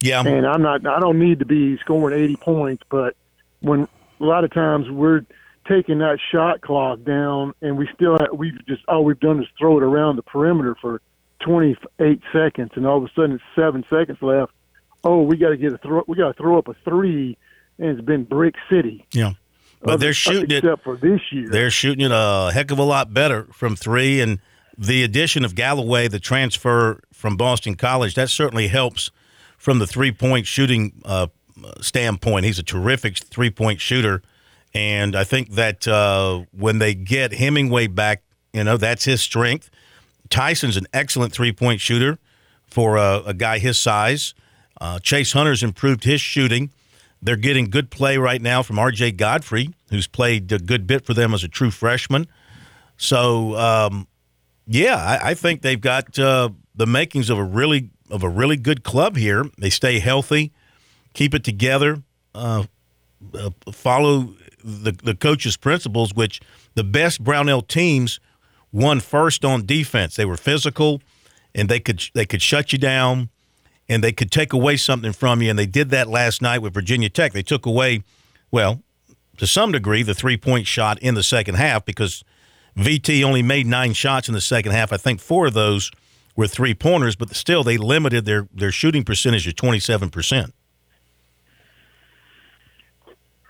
Yeah. 0.00 0.22
And 0.24 0.46
I'm 0.46 0.62
not. 0.62 0.86
I 0.86 1.00
don't 1.00 1.18
need 1.18 1.38
to 1.40 1.44
be 1.44 1.76
scoring 1.78 2.18
80 2.22 2.36
points, 2.36 2.82
but 2.90 3.16
when 3.60 3.82
a 4.20 4.24
lot 4.24 4.44
of 4.44 4.52
times 4.52 4.90
we're 4.90 5.22
taking 5.66 5.98
that 5.98 6.18
shot 6.32 6.60
clock 6.60 7.02
down, 7.04 7.54
and 7.62 7.76
we 7.76 7.88
still 7.94 8.16
have, 8.18 8.28
we've 8.36 8.64
just 8.66 8.82
all 8.88 9.04
we've 9.04 9.20
done 9.20 9.40
is 9.40 9.48
throw 9.58 9.78
it 9.78 9.82
around 9.82 10.16
the 10.16 10.22
perimeter 10.22 10.76
for 10.80 11.00
28 11.40 12.20
seconds, 12.32 12.70
and 12.74 12.86
all 12.86 12.98
of 12.98 13.04
a 13.04 13.08
sudden 13.14 13.32
it's 13.32 13.44
seven 13.54 13.84
seconds 13.90 14.18
left. 14.20 14.52
Oh, 15.02 15.22
we 15.22 15.36
got 15.36 15.50
to 15.50 15.56
get 15.56 15.72
a 15.72 15.78
throw. 15.78 16.02
We 16.06 16.16
got 16.16 16.36
to 16.36 16.42
throw 16.42 16.58
up 16.58 16.68
a 16.68 16.74
three, 16.84 17.36
and 17.78 17.88
it's 17.88 18.00
been 18.00 18.24
brick 18.24 18.54
city. 18.70 19.06
Yeah. 19.12 19.32
But 19.82 20.00
they're 20.00 20.14
shooting 20.14 20.50
it. 20.50 20.64
except 20.64 20.82
for 20.82 20.96
this 20.96 21.20
year. 21.30 21.48
They're 21.48 21.70
shooting 21.70 22.06
it 22.06 22.10
a 22.10 22.50
heck 22.54 22.70
of 22.70 22.78
a 22.78 22.82
lot 22.82 23.12
better 23.12 23.46
from 23.52 23.76
three, 23.76 24.20
and 24.20 24.38
the 24.78 25.02
addition 25.02 25.44
of 25.44 25.54
Galloway, 25.54 26.08
the 26.08 26.18
transfer 26.18 27.00
from 27.12 27.36
Boston 27.36 27.74
College, 27.74 28.14
that 28.14 28.30
certainly 28.30 28.68
helps 28.68 29.10
from 29.58 29.78
the 29.78 29.86
three 29.86 30.10
point 30.10 30.46
shooting 30.46 31.02
uh, 31.04 31.26
standpoint. 31.80 32.46
He's 32.46 32.58
a 32.58 32.62
terrific 32.62 33.18
three 33.18 33.50
point 33.50 33.80
shooter, 33.80 34.22
and 34.74 35.14
I 35.14 35.24
think 35.24 35.50
that 35.52 35.86
uh, 35.86 36.44
when 36.52 36.78
they 36.78 36.94
get 36.94 37.32
Hemenway 37.32 37.94
back, 37.94 38.22
you 38.52 38.64
know 38.64 38.76
that's 38.76 39.04
his 39.04 39.22
strength. 39.22 39.70
Tyson's 40.30 40.76
an 40.76 40.86
excellent 40.92 41.32
three 41.32 41.52
point 41.52 41.80
shooter 41.80 42.18
for 42.66 42.96
a, 42.96 43.22
a 43.26 43.34
guy 43.34 43.58
his 43.58 43.78
size. 43.78 44.34
Uh, 44.80 44.98
Chase 44.98 45.32
Hunter's 45.32 45.62
improved 45.62 46.04
his 46.04 46.20
shooting. 46.20 46.70
They're 47.22 47.36
getting 47.36 47.70
good 47.70 47.90
play 47.90 48.18
right 48.18 48.42
now 48.42 48.62
from 48.62 48.78
R.J. 48.78 49.12
Godfrey, 49.12 49.70
who's 49.88 50.06
played 50.06 50.50
a 50.52 50.58
good 50.58 50.86
bit 50.86 51.06
for 51.06 51.14
them 51.14 51.32
as 51.32 51.42
a 51.42 51.48
true 51.48 51.70
freshman. 51.70 52.26
So, 52.98 53.56
um, 53.56 54.08
yeah, 54.66 54.96
I, 54.96 55.30
I 55.30 55.34
think 55.34 55.62
they've 55.62 55.80
got 55.80 56.18
uh, 56.18 56.50
the 56.74 56.86
makings 56.86 57.30
of 57.30 57.38
a 57.38 57.44
really 57.44 57.90
of 58.10 58.22
a 58.22 58.28
really 58.28 58.56
good 58.56 58.82
club 58.82 59.16
here. 59.16 59.44
They 59.56 59.70
stay 59.70 59.98
healthy, 59.98 60.52
keep 61.14 61.34
it 61.34 61.44
together, 61.44 62.02
uh, 62.34 62.64
uh, 63.32 63.50
follow 63.72 64.34
the 64.64 64.92
the 64.92 65.14
coach's 65.14 65.56
principles, 65.56 66.14
which 66.14 66.40
the 66.74 66.84
best 66.84 67.22
Brownell 67.22 67.62
teams 67.62 68.18
won 68.72 69.00
first 69.00 69.44
on 69.44 69.66
defense. 69.66 70.16
They 70.16 70.24
were 70.24 70.36
physical, 70.36 71.02
and 71.54 71.68
they 71.68 71.80
could 71.80 72.02
they 72.14 72.24
could 72.24 72.42
shut 72.42 72.72
you 72.72 72.78
down, 72.78 73.28
and 73.88 74.02
they 74.02 74.12
could 74.12 74.30
take 74.30 74.52
away 74.52 74.76
something 74.76 75.12
from 75.12 75.42
you. 75.42 75.50
And 75.50 75.58
they 75.58 75.66
did 75.66 75.90
that 75.90 76.08
last 76.08 76.40
night 76.40 76.60
with 76.60 76.74
Virginia 76.74 77.10
Tech. 77.10 77.32
They 77.32 77.42
took 77.42 77.66
away, 77.66 78.02
well, 78.50 78.82
to 79.36 79.46
some 79.46 79.70
degree, 79.70 80.02
the 80.02 80.14
three 80.14 80.36
point 80.36 80.66
shot 80.66 80.98
in 81.00 81.14
the 81.14 81.22
second 81.22 81.56
half 81.56 81.84
because 81.84 82.24
VT 82.76 83.22
only 83.22 83.42
made 83.42 83.66
nine 83.66 83.92
shots 83.92 84.28
in 84.28 84.34
the 84.34 84.40
second 84.40 84.72
half. 84.72 84.92
I 84.92 84.96
think 84.96 85.20
four 85.20 85.46
of 85.46 85.54
those 85.54 85.90
were 86.36 86.48
three 86.48 86.74
pointers, 86.74 87.14
but 87.14 87.34
still 87.34 87.62
they 87.62 87.76
limited 87.76 88.24
their 88.24 88.48
their 88.52 88.72
shooting 88.72 89.04
percentage 89.04 89.44
to 89.44 89.52
twenty 89.52 89.78
seven 89.78 90.10
percent. 90.10 90.54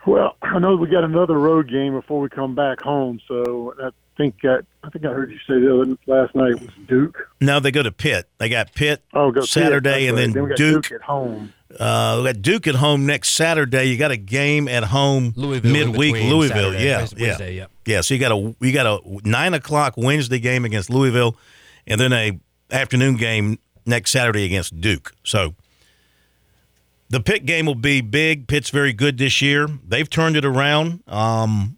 Well, 0.07 0.37
I 0.55 0.61
know 0.61 0.77
we 0.77 0.89
got 0.89 1.03
another 1.03 1.37
road 1.37 1.69
game 1.69 1.95
before 1.95 2.21
we 2.21 2.29
come 2.29 2.55
back 2.55 2.81
home, 2.81 3.21
so 3.27 3.75
I 3.83 3.91
think 4.17 4.37
uh, 4.45 4.59
I 4.85 4.91
think 4.91 5.05
I 5.05 5.09
heard 5.09 5.33
you 5.33 5.39
say 5.39 5.59
the 5.59 5.81
other 5.81 5.97
last 6.07 6.33
night 6.37 6.61
was 6.61 6.71
Duke. 6.87 7.29
No, 7.41 7.59
they 7.59 7.73
go 7.73 7.83
to 7.83 7.91
Pitt. 7.91 8.29
They 8.39 8.49
got 8.49 8.73
Pitt 8.73 9.03
Oh, 9.13 9.33
go 9.33 9.41
Saturday, 9.41 10.07
that's 10.07 10.09
and 10.11 10.17
right. 10.17 10.23
then, 10.23 10.33
then 10.33 10.43
we 10.45 10.49
got 10.51 10.57
Duke. 10.59 10.83
Duke 10.85 10.93
at 10.93 11.03
home. 11.03 11.53
Uh, 11.79 12.21
we 12.23 12.33
got 12.33 12.41
Duke 12.41 12.67
at 12.69 12.77
home 12.77 13.05
next 13.05 13.31
Saturday. 13.31 13.87
You 13.87 13.97
got 13.97 14.13
a 14.13 14.17
game 14.17 14.69
at 14.69 14.85
home 14.85 15.33
Louisville 15.35 15.73
midweek. 15.73 16.15
Louisville, 16.15 16.71
Saturday, 16.71 16.85
yeah, 16.85 16.99
Wednesday, 16.99 17.55
yeah, 17.55 17.63
yep. 17.63 17.71
yeah. 17.85 18.01
So 18.03 18.15
you 18.15 18.21
got 18.21 18.31
a 18.31 18.55
you 18.61 18.73
got 18.73 18.87
a 18.87 19.01
nine 19.29 19.55
o'clock 19.55 19.95
Wednesday 19.97 20.39
game 20.39 20.65
against 20.65 20.89
Louisville, 20.89 21.37
and 21.85 22.01
then 22.01 22.13
a 22.13 22.39
afternoon 22.71 23.17
game 23.17 23.59
next 23.87 24.13
Saturday 24.13 24.45
against 24.45 24.81
Duke. 24.81 25.13
So 25.25 25.57
the 27.15 27.21
Pitt 27.21 27.47
game 27.47 27.67
will 27.67 27.77
be 27.77 28.01
big. 28.01 28.49
Pitt's 28.49 28.71
very 28.71 28.93
good 28.93 29.19
this 29.19 29.41
year. 29.41 29.69
They've 29.87 30.11
turned 30.11 30.37
it 30.37 30.45
around. 30.45 31.01
Um, 31.07 31.77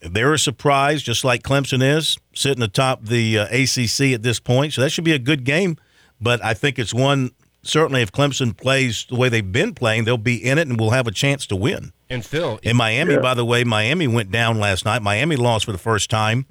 they're 0.00 0.32
a 0.32 0.38
surprise, 0.40 1.04
just 1.04 1.24
like 1.24 1.44
Clemson 1.44 1.80
is, 1.80 2.18
sitting 2.34 2.64
atop 2.64 3.04
the 3.04 3.38
uh, 3.38 3.44
ACC 3.44 4.12
at 4.12 4.24
this 4.24 4.40
point. 4.40 4.72
So 4.72 4.80
that 4.80 4.90
should 4.90 5.04
be 5.04 5.12
a 5.12 5.20
good 5.20 5.44
game. 5.44 5.76
But 6.20 6.44
I 6.44 6.52
think 6.54 6.80
it's 6.80 6.92
one, 6.92 7.30
certainly, 7.62 8.02
if 8.02 8.10
Clemson 8.10 8.56
plays 8.56 9.06
the 9.08 9.14
way 9.14 9.28
they've 9.28 9.52
been 9.52 9.72
playing, 9.72 10.02
they'll 10.02 10.18
be 10.18 10.34
in 10.44 10.58
it 10.58 10.66
and 10.66 10.80
we'll 10.80 10.90
have 10.90 11.06
a 11.06 11.12
chance 11.12 11.46
to 11.46 11.54
win. 11.54 11.92
And 12.10 12.26
Phil, 12.26 12.58
In 12.64 12.76
Miami, 12.76 13.14
Yeah. 13.14 13.20
by 13.20 13.34
the 13.34 13.44
way, 13.44 13.62
Miami 13.62 14.08
went 14.08 14.32
down 14.32 14.58
last 14.58 14.84
night. 14.84 15.00
Miami 15.00 15.36
lost 15.36 15.64
for 15.66 15.72
the 15.72 15.78
first 15.78 16.10
time 16.10 16.44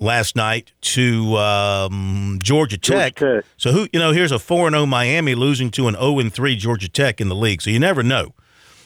last 0.00 0.36
night 0.36 0.72
to 0.80 1.36
um, 1.36 2.38
Georgia 2.42 2.78
Tech. 2.78 3.16
Tech. 3.16 3.44
So 3.56 3.72
who 3.72 3.88
you 3.92 3.98
know? 3.98 4.12
Here's 4.12 4.32
a 4.32 4.38
four 4.38 4.66
and 4.66 4.74
zero 4.74 4.86
Miami 4.86 5.34
losing 5.34 5.70
to 5.72 5.88
an 5.88 5.94
zero 5.94 6.18
and 6.18 6.32
three 6.32 6.56
Georgia 6.56 6.88
Tech 6.88 7.20
in 7.20 7.28
the 7.28 7.34
league. 7.34 7.62
So 7.62 7.70
you 7.70 7.78
never 7.78 8.02
know. 8.02 8.34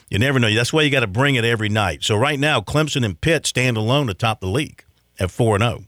You 0.09 0.19
never 0.19 0.39
know. 0.39 0.53
That's 0.53 0.73
why 0.73 0.81
you 0.81 0.89
got 0.89 0.99
to 1.01 1.07
bring 1.07 1.35
it 1.35 1.45
every 1.45 1.69
night. 1.69 2.03
So 2.03 2.17
right 2.17 2.39
now, 2.39 2.59
Clemson 2.59 3.05
and 3.05 3.19
Pitt 3.19 3.45
stand 3.45 3.77
alone 3.77 4.09
atop 4.09 4.41
the 4.41 4.47
league 4.47 4.83
at 5.19 5.31
four 5.31 5.55
and 5.55 5.63
oh. 5.63 5.67
zero. 5.67 5.85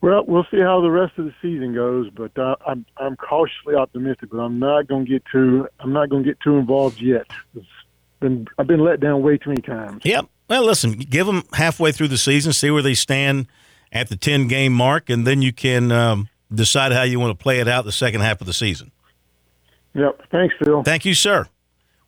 Well, 0.00 0.24
we'll 0.26 0.46
see 0.50 0.60
how 0.60 0.80
the 0.80 0.90
rest 0.90 1.18
of 1.18 1.24
the 1.24 1.34
season 1.42 1.74
goes, 1.74 2.08
but 2.10 2.36
uh, 2.38 2.54
I'm 2.66 2.86
I'm 2.98 3.16
cautiously 3.16 3.74
optimistic. 3.74 4.30
But 4.30 4.38
I'm 4.38 4.58
not 4.58 4.86
going 4.86 5.06
to 5.06 5.10
get 5.10 5.24
too 5.30 5.66
I'm 5.80 5.92
not 5.92 6.08
going 6.08 6.22
to 6.22 6.28
get 6.28 6.38
too 6.40 6.56
involved 6.56 7.00
yet. 7.00 7.26
It's 7.56 7.66
been 8.20 8.46
I've 8.58 8.66
been 8.66 8.84
let 8.84 9.00
down 9.00 9.22
way 9.22 9.38
too 9.38 9.50
many 9.50 9.62
times. 9.62 10.02
Yep. 10.04 10.26
Well, 10.48 10.64
listen, 10.64 10.92
give 10.92 11.26
them 11.26 11.42
halfway 11.52 11.92
through 11.92 12.08
the 12.08 12.18
season, 12.18 12.52
see 12.52 12.70
where 12.70 12.82
they 12.82 12.94
stand 12.94 13.46
at 13.92 14.08
the 14.08 14.16
ten 14.16 14.48
game 14.48 14.72
mark, 14.72 15.10
and 15.10 15.26
then 15.26 15.42
you 15.42 15.52
can 15.52 15.92
um, 15.92 16.28
decide 16.52 16.92
how 16.92 17.02
you 17.02 17.20
want 17.20 17.38
to 17.38 17.42
play 17.42 17.60
it 17.60 17.68
out 17.68 17.84
the 17.84 17.92
second 17.92 18.22
half 18.22 18.40
of 18.40 18.46
the 18.46 18.52
season. 18.52 18.90
Yep. 19.94 20.22
Thanks, 20.30 20.54
Phil. 20.62 20.82
Thank 20.82 21.04
you, 21.04 21.14
sir. 21.14 21.46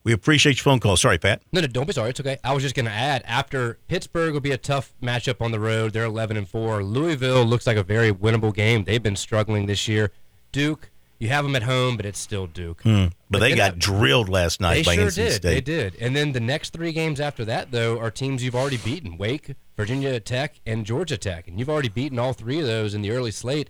We 0.03 0.13
appreciate 0.13 0.57
your 0.57 0.63
phone 0.63 0.79
call. 0.79 0.97
Sorry, 0.97 1.19
Pat. 1.19 1.43
No, 1.51 1.61
no, 1.61 1.67
don't 1.67 1.85
be 1.85 1.93
sorry. 1.93 2.09
It's 2.09 2.19
okay. 2.19 2.37
I 2.43 2.53
was 2.53 2.63
just 2.63 2.73
going 2.73 2.87
to 2.87 2.91
add 2.91 3.21
after 3.25 3.77
Pittsburgh 3.87 4.33
will 4.33 4.41
be 4.41 4.51
a 4.51 4.57
tough 4.57 4.93
matchup 5.01 5.41
on 5.41 5.51
the 5.51 5.59
road. 5.59 5.93
They're 5.93 6.05
11 6.05 6.37
and 6.37 6.47
4. 6.47 6.83
Louisville 6.83 7.45
looks 7.45 7.67
like 7.67 7.77
a 7.77 7.83
very 7.83 8.11
winnable 8.11 8.53
game. 8.53 8.83
They've 8.83 9.03
been 9.03 9.15
struggling 9.15 9.67
this 9.67 9.87
year. 9.87 10.11
Duke, 10.51 10.89
you 11.21 11.29
have 11.29 11.43
them 11.45 11.55
at 11.55 11.63
home, 11.63 11.95
but 11.97 12.05
it's 12.05 12.19
still 12.19 12.47
Duke. 12.47 12.81
But, 12.83 13.39
they 13.39 13.55
got 13.55 13.73
I- 13.73 13.77
drilled 13.77 14.27
last 14.27 14.59
night 14.59 14.75
They 14.75 14.83
by 14.83 14.95
sure 14.95 15.05
NC 15.07 15.15
did. 15.15 15.31
State. 15.33 15.41
They 15.41 15.61
did. 15.61 15.95
And 16.01 16.15
then 16.15 16.31
the 16.31 16.39
next 16.39 16.71
three 16.73 16.91
games 16.91 17.19
after 17.19 17.45
that, 17.45 17.71
though, 17.71 17.99
are 17.99 18.09
teams 18.11 18.43
you've 18.43 18.55
already 18.55 18.77
beaten: 18.77 19.17
Wake, 19.17 19.55
Virginia 19.77 20.19
Tech, 20.19 20.55
and 20.65 20.85
Georgia 20.85 21.17
Tech. 21.17 21.47
And 21.47 21.59
you've 21.59 21.69
already 21.69 21.89
beaten 21.89 22.19
all 22.19 22.33
three 22.33 22.59
of 22.59 22.65
those 22.67 22.93
in 22.93 23.01
the 23.01 23.11
early 23.11 23.31
slate. 23.31 23.69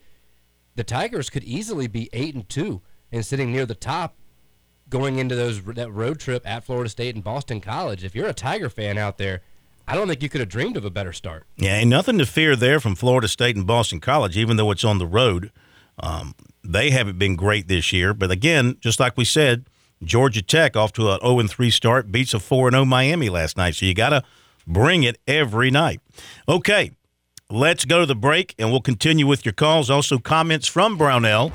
The 0.75 0.83
Tigers 0.85 1.29
could 1.29 1.43
easily 1.43 1.87
be 1.87 2.09
eight 2.13 2.33
and 2.33 2.47
two 2.47 2.81
and 3.11 3.25
sitting 3.25 3.51
near 3.51 3.65
the 3.65 3.75
top, 3.75 4.15
going 4.89 5.19
into 5.19 5.35
those 5.35 5.61
that 5.61 5.91
road 5.91 6.19
trip 6.19 6.47
at 6.47 6.63
Florida 6.63 6.89
State 6.89 7.13
and 7.15 7.23
Boston 7.23 7.59
College. 7.59 8.03
If 8.05 8.15
you're 8.15 8.27
a 8.27 8.33
Tiger 8.33 8.69
fan 8.69 8.97
out 8.97 9.17
there, 9.17 9.41
I 9.85 9.95
don't 9.95 10.07
think 10.07 10.23
you 10.23 10.29
could 10.29 10.39
have 10.39 10.49
dreamed 10.49 10.77
of 10.77 10.85
a 10.85 10.89
better 10.89 11.11
start. 11.11 11.45
Yeah, 11.57 11.75
ain't 11.75 11.89
nothing 11.89 12.17
to 12.19 12.25
fear 12.25 12.55
there 12.55 12.79
from 12.79 12.95
Florida 12.95 13.27
State 13.27 13.57
and 13.57 13.67
Boston 13.67 13.99
College, 13.99 14.37
even 14.37 14.55
though 14.55 14.71
it's 14.71 14.85
on 14.85 14.97
the 14.97 15.05
road. 15.07 15.51
Um, 15.99 16.33
they 16.63 16.91
haven't 16.91 17.17
been 17.17 17.35
great 17.35 17.67
this 17.67 17.91
year. 17.91 18.13
But 18.13 18.31
again, 18.31 18.77
just 18.79 18.99
like 18.99 19.17
we 19.17 19.25
said, 19.25 19.65
Georgia 20.03 20.41
Tech 20.41 20.75
off 20.75 20.93
to 20.93 21.11
an 21.11 21.19
0 21.21 21.47
3 21.47 21.69
start, 21.69 22.11
beats 22.11 22.33
a 22.33 22.39
4 22.39 22.71
0 22.71 22.85
Miami 22.85 23.29
last 23.29 23.57
night. 23.57 23.75
So 23.75 23.85
you 23.85 23.93
got 23.93 24.09
to 24.09 24.23
bring 24.65 25.03
it 25.03 25.19
every 25.27 25.71
night. 25.71 26.01
Okay, 26.47 26.91
let's 27.49 27.85
go 27.85 27.99
to 27.99 28.05
the 28.05 28.15
break 28.15 28.55
and 28.57 28.71
we'll 28.71 28.81
continue 28.81 29.27
with 29.27 29.45
your 29.45 29.53
calls. 29.53 29.89
Also, 29.89 30.17
comments 30.17 30.67
from 30.67 30.97
Brownell 30.97 31.51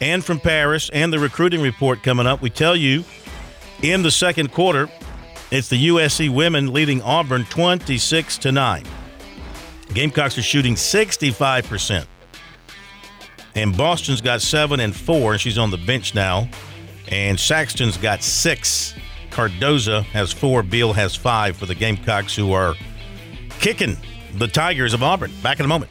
and 0.00 0.24
from 0.24 0.40
Paris 0.40 0.90
and 0.92 1.12
the 1.12 1.18
recruiting 1.18 1.62
report 1.62 2.02
coming 2.02 2.26
up. 2.26 2.42
We 2.42 2.50
tell 2.50 2.76
you 2.76 3.04
in 3.82 4.02
the 4.02 4.10
second 4.10 4.52
quarter, 4.52 4.88
it's 5.50 5.68
the 5.68 5.88
USC 5.88 6.28
women 6.34 6.72
leading 6.72 7.00
Auburn 7.02 7.44
26 7.46 8.38
to 8.38 8.52
9. 8.52 8.84
Gamecocks 9.94 10.36
are 10.36 10.42
shooting 10.42 10.74
65%. 10.74 12.06
And 13.56 13.76
Boston's 13.76 14.20
got 14.20 14.42
seven 14.42 14.80
and 14.80 14.94
four, 14.94 15.32
and 15.32 15.40
she's 15.40 15.56
on 15.56 15.70
the 15.70 15.78
bench 15.78 16.14
now. 16.14 16.48
And 17.08 17.40
Saxton's 17.40 17.96
got 17.96 18.22
six. 18.22 18.94
Cardoso 19.30 20.02
has 20.04 20.30
four. 20.30 20.62
Beal 20.62 20.92
has 20.92 21.16
five 21.16 21.56
for 21.56 21.64
the 21.64 21.74
Gamecocks, 21.74 22.36
who 22.36 22.52
are 22.52 22.74
kicking 23.58 23.96
the 24.34 24.46
Tigers 24.46 24.92
of 24.92 25.02
Auburn. 25.02 25.32
Back 25.42 25.58
in 25.58 25.64
a 25.64 25.68
moment. 25.68 25.90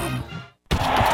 Bomb. 0.00 0.29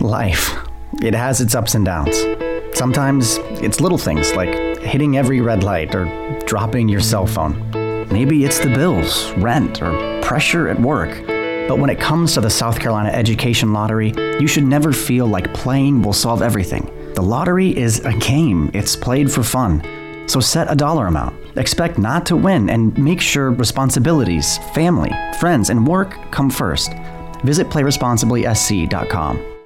Life. 0.00 0.54
It 1.02 1.14
has 1.14 1.40
its 1.40 1.54
ups 1.54 1.74
and 1.74 1.84
downs. 1.84 2.16
Sometimes 2.72 3.38
it's 3.62 3.80
little 3.80 3.98
things 3.98 4.32
like 4.34 4.78
hitting 4.78 5.16
every 5.16 5.40
red 5.40 5.64
light 5.64 5.94
or 5.94 6.06
dropping 6.46 6.88
your 6.88 7.00
cell 7.00 7.26
phone. 7.26 7.70
Maybe 8.08 8.44
it's 8.44 8.58
the 8.60 8.72
bills, 8.72 9.32
rent, 9.32 9.82
or 9.82 10.20
pressure 10.22 10.68
at 10.68 10.80
work. 10.80 11.26
But 11.68 11.78
when 11.78 11.90
it 11.90 12.00
comes 12.00 12.34
to 12.34 12.40
the 12.40 12.48
South 12.48 12.78
Carolina 12.78 13.10
Education 13.10 13.72
Lottery, 13.72 14.14
you 14.40 14.46
should 14.46 14.64
never 14.64 14.92
feel 14.92 15.26
like 15.26 15.52
playing 15.52 16.02
will 16.02 16.12
solve 16.12 16.40
everything. 16.40 16.90
The 17.14 17.22
lottery 17.22 17.76
is 17.76 17.98
a 18.04 18.12
game, 18.14 18.70
it's 18.72 18.96
played 18.96 19.30
for 19.30 19.42
fun. 19.42 19.82
So 20.28 20.40
set 20.40 20.70
a 20.70 20.76
dollar 20.76 21.06
amount. 21.06 21.34
Expect 21.56 21.98
not 21.98 22.24
to 22.26 22.36
win 22.36 22.70
and 22.70 22.96
make 22.96 23.20
sure 23.20 23.50
responsibilities, 23.50 24.58
family, 24.74 25.10
friends, 25.40 25.70
and 25.70 25.86
work 25.86 26.16
come 26.30 26.50
first. 26.50 26.92
Visit 27.42 27.68
playresponsiblysc.com. 27.68 29.57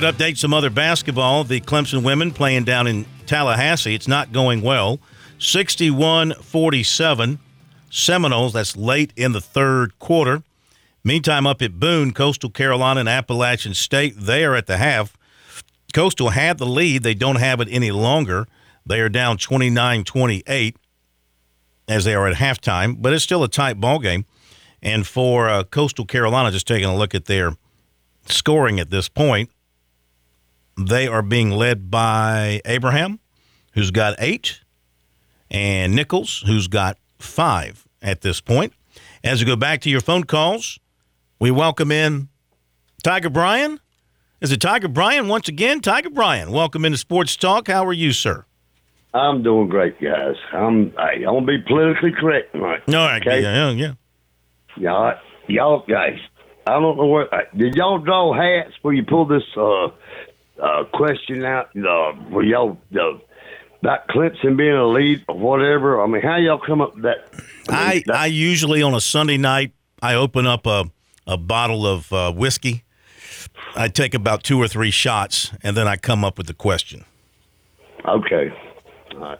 right, 0.00 0.14
update 0.14 0.36
some 0.36 0.52
other 0.52 0.70
basketball. 0.70 1.44
The 1.44 1.60
Clemson 1.60 2.02
women 2.02 2.30
playing 2.30 2.64
down 2.64 2.86
in 2.86 3.06
Tallahassee. 3.26 3.94
It's 3.94 4.08
not 4.08 4.32
going 4.32 4.60
well. 4.60 5.00
61 5.38 6.34
47. 6.34 7.38
Seminoles, 7.88 8.52
that's 8.52 8.76
late 8.76 9.12
in 9.16 9.32
the 9.32 9.40
third 9.40 9.98
quarter. 9.98 10.42
Meantime, 11.02 11.46
up 11.46 11.62
at 11.62 11.78
Boone, 11.78 12.12
Coastal 12.12 12.50
Carolina 12.50 13.00
and 13.00 13.08
Appalachian 13.08 13.74
State, 13.74 14.14
they 14.18 14.44
are 14.44 14.54
at 14.54 14.66
the 14.66 14.76
half. 14.76 15.16
Coastal 15.94 16.30
had 16.30 16.58
the 16.58 16.66
lead. 16.66 17.02
They 17.02 17.14
don't 17.14 17.36
have 17.36 17.60
it 17.60 17.68
any 17.70 17.90
longer. 17.90 18.46
They 18.84 19.00
are 19.00 19.08
down 19.08 19.38
29 19.38 20.04
28. 20.04 20.76
as 21.88 22.04
they 22.04 22.14
are 22.14 22.26
at 22.26 22.36
halftime, 22.36 23.00
but 23.00 23.12
it's 23.12 23.24
still 23.24 23.44
a 23.44 23.48
tight 23.48 23.80
ball 23.80 23.98
game. 24.00 24.26
And 24.82 25.06
for 25.06 25.48
uh, 25.48 25.64
Coastal 25.64 26.04
Carolina, 26.04 26.50
just 26.50 26.66
taking 26.66 26.88
a 26.88 26.96
look 26.96 27.14
at 27.14 27.24
their 27.24 27.56
scoring 28.26 28.78
at 28.78 28.90
this 28.90 29.08
point, 29.08 29.50
they 30.76 31.06
are 31.06 31.22
being 31.22 31.50
led 31.50 31.90
by 31.90 32.60
Abraham, 32.64 33.20
who's 33.72 33.90
got 33.90 34.14
eight, 34.18 34.60
and 35.50 35.94
Nichols, 35.94 36.44
who's 36.46 36.68
got 36.68 36.98
five 37.18 37.86
at 38.02 38.20
this 38.20 38.40
point. 38.40 38.72
As 39.24 39.40
we 39.40 39.46
go 39.46 39.56
back 39.56 39.80
to 39.82 39.90
your 39.90 40.00
phone 40.00 40.24
calls, 40.24 40.78
we 41.40 41.50
welcome 41.50 41.90
in 41.90 42.28
Tiger 43.02 43.30
Bryan. 43.30 43.80
Is 44.40 44.52
it 44.52 44.60
Tiger 44.60 44.88
Bryan 44.88 45.28
once 45.28 45.48
again? 45.48 45.80
Tiger 45.80 46.10
Bryan, 46.10 46.52
welcome 46.52 46.84
into 46.84 46.98
Sports 46.98 47.36
Talk. 47.36 47.68
How 47.68 47.84
are 47.86 47.92
you, 47.92 48.12
sir? 48.12 48.44
I'm 49.14 49.42
doing 49.42 49.68
great, 49.68 49.98
guys. 50.00 50.34
I'm 50.52 50.92
I, 50.98 51.18
gonna 51.24 51.46
be 51.46 51.58
politically 51.66 52.12
correct 52.12 52.52
tonight. 52.52 52.82
All 52.88 52.94
right, 52.94 53.26
okay? 53.26 53.40
yeah, 53.42 53.70
yeah. 53.70 53.92
Y'all, 54.76 55.14
y'all 55.48 55.84
guys. 55.88 56.18
I 56.66 56.72
don't 56.72 56.96
know 56.96 57.06
what 57.06 57.30
did 57.56 57.76
y'all 57.76 57.98
draw 57.98 58.34
hats 58.34 58.74
where 58.82 58.92
you 58.92 59.04
pull 59.04 59.24
this 59.24 59.44
uh, 59.56 59.88
uh, 60.62 60.84
question 60.92 61.44
out 61.44 61.68
uh, 61.76 62.12
where 62.30 62.44
y'all 62.44 62.78
uh, 62.94 63.18
about 63.82 64.08
Clemson 64.08 64.56
being 64.56 64.72
a 64.74 64.86
lead 64.86 65.24
or 65.28 65.38
whatever. 65.38 66.02
I 66.02 66.06
mean, 66.06 66.22
how 66.22 66.36
y'all 66.36 66.58
come 66.64 66.80
up 66.80 66.94
with 66.94 67.04
that? 67.04 67.28
I 67.68 67.94
mean, 67.94 68.02
that- 68.06 68.16
I 68.16 68.26
usually 68.26 68.82
on 68.82 68.94
a 68.94 69.00
Sunday 69.00 69.36
night 69.36 69.72
I 70.02 70.14
open 70.14 70.46
up 70.46 70.66
a 70.66 70.84
a 71.26 71.36
bottle 71.36 71.86
of 71.86 72.12
uh, 72.12 72.32
whiskey. 72.32 72.84
I 73.74 73.88
take 73.88 74.14
about 74.14 74.42
two 74.44 74.58
or 74.60 74.68
three 74.68 74.90
shots, 74.90 75.52
and 75.62 75.76
then 75.76 75.86
I 75.88 75.96
come 75.96 76.24
up 76.24 76.38
with 76.38 76.46
the 76.46 76.54
question. 76.54 77.04
okay. 78.06 78.52
All 79.14 79.18
right. 79.20 79.38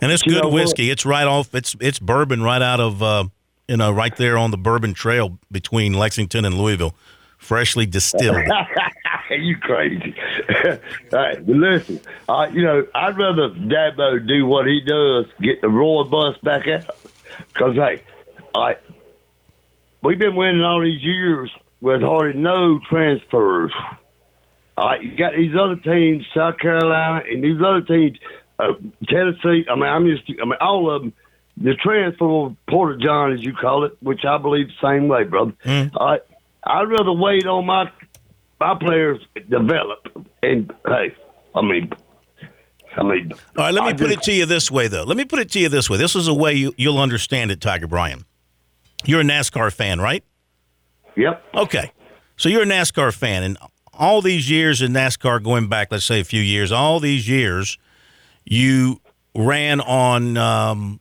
And 0.00 0.10
it's 0.12 0.24
You 0.26 0.32
good 0.34 0.42
know 0.44 0.48
what? 0.48 0.54
whiskey. 0.54 0.90
It's 0.90 1.04
right 1.06 1.26
off. 1.26 1.54
It's 1.54 1.76
it's 1.80 1.98
bourbon 1.98 2.42
right 2.42 2.62
out 2.62 2.80
of 2.80 3.02
uh, 3.02 3.24
you 3.68 3.76
know 3.76 3.92
right 3.92 4.14
there 4.16 4.36
on 4.36 4.50
the 4.50 4.58
Bourbon 4.58 4.94
Trail 4.94 5.38
between 5.50 5.92
Lexington 5.94 6.44
and 6.44 6.56
Louisville, 6.58 6.94
freshly 7.42 7.86
distilled. 7.86 8.46
you 9.30 9.56
crazy. 9.58 10.14
All 10.64 10.78
right, 11.12 11.44
but 11.44 11.56
listen, 11.56 12.00
uh, 12.28 12.48
you 12.52 12.62
know, 12.62 12.86
I'd 12.94 13.18
rather 13.18 13.50
Dabo 13.50 14.26
do 14.26 14.46
what 14.46 14.66
he 14.66 14.80
does, 14.80 15.26
get 15.40 15.60
the 15.60 15.68
roller 15.68 16.08
bus 16.08 16.36
back 16.42 16.68
out. 16.68 16.96
Because, 17.48 17.74
hey, 17.74 18.02
I, 18.54 18.76
we've 20.02 20.18
been 20.18 20.36
winning 20.36 20.62
all 20.62 20.80
these 20.80 21.02
years 21.02 21.50
with 21.80 22.02
hardly 22.02 22.40
no 22.40 22.78
transfers. 22.88 23.72
All 24.76 24.86
right, 24.86 25.02
you 25.02 25.16
got 25.16 25.32
these 25.34 25.54
other 25.58 25.76
teams, 25.76 26.24
South 26.34 26.58
Carolina, 26.58 27.24
and 27.30 27.42
these 27.42 27.60
other 27.60 27.82
teams, 27.82 28.18
uh, 28.58 28.72
Tennessee. 29.08 29.66
I 29.68 29.74
mean, 29.74 29.84
I'm 29.84 30.06
just, 30.06 30.22
I 30.40 30.44
mean, 30.44 30.58
all 30.60 30.90
of 30.94 31.02
them. 31.02 31.12
The 31.58 31.74
transfer 31.74 32.46
of 32.46 32.56
Porter 32.66 32.96
John, 32.96 33.34
as 33.34 33.44
you 33.44 33.52
call 33.52 33.84
it, 33.84 33.94
which 34.00 34.24
I 34.24 34.38
believe 34.38 34.68
the 34.68 34.88
same 34.88 35.06
way, 35.06 35.24
brother. 35.24 35.52
All 35.94 36.06
right, 36.06 36.22
I'd 36.64 36.88
rather 36.88 37.12
wait 37.12 37.46
on 37.46 37.66
my 37.66 37.90
my 38.60 38.76
players 38.78 39.20
develop. 39.48 40.26
And 40.42 40.72
hey, 40.86 41.14
I 41.54 41.62
mean, 41.62 41.90
I 42.96 43.02
mean, 43.02 43.32
All 43.56 43.64
right, 43.64 43.74
let 43.74 43.82
me 43.84 43.90
I 43.90 43.92
put 43.92 44.08
just- 44.10 44.18
it 44.18 44.22
to 44.24 44.32
you 44.32 44.46
this 44.46 44.70
way, 44.70 44.86
though. 44.88 45.02
Let 45.04 45.16
me 45.16 45.24
put 45.24 45.38
it 45.40 45.50
to 45.52 45.58
you 45.60 45.68
this 45.68 45.88
way. 45.90 45.96
This 45.96 46.14
is 46.14 46.28
a 46.28 46.34
way 46.34 46.54
you, 46.54 46.74
you'll 46.76 46.98
understand 46.98 47.50
it, 47.50 47.60
Tiger 47.60 47.86
Bryan. 47.86 48.24
You're 49.04 49.20
a 49.22 49.24
NASCAR 49.24 49.72
fan, 49.72 50.00
right? 50.00 50.22
Yep. 51.16 51.42
Okay. 51.54 51.90
So 52.36 52.48
you're 52.48 52.62
a 52.62 52.66
NASCAR 52.66 53.12
fan, 53.14 53.42
and 53.42 53.58
all 53.92 54.22
these 54.22 54.48
years 54.48 54.80
in 54.80 54.92
NASCAR, 54.92 55.42
going 55.42 55.68
back, 55.68 55.88
let's 55.90 56.04
say 56.04 56.20
a 56.20 56.24
few 56.24 56.40
years, 56.40 56.70
all 56.72 57.00
these 57.00 57.28
years, 57.28 57.78
you 58.44 59.00
ran 59.34 59.80
on, 59.80 60.36
um, 60.36 61.00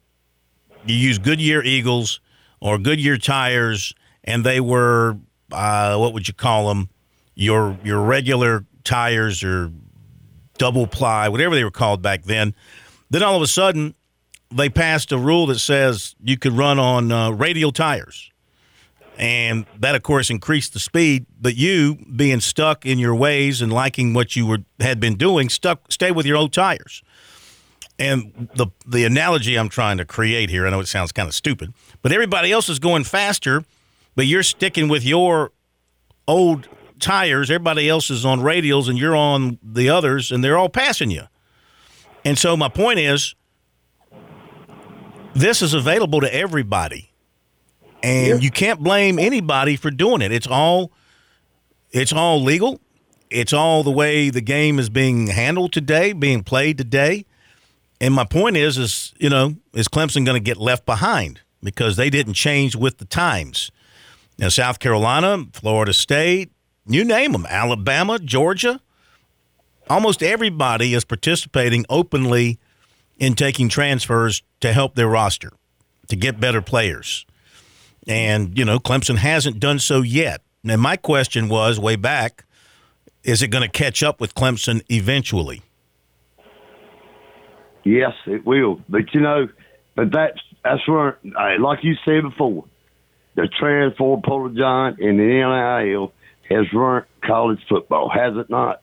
you 0.86 0.96
used 0.96 1.24
Goodyear 1.24 1.64
Eagles 1.64 2.20
or 2.60 2.78
Goodyear 2.78 3.18
tires, 3.18 3.94
and 4.24 4.44
they 4.44 4.60
were, 4.60 5.18
uh, 5.52 5.98
what 5.98 6.14
would 6.14 6.28
you 6.28 6.34
call 6.34 6.70
them? 6.70 6.90
Your 7.36 7.78
your 7.84 8.02
regular 8.02 8.66
tires 8.84 9.44
or 9.44 9.72
double 10.58 10.86
ply, 10.86 11.30
whatever 11.30 11.56
they 11.56 11.64
were 11.64 11.72
called 11.72 12.02
back 12.02 12.24
then. 12.24 12.54
Then 13.10 13.24
all 13.24 13.36
of 13.36 13.42
a 13.42 13.48
sudden, 13.48 13.96
they 14.52 14.70
passed 14.70 15.12
a 15.12 15.18
rule 15.18 15.48
that 15.48 15.60
says 15.60 16.16
you 16.24 16.38
could 16.38 16.54
run 16.54 16.78
on 16.78 17.12
uh, 17.12 17.32
radial 17.32 17.72
tires. 17.72 18.32
And 19.18 19.66
that, 19.80 19.94
of 19.96 20.04
course, 20.04 20.30
increased 20.30 20.74
the 20.74 20.80
speed. 20.80 21.26
But 21.40 21.56
you, 21.56 21.98
being 22.16 22.40
stuck 22.40 22.86
in 22.86 22.98
your 22.98 23.14
ways 23.14 23.62
and 23.62 23.72
liking 23.72 24.14
what 24.14 24.36
you 24.36 24.46
were 24.46 24.60
had 24.80 25.00
been 25.00 25.16
doing, 25.16 25.50
stuck 25.50 25.92
stay 25.92 26.12
with 26.12 26.26
your 26.26 26.38
old 26.38 26.54
tires. 26.54 27.04
And 28.00 28.50
the 28.56 28.68
the 28.88 29.04
analogy 29.06 29.58
I'm 29.58 29.70
trying 29.70 29.98
to 29.98 30.06
create 30.06 30.50
here, 30.50 30.66
I 30.66 30.72
know 30.72 30.80
it 30.80 30.88
sounds 30.88 31.12
kind 31.12 31.28
of 31.28 31.36
stupid, 31.36 31.74
but 32.02 32.12
everybody 32.12 32.52
else 32.52 32.68
is 32.68 32.80
going 32.80 33.04
faster, 33.04 33.64
but 34.16 34.26
you're 34.26 34.44
sticking 34.44 34.88
with 34.88 35.04
your 35.04 35.52
old 36.28 36.68
tires. 37.00 37.50
Everybody 37.50 37.90
else 37.90 38.10
is 38.10 38.26
on 38.26 38.40
radials, 38.40 38.90
and 38.90 38.98
you're 38.98 39.16
on 39.16 39.60
the 39.64 39.90
others, 39.90 40.32
and 40.32 40.44
they're 40.44 40.58
all 40.58 40.70
passing 40.70 41.12
you. 41.12 41.24
And 42.24 42.38
so 42.38 42.56
my 42.56 42.70
point 42.70 43.00
is, 43.00 43.36
this 45.34 45.62
is 45.62 45.74
available 45.74 46.22
to 46.22 46.34
everybody, 46.34 47.12
and 48.04 48.44
you 48.44 48.52
can't 48.52 48.80
blame 48.80 49.18
anybody 49.18 49.76
for 49.76 49.92
doing 49.92 50.22
it. 50.22 50.32
It's 50.32 50.48
all, 50.48 50.92
it's 51.92 52.14
all 52.14 52.42
legal. 52.42 52.80
It's 53.30 53.54
all 53.54 53.84
the 53.84 53.92
way 53.92 54.30
the 54.30 54.42
game 54.42 54.78
is 54.78 54.90
being 54.90 55.28
handled 55.28 55.72
today, 55.72 56.12
being 56.12 56.44
played 56.44 56.78
today. 56.78 57.26
And 58.02 58.14
my 58.14 58.26
point 58.26 58.58
is, 58.58 58.78
is 58.78 59.14
you 59.20 59.30
know, 59.30 59.56
is 59.74 59.88
Clemson 59.88 60.26
going 60.26 60.36
to 60.36 60.44
get 60.44 60.58
left 60.58 60.86
behind 60.86 61.42
because 61.64 61.96
they 61.96 62.10
didn't 62.10 62.34
change 62.34 62.76
with 62.76 62.98
the 62.98 63.06
times? 63.06 63.72
Now, 64.38 64.50
South 64.50 64.80
Carolina, 64.80 65.46
Florida 65.54 65.94
State, 65.94 66.52
you 66.88 67.04
name 67.04 67.32
them, 67.34 67.46
Alabama, 67.48 68.18
Georgia, 68.20 68.82
almost 69.90 70.24
everybody 70.24 70.94
is 70.94 71.06
participating 71.06 71.86
openly 71.90 72.60
in 73.20 73.36
taking 73.36 73.70
transfers 73.70 74.42
to 74.62 74.74
help 74.74 74.96
their 74.96 75.08
roster, 75.08 75.52
to 76.08 76.16
get 76.16 76.40
better 76.40 76.62
players. 76.62 77.26
And, 78.08 78.58
you 78.58 78.66
know, 78.66 78.80
Clemson 78.80 79.18
hasn't 79.18 79.60
done 79.60 79.78
so 79.78 80.02
yet. 80.02 80.42
And 80.68 80.82
my 80.82 80.98
question 80.98 81.50
was 81.50 81.80
way 81.80 81.96
back 81.96 82.46
is 83.24 83.44
it 83.44 83.50
going 83.50 83.64
to 83.64 83.70
catch 83.70 84.02
up 84.02 84.20
with 84.20 84.34
Clemson 84.34 84.82
eventually? 84.90 85.62
Yes, 87.84 88.14
it 88.26 88.46
will. 88.46 88.82
But 88.90 89.14
you 89.14 89.22
know, 89.22 89.48
but 89.96 90.12
that's 90.12 90.40
that's 90.64 90.88
where, 90.88 91.18
uh, 91.38 91.60
like 91.60 91.84
you 91.84 91.96
said 92.06 92.24
before, 92.24 92.66
the 93.36 93.48
transfer 93.48 94.18
Porter 94.24 94.54
Giant 94.56 95.00
in 95.00 95.18
the 95.18 95.24
NIL 95.24 96.14
has 96.50 96.72
ruined 96.74 97.06
college 97.24 97.60
football, 97.70 98.10
has 98.10 98.36
it 98.38 98.50
not? 98.50 98.82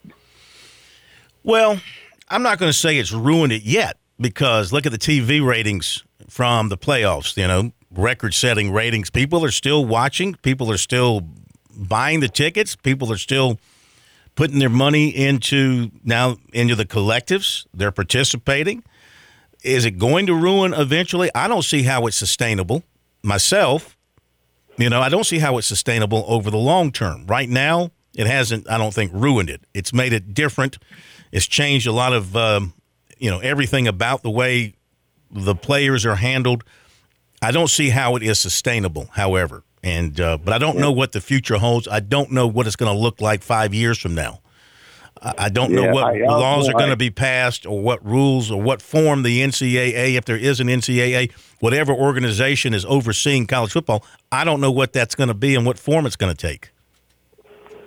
Well, 1.45 1.81
I'm 2.29 2.43
not 2.43 2.59
going 2.59 2.71
to 2.71 2.77
say 2.77 2.99
it's 2.99 3.13
ruined 3.13 3.53
it 3.53 3.63
yet 3.63 3.99
because 4.21 4.73
look 4.73 4.87
at 4.87 4.93
the 4.93 4.99
TV 4.99 5.45
ratings 5.45 6.05
from 6.29 6.69
the 6.69 6.77
playoffs, 6.77 7.37
you 7.37 7.47
know, 7.47 7.73
record 7.91 8.35
setting 8.35 8.73
ratings. 8.73 9.11
People 9.11 9.45
are 9.45 9.51
still 9.51 9.85
watching, 9.85 10.35
people 10.43 10.71
are 10.71 10.79
still 10.79 11.23
buying 11.75 12.21
the 12.21 12.29
tickets, 12.29 12.77
people 12.77 13.13
are 13.13 13.19
still 13.19 13.59
putting 14.35 14.59
their 14.59 14.69
money 14.69 15.09
into 15.09 15.91
now 16.05 16.37
into 16.53 16.75
the 16.75 16.87
collectives. 16.87 17.67
They're 17.75 17.93
participating. 17.93 18.85
Is 19.65 19.85
it 19.85 19.99
going 19.99 20.27
to 20.27 20.35
ruin 20.35 20.73
eventually? 20.73 21.31
I 21.35 21.49
don't 21.49 21.65
see 21.65 21.83
how 21.83 22.07
it's 22.07 22.17
sustainable. 22.17 22.85
Myself, 23.23 23.97
you 24.79 24.89
know, 24.89 25.01
I 25.01 25.09
don't 25.09 25.25
see 25.25 25.39
how 25.39 25.59
it's 25.59 25.67
sustainable 25.67 26.25
over 26.27 26.51
the 26.51 26.59
long 26.59 26.93
term. 26.93 27.27
Right 27.27 27.49
now, 27.49 27.91
it 28.15 28.27
hasn't, 28.27 28.71
I 28.71 28.79
don't 28.79 28.95
think, 28.95 29.13
ruined 29.15 29.51
it. 29.51 29.63
It's 29.75 29.93
made 29.93 30.13
it 30.13 30.35
different. 30.35 30.79
It's 31.33 31.47
changed 31.47 31.87
a 31.87 31.93
lot 31.93 32.13
of, 32.13 32.37
um, 32.37 32.73
you 33.19 33.31
know, 33.31 33.41
everything 33.41 33.87
about 33.87 34.23
the 34.23 34.31
way 34.31 34.75
the 35.31 35.55
players 35.55 36.07
are 36.07 36.17
handled. 36.17 36.65
I 37.43 37.51
don't 37.51 37.69
see 37.69 37.91
how 37.91 38.17
it 38.17 38.23
is 38.23 38.39
sustainable, 38.39 39.11
however. 39.13 39.63
And, 39.83 40.19
uh, 40.21 40.39
but 40.39 40.55
I 40.55 40.59
don't 40.59 40.79
know 40.79 40.91
what 40.91 41.13
the 41.13 41.21
future 41.21 41.57
holds. 41.57 41.87
I 41.87 42.01
don't 42.01 42.33
know 42.33 42.47
what 42.47 42.67
it's 42.67 42.77
going 42.77 42.93
to 42.93 42.99
look 42.99 43.21
like 43.21 43.43
five 43.43 43.75
years 43.75 43.99
from 43.99 44.15
now. 44.15 44.41
I 45.23 45.49
don't 45.49 45.73
know 45.73 45.93
what 45.93 46.05
I- 46.05 46.25
laws 46.27 46.69
are 46.69 46.73
going 46.75 46.91
to 46.91 46.97
be 46.97 47.11
passed 47.11 47.67
or 47.67 47.81
what 47.81 48.05
rules 48.05 48.51
or 48.51 48.61
what 48.61 48.83
form 48.83 49.23
the 49.23 49.41
NCAA, 49.43 50.15
if 50.17 50.25
there 50.25 50.37
is 50.37 50.61
an 50.61 50.69
NCAA, 50.69 51.33
whatever 51.61 51.93
organization 51.93 52.75
is 52.75 52.85
overseeing 52.85 53.47
college 53.47 53.73
football, 53.73 54.05
I 54.31 54.45
don't 54.45 54.61
know 54.61 54.71
what 54.71 54.93
that's 54.93 55.15
going 55.15 55.29
to 55.29 55.35
be 55.35 55.55
and 55.55 55.67
what 55.67 55.79
form 55.79 56.07
it's 56.07 56.17
going 56.17 56.35
to 56.35 56.47
take. 56.47 56.71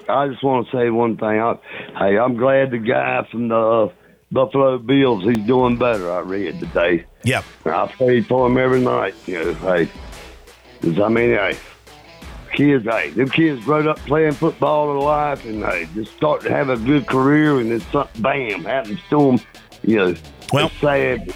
I 0.09 0.27
just 0.27 0.43
want 0.43 0.67
to 0.69 0.77
say 0.77 0.89
one 0.89 1.15
thing. 1.17 1.39
I, 1.39 1.57
hey, 1.97 2.17
I'm 2.17 2.35
glad 2.35 2.71
the 2.71 2.79
guy 2.79 3.25
from 3.31 3.47
the 3.47 3.55
uh, 3.55 3.89
Buffalo 4.31 4.77
Bills 4.77 5.23
he's 5.23 5.45
doing 5.45 5.77
better. 5.77 6.11
I 6.11 6.19
read 6.19 6.59
today. 6.59 7.05
Yeah, 7.23 7.43
I 7.65 7.87
pray 7.87 8.21
for 8.21 8.47
him 8.47 8.57
every 8.57 8.81
night. 8.81 9.15
You 9.25 9.43
know, 9.43 9.53
hey, 9.53 9.89
I 10.83 11.09
mean, 11.09 11.29
hey, 11.29 11.57
kids, 12.53 12.85
hey, 12.85 13.09
them 13.11 13.29
kids 13.29 13.63
growed 13.65 13.87
up 13.87 13.97
playing 13.99 14.33
football 14.33 14.87
their 14.87 15.01
life, 15.01 15.45
and 15.45 15.63
they 15.63 15.87
just 15.95 16.15
start 16.15 16.41
to 16.41 16.49
have 16.49 16.69
a 16.69 16.77
good 16.77 17.07
career, 17.07 17.59
and 17.59 17.71
then 17.71 17.81
something, 17.91 18.21
bam, 18.21 18.63
happens 18.65 18.99
to 19.09 19.17
them. 19.19 19.39
You 19.83 19.95
know, 19.97 20.15
Well- 20.53 20.67
it's 20.67 20.79
sad. 20.79 21.33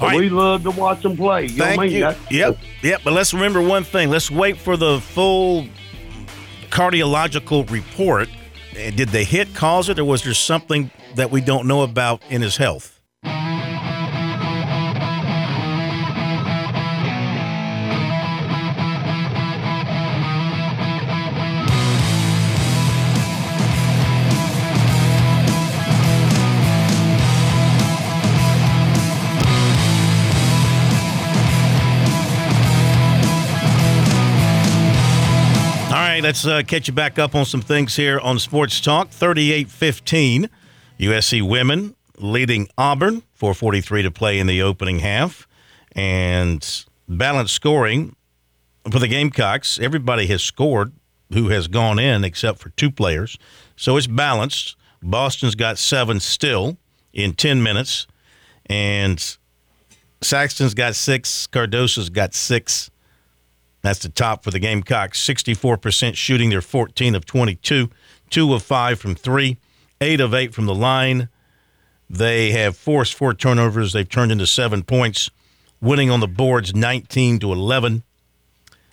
right. 0.00 0.16
We 0.18 0.28
love 0.28 0.62
to 0.64 0.70
watch 0.70 1.02
them 1.02 1.16
play. 1.16 1.42
You 1.44 1.48
Thank 1.50 1.58
know 1.58 1.64
what 1.76 1.78
I 1.82 1.86
mean? 1.86 1.92
you. 1.96 2.00
That's- 2.00 2.30
Yep, 2.30 2.58
yep. 2.82 3.00
But 3.04 3.12
let's 3.12 3.32
remember 3.34 3.60
one 3.60 3.84
thing. 3.84 4.10
Let's 4.10 4.30
wait 4.30 4.56
for 4.58 4.76
the 4.76 5.00
full 5.00 5.66
cardiological 6.70 7.70
report. 7.70 8.28
Did 8.74 9.10
the 9.10 9.22
hit 9.24 9.54
cause 9.54 9.88
it, 9.88 9.98
or 9.98 10.04
was 10.04 10.22
there 10.24 10.32
something 10.34 10.90
that 11.16 11.30
we 11.30 11.40
don't 11.40 11.66
know 11.66 11.82
about 11.82 12.22
in 12.30 12.40
his 12.42 12.56
health? 12.56 12.98
Right, 36.22 36.28
let's 36.28 36.46
uh, 36.46 36.62
catch 36.62 36.86
you 36.86 36.94
back 36.94 37.18
up 37.18 37.34
on 37.34 37.44
some 37.44 37.62
things 37.62 37.96
here 37.96 38.20
on 38.20 38.38
Sports 38.38 38.80
Talk. 38.80 39.08
38 39.08 39.68
15. 39.68 40.48
USC 41.00 41.42
women 41.42 41.96
leading 42.18 42.68
Auburn, 42.78 43.22
443 43.34 44.02
to 44.02 44.10
play 44.10 44.38
in 44.38 44.46
the 44.46 44.62
opening 44.62 45.00
half. 45.00 45.48
And 45.92 46.84
balanced 47.08 47.54
scoring 47.54 48.14
for 48.90 49.00
the 49.00 49.08
Gamecocks. 49.08 49.80
Everybody 49.80 50.26
has 50.28 50.42
scored 50.42 50.92
who 51.32 51.48
has 51.48 51.66
gone 51.66 51.98
in 51.98 52.24
except 52.24 52.60
for 52.60 52.68
two 52.70 52.90
players. 52.90 53.36
So 53.74 53.96
it's 53.96 54.06
balanced. 54.06 54.76
Boston's 55.02 55.56
got 55.56 55.76
seven 55.76 56.20
still 56.20 56.76
in 57.12 57.34
10 57.34 57.62
minutes. 57.62 58.06
And 58.66 59.36
Saxton's 60.20 60.74
got 60.74 60.94
six. 60.94 61.48
Cardoso's 61.48 62.10
got 62.10 62.32
six. 62.32 62.92
That's 63.82 63.98
the 63.98 64.08
top 64.08 64.44
for 64.44 64.50
the 64.50 64.60
Gamecocks. 64.60 65.24
64% 65.26 66.14
shooting. 66.14 66.50
They're 66.50 66.60
14 66.60 67.14
of 67.14 67.26
22, 67.26 67.90
2 68.30 68.54
of 68.54 68.62
5 68.62 69.00
from 69.00 69.14
3, 69.14 69.58
8 70.00 70.20
of 70.20 70.34
8 70.34 70.54
from 70.54 70.66
the 70.66 70.74
line. 70.74 71.28
They 72.08 72.52
have 72.52 72.76
forced 72.76 73.14
four 73.14 73.34
turnovers. 73.34 73.92
They've 73.92 74.08
turned 74.08 74.30
into 74.30 74.46
seven 74.46 74.82
points, 74.82 75.30
winning 75.80 76.10
on 76.10 76.20
the 76.20 76.28
boards 76.28 76.74
19 76.74 77.38
to 77.40 77.52
11. 77.52 78.02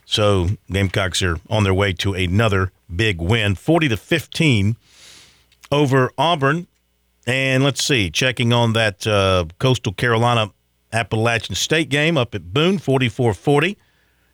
So 0.05 0.47
Gamecocks 0.71 1.21
are 1.21 1.37
on 1.49 1.63
their 1.63 1.73
way 1.73 1.93
to 1.93 2.13
another 2.13 2.71
big 2.93 3.21
win, 3.21 3.55
40 3.55 3.89
to 3.89 3.97
15 3.97 4.75
over 5.71 6.11
Auburn. 6.17 6.67
And 7.27 7.63
let's 7.63 7.83
see, 7.83 8.09
checking 8.09 8.53
on 8.53 8.73
that 8.73 9.05
uh, 9.05 9.45
Coastal 9.59 9.93
Carolina 9.93 10.51
Appalachian 10.91 11.53
State 11.53 11.89
game 11.89 12.17
up 12.17 12.33
at 12.33 12.53
Boone, 12.53 12.79
44 12.79 13.33
40. 13.33 13.77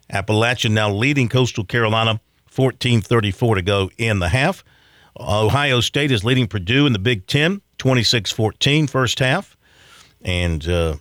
Appalachian 0.09 0.73
now 0.73 0.91
leading 0.91 1.29
Coastal 1.29 1.63
Carolina 1.63 2.19
14-34 2.51 3.55
to 3.55 3.61
go 3.61 3.89
in 3.97 4.19
the 4.19 4.29
half. 4.29 4.63
Ohio 5.19 5.79
State 5.79 6.11
is 6.11 6.23
leading 6.23 6.47
Purdue 6.47 6.85
in 6.85 6.93
the 6.93 6.99
Big 6.99 7.27
Ten 7.27 7.61
26-14 7.79 8.89
first 8.89 9.19
half. 9.19 9.57
And 10.21 10.67
uh, 10.67 10.95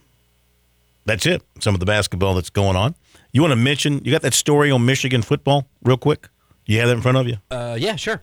that's 1.05 1.27
it. 1.27 1.43
Some 1.61 1.75
of 1.75 1.81
the 1.81 1.87
basketball 1.87 2.35
that's 2.35 2.51
going 2.51 2.77
on. 2.77 2.95
You 3.33 3.41
want 3.41 3.53
to 3.53 3.57
mention, 3.57 4.05
you 4.05 4.13
got 4.13 4.23
that 4.23 4.35
story 4.35 4.71
on 4.71 4.85
Michigan 4.85 5.23
football 5.23 5.67
real 5.83 5.97
quick? 5.97 6.29
You 6.67 6.79
have 6.79 6.89
that 6.89 6.97
in 6.97 7.03
front 7.03 7.19
of 7.19 7.27
you? 7.29 7.37
Uh, 7.51 7.77
yeah, 7.79 7.97
sure. 7.97 8.23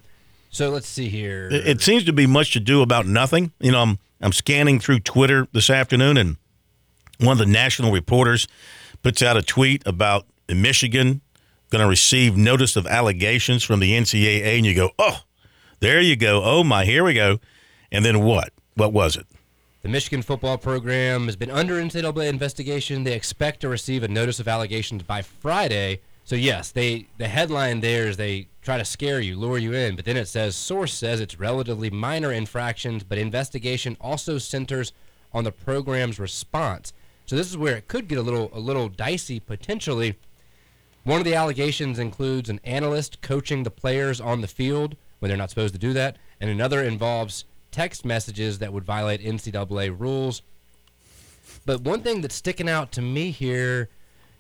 So 0.50 0.70
let's 0.70 0.88
see 0.88 1.10
here. 1.10 1.50
It, 1.52 1.68
it 1.68 1.82
seems 1.82 2.04
to 2.06 2.14
be 2.14 2.28
much 2.28 2.54
to 2.54 2.60
do 2.60 2.82
about 2.82 3.06
nothing. 3.06 3.52
You 3.60 3.72
know, 3.72 3.82
I'm, 3.82 4.00
I'm 4.22 4.34
scanning 4.34 4.80
through 4.80 5.00
Twitter 5.00 5.48
this 5.54 5.70
afternoon, 5.70 6.18
and 6.18 6.38
one 7.20 7.34
of 7.34 7.38
the 7.38 7.46
national 7.46 7.92
reporters 7.92 8.48
puts 9.02 9.22
out 9.22 9.38
a 9.38 9.42
tweet 9.42 9.86
about 9.86 10.26
Michigan 10.56 11.22
going 11.70 11.82
to 11.82 11.88
receive 11.88 12.36
notice 12.36 12.76
of 12.76 12.86
allegations 12.86 13.64
from 13.64 13.80
the 13.80 13.92
NCAA, 13.94 14.58
and 14.58 14.66
you 14.66 14.76
go, 14.76 14.92
oh, 15.00 15.20
there 15.80 16.02
you 16.02 16.16
go. 16.16 16.44
Oh 16.44 16.64
my, 16.64 16.86
here 16.86 17.04
we 17.04 17.14
go. 17.14 17.40
And 17.92 18.06
then 18.06 18.22
what? 18.22 18.54
What 18.76 18.94
was 18.94 19.16
it? 19.16 19.26
The 19.82 19.90
Michigan 19.90 20.22
football 20.22 20.58
program 20.58 21.26
has 21.26 21.36
been 21.36 21.50
under 21.50 21.82
NCAA 21.82 22.30
investigation. 22.30 23.04
They 23.04 23.14
expect 23.14 23.62
to 23.62 23.70
receive 23.70 24.04
a 24.04 24.08
notice 24.08 24.40
of 24.40 24.48
allegations 24.48 25.02
by 25.04 25.24
Friday. 25.24 26.02
So 26.24 26.36
yes, 26.36 26.72
they 26.72 27.08
the 27.18 27.28
headline 27.28 27.80
there 27.80 28.08
is 28.08 28.18
they 28.18 28.48
try 28.62 28.78
to 28.78 28.86
scare 28.86 29.20
you, 29.20 29.36
lure 29.36 29.58
you 29.58 29.74
in, 29.74 29.96
but 29.96 30.06
then 30.06 30.18
it 30.18 30.28
says 30.28 30.56
source 30.56 30.94
says 30.94 31.20
it's 31.20 31.40
relatively 31.40 31.90
minor 31.90 32.32
infractions, 32.32 33.04
but 33.04 33.18
investigation 33.18 33.98
also 34.00 34.38
centers 34.38 34.94
on 35.34 35.46
the 35.46 35.52
program's 35.52 36.20
response. 36.20 36.94
So 37.26 37.36
this 37.36 37.50
is 37.50 37.58
where 37.58 37.76
it 37.76 37.88
could 37.88 38.08
get 38.08 38.20
a 38.20 38.22
little 38.22 38.52
a 38.54 38.60
little 38.60 38.88
dicey 38.88 39.40
potentially. 39.40 40.18
One 41.04 41.20
of 41.20 41.26
the 41.26 41.36
allegations 41.36 42.00
includes 42.00 42.50
an 42.50 42.60
analyst 42.64 43.22
coaching 43.22 43.64
the 43.64 43.72
players 43.72 44.22
on 44.22 44.42
the 44.42 44.48
field 44.48 44.96
when 45.20 45.30
they're 45.30 45.38
not 45.38 45.50
supposed 45.50 45.74
to 45.74 45.80
do 45.80 45.94
that, 45.94 46.18
and 46.40 46.50
another 46.50 46.82
involves 46.84 47.46
text 47.72 48.06
messages 48.06 48.60
that 48.60 48.74
would 48.74 48.84
violate 48.84 49.22
NCAA 49.22 49.98
rules. 49.98 50.42
But 51.66 51.82
one 51.82 52.02
thing 52.02 52.22
that's 52.22 52.36
sticking 52.36 52.70
out 52.70 52.92
to 52.94 53.02
me 53.02 53.32
here 53.32 53.90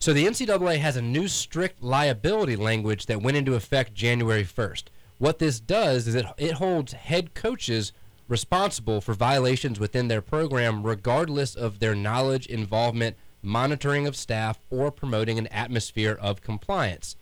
so 0.02 0.14
the 0.14 0.26
NCAA 0.26 0.80
has 0.80 0.98
a 0.98 1.02
new 1.02 1.28
strict 1.28 1.84
liability 1.84 2.56
language 2.56 3.06
that 3.06 3.22
went 3.22 3.38
into 3.38 3.54
effect 3.54 3.94
January 3.94 4.44
1st. 4.44 4.86
What 5.20 5.38
this 5.38 5.60
does 5.60 6.08
is 6.08 6.16
it, 6.16 6.26
it 6.40 6.54
holds 6.54 6.94
head 6.94 7.36
coaches 7.36 7.92
responsible 8.28 9.00
for 9.00 9.14
violations 9.14 9.80
within 9.80 10.08
their 10.08 10.24
program, 10.24 10.82
regardless 10.82 11.54
of 11.54 11.78
their 11.78 11.94
knowledge, 11.94 12.48
involvement, 12.48 13.16
monitoring 13.42 14.08
of 14.08 14.16
staff, 14.16 14.60
or 14.70 14.92
promoting 14.92 15.38
an 15.38 15.48
atmosphere 15.48 16.18
of 16.20 16.42
compliance. 16.42 17.16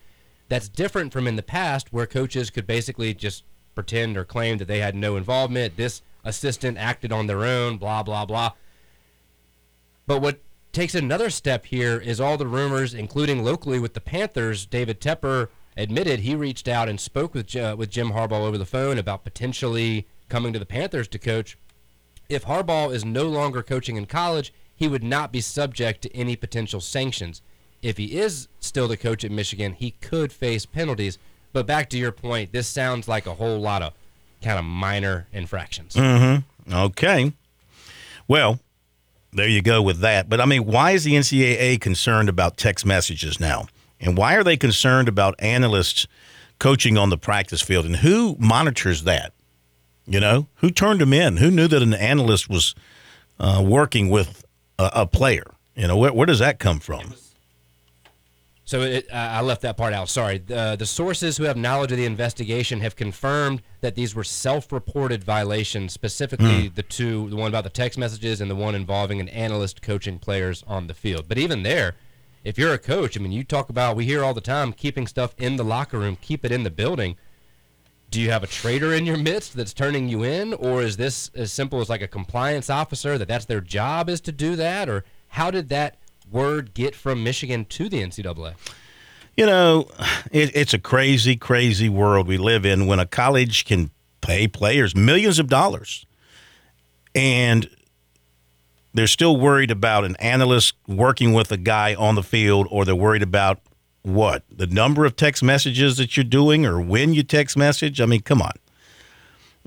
That's 0.48 0.68
different 0.68 1.12
from 1.12 1.26
in 1.26 1.36
the 1.36 1.42
past, 1.42 1.92
where 1.92 2.06
coaches 2.06 2.50
could 2.50 2.66
basically 2.66 3.14
just 3.14 3.44
pretend 3.74 4.16
or 4.16 4.24
claim 4.24 4.58
that 4.58 4.68
they 4.68 4.80
had 4.80 4.94
no 4.94 5.16
involvement. 5.16 5.76
This 5.76 6.02
assistant 6.24 6.76
acted 6.76 7.12
on 7.12 7.26
their 7.26 7.44
own, 7.44 7.78
blah, 7.78 8.02
blah, 8.02 8.26
blah. 8.26 8.52
But 10.06 10.20
what 10.20 10.40
takes 10.72 10.94
another 10.94 11.30
step 11.30 11.66
here 11.66 11.98
is 11.98 12.20
all 12.20 12.36
the 12.36 12.46
rumors, 12.46 12.94
including 12.94 13.44
locally 13.44 13.78
with 13.78 13.94
the 13.94 14.00
Panthers. 14.00 14.66
David 14.66 15.00
Tepper 15.00 15.48
admitted 15.76 16.20
he 16.20 16.34
reached 16.34 16.68
out 16.68 16.88
and 16.88 17.00
spoke 17.00 17.34
with 17.34 17.54
uh, 17.56 17.74
with 17.78 17.90
Jim 17.90 18.10
Harbaugh 18.10 18.44
over 18.46 18.58
the 18.58 18.66
phone 18.66 18.98
about 18.98 19.24
potentially 19.24 20.06
coming 20.28 20.52
to 20.52 20.58
the 20.58 20.66
Panthers 20.66 21.08
to 21.08 21.18
coach. 21.18 21.56
If 22.28 22.44
Harbaugh 22.44 22.92
is 22.92 23.04
no 23.04 23.28
longer 23.28 23.62
coaching 23.62 23.96
in 23.96 24.06
college, 24.06 24.52
he 24.80 24.88
would 24.88 25.04
not 25.04 25.30
be 25.30 25.42
subject 25.42 26.00
to 26.00 26.16
any 26.16 26.34
potential 26.34 26.80
sanctions. 26.80 27.42
If 27.82 27.98
he 27.98 28.18
is 28.18 28.48
still 28.60 28.88
the 28.88 28.96
coach 28.96 29.24
at 29.26 29.30
Michigan, 29.30 29.74
he 29.74 29.90
could 30.00 30.32
face 30.32 30.64
penalties. 30.64 31.18
But 31.52 31.66
back 31.66 31.90
to 31.90 31.98
your 31.98 32.12
point, 32.12 32.52
this 32.52 32.66
sounds 32.66 33.06
like 33.06 33.26
a 33.26 33.34
whole 33.34 33.60
lot 33.60 33.82
of 33.82 33.92
kind 34.42 34.58
of 34.58 34.64
minor 34.64 35.26
infractions. 35.34 35.94
Mm-hmm. 35.94 36.72
Okay. 36.74 37.34
Well, 38.26 38.58
there 39.34 39.48
you 39.48 39.60
go 39.60 39.82
with 39.82 39.98
that. 40.00 40.30
But 40.30 40.40
I 40.40 40.46
mean, 40.46 40.64
why 40.64 40.92
is 40.92 41.04
the 41.04 41.12
NCAA 41.12 41.78
concerned 41.78 42.30
about 42.30 42.56
text 42.56 42.86
messages 42.86 43.38
now? 43.38 43.66
And 44.00 44.16
why 44.16 44.34
are 44.34 44.42
they 44.42 44.56
concerned 44.56 45.08
about 45.08 45.34
analysts 45.40 46.06
coaching 46.58 46.96
on 46.96 47.10
the 47.10 47.18
practice 47.18 47.60
field? 47.60 47.84
And 47.84 47.96
who 47.96 48.34
monitors 48.38 49.04
that? 49.04 49.34
You 50.06 50.20
know, 50.20 50.46
who 50.56 50.70
turned 50.70 51.02
them 51.02 51.12
in? 51.12 51.36
Who 51.36 51.50
knew 51.50 51.68
that 51.68 51.82
an 51.82 51.92
analyst 51.92 52.48
was 52.48 52.74
uh, 53.38 53.62
working 53.64 54.08
with 54.08 54.42
a, 54.80 55.00
a, 55.02 55.06
player? 55.06 55.44
You 55.74 55.88
know, 55.88 55.96
where, 55.96 56.12
where 56.12 56.26
does 56.26 56.38
that 56.38 56.58
come 56.58 56.80
from? 56.80 57.14
So 58.64 58.82
it, 58.82 59.06
uh, 59.10 59.16
I 59.16 59.40
left 59.40 59.62
that 59.62 59.76
part 59.76 59.92
out. 59.92 60.08
Sorry. 60.08 60.38
The, 60.38 60.76
the 60.78 60.86
sources 60.86 61.36
who 61.36 61.44
have 61.44 61.56
knowledge 61.56 61.90
of 61.90 61.98
the 61.98 62.04
investigation 62.04 62.80
have 62.80 62.94
confirmed 62.94 63.62
that 63.80 63.96
these 63.96 64.14
were 64.14 64.22
self-reported 64.22 65.24
violations, 65.24 65.92
specifically 65.92 66.68
mm. 66.68 66.74
the 66.74 66.84
two, 66.84 67.28
the 67.30 67.36
one 67.36 67.48
about 67.48 67.64
the 67.64 67.70
text 67.70 67.98
messages 67.98 68.40
and 68.40 68.48
the 68.48 68.54
one 68.54 68.76
involving 68.76 69.20
an 69.20 69.28
analyst 69.30 69.82
coaching 69.82 70.20
players 70.20 70.62
on 70.68 70.86
the 70.86 70.94
field. 70.94 71.26
But 71.26 71.36
even 71.36 71.64
there, 71.64 71.96
if 72.44 72.58
you're 72.58 72.72
a 72.72 72.78
coach, 72.78 73.18
I 73.18 73.20
mean, 73.20 73.32
you 73.32 73.42
talk 73.42 73.70
about 73.70 73.96
we 73.96 74.04
hear 74.04 74.22
all 74.22 74.34
the 74.34 74.40
time 74.40 74.72
keeping 74.72 75.06
stuff 75.08 75.34
in 75.36 75.56
the 75.56 75.64
locker 75.64 75.98
room, 75.98 76.16
keep 76.20 76.44
it 76.44 76.52
in 76.52 76.62
the 76.62 76.70
building. 76.70 77.16
Do 78.10 78.20
you 78.20 78.30
have 78.30 78.42
a 78.42 78.48
traitor 78.48 78.92
in 78.92 79.06
your 79.06 79.16
midst 79.16 79.54
that's 79.54 79.72
turning 79.72 80.08
you 80.08 80.24
in, 80.24 80.52
or 80.54 80.82
is 80.82 80.96
this 80.96 81.30
as 81.34 81.52
simple 81.52 81.80
as 81.80 81.88
like 81.88 82.02
a 82.02 82.08
compliance 82.08 82.68
officer 82.68 83.16
that 83.16 83.28
that's 83.28 83.44
their 83.44 83.60
job 83.60 84.08
is 84.08 84.20
to 84.22 84.32
do 84.32 84.56
that, 84.56 84.88
or 84.88 85.04
how 85.28 85.50
did 85.50 85.68
that 85.68 85.96
word 86.30 86.74
get 86.74 86.96
from 86.96 87.22
Michigan 87.22 87.64
to 87.66 87.88
the 87.88 88.02
NCAA? 88.02 88.54
You 89.36 89.46
know, 89.46 89.88
it, 90.32 90.50
it's 90.54 90.74
a 90.74 90.78
crazy, 90.78 91.36
crazy 91.36 91.88
world 91.88 92.26
we 92.26 92.36
live 92.36 92.66
in 92.66 92.86
when 92.86 92.98
a 92.98 93.06
college 93.06 93.64
can 93.64 93.90
pay 94.20 94.46
players 94.46 94.94
millions 94.94 95.38
of 95.38 95.46
dollars 95.46 96.04
and 97.14 97.68
they're 98.92 99.06
still 99.06 99.36
worried 99.36 99.70
about 99.70 100.04
an 100.04 100.16
analyst 100.16 100.74
working 100.86 101.32
with 101.32 101.50
a 101.52 101.56
guy 101.56 101.94
on 101.94 102.16
the 102.16 102.22
field 102.22 102.66
or 102.70 102.84
they're 102.84 102.94
worried 102.94 103.22
about 103.22 103.60
what? 104.02 104.44
The 104.50 104.66
number 104.66 105.04
of 105.04 105.16
text 105.16 105.42
messages 105.42 105.96
that 105.98 106.16
you're 106.16 106.24
doing 106.24 106.64
or 106.64 106.80
when 106.80 107.14
you 107.14 107.22
text 107.22 107.56
message? 107.56 108.00
I 108.00 108.06
mean, 108.06 108.22
come 108.22 108.42
on. 108.42 108.52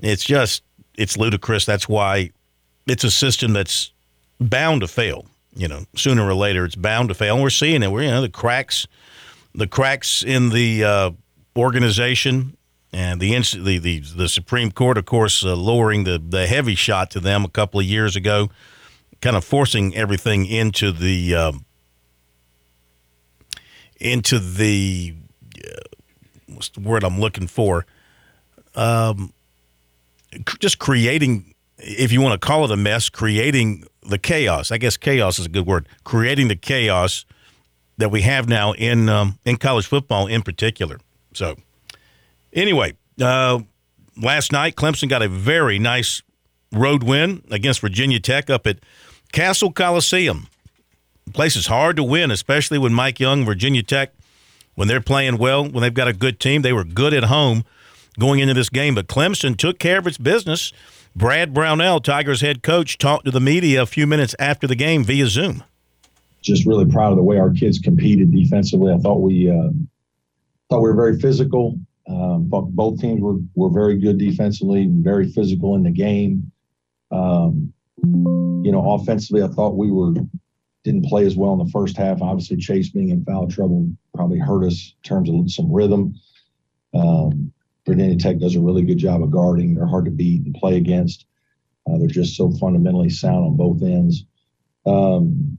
It's 0.00 0.24
just, 0.24 0.62
it's 0.96 1.16
ludicrous. 1.16 1.64
That's 1.64 1.88
why 1.88 2.30
it's 2.86 3.04
a 3.04 3.10
system 3.10 3.52
that's 3.52 3.92
bound 4.40 4.80
to 4.80 4.88
fail 4.88 5.26
you 5.56 5.68
know, 5.68 5.84
sooner 5.94 6.26
or 6.26 6.34
later 6.34 6.64
it's 6.64 6.74
bound 6.74 7.08
to 7.08 7.14
fail. 7.14 7.34
And 7.34 7.42
we're 7.42 7.50
seeing 7.50 7.82
it. 7.82 7.90
We're 7.90 8.02
you 8.02 8.10
know 8.10 8.22
the 8.22 8.28
cracks, 8.28 8.86
the 9.54 9.66
cracks 9.66 10.22
in 10.22 10.50
the 10.50 10.84
uh, 10.84 11.10
organization, 11.56 12.56
and 12.92 13.20
the, 13.20 13.38
the 13.38 13.78
the 13.78 14.00
the 14.00 14.28
Supreme 14.28 14.72
Court, 14.72 14.98
of 14.98 15.04
course, 15.04 15.44
uh, 15.44 15.54
lowering 15.54 16.04
the 16.04 16.18
the 16.18 16.46
heavy 16.46 16.74
shot 16.74 17.10
to 17.12 17.20
them 17.20 17.44
a 17.44 17.48
couple 17.48 17.80
of 17.80 17.86
years 17.86 18.16
ago, 18.16 18.50
kind 19.20 19.36
of 19.36 19.44
forcing 19.44 19.94
everything 19.94 20.46
into 20.46 20.92
the 20.92 21.34
uh, 21.34 21.52
into 24.00 24.38
the 24.38 25.14
uh, 25.58 25.70
what's 26.48 26.68
the 26.70 26.80
word 26.80 27.04
I'm 27.04 27.20
looking 27.20 27.46
for? 27.46 27.86
Um, 28.74 29.32
just 30.58 30.78
creating, 30.78 31.54
if 31.78 32.12
you 32.12 32.20
want 32.20 32.40
to 32.40 32.44
call 32.44 32.64
it 32.64 32.70
a 32.70 32.76
mess, 32.76 33.08
creating 33.08 33.84
the 34.02 34.18
chaos. 34.18 34.70
I 34.70 34.78
guess 34.78 34.96
chaos 34.96 35.38
is 35.38 35.46
a 35.46 35.48
good 35.48 35.66
word. 35.66 35.88
Creating 36.04 36.48
the 36.48 36.56
chaos 36.56 37.24
that 37.98 38.10
we 38.10 38.22
have 38.22 38.48
now 38.48 38.72
in 38.72 39.08
um, 39.08 39.38
in 39.44 39.56
college 39.56 39.86
football 39.86 40.26
in 40.26 40.42
particular. 40.42 40.98
So, 41.32 41.56
anyway, 42.52 42.94
uh, 43.20 43.60
last 44.20 44.52
night 44.52 44.76
Clemson 44.76 45.08
got 45.08 45.22
a 45.22 45.28
very 45.28 45.78
nice 45.78 46.22
road 46.72 47.04
win 47.04 47.42
against 47.50 47.80
Virginia 47.80 48.20
Tech 48.20 48.50
up 48.50 48.66
at 48.66 48.78
Cassell 49.32 49.72
Coliseum. 49.72 50.48
Place 51.32 51.56
is 51.56 51.66
hard 51.66 51.96
to 51.96 52.02
win, 52.02 52.30
especially 52.30 52.78
when 52.78 52.92
Mike 52.92 53.18
Young, 53.18 53.44
Virginia 53.44 53.82
Tech, 53.82 54.12
when 54.74 54.88
they're 54.88 55.00
playing 55.00 55.38
well, 55.38 55.64
when 55.64 55.82
they've 55.82 55.94
got 55.94 56.08
a 56.08 56.12
good 56.12 56.38
team. 56.38 56.62
They 56.62 56.72
were 56.72 56.84
good 56.84 57.14
at 57.14 57.24
home 57.24 57.64
going 58.18 58.40
into 58.40 58.54
this 58.54 58.68
game, 58.68 58.94
but 58.94 59.06
Clemson 59.06 59.56
took 59.56 59.78
care 59.78 59.98
of 59.98 60.06
its 60.06 60.18
business. 60.18 60.72
Brad 61.16 61.54
Brownell, 61.54 62.00
Tigers 62.00 62.40
head 62.40 62.62
coach, 62.62 62.98
talked 62.98 63.24
to 63.24 63.30
the 63.30 63.40
media 63.40 63.82
a 63.82 63.86
few 63.86 64.06
minutes 64.06 64.34
after 64.38 64.66
the 64.66 64.74
game 64.74 65.04
via 65.04 65.26
Zoom. 65.26 65.62
Just 66.42 66.66
really 66.66 66.86
proud 66.86 67.12
of 67.12 67.16
the 67.16 67.22
way 67.22 67.38
our 67.38 67.50
kids 67.50 67.78
competed 67.78 68.32
defensively. 68.32 68.92
I 68.92 68.98
thought 68.98 69.20
we 69.20 69.50
uh, 69.50 69.70
thought 70.68 70.80
we 70.80 70.90
were 70.90 70.94
very 70.94 71.18
physical. 71.18 71.78
Um, 72.06 72.48
both 72.48 73.00
teams 73.00 73.22
were, 73.22 73.38
were 73.54 73.70
very 73.70 73.98
good 73.98 74.18
defensively, 74.18 74.88
very 74.90 75.26
physical 75.30 75.74
in 75.74 75.84
the 75.84 75.90
game. 75.90 76.52
Um, 77.10 77.72
you 78.02 78.72
know, 78.72 78.92
offensively, 78.92 79.42
I 79.42 79.48
thought 79.48 79.76
we 79.76 79.90
were 79.90 80.12
didn't 80.84 81.06
play 81.06 81.26
as 81.26 81.36
well 81.36 81.54
in 81.54 81.58
the 81.58 81.72
first 81.72 81.96
half. 81.96 82.22
Obviously, 82.22 82.58
Chase 82.58 82.90
being 82.90 83.08
in 83.08 83.24
foul 83.24 83.48
trouble 83.48 83.90
probably 84.14 84.38
hurt 84.38 84.64
us 84.64 84.94
in 84.96 85.08
terms 85.08 85.30
of 85.30 85.50
some 85.50 85.72
rhythm. 85.72 86.14
Um, 86.94 87.52
Virginia 87.86 88.16
Tech 88.16 88.38
does 88.38 88.54
a 88.54 88.60
really 88.60 88.82
good 88.82 88.98
job 88.98 89.22
of 89.22 89.30
guarding. 89.30 89.74
They're 89.74 89.86
hard 89.86 90.04
to 90.04 90.10
beat 90.10 90.44
and 90.44 90.54
play 90.54 90.76
against. 90.76 91.26
Uh, 91.86 91.98
they're 91.98 92.06
just 92.06 92.36
so 92.36 92.50
fundamentally 92.52 93.10
sound 93.10 93.44
on 93.44 93.56
both 93.56 93.82
ends. 93.82 94.24
Um, 94.86 95.58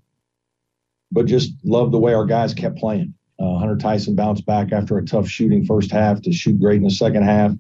but 1.12 1.26
just 1.26 1.54
love 1.64 1.92
the 1.92 2.00
way 2.00 2.14
our 2.14 2.26
guys 2.26 2.54
kept 2.54 2.78
playing. 2.78 3.14
Uh, 3.40 3.58
Hunter 3.58 3.78
Tyson 3.78 4.16
bounced 4.16 4.46
back 4.46 4.72
after 4.72 4.98
a 4.98 5.06
tough 5.06 5.28
shooting 5.28 5.66
first 5.66 5.92
half 5.92 6.22
to 6.22 6.32
shoot 6.32 6.60
great 6.60 6.78
in 6.78 6.84
the 6.84 6.90
second 6.90 7.24
half. 7.24 7.52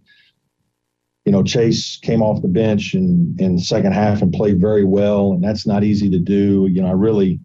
You 1.26 1.32
know, 1.32 1.44
Chase 1.44 1.98
came 1.98 2.22
off 2.22 2.42
the 2.42 2.48
bench 2.48 2.94
in, 2.94 3.36
in 3.40 3.56
the 3.56 3.62
second 3.62 3.94
half 3.94 4.22
and 4.22 4.32
played 4.32 4.62
very 4.62 4.84
well, 4.84 5.32
and 5.32 5.44
that's 5.44 5.66
not 5.66 5.84
easy 5.84 6.10
to 6.12 6.20
do. 6.20 6.68
You 6.72 6.82
know, 6.82 6.88
I 6.88 6.92
really 6.94 7.40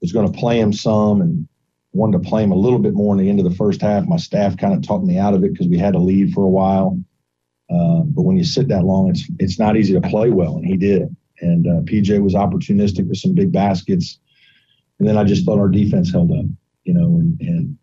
was 0.00 0.12
going 0.12 0.30
to 0.30 0.38
play 0.38 0.58
him 0.58 0.72
some 0.72 1.20
and 1.20 1.48
wanted 1.92 2.22
to 2.22 2.28
play 2.28 2.42
him 2.42 2.52
a 2.52 2.56
little 2.56 2.78
bit 2.78 2.94
more 2.94 3.14
in 3.14 3.18
the 3.18 3.28
end 3.28 3.40
of 3.40 3.44
the 3.44 3.56
first 3.56 3.82
half. 3.82 4.06
My 4.06 4.16
staff 4.16 4.56
kind 4.56 4.74
of 4.74 4.82
talked 4.82 5.04
me 5.04 5.18
out 5.18 5.34
of 5.34 5.44
it 5.44 5.52
because 5.52 5.68
we 5.68 5.78
had 5.78 5.94
to 5.94 5.98
lead 5.98 6.32
for 6.32 6.44
a 6.44 6.48
while. 6.48 6.98
Uh, 7.70 8.02
but 8.04 8.22
when 8.22 8.36
you 8.36 8.44
sit 8.44 8.68
that 8.68 8.84
long, 8.84 9.10
it's 9.10 9.30
it's 9.38 9.58
not 9.58 9.76
easy 9.76 9.94
to 9.94 10.00
play 10.00 10.30
well, 10.30 10.56
and 10.56 10.66
he 10.66 10.76
did. 10.76 11.14
And 11.40 11.66
uh, 11.66 11.80
PJ 11.82 12.20
was 12.20 12.34
opportunistic 12.34 13.08
with 13.08 13.18
some 13.18 13.34
big 13.34 13.52
baskets, 13.52 14.18
and 14.98 15.08
then 15.08 15.16
I 15.16 15.24
just 15.24 15.46
thought 15.46 15.58
our 15.58 15.68
defense 15.68 16.12
held 16.12 16.32
up, 16.32 16.44
you 16.84 16.92
know, 16.92 17.16
and, 17.16 17.40
and 17.40 17.78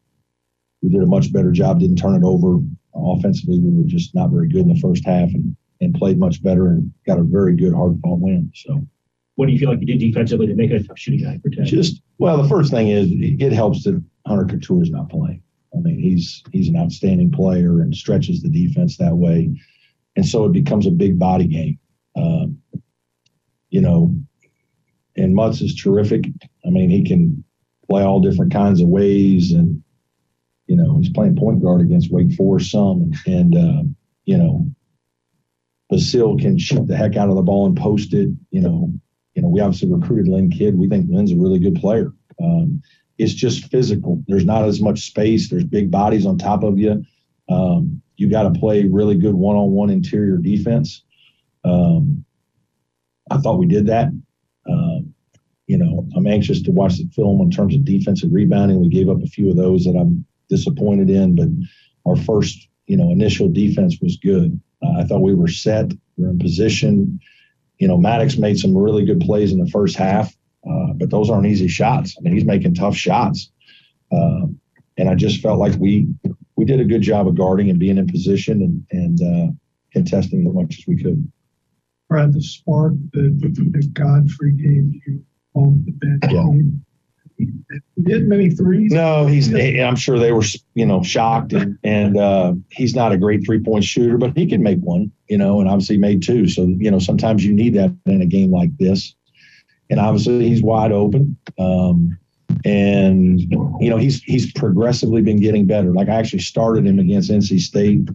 we 0.82 0.90
did 0.90 1.02
a 1.02 1.08
much 1.08 1.32
better 1.32 1.52
job. 1.52 1.80
Didn't 1.80 1.96
turn 1.96 2.16
it 2.16 2.24
over 2.24 2.60
offensively. 2.94 3.60
We 3.60 3.78
were 3.78 3.88
just 3.88 4.14
not 4.14 4.30
very 4.30 4.50
good 4.50 4.64
in 4.64 4.74
the 4.74 4.80
first 4.80 5.06
half, 5.06 5.30
and 5.34 5.56
and 5.80 5.96
played 5.96 6.20
much 6.20 6.42
better 6.44 6.68
and 6.68 6.92
got 7.06 7.20
a 7.20 7.24
very 7.24 7.56
good 7.56 7.74
hard 7.74 8.00
fought 8.02 8.20
win. 8.20 8.52
So 8.56 8.86
what 9.38 9.46
do 9.46 9.54
you 9.54 9.60
feel 9.60 9.70
like 9.70 9.80
you 9.80 9.86
did 9.86 10.00
defensively 10.00 10.48
to 10.48 10.56
make 10.56 10.72
it 10.72 10.82
a 10.82 10.88
tough 10.88 10.98
shooting 10.98 11.22
night 11.22 11.42
for 11.44 11.52
Tech? 11.52 11.66
Just 11.66 12.02
well, 12.18 12.42
the 12.42 12.50
first 12.50 12.72
thing 12.72 12.90
is 12.90 13.08
it 13.12 13.54
helps 13.54 13.84
that 13.84 14.04
Hunter 14.26 14.46
Cattoor 14.46 14.82
is 14.82 14.90
not 14.90 15.10
playing. 15.10 15.44
I 15.76 15.80
mean, 15.80 16.00
he's 16.00 16.44
he's 16.52 16.68
an 16.70 16.76
outstanding 16.76 17.32
player 17.32 17.82
and 17.82 17.96
stretches 17.96 18.42
the 18.42 18.50
defense 18.50 18.98
that 18.98 19.16
way, 19.16 19.56
and 20.16 20.26
so 20.26 20.46
it 20.46 20.54
becomes 20.54 20.88
a 20.88 20.92
big 20.92 21.20
body 21.20 21.46
game. 21.46 21.78
Um, 22.16 22.58
you 23.70 23.80
know, 23.80 24.16
and 25.16 25.36
Mutts 25.36 25.62
is 25.62 25.76
terrific. 25.76 26.26
I 26.66 26.70
mean, 26.72 26.90
he 26.90 27.04
can 27.04 27.44
play 27.88 28.02
all 28.02 28.20
different 28.20 28.52
kinds 28.52 28.82
of 28.82 28.88
ways, 28.88 29.52
and 29.52 29.84
you 30.66 30.76
know, 30.76 30.98
he's 30.98 31.12
playing 31.12 31.36
point 31.36 31.62
guard 31.62 31.82
against 31.82 32.12
Wake 32.12 32.34
Forest 32.34 32.72
some, 32.72 33.04
and, 33.04 33.16
and 33.28 33.56
uh, 33.56 33.84
you 34.26 34.38
know, 34.38 34.68
Basile 35.92 36.40
can 36.40 36.58
shoot 36.58 36.88
the 36.88 36.98
heck 36.98 37.16
out 37.18 37.30
of 37.30 37.36
the 37.36 37.44
ball 37.44 37.68
and 37.68 37.78
post 37.78 38.16
it. 38.16 38.30
You 38.50 38.62
know, 38.62 38.94
you 39.38 39.44
know, 39.44 39.50
we 39.50 39.62
obviously 39.62 39.88
recruited 39.88 40.28
Lynn 40.28 40.50
Kidd. 40.50 40.76
We 40.76 40.90
think 40.90 41.06
Lynn's 41.12 41.32
a 41.32 41.36
really 41.36 41.60
good 41.60 41.76
player. 41.76 42.12
Um, 42.44 42.82
it's 43.20 43.36
just 43.36 43.66
physical. 43.66 44.24
There's 44.28 44.46
not 44.46 44.64
as 44.66 44.82
much 44.82 45.02
space. 45.02 45.48
There's 45.48 45.64
big 45.64 45.92
bodies 45.92 46.26
on 46.26 46.40
top 46.40 46.64
of 46.64 46.80
you. 46.80 47.06
Um, 47.48 48.02
you 48.16 48.32
got 48.32 48.52
to 48.52 48.60
play 48.60 48.86
really 48.86 49.16
good 49.16 49.36
one-on-one 49.36 49.92
interior 49.92 50.38
defense. 50.38 51.04
Um, 51.64 52.26
I 53.30 53.38
thought 53.38 53.60
we 53.60 53.68
did 53.68 53.86
that. 53.86 54.08
Um, 54.68 55.14
you 55.68 55.78
know, 55.78 56.08
I'm 56.16 56.26
anxious 56.26 56.64
to 56.64 56.72
watch 56.72 56.98
the 56.98 57.08
film 57.14 57.40
in 57.42 57.52
terms 57.52 57.76
of 57.76 57.86
defensive 57.86 58.32
rebounding. 58.34 58.82
We 58.82 58.90
gave 58.90 59.08
up 59.08 59.22
a 59.22 59.28
few 59.28 59.52
of 59.52 59.56
those 59.56 59.84
that 59.84 59.96
I'm 59.96 60.26
disappointed 60.50 61.12
in, 61.12 61.36
but 61.36 61.50
our 62.10 62.16
first, 62.16 62.70
you 62.88 62.98
know, 62.98 63.12
initial 63.12 63.50
defense 63.50 64.00
was 64.02 64.18
good. 64.18 64.60
Uh, 64.84 65.00
I 65.00 65.04
thought 65.04 65.22
we 65.22 65.36
were 65.36 65.48
set. 65.48 65.92
We 66.16 66.26
are 66.26 66.32
in 66.32 66.40
position 66.40 67.20
you 67.80 67.88
know, 67.88 67.98
Maddox 67.98 68.38
made 68.38 68.58
some 68.60 68.78
really 68.78 69.06
good 69.06 69.20
plays 69.20 69.52
in 69.52 69.60
the 69.60 69.70
first 69.70 69.96
half, 69.96 70.36
uh, 70.68 70.94
but 70.96 71.10
those 71.10 71.30
aren't 71.30 71.46
easy 71.46 71.68
shots. 71.68 72.16
I 72.18 72.22
mean, 72.22 72.34
he's 72.34 72.46
making 72.46 72.76
tough 72.76 72.96
shots, 72.96 73.52
uh, 74.12 74.48
and 74.98 75.10
I 75.10 75.16
just 75.16 75.42
felt 75.42 75.60
like 75.60 75.76
we 75.80 76.08
we 76.56 76.66
did 76.66 76.80
a 76.80 76.86
good 76.86 77.02
job 77.02 77.28
of 77.28 77.36
guarding 77.36 77.70
and 77.70 77.80
being 77.80 77.98
in 77.98 78.08
position 78.08 78.62
and 78.62 78.86
and 78.92 79.22
uh, 79.22 79.52
contesting 79.94 80.48
as 80.48 80.54
much 80.54 80.80
as 80.80 80.88
we 80.88 81.02
could. 81.02 81.32
Brad, 82.10 82.34
the 82.34 82.42
spark 82.42 82.94
that, 83.14 83.72
that 83.74 83.94
Godfrey 83.94 84.54
gave 84.54 84.94
you 85.06 85.26
on 85.54 85.84
the 85.86 85.92
bench. 85.92 86.24
Yeah 86.32 86.72
hit 87.38 88.24
many 88.24 88.50
threes? 88.50 88.92
No, 88.92 89.26
he's. 89.26 89.54
I'm 89.54 89.96
sure 89.96 90.20
they 90.20 90.32
were, 90.32 90.44
you 90.74 90.86
know, 90.86 91.04
shocked, 91.04 91.54
and 91.54 91.78
and 91.84 92.18
uh, 92.18 92.54
he's 92.72 92.96
not 92.96 93.12
a 93.12 93.18
great 93.18 93.46
three 93.46 93.60
point 93.60 93.84
shooter, 93.84 94.18
but 94.18 94.36
he 94.36 94.48
can 94.48 94.64
make 94.64 94.80
one, 94.80 95.12
you 95.28 95.38
know, 95.38 95.60
and 95.60 95.70
obviously 95.70 95.98
made 95.98 96.24
two. 96.24 96.48
So 96.48 96.64
you 96.64 96.92
know, 96.92 97.00
sometimes 97.00 97.46
you 97.46 97.54
need 97.54 97.76
that 97.76 97.96
in 98.06 98.22
a 98.22 98.26
game 98.26 98.52
like 98.52 98.76
this, 98.78 99.16
and 99.90 100.00
obviously 100.00 100.48
he's 100.48 100.64
wide 100.64 100.92
open. 100.92 101.38
Um, 101.60 102.18
and 102.66 103.40
you 103.40 103.90
know 103.90 103.98
he's 103.98 104.22
he's 104.24 104.52
progressively 104.54 105.22
been 105.22 105.40
getting 105.40 105.68
better. 105.68 105.92
Like 105.94 106.10
I 106.10 106.16
actually 106.16 106.40
started 106.40 106.86
him 106.86 107.00
against 107.00 107.30
NC 107.30 107.60
State, 107.60 108.08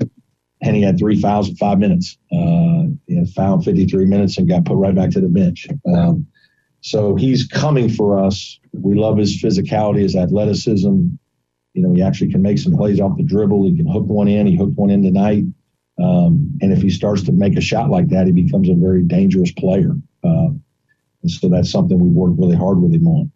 and 0.61 0.77
he 0.77 0.83
had 0.83 0.99
three 0.99 1.21
fouls 1.21 1.49
in 1.49 1.57
five 1.57 1.79
minutes. 1.79 2.19
Uh, 2.33 2.85
he 3.07 3.25
fouled 3.35 3.65
53 3.65 4.07
minutes 4.07 4.39
and 4.39 4.49
got 4.49 4.65
put 4.65 4.77
right 4.77 4.95
back 4.95 5.11
to 5.11 5.21
the 5.21 5.29
bench. 5.29 5.69
Um, 5.87 6.27
so 6.83 7.15
he's 7.15 7.47
coming 7.47 7.89
for 7.89 8.19
us. 8.19 8.59
We 8.73 8.95
love 8.95 9.17
his 9.17 9.41
physicality, 9.41 10.01
his 10.01 10.17
athleticism. 10.17 11.07
You 11.75 11.83
know, 11.83 11.95
he 11.95 12.03
actually 12.03 12.33
can 12.33 12.43
make 12.43 12.59
some 12.59 12.77
plays 12.77 13.01
off 13.01 13.17
the 13.17 13.23
dribble. 13.23 13.65
He 13.65 13.77
can 13.77 13.87
hook 13.87 14.05
one 14.07 14.29
in. 14.29 14.47
He 14.49 14.57
hooked 14.57 14.77
one 14.77 14.91
in 14.91 15.03
tonight. 15.03 15.45
Um, 16.03 16.59
and 16.61 16.73
if 16.73 16.83
he 16.83 16.91
starts 16.91 17.23
to 17.23 17.33
make 17.33 17.57
a 17.57 17.61
shot 17.61 17.89
like 17.89 18.09
that, 18.09 18.27
he 18.27 18.33
becomes 18.33 18.69
a 18.69 18.75
very 18.75 19.05
dangerous 19.05 19.53
player. 19.53 19.93
Uh, 20.25 20.51
and 21.23 21.31
so 21.31 21.49
that's 21.49 21.71
something 21.71 21.99
we 22.01 22.09
worked 22.09 22.39
really 22.39 22.57
hard 22.57 22.83
with 22.83 22.93
him 22.93 23.07
on. 23.07 23.33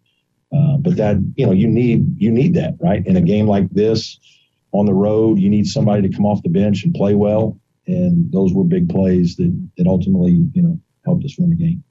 Uh, 0.53 0.77
but 0.77 0.97
that 0.97 1.17
you 1.35 1.45
know, 1.45 1.53
you 1.53 1.67
need 1.67 2.21
you 2.21 2.31
need 2.31 2.53
that 2.55 2.75
right 2.79 3.05
in 3.05 3.15
a 3.15 3.21
game 3.21 3.47
like 3.47 3.69
this 3.69 4.19
on 4.73 4.85
the 4.85 4.93
road. 4.93 5.39
You 5.39 5.49
need 5.49 5.67
somebody 5.67 6.01
to 6.01 6.13
come 6.13 6.25
off 6.25 6.43
the 6.43 6.49
bench 6.49 6.83
and 6.83 6.93
play 6.93 7.15
well. 7.15 7.57
And 7.85 8.29
those 8.31 8.53
were 8.53 8.65
big 8.65 8.89
plays 8.89 9.37
that 9.37 9.69
that 9.77 9.87
ultimately 9.87 10.45
you 10.53 10.61
know 10.61 10.79
helped 11.05 11.23
us 11.23 11.37
win 11.37 11.49
the 11.49 11.55
game 11.55 11.83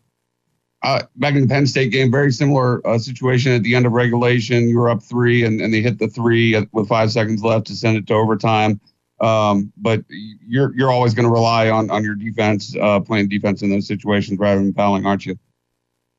uh, 0.86 1.02
back 1.16 1.34
in 1.34 1.40
the 1.42 1.48
Penn 1.48 1.66
State 1.66 1.90
game, 1.90 2.12
very 2.12 2.30
similar 2.30 2.86
uh, 2.86 2.96
situation 2.96 3.50
at 3.50 3.64
the 3.64 3.74
end 3.74 3.86
of 3.86 3.92
regulation. 3.92 4.68
You 4.68 4.78
were 4.78 4.88
up 4.88 5.02
three, 5.02 5.44
and, 5.44 5.60
and 5.60 5.74
they 5.74 5.80
hit 5.80 5.98
the 5.98 6.06
three 6.06 6.64
with 6.70 6.86
five 6.86 7.10
seconds 7.10 7.42
left 7.42 7.66
to 7.66 7.74
send 7.74 7.96
it 7.96 8.06
to 8.06 8.14
overtime. 8.14 8.80
Um, 9.20 9.72
but 9.76 10.04
you're 10.08 10.72
you're 10.76 10.92
always 10.92 11.12
going 11.12 11.26
to 11.26 11.32
rely 11.32 11.70
on 11.70 11.90
on 11.90 12.04
your 12.04 12.14
defense, 12.14 12.76
uh, 12.80 13.00
playing 13.00 13.28
defense 13.28 13.62
in 13.62 13.70
those 13.70 13.88
situations 13.88 14.38
rather 14.38 14.60
than 14.60 14.72
fouling, 14.74 15.06
aren't 15.06 15.26
you? 15.26 15.36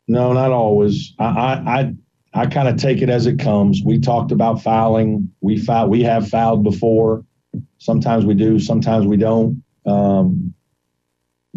No, 0.10 0.34
not 0.34 0.52
always. 0.52 1.14
I 1.18 1.26
I 1.26 1.54
I, 1.80 2.42
I 2.42 2.46
kind 2.48 2.68
of 2.68 2.76
take 2.76 3.02
it 3.02 3.10
as 3.10 3.26
it 3.26 3.40
comes. 3.40 3.82
We 3.86 4.00
talked 4.02 4.34
about 4.34 4.62
fouling. 4.62 5.32
We 5.40 5.58
foul. 5.58 5.88
We 5.88 6.04
have 6.04 6.28
fouled 6.28 6.66
before. 6.66 7.24
Sometimes 7.78 8.26
we 8.26 8.34
do. 8.34 8.60
Sometimes 8.60 9.06
we 9.06 9.16
don't. 9.16 9.64
Um, 9.86 10.54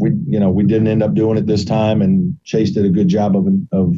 we 0.01 0.10
you 0.27 0.40
know 0.40 0.51
we 0.51 0.64
didn't 0.64 0.89
end 0.89 1.02
up 1.02 1.14
doing 1.14 1.39
it 1.39 1.47
this 1.47 1.64
time, 1.64 2.02
and 2.02 2.36
Chase 2.44 2.72
did 2.72 2.85
a 2.85 2.90
good 2.90 3.09
job 3.09 3.36
of 3.36 3.47
of 3.72 3.97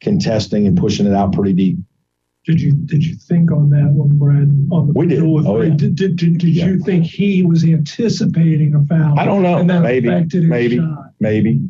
contesting 0.00 0.66
and 0.66 0.76
pushing 0.76 1.06
it 1.06 1.14
out 1.14 1.32
pretty 1.32 1.52
deep. 1.52 1.78
Did 2.44 2.60
you 2.60 2.72
did 2.72 3.04
you 3.04 3.14
think 3.14 3.52
on 3.52 3.70
that 3.70 3.90
one, 3.90 4.18
Brad? 4.18 4.68
On 4.72 4.88
the 4.88 4.92
We 4.94 5.06
did. 5.06 5.22
Oh, 5.22 5.60
yeah. 5.60 5.74
Did, 5.74 5.96
did, 5.96 6.16
did, 6.16 6.38
did 6.38 6.48
you 6.48 6.78
think 6.80 7.04
he 7.04 7.42
was 7.42 7.64
anticipating 7.64 8.74
a 8.74 8.84
foul? 8.84 9.18
I 9.18 9.24
don't 9.24 9.42
know. 9.42 9.58
And 9.58 9.68
that 9.70 9.82
Maybe, 9.82 10.08
maybe, 10.40 10.80
maybe. 11.20 11.60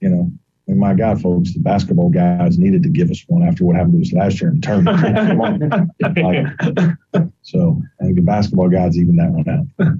You 0.00 0.08
know, 0.08 0.32
mean, 0.68 0.78
my 0.78 0.94
God, 0.94 1.20
folks, 1.20 1.52
the 1.54 1.60
basketball 1.60 2.10
guys 2.10 2.58
needed 2.58 2.82
to 2.82 2.88
give 2.88 3.10
us 3.10 3.24
one 3.26 3.42
after 3.42 3.64
what 3.64 3.76
happened 3.76 3.94
to 3.94 4.00
us 4.00 4.12
last 4.12 4.40
year 4.40 4.50
in 4.50 4.60
the 4.60 4.66
tournament. 4.66 5.90
Like, 7.14 7.30
so 7.42 7.80
I 8.00 8.04
think 8.04 8.16
the 8.16 8.22
basketball 8.22 8.68
guys 8.68 8.98
even 8.98 9.16
that 9.16 9.30
one 9.30 9.48
out. 9.48 9.66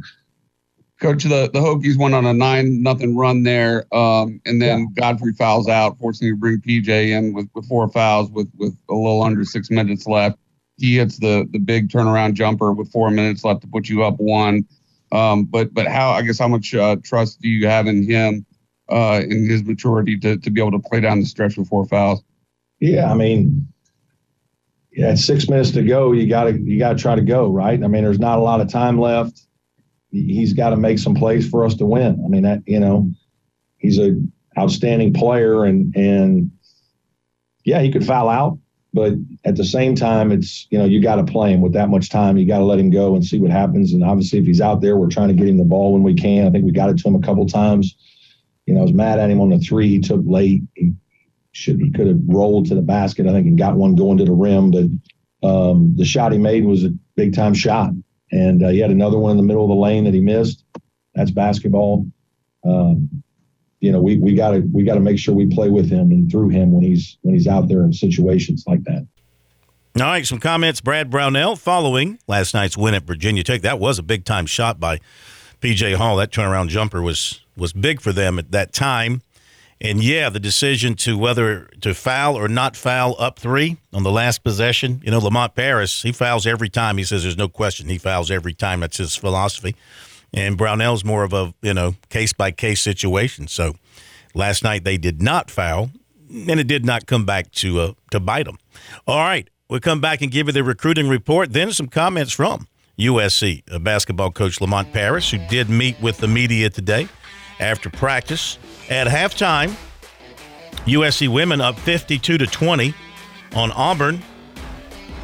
Coach, 1.00 1.22
the, 1.22 1.48
the 1.52 1.60
Hokies 1.60 1.96
went 1.96 2.14
on 2.14 2.26
a 2.26 2.34
nine 2.34 2.82
nothing 2.82 3.16
run 3.16 3.44
there, 3.44 3.86
um, 3.94 4.40
and 4.44 4.60
then 4.60 4.88
Godfrey 4.94 5.32
fouls 5.32 5.68
out, 5.68 5.96
forcing 5.98 6.28
to 6.28 6.36
bring 6.36 6.60
PJ 6.60 6.88
in 6.88 7.32
with, 7.32 7.48
with 7.54 7.68
four 7.68 7.88
fouls 7.88 8.30
with 8.30 8.50
with 8.56 8.76
a 8.90 8.94
little 8.94 9.22
under 9.22 9.44
six 9.44 9.70
minutes 9.70 10.06
left. 10.06 10.38
He 10.76 10.96
hits 10.96 11.18
the 11.18 11.48
the 11.52 11.60
big 11.60 11.88
turnaround 11.88 12.34
jumper 12.34 12.72
with 12.72 12.90
four 12.90 13.10
minutes 13.10 13.44
left 13.44 13.60
to 13.60 13.68
put 13.68 13.88
you 13.88 14.02
up 14.02 14.16
one. 14.18 14.66
Um, 15.12 15.44
but 15.44 15.72
but 15.72 15.86
how 15.86 16.10
I 16.10 16.22
guess 16.22 16.38
how 16.38 16.48
much 16.48 16.74
uh, 16.74 16.96
trust 17.04 17.40
do 17.40 17.48
you 17.48 17.68
have 17.68 17.86
in 17.86 18.02
him 18.02 18.44
uh, 18.88 19.22
in 19.22 19.48
his 19.48 19.62
maturity 19.62 20.18
to 20.18 20.36
to 20.36 20.50
be 20.50 20.60
able 20.60 20.72
to 20.72 20.80
play 20.80 21.00
down 21.00 21.20
the 21.20 21.26
stretch 21.26 21.56
with 21.56 21.68
four 21.68 21.86
fouls? 21.86 22.24
Yeah, 22.80 23.10
I 23.10 23.14
mean, 23.14 23.68
yeah, 24.90 25.14
six 25.14 25.48
minutes 25.48 25.70
to 25.72 25.84
go. 25.84 26.10
You 26.10 26.28
got 26.28 26.44
to 26.44 26.58
you 26.60 26.78
got 26.78 26.96
to 26.96 26.98
try 26.98 27.14
to 27.14 27.22
go 27.22 27.48
right. 27.48 27.82
I 27.82 27.86
mean, 27.86 28.02
there's 28.02 28.18
not 28.18 28.38
a 28.38 28.42
lot 28.42 28.60
of 28.60 28.68
time 28.68 28.98
left. 28.98 29.47
He- 30.10 30.35
He's 30.35 30.52
got 30.52 30.70
to 30.70 30.76
make 30.76 30.98
some 30.98 31.14
plays 31.14 31.48
for 31.48 31.64
us 31.64 31.74
to 31.76 31.86
win. 31.86 32.22
I 32.24 32.28
mean, 32.28 32.43
that 32.43 32.62
you 32.66 32.80
know, 32.80 33.10
he's 33.78 33.98
a 33.98 34.20
outstanding 34.59 35.12
player, 35.12 35.64
and 35.64 35.94
and 35.97 36.51
yeah, 37.64 37.80
he 37.80 37.93
could 37.93 38.05
foul 38.06 38.28
out, 38.28 38.59
but 38.94 39.14
at 39.44 39.56
the 39.56 39.64
same 39.64 39.94
time, 39.94 40.32
it's 40.32 40.66
you 40.70 40.78
know 40.78 40.85
you 40.85 41.01
got 41.02 41.16
to 41.16 41.24
play 41.24 41.52
him 41.52 41.60
with 41.60 41.74
that 41.74 41.90
much 41.90 42.10
time. 42.10 42.36
You 42.39 42.47
got 42.47 42.59
to 42.59 42.64
let 42.64 42.78
him 42.78 42.90
go 42.90 43.14
and 43.14 43.24
see 43.24 43.39
what 43.39 43.51
happens. 43.51 43.93
And 43.93 44.02
obviously, 44.02 44.39
if 44.39 44.47
he's 44.47 44.60
out 44.60 44.80
there, 44.80 44.97
we're 44.97 45.09
trying 45.09 45.28
to 45.28 45.35
get 45.35 45.48
him 45.48 45.59
the 45.59 45.64
ball 45.64 45.93
when 45.93 46.02
we 46.02 46.14
can. 46.14 46.47
I 46.47 46.51
think 46.51 46.64
we 46.64 46.72
got 46.72 46.90
it 46.90 46.98
to 46.98 47.09
him 47.09 47.14
a 47.14 47.20
couple 47.20 47.47
times. 47.47 47.94
You 48.66 48.74
know, 48.74 48.80
I 48.80 48.85
was 48.85 48.93
mad 48.93 49.18
at 49.18 49.30
him 49.30 49.40
on 49.40 49.51
the 49.51 49.59
three 49.59 49.89
he 49.89 50.01
took 50.01 50.22
late. 50.24 50.62
He 50.74 50.93
should 51.52 51.80
he 51.80 51.90
could 51.90 52.06
have 52.06 52.20
rolled 52.26 52.66
to 52.66 52.74
the 52.74 52.82
basket, 52.82 53.26
I 53.26 53.32
think, 53.32 53.47
and 53.47 53.59
got 53.59 53.76
one 53.76 53.94
going 53.94 54.18
to 54.18 54.24
the 54.24 54.32
rim. 54.32 54.70
But 54.70 55.48
um, 55.48 55.94
the 55.97 56.05
shot 56.05 56.32
he 56.32 56.39
made 56.39 56.64
was 56.64 56.85
a 56.85 56.90
big 57.16 57.35
time 57.35 57.55
shot, 57.55 57.93
and 58.30 58.62
uh, 58.62 58.68
he 58.68 58.78
had 58.78 58.90
another 58.90 59.18
one 59.18 59.32
in 59.32 59.36
the 59.36 59.42
middle 59.42 59.64
of 59.64 59.68
the 59.68 59.74
lane 59.74 60.05
that 60.05 60.14
he 60.14 60.20
missed. 60.20 60.64
That's 61.14 61.30
basketball. 61.30 62.06
Um, 62.64 63.22
you 63.80 63.92
know, 63.92 64.00
we 64.00 64.18
we 64.18 64.34
got 64.34 64.50
to 64.50 64.60
we 64.72 64.82
got 64.84 64.94
to 64.94 65.00
make 65.00 65.18
sure 65.18 65.34
we 65.34 65.46
play 65.46 65.68
with 65.68 65.88
him 65.90 66.10
and 66.10 66.30
through 66.30 66.48
him 66.48 66.72
when 66.72 66.82
he's 66.82 67.18
when 67.22 67.34
he's 67.34 67.46
out 67.46 67.68
there 67.68 67.82
in 67.82 67.92
situations 67.92 68.64
like 68.66 68.82
that. 68.84 69.06
All 69.96 70.06
right, 70.06 70.26
some 70.26 70.38
comments. 70.38 70.80
Brad 70.80 71.10
Brownell 71.10 71.56
following 71.56 72.18
last 72.26 72.55
night's 72.55 72.76
win 72.76 72.94
at 72.94 73.05
Virginia 73.05 73.42
Tech. 73.42 73.62
That 73.62 73.78
was 73.78 73.98
a 73.98 74.02
big 74.02 74.24
time 74.24 74.46
shot 74.46 74.78
by 74.78 75.00
PJ 75.60 75.94
Hall. 75.96 76.16
That 76.16 76.30
turnaround 76.30 76.68
jumper 76.68 77.02
was 77.02 77.40
was 77.56 77.72
big 77.72 78.00
for 78.00 78.12
them 78.12 78.38
at 78.38 78.50
that 78.52 78.72
time. 78.72 79.22
And 79.80 80.02
yeah, 80.02 80.28
the 80.28 80.40
decision 80.40 80.94
to 80.96 81.16
whether 81.16 81.66
to 81.80 81.94
foul 81.94 82.36
or 82.36 82.48
not 82.48 82.76
foul 82.76 83.14
up 83.18 83.38
three 83.38 83.76
on 83.92 84.02
the 84.02 84.10
last 84.10 84.42
possession. 84.42 85.00
You 85.05 85.12
know, 85.12 85.18
Lamont 85.18 85.55
Paris, 85.55 86.02
he 86.02 86.10
fouls 86.10 86.46
every 86.46 86.68
time. 86.68 86.98
He 86.98 87.05
says 87.05 87.22
there's 87.22 87.36
no 87.36 87.48
question. 87.48 87.88
He 87.88 87.98
fouls 87.98 88.30
every 88.30 88.55
time. 88.55 88.80
That's 88.80 88.96
his 88.96 89.14
philosophy. 89.14 89.76
And 90.34 90.59
Brownell's 90.59 91.05
more 91.05 91.22
of 91.22 91.32
a, 91.32 91.55
you 91.62 91.74
know, 91.74 91.94
case 92.10 92.32
by 92.32 92.50
case 92.50 92.80
situation. 92.80 93.46
So 93.46 93.76
last 94.34 94.64
night 94.64 94.84
they 94.84 94.98
did 94.98 95.22
not 95.22 95.50
foul, 95.50 95.90
and 96.28 96.60
it 96.60 96.66
did 96.66 96.84
not 96.84 97.06
come 97.06 97.24
back 97.24 97.52
to 97.52 97.80
uh, 97.80 97.92
to 98.10 98.18
bite 98.18 98.46
them. 98.46 98.59
All 99.06 99.20
right, 99.20 99.48
we'll 99.70 99.80
come 99.80 100.00
back 100.00 100.22
and 100.22 100.30
give 100.30 100.48
you 100.48 100.52
the 100.52 100.64
recruiting 100.64 101.09
report. 101.09 101.52
Then 101.52 101.72
some 101.72 101.86
comments 101.86 102.32
from 102.32 102.66
USC 102.98 103.62
uh, 103.72 103.78
basketball 103.78 104.32
coach 104.32 104.60
Lamont 104.60 104.92
Paris, 104.92 105.30
who 105.30 105.38
did 105.46 105.70
meet 105.70 105.98
with 106.02 106.18
the 106.18 106.28
media 106.28 106.68
today 106.68 107.09
after 107.60 107.90
practice. 107.90 108.59
At 108.90 109.06
halftime, 109.06 109.74
USC 110.86 111.28
women 111.28 111.60
up 111.60 111.78
52 111.78 112.39
to 112.39 112.47
20 112.47 112.94
on 113.55 113.72
Auburn. 113.72 114.22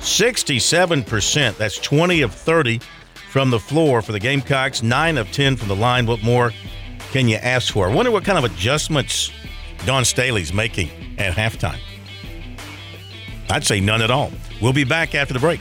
67%. 0.01 1.57
That's 1.57 1.79
20 1.79 2.23
of 2.23 2.35
30 2.35 2.81
from 3.31 3.51
the 3.51 3.59
floor 3.59 4.03
for 4.03 4.13
the 4.13 4.21
Gamecocks, 4.21 4.83
9 4.83 5.19
of 5.19 5.33
10 5.33 5.57
from 5.57 5.69
the 5.69 5.77
line. 5.77 6.07
What 6.07 6.23
more 6.23 6.53
can 7.11 7.27
you 7.27 7.37
ask 7.37 7.73
for? 7.73 7.89
I 7.89 7.95
wonder 7.95 8.11
what 8.11 8.25
kind 8.25 8.39
of 8.39 8.45
adjustments 8.45 9.31
Dawn 9.87 10.05
Staley's 10.05 10.53
making 10.53 10.91
at 11.19 11.35
halftime. 11.35 11.81
I'd 13.51 13.65
say 13.65 13.81
none 13.81 14.03
at 14.03 14.11
all. 14.11 14.31
We'll 14.61 14.73
be 14.73 14.85
back 14.85 15.15
after 15.15 15.35
the 15.35 15.41
break. 15.41 15.61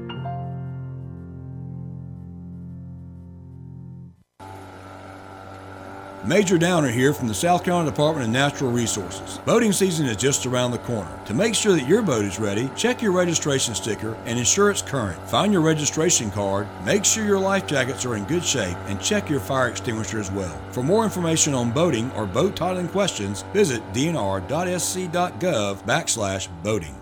Major 6.23 6.59
Downer 6.59 6.89
here 6.89 7.13
from 7.13 7.27
the 7.27 7.33
South 7.33 7.63
Carolina 7.63 7.89
Department 7.89 8.27
of 8.27 8.31
Natural 8.31 8.71
Resources. 8.71 9.39
Boating 9.39 9.71
season 9.71 10.05
is 10.05 10.17
just 10.17 10.45
around 10.45 10.69
the 10.69 10.77
corner. 10.79 11.09
To 11.25 11.33
make 11.33 11.55
sure 11.55 11.73
that 11.73 11.87
your 11.87 12.03
boat 12.03 12.25
is 12.25 12.39
ready, 12.39 12.69
check 12.75 13.01
your 13.01 13.11
registration 13.11 13.73
sticker 13.73 14.13
and 14.25 14.37
ensure 14.37 14.69
it's 14.69 14.83
current. 14.83 15.19
Find 15.27 15.51
your 15.51 15.63
registration 15.63 16.29
card, 16.29 16.67
make 16.85 17.05
sure 17.05 17.25
your 17.25 17.39
life 17.39 17.65
jackets 17.65 18.05
are 18.05 18.15
in 18.15 18.25
good 18.25 18.45
shape, 18.45 18.77
and 18.85 19.01
check 19.01 19.31
your 19.31 19.39
fire 19.39 19.69
extinguisher 19.69 20.19
as 20.19 20.29
well. 20.29 20.61
For 20.69 20.83
more 20.83 21.05
information 21.05 21.55
on 21.55 21.71
boating 21.71 22.11
or 22.11 22.27
boat 22.27 22.55
titling 22.55 22.91
questions, 22.91 23.41
visit 23.51 23.81
dnr.sc.gov 23.91 25.83
backslash 25.85 26.49
boating. 26.61 27.01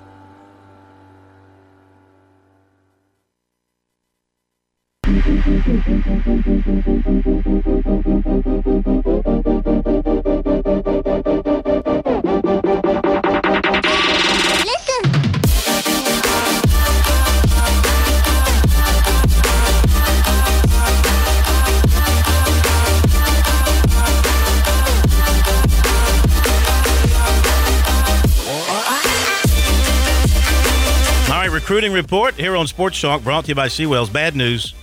Recruiting 31.69 31.93
report 31.93 32.33
here 32.33 32.55
on 32.55 32.65
Sports 32.65 32.99
Talk 32.99 33.23
brought 33.23 33.45
to 33.45 33.49
you 33.49 33.55
by 33.55 33.67
Seawells. 33.67 34.11
Bad 34.11 34.35
news. 34.35 34.73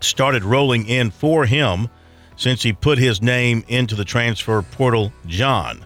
started 0.00 0.44
rolling 0.44 0.86
in 0.88 1.10
for 1.10 1.44
him 1.44 1.88
since 2.36 2.62
he 2.62 2.72
put 2.72 2.98
his 2.98 3.20
name 3.20 3.64
into 3.68 3.94
the 3.94 4.04
transfer 4.04 4.62
portal, 4.62 5.12
John. 5.26 5.84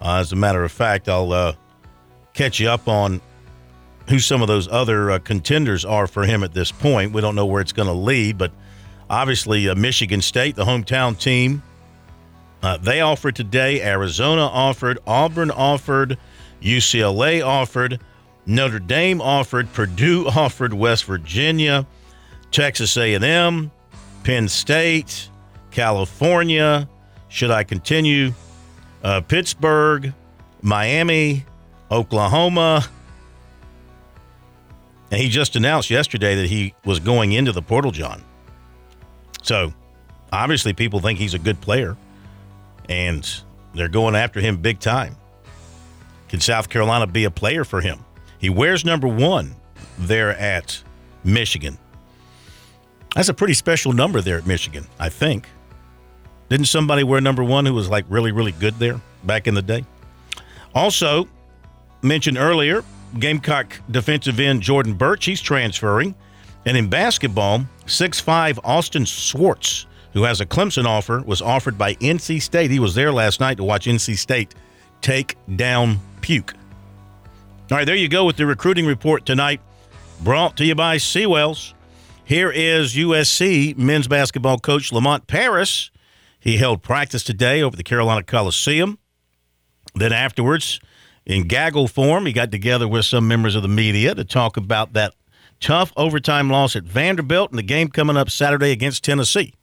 Uh, 0.00 0.18
as 0.20 0.32
a 0.32 0.36
matter 0.36 0.62
of 0.62 0.70
fact, 0.70 1.08
I'll 1.08 1.32
uh, 1.32 1.52
catch 2.34 2.60
you 2.60 2.68
up 2.68 2.86
on 2.86 3.20
who 4.08 4.18
some 4.18 4.40
of 4.40 4.48
those 4.48 4.68
other 4.68 5.10
uh, 5.10 5.18
contenders 5.18 5.84
are 5.84 6.06
for 6.06 6.24
him 6.24 6.42
at 6.42 6.54
this 6.54 6.70
point. 6.70 7.12
We 7.12 7.20
don't 7.20 7.34
know 7.34 7.46
where 7.46 7.60
it's 7.60 7.72
going 7.72 7.88
to 7.88 7.94
lead, 7.94 8.38
but 8.38 8.52
obviously, 9.08 9.68
uh, 9.68 9.74
Michigan 9.74 10.22
State, 10.22 10.56
the 10.56 10.64
hometown 10.64 11.18
team, 11.18 11.62
uh, 12.62 12.76
they 12.78 13.00
offered 13.00 13.36
today. 13.36 13.82
Arizona 13.82 14.42
offered. 14.42 14.98
Auburn 15.06 15.50
offered. 15.50 16.18
UCLA 16.60 17.44
offered. 17.44 18.00
Notre 18.46 18.80
Dame 18.80 19.20
offered. 19.20 19.72
Purdue 19.72 20.26
offered. 20.36 20.74
West 20.74 21.04
Virginia, 21.04 21.86
Texas 22.50 22.96
A&M, 22.96 23.70
Penn 24.24 24.48
State, 24.48 25.28
California. 25.70 26.88
Should 27.28 27.50
I 27.50 27.62
continue? 27.62 28.32
Uh, 29.04 29.20
Pittsburgh, 29.20 30.12
Miami, 30.62 31.44
Oklahoma. 31.90 32.84
And 35.10 35.20
he 35.20 35.28
just 35.28 35.56
announced 35.56 35.90
yesterday 35.90 36.34
that 36.34 36.46
he 36.46 36.74
was 36.84 36.98
going 37.00 37.32
into 37.32 37.52
the 37.52 37.62
portal, 37.62 37.92
John. 37.92 38.22
So 39.48 39.72
obviously, 40.30 40.74
people 40.74 41.00
think 41.00 41.18
he's 41.18 41.32
a 41.32 41.38
good 41.38 41.58
player, 41.62 41.96
and 42.90 43.26
they're 43.72 43.88
going 43.88 44.14
after 44.14 44.40
him 44.40 44.58
big 44.58 44.78
time. 44.78 45.16
Can 46.28 46.38
South 46.38 46.68
Carolina 46.68 47.06
be 47.06 47.24
a 47.24 47.30
player 47.30 47.64
for 47.64 47.80
him? 47.80 48.04
He 48.38 48.50
wears 48.50 48.84
number 48.84 49.08
one 49.08 49.56
there 49.96 50.36
at 50.36 50.82
Michigan. 51.24 51.78
That's 53.14 53.30
a 53.30 53.34
pretty 53.34 53.54
special 53.54 53.94
number 53.94 54.20
there 54.20 54.36
at 54.36 54.46
Michigan, 54.46 54.86
I 55.00 55.08
think. 55.08 55.48
Didn't 56.50 56.66
somebody 56.66 57.02
wear 57.02 57.22
number 57.22 57.42
one 57.42 57.64
who 57.64 57.72
was 57.72 57.88
like 57.88 58.04
really, 58.10 58.32
really 58.32 58.52
good 58.52 58.74
there 58.74 59.00
back 59.24 59.46
in 59.46 59.54
the 59.54 59.62
day? 59.62 59.82
Also, 60.74 61.26
mentioned 62.02 62.36
earlier, 62.36 62.84
Gamecock 63.18 63.80
defensive 63.90 64.40
end 64.40 64.60
Jordan 64.60 64.92
Burch, 64.92 65.24
he's 65.24 65.40
transferring. 65.40 66.14
And 66.68 66.76
in 66.76 66.90
basketball, 66.90 67.64
6'5 67.86 68.58
Austin 68.62 69.06
Swartz, 69.06 69.86
who 70.12 70.24
has 70.24 70.42
a 70.42 70.44
Clemson 70.44 70.84
offer, 70.84 71.22
was 71.22 71.40
offered 71.40 71.78
by 71.78 71.94
NC 71.94 72.42
State. 72.42 72.70
He 72.70 72.78
was 72.78 72.94
there 72.94 73.10
last 73.10 73.40
night 73.40 73.56
to 73.56 73.64
watch 73.64 73.86
NC 73.86 74.18
State 74.18 74.54
take 75.00 75.36
down 75.56 75.98
Puke. 76.20 76.52
All 77.70 77.78
right, 77.78 77.86
there 77.86 77.96
you 77.96 78.10
go 78.10 78.26
with 78.26 78.36
the 78.36 78.44
recruiting 78.44 78.84
report 78.84 79.24
tonight, 79.24 79.62
brought 80.20 80.58
to 80.58 80.64
you 80.66 80.74
by 80.74 80.98
Seawells. 80.98 81.72
Here 82.22 82.50
is 82.50 82.94
USC 82.94 83.78
men's 83.78 84.06
basketball 84.06 84.58
coach 84.58 84.92
Lamont 84.92 85.26
Paris. 85.26 85.90
He 86.38 86.58
held 86.58 86.82
practice 86.82 87.22
today 87.22 87.62
over 87.62 87.78
the 87.78 87.82
Carolina 87.82 88.24
Coliseum. 88.24 88.98
Then 89.94 90.12
afterwards, 90.12 90.80
in 91.24 91.48
gaggle 91.48 91.88
form, 91.88 92.26
he 92.26 92.34
got 92.34 92.50
together 92.50 92.86
with 92.86 93.06
some 93.06 93.26
members 93.26 93.54
of 93.54 93.62
the 93.62 93.68
media 93.68 94.14
to 94.14 94.22
talk 94.22 94.58
about 94.58 94.92
that 94.92 95.14
tough 95.60 95.92
overtime 95.96 96.50
loss 96.50 96.76
at 96.76 96.84
Vanderbilt 96.84 97.50
and 97.50 97.58
the 97.58 97.62
game 97.62 97.88
coming 97.88 98.16
up 98.16 98.30
Saturday 98.30 98.72
against 98.72 99.04
Tennessee. 99.04 99.54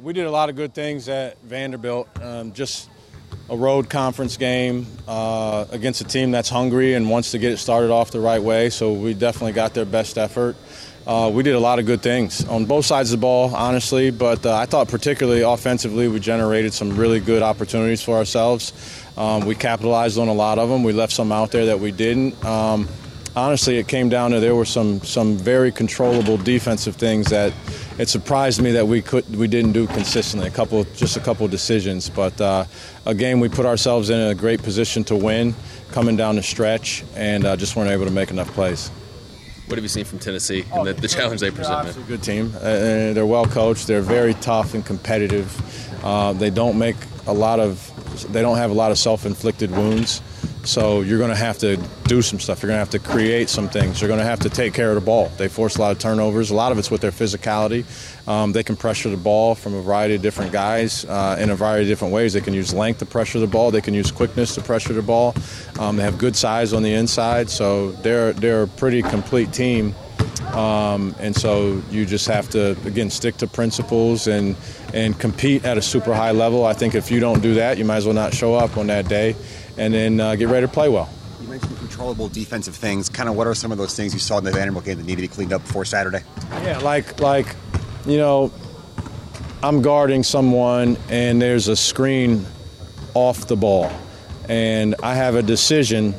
We 0.00 0.12
did 0.12 0.26
a 0.26 0.30
lot 0.30 0.48
of 0.48 0.56
good 0.56 0.74
things 0.74 1.08
at 1.08 1.40
Vanderbilt. 1.42 2.08
Um, 2.22 2.52
just 2.52 2.88
a 3.48 3.56
road 3.56 3.90
conference 3.90 4.36
game 4.36 4.86
uh, 5.08 5.66
against 5.70 6.00
a 6.00 6.04
team 6.04 6.30
that's 6.30 6.48
hungry 6.48 6.94
and 6.94 7.10
wants 7.10 7.32
to 7.32 7.38
get 7.38 7.52
it 7.52 7.58
started 7.58 7.90
off 7.90 8.10
the 8.10 8.20
right 8.20 8.42
way. 8.42 8.70
So 8.70 8.92
we 8.92 9.12
definitely 9.12 9.52
got 9.52 9.74
their 9.74 9.84
best 9.84 10.18
effort. 10.18 10.56
Uh, 11.06 11.30
we 11.32 11.42
did 11.42 11.54
a 11.54 11.60
lot 11.60 11.78
of 11.78 11.86
good 11.86 12.02
things 12.02 12.46
on 12.46 12.66
both 12.66 12.84
sides 12.84 13.12
of 13.12 13.18
the 13.18 13.22
ball, 13.22 13.54
honestly, 13.54 14.10
but 14.10 14.44
uh, 14.44 14.54
I 14.54 14.66
thought 14.66 14.88
particularly 14.88 15.40
offensively 15.40 16.08
we 16.08 16.20
generated 16.20 16.72
some 16.72 16.96
really 16.96 17.20
good 17.20 17.42
opportunities 17.42 18.02
for 18.02 18.16
ourselves. 18.16 18.72
Um, 19.16 19.44
we 19.46 19.54
capitalized 19.54 20.18
on 20.18 20.28
a 20.28 20.32
lot 20.32 20.58
of 20.58 20.68
them. 20.68 20.84
We 20.84 20.92
left 20.92 21.12
some 21.12 21.32
out 21.32 21.50
there 21.50 21.66
that 21.66 21.80
we 21.80 21.90
didn't. 21.90 22.42
Um, 22.44 22.86
honestly, 23.36 23.78
it 23.78 23.88
came 23.88 24.08
down 24.08 24.30
to 24.32 24.40
there 24.40 24.54
were 24.54 24.64
some 24.64 25.00
some 25.02 25.36
very 25.36 25.72
controllable 25.72 26.36
defensive 26.36 26.96
things 26.96 27.26
that 27.26 27.52
it 27.98 28.08
surprised 28.08 28.60
me 28.62 28.72
that 28.72 28.86
we 28.86 29.02
could 29.02 29.36
we 29.36 29.48
didn't 29.48 29.72
do 29.72 29.86
consistently. 29.86 30.48
A 30.48 30.50
couple, 30.50 30.84
just 30.96 31.16
a 31.16 31.20
couple 31.20 31.46
decisions, 31.48 32.08
but 32.08 32.40
uh, 32.40 32.64
a 33.06 33.14
game 33.14 33.40
we 33.40 33.48
put 33.48 33.66
ourselves 33.66 34.10
in 34.10 34.20
a 34.20 34.34
great 34.34 34.62
position 34.62 35.04
to 35.04 35.16
win, 35.16 35.54
coming 35.92 36.16
down 36.16 36.36
the 36.36 36.42
stretch, 36.42 37.04
and 37.14 37.44
uh, 37.44 37.56
just 37.56 37.76
weren't 37.76 37.90
able 37.90 38.04
to 38.04 38.10
make 38.10 38.30
enough 38.30 38.52
plays. 38.52 38.90
What 39.66 39.76
have 39.76 39.84
you 39.84 39.88
seen 39.88 40.04
from 40.04 40.18
Tennessee 40.18 40.64
and 40.72 40.84
the, 40.84 40.94
the 40.94 41.06
challenge 41.06 41.40
they 41.40 41.52
present? 41.52 41.86
It's 41.86 41.96
a 41.96 42.00
good 42.00 42.24
team. 42.24 42.52
Uh, 42.56 43.12
they're 43.12 43.24
well 43.24 43.46
coached. 43.46 43.86
They're 43.86 44.00
very 44.00 44.34
tough 44.34 44.74
and 44.74 44.84
competitive. 44.84 45.48
Uh, 46.04 46.32
they 46.32 46.50
don't 46.50 46.76
make 46.76 46.96
a 47.30 47.32
lot 47.32 47.60
of. 47.60 47.90
They 48.32 48.42
don't 48.42 48.56
have 48.56 48.70
a 48.70 48.74
lot 48.74 48.90
of 48.90 48.98
self-inflicted 48.98 49.70
wounds. 49.70 50.20
So 50.64 51.00
you're 51.00 51.18
going 51.18 51.30
to 51.30 51.36
have 51.36 51.58
to 51.58 51.76
do 52.04 52.20
some 52.20 52.38
stuff. 52.38 52.62
You're 52.62 52.68
going 52.68 52.76
to 52.76 52.80
have 52.80 52.90
to 52.90 52.98
create 52.98 53.48
some 53.48 53.68
things. 53.68 54.00
You're 54.00 54.08
going 54.08 54.20
to 54.20 54.26
have 54.26 54.40
to 54.40 54.50
take 54.50 54.74
care 54.74 54.90
of 54.90 54.94
the 54.96 55.00
ball. 55.00 55.30
They 55.38 55.48
force 55.48 55.76
a 55.76 55.80
lot 55.80 55.92
of 55.92 55.98
turnovers. 55.98 56.50
A 56.50 56.54
lot 56.54 56.70
of 56.70 56.78
it's 56.78 56.90
with 56.90 57.00
their 57.00 57.12
physicality. 57.12 57.84
Um, 58.28 58.52
they 58.52 58.62
can 58.62 58.76
pressure 58.76 59.08
the 59.08 59.16
ball 59.16 59.54
from 59.54 59.74
a 59.74 59.80
variety 59.80 60.16
of 60.16 60.22
different 60.22 60.52
guys 60.52 61.06
uh, 61.06 61.38
in 61.40 61.48
a 61.48 61.56
variety 61.56 61.84
of 61.84 61.88
different 61.88 62.12
ways. 62.12 62.34
They 62.34 62.42
can 62.42 62.52
use 62.52 62.74
length 62.74 62.98
to 62.98 63.06
pressure 63.06 63.38
the 63.38 63.46
ball. 63.46 63.70
They 63.70 63.80
can 63.80 63.94
use 63.94 64.10
quickness 64.10 64.54
to 64.56 64.60
pressure 64.60 64.92
the 64.92 65.02
ball. 65.02 65.34
Um, 65.78 65.96
they 65.96 66.02
have 66.02 66.18
good 66.18 66.36
size 66.36 66.74
on 66.74 66.82
the 66.82 66.92
inside. 66.92 67.48
So 67.48 67.92
they're 67.92 68.34
they're 68.34 68.64
a 68.64 68.68
pretty 68.68 69.02
complete 69.02 69.52
team. 69.52 69.94
Um, 70.54 71.14
and 71.20 71.34
so 71.34 71.80
you 71.90 72.04
just 72.04 72.26
have 72.26 72.48
to 72.50 72.70
again 72.84 73.10
stick 73.10 73.36
to 73.38 73.46
principles 73.46 74.26
and 74.26 74.56
and 74.92 75.18
compete 75.18 75.64
at 75.64 75.78
a 75.78 75.82
super 75.82 76.12
high 76.12 76.32
level. 76.32 76.64
I 76.64 76.72
think 76.72 76.94
if 76.94 77.10
you 77.10 77.20
don't 77.20 77.40
do 77.40 77.54
that, 77.54 77.78
you 77.78 77.84
might 77.84 77.98
as 77.98 78.04
well 78.04 78.14
not 78.14 78.34
show 78.34 78.54
up 78.54 78.76
on 78.76 78.88
that 78.88 79.08
day 79.08 79.36
and 79.78 79.94
then 79.94 80.18
uh, 80.20 80.34
get 80.34 80.48
ready 80.48 80.66
to 80.66 80.72
play 80.72 80.88
well. 80.88 81.08
You 81.40 81.48
mentioned 81.48 81.78
controllable 81.78 82.28
defensive 82.28 82.74
things. 82.74 83.08
Kind 83.08 83.28
of 83.28 83.36
what 83.36 83.46
are 83.46 83.54
some 83.54 83.70
of 83.70 83.78
those 83.78 83.94
things 83.94 84.12
you 84.12 84.18
saw 84.18 84.38
in 84.38 84.44
the 84.44 84.50
Vanderbilt 84.50 84.84
game 84.84 84.98
that 84.98 85.06
need 85.06 85.16
to 85.16 85.22
be 85.22 85.28
cleaned 85.28 85.52
up 85.52 85.62
before 85.62 85.84
Saturday? 85.84 86.22
Yeah, 86.62 86.78
like 86.78 87.20
like 87.20 87.54
you 88.06 88.18
know, 88.18 88.52
I'm 89.62 89.82
guarding 89.82 90.22
someone 90.24 90.96
and 91.08 91.40
there's 91.40 91.68
a 91.68 91.76
screen 91.76 92.44
off 93.14 93.46
the 93.46 93.56
ball, 93.56 93.90
and 94.48 94.96
I 95.02 95.14
have 95.14 95.36
a 95.36 95.42
decision 95.42 96.14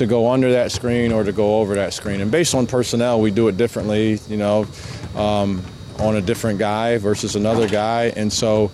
to 0.00 0.06
go 0.06 0.30
under 0.30 0.50
that 0.52 0.72
screen 0.72 1.12
or 1.12 1.22
to 1.24 1.30
go 1.30 1.60
over 1.60 1.74
that 1.74 1.92
screen. 1.92 2.22
And 2.22 2.30
based 2.30 2.54
on 2.54 2.66
personnel, 2.66 3.20
we 3.20 3.30
do 3.30 3.48
it 3.48 3.58
differently. 3.58 4.18
You 4.28 4.38
know, 4.38 4.66
um, 5.14 5.62
on 5.98 6.16
a 6.16 6.22
different 6.22 6.58
guy 6.58 6.96
versus 6.96 7.36
another 7.36 7.68
guy, 7.68 8.04
and 8.16 8.32
so 8.32 8.72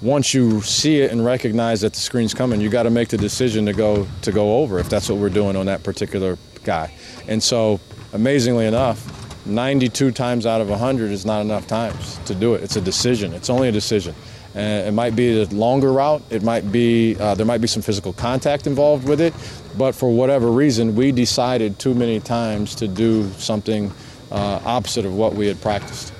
once 0.00 0.32
you 0.32 0.62
see 0.62 1.00
it 1.00 1.10
and 1.10 1.24
recognize 1.24 1.80
that 1.80 1.94
the 1.94 1.98
screen's 1.98 2.32
coming, 2.32 2.60
you 2.60 2.68
got 2.68 2.84
to 2.84 2.90
make 2.90 3.08
the 3.08 3.16
decision 3.16 3.66
to 3.66 3.72
go 3.72 4.06
to 4.22 4.30
go 4.30 4.58
over 4.58 4.78
if 4.78 4.88
that's 4.88 5.08
what 5.08 5.18
we're 5.18 5.28
doing 5.28 5.56
on 5.56 5.66
that 5.66 5.82
particular 5.82 6.38
guy. 6.62 6.94
And 7.26 7.42
so, 7.42 7.80
amazingly 8.12 8.66
enough, 8.66 9.04
92 9.46 10.12
times 10.12 10.46
out 10.46 10.60
of 10.60 10.70
100 10.70 11.10
is 11.10 11.26
not 11.26 11.40
enough 11.40 11.66
times 11.66 12.20
to 12.26 12.36
do 12.36 12.54
it. 12.54 12.62
It's 12.62 12.76
a 12.76 12.80
decision. 12.80 13.32
It's 13.32 13.50
only 13.50 13.68
a 13.68 13.72
decision. 13.72 14.14
Uh, 14.56 14.60
it 14.60 14.94
might 14.94 15.14
be 15.14 15.42
a 15.42 15.44
longer 15.46 15.92
route. 15.92 16.22
It 16.30 16.42
might 16.42 16.72
be 16.72 17.16
uh, 17.16 17.34
there 17.34 17.46
might 17.46 17.60
be 17.60 17.68
some 17.68 17.82
physical 17.82 18.12
contact 18.12 18.66
involved 18.66 19.08
with 19.08 19.20
it, 19.20 19.34
but 19.76 19.94
for 19.94 20.10
whatever 20.10 20.50
reason, 20.50 20.94
we 20.96 21.12
decided 21.12 21.78
too 21.78 21.94
many 21.94 22.20
times 22.20 22.74
to 22.76 22.88
do 22.88 23.30
something 23.32 23.92
uh, 24.30 24.60
opposite 24.64 25.04
of 25.04 25.14
what 25.14 25.34
we 25.34 25.46
had 25.46 25.60
practiced 25.60 26.12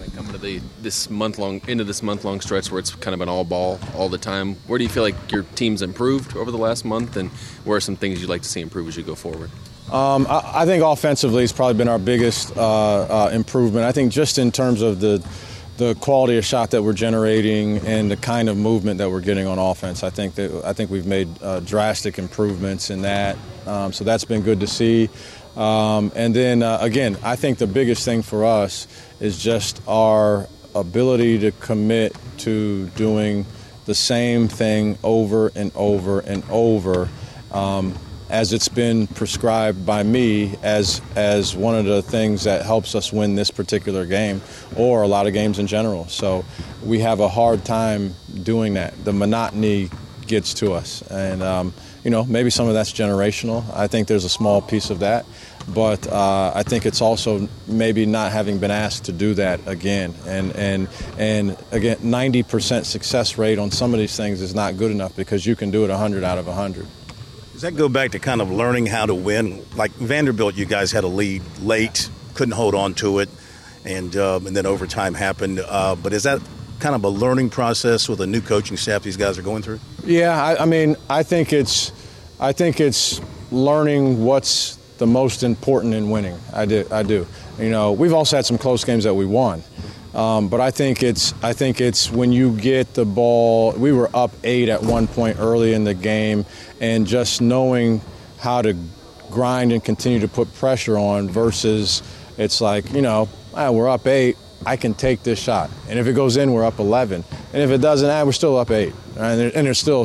kind 0.00 0.06
of 0.06 0.14
coming 0.14 0.32
to 0.32 0.38
the 0.38 0.60
this 0.82 1.10
month 1.10 1.38
long 1.38 1.60
into 1.68 1.84
this 1.84 2.02
month 2.02 2.24
long 2.24 2.40
stretch 2.40 2.70
where 2.70 2.78
it's 2.78 2.94
kind 2.94 3.14
of 3.14 3.20
an 3.20 3.28
all 3.28 3.44
ball 3.44 3.78
all 3.94 4.08
the 4.08 4.18
time. 4.18 4.54
Where 4.66 4.78
do 4.78 4.84
you 4.84 4.90
feel 4.90 5.02
like 5.02 5.14
your 5.30 5.42
team's 5.54 5.82
improved 5.82 6.36
over 6.36 6.50
the 6.50 6.58
last 6.58 6.84
month, 6.84 7.16
and 7.16 7.30
where 7.64 7.76
are 7.76 7.80
some 7.80 7.96
things 7.96 8.20
you'd 8.20 8.30
like 8.30 8.42
to 8.42 8.48
see 8.48 8.60
improve 8.60 8.88
as 8.88 8.96
you 8.96 9.02
go 9.02 9.14
forward? 9.14 9.50
Um, 9.90 10.26
I, 10.28 10.62
I, 10.62 10.66
think 10.66 10.84
offensively 10.84 11.42
has 11.42 11.52
probably 11.52 11.74
been 11.74 11.88
our 11.88 11.98
biggest 11.98 12.56
uh, 12.56 13.26
uh, 13.26 13.30
improvement. 13.32 13.86
I 13.86 13.92
think 13.92 14.12
just 14.12 14.38
in 14.38 14.52
terms 14.52 14.82
of 14.82 15.00
the 15.00 15.26
the 15.80 15.94
quality 15.94 16.36
of 16.36 16.44
shot 16.44 16.72
that 16.72 16.82
we're 16.82 16.92
generating 16.92 17.78
and 17.86 18.10
the 18.10 18.16
kind 18.16 18.50
of 18.50 18.56
movement 18.58 18.98
that 18.98 19.10
we're 19.10 19.22
getting 19.22 19.46
on 19.46 19.58
offense. 19.58 20.02
I 20.02 20.10
think 20.10 20.34
that 20.34 20.62
I 20.62 20.74
think 20.74 20.90
we've 20.90 21.06
made 21.06 21.26
uh, 21.42 21.60
drastic 21.60 22.18
improvements 22.18 22.90
in 22.90 23.00
that. 23.02 23.38
Um, 23.66 23.90
so 23.90 24.04
that's 24.04 24.26
been 24.26 24.42
good 24.42 24.60
to 24.60 24.66
see. 24.66 25.08
Um, 25.56 26.12
and 26.14 26.36
then 26.36 26.62
uh, 26.62 26.76
again, 26.82 27.16
I 27.22 27.34
think 27.36 27.56
the 27.56 27.66
biggest 27.66 28.04
thing 28.04 28.20
for 28.20 28.44
us 28.44 28.86
is 29.20 29.42
just 29.42 29.80
our 29.88 30.46
ability 30.74 31.38
to 31.38 31.52
commit 31.52 32.14
to 32.40 32.88
doing 32.88 33.46
the 33.86 33.94
same 33.94 34.48
thing 34.48 34.98
over 35.02 35.50
and 35.56 35.72
over 35.74 36.20
and 36.20 36.44
over. 36.50 37.08
Um, 37.52 37.94
as 38.30 38.52
it's 38.52 38.68
been 38.68 39.08
prescribed 39.08 39.84
by 39.84 40.02
me 40.02 40.56
as 40.62 41.02
as 41.16 41.54
one 41.56 41.74
of 41.74 41.84
the 41.84 42.00
things 42.00 42.44
that 42.44 42.64
helps 42.64 42.94
us 42.94 43.12
win 43.12 43.34
this 43.34 43.50
particular 43.50 44.06
game 44.06 44.40
or 44.76 45.02
a 45.02 45.08
lot 45.08 45.26
of 45.26 45.32
games 45.32 45.58
in 45.58 45.66
general. 45.66 46.06
So 46.06 46.44
we 46.84 47.00
have 47.00 47.20
a 47.20 47.28
hard 47.28 47.64
time 47.64 48.14
doing 48.42 48.74
that. 48.74 49.04
The 49.04 49.12
monotony 49.12 49.90
gets 50.26 50.54
to 50.54 50.72
us, 50.72 51.02
and 51.10 51.42
um, 51.42 51.74
you 52.04 52.10
know 52.10 52.24
maybe 52.24 52.50
some 52.50 52.68
of 52.68 52.74
that's 52.74 52.92
generational. 52.92 53.64
I 53.74 53.88
think 53.88 54.06
there's 54.06 54.24
a 54.24 54.28
small 54.28 54.62
piece 54.62 54.90
of 54.90 55.00
that, 55.00 55.26
but 55.68 56.06
uh, 56.06 56.52
I 56.54 56.62
think 56.62 56.86
it's 56.86 57.00
also 57.00 57.48
maybe 57.66 58.06
not 58.06 58.30
having 58.30 58.58
been 58.58 58.70
asked 58.70 59.06
to 59.06 59.12
do 59.12 59.34
that 59.34 59.60
again. 59.66 60.14
And 60.26 60.54
and 60.54 60.88
and 61.18 61.56
again, 61.72 61.98
90% 61.98 62.84
success 62.84 63.38
rate 63.38 63.58
on 63.58 63.72
some 63.72 63.92
of 63.92 63.98
these 63.98 64.16
things 64.16 64.40
is 64.40 64.54
not 64.54 64.76
good 64.76 64.92
enough 64.92 65.16
because 65.16 65.44
you 65.44 65.56
can 65.56 65.72
do 65.72 65.84
it 65.84 65.88
100 65.88 66.22
out 66.22 66.38
of 66.38 66.46
100. 66.46 66.86
Does 67.60 67.70
that 67.70 67.76
go 67.76 67.90
back 67.90 68.12
to 68.12 68.18
kind 68.18 68.40
of 68.40 68.50
learning 68.50 68.86
how 68.86 69.04
to 69.04 69.14
win? 69.14 69.62
Like 69.76 69.90
Vanderbilt, 69.90 70.54
you 70.54 70.64
guys 70.64 70.92
had 70.92 71.04
a 71.04 71.08
lead 71.08 71.42
late, 71.60 72.08
couldn't 72.32 72.54
hold 72.54 72.74
on 72.74 72.94
to 72.94 73.18
it, 73.18 73.28
and 73.84 74.16
um, 74.16 74.46
and 74.46 74.56
then 74.56 74.64
overtime 74.64 75.12
happened. 75.12 75.60
Uh, 75.60 75.94
but 75.94 76.14
is 76.14 76.22
that 76.22 76.40
kind 76.78 76.94
of 76.94 77.04
a 77.04 77.10
learning 77.10 77.50
process 77.50 78.08
with 78.08 78.22
a 78.22 78.26
new 78.26 78.40
coaching 78.40 78.78
staff 78.78 79.02
these 79.02 79.18
guys 79.18 79.36
are 79.36 79.42
going 79.42 79.60
through? 79.60 79.78
Yeah, 80.04 80.42
I, 80.42 80.62
I 80.62 80.64
mean, 80.64 80.96
I 81.10 81.22
think 81.22 81.52
it's, 81.52 81.92
I 82.40 82.52
think 82.52 82.80
it's 82.80 83.20
learning 83.50 84.24
what's 84.24 84.76
the 84.96 85.06
most 85.06 85.42
important 85.42 85.92
in 85.92 86.08
winning. 86.08 86.38
I 86.54 86.64
do, 86.64 86.86
I 86.90 87.02
do. 87.02 87.26
You 87.58 87.68
know, 87.68 87.92
we've 87.92 88.14
also 88.14 88.36
had 88.36 88.46
some 88.46 88.56
close 88.56 88.84
games 88.84 89.04
that 89.04 89.12
we 89.12 89.26
won. 89.26 89.62
Um, 90.14 90.48
but 90.48 90.60
I 90.60 90.70
think 90.70 91.02
it's 91.02 91.34
I 91.42 91.52
think 91.52 91.80
it's 91.80 92.10
when 92.10 92.32
you 92.32 92.56
get 92.56 92.94
the 92.94 93.04
ball. 93.04 93.72
We 93.72 93.92
were 93.92 94.10
up 94.14 94.32
eight 94.42 94.68
at 94.68 94.82
one 94.82 95.06
point 95.06 95.38
early 95.38 95.72
in 95.72 95.84
the 95.84 95.94
game, 95.94 96.44
and 96.80 97.06
just 97.06 97.40
knowing 97.40 98.00
how 98.38 98.62
to 98.62 98.76
grind 99.30 99.72
and 99.72 99.84
continue 99.84 100.18
to 100.20 100.28
put 100.28 100.52
pressure 100.54 100.98
on 100.98 101.28
versus 101.28 102.02
it's 102.38 102.60
like 102.60 102.92
you 102.92 103.02
know 103.02 103.28
ah, 103.54 103.70
we're 103.70 103.88
up 103.88 104.06
eight. 104.06 104.36
I 104.66 104.76
can 104.76 104.94
take 104.94 105.22
this 105.22 105.40
shot, 105.40 105.70
and 105.88 105.98
if 105.98 106.06
it 106.06 106.12
goes 106.12 106.36
in, 106.36 106.52
we're 106.52 106.66
up 106.66 106.80
11, 106.80 107.24
and 107.54 107.62
if 107.62 107.70
it 107.70 107.78
doesn't, 107.78 108.10
ah, 108.10 108.24
we're 108.24 108.32
still 108.32 108.58
up 108.58 108.70
eight, 108.70 108.92
and, 109.16 109.40
there, 109.40 109.50
and 109.54 109.66
there's 109.66 109.78
still 109.78 110.04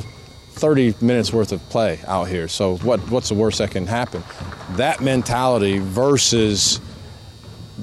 30 0.52 0.96
minutes 1.02 1.34
worth 1.34 1.52
of 1.52 1.60
play 1.68 2.00
out 2.08 2.30
here. 2.30 2.48
So 2.48 2.78
what 2.78 3.00
what's 3.10 3.30
the 3.30 3.36
worst 3.36 3.58
that 3.58 3.72
can 3.72 3.88
happen? 3.88 4.24
That 4.74 5.02
mentality 5.02 5.80
versus 5.80 6.80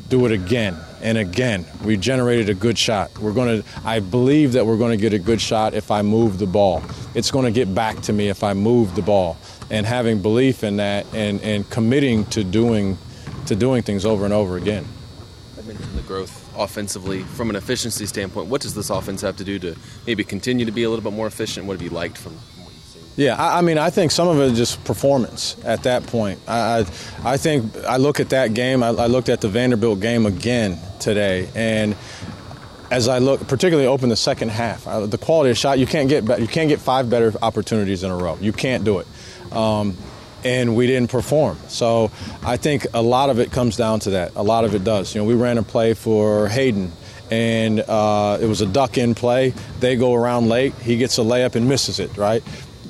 do 0.08 0.24
it 0.24 0.32
again 0.32 0.78
and 1.02 1.18
again. 1.18 1.66
We 1.84 1.96
generated 1.96 2.48
a 2.48 2.54
good 2.54 2.78
shot. 2.78 3.18
We're 3.18 3.32
going 3.32 3.62
to 3.62 3.68
I 3.84 4.00
believe 4.00 4.52
that 4.52 4.66
we're 4.66 4.78
going 4.78 4.96
to 4.96 5.00
get 5.00 5.12
a 5.12 5.18
good 5.18 5.40
shot 5.40 5.74
if 5.74 5.90
I 5.90 6.02
move 6.02 6.38
the 6.38 6.46
ball. 6.46 6.82
It's 7.14 7.30
going 7.30 7.44
to 7.44 7.50
get 7.50 7.74
back 7.74 8.00
to 8.02 8.12
me 8.12 8.28
if 8.28 8.42
I 8.42 8.54
move 8.54 8.94
the 8.94 9.02
ball. 9.02 9.36
And 9.70 9.86
having 9.86 10.22
belief 10.22 10.64
in 10.64 10.76
that 10.76 11.06
and 11.14 11.40
and 11.42 11.68
committing 11.70 12.24
to 12.26 12.44
doing 12.44 12.98
to 13.46 13.56
doing 13.56 13.82
things 13.82 14.06
over 14.06 14.24
and 14.24 14.32
over 14.32 14.56
again. 14.56 14.84
I 15.58 15.62
mentioned 15.62 15.94
the 15.94 16.02
growth 16.02 16.38
offensively 16.56 17.22
from 17.22 17.50
an 17.50 17.56
efficiency 17.56 18.06
standpoint. 18.06 18.48
What 18.48 18.60
does 18.60 18.74
this 18.74 18.90
offense 18.90 19.20
have 19.22 19.36
to 19.36 19.44
do 19.44 19.58
to 19.60 19.76
maybe 20.06 20.24
continue 20.24 20.66
to 20.66 20.72
be 20.72 20.82
a 20.84 20.90
little 20.90 21.02
bit 21.02 21.12
more 21.12 21.26
efficient? 21.26 21.66
What 21.66 21.74
have 21.74 21.82
you 21.82 21.90
liked 21.90 22.18
from 22.18 22.36
yeah, 23.16 23.36
I, 23.36 23.58
I, 23.58 23.60
mean, 23.60 23.78
I 23.78 23.90
think 23.90 24.10
some 24.10 24.28
of 24.28 24.38
it 24.38 24.52
is 24.52 24.58
just 24.58 24.84
performance 24.84 25.56
at 25.64 25.82
that 25.84 26.06
point. 26.06 26.40
I, 26.48 26.86
I, 27.24 27.36
think 27.36 27.76
I 27.84 27.96
look 27.96 28.20
at 28.20 28.30
that 28.30 28.54
game. 28.54 28.82
I, 28.82 28.88
I, 28.88 29.06
looked 29.06 29.28
at 29.28 29.40
the 29.40 29.48
Vanderbilt 29.48 30.00
game 30.00 30.26
again 30.26 30.78
today, 30.98 31.48
and 31.54 31.94
as 32.90 33.08
I 33.08 33.18
look, 33.18 33.46
particularly 33.48 33.86
open 33.86 34.08
the 34.08 34.16
second 34.16 34.50
half, 34.50 34.84
the 34.84 35.18
quality 35.18 35.50
of 35.50 35.58
shot 35.58 35.78
you 35.78 35.86
can't 35.86 36.08
get. 36.08 36.24
You 36.40 36.48
can't 36.48 36.68
get 36.68 36.80
five 36.80 37.08
better 37.08 37.32
opportunities 37.42 38.02
in 38.02 38.10
a 38.10 38.16
row. 38.16 38.36
You 38.40 38.52
can't 38.52 38.84
do 38.84 38.98
it. 38.98 39.06
Um, 39.52 39.96
and 40.44 40.74
we 40.74 40.86
didn't 40.86 41.10
perform. 41.10 41.56
So 41.68 42.10
I 42.42 42.56
think 42.56 42.86
a 42.94 43.02
lot 43.02 43.30
of 43.30 43.38
it 43.38 43.52
comes 43.52 43.76
down 43.76 44.00
to 44.00 44.10
that. 44.10 44.32
A 44.34 44.42
lot 44.42 44.64
of 44.64 44.74
it 44.74 44.84
does. 44.84 45.14
You 45.14 45.20
know, 45.20 45.24
we 45.24 45.34
ran 45.34 45.56
a 45.56 45.62
play 45.62 45.94
for 45.94 46.48
Hayden 46.48 46.92
and 47.30 47.80
uh, 47.80 48.38
it 48.40 48.46
was 48.46 48.60
a 48.60 48.66
duck 48.66 48.98
in 48.98 49.14
play. 49.14 49.54
They 49.80 49.96
go 49.96 50.14
around 50.14 50.48
late. 50.48 50.74
He 50.74 50.98
gets 50.98 51.16
a 51.18 51.22
layup 51.22 51.54
and 51.54 51.68
misses 51.68 51.98
it, 51.98 52.16
right? 52.16 52.42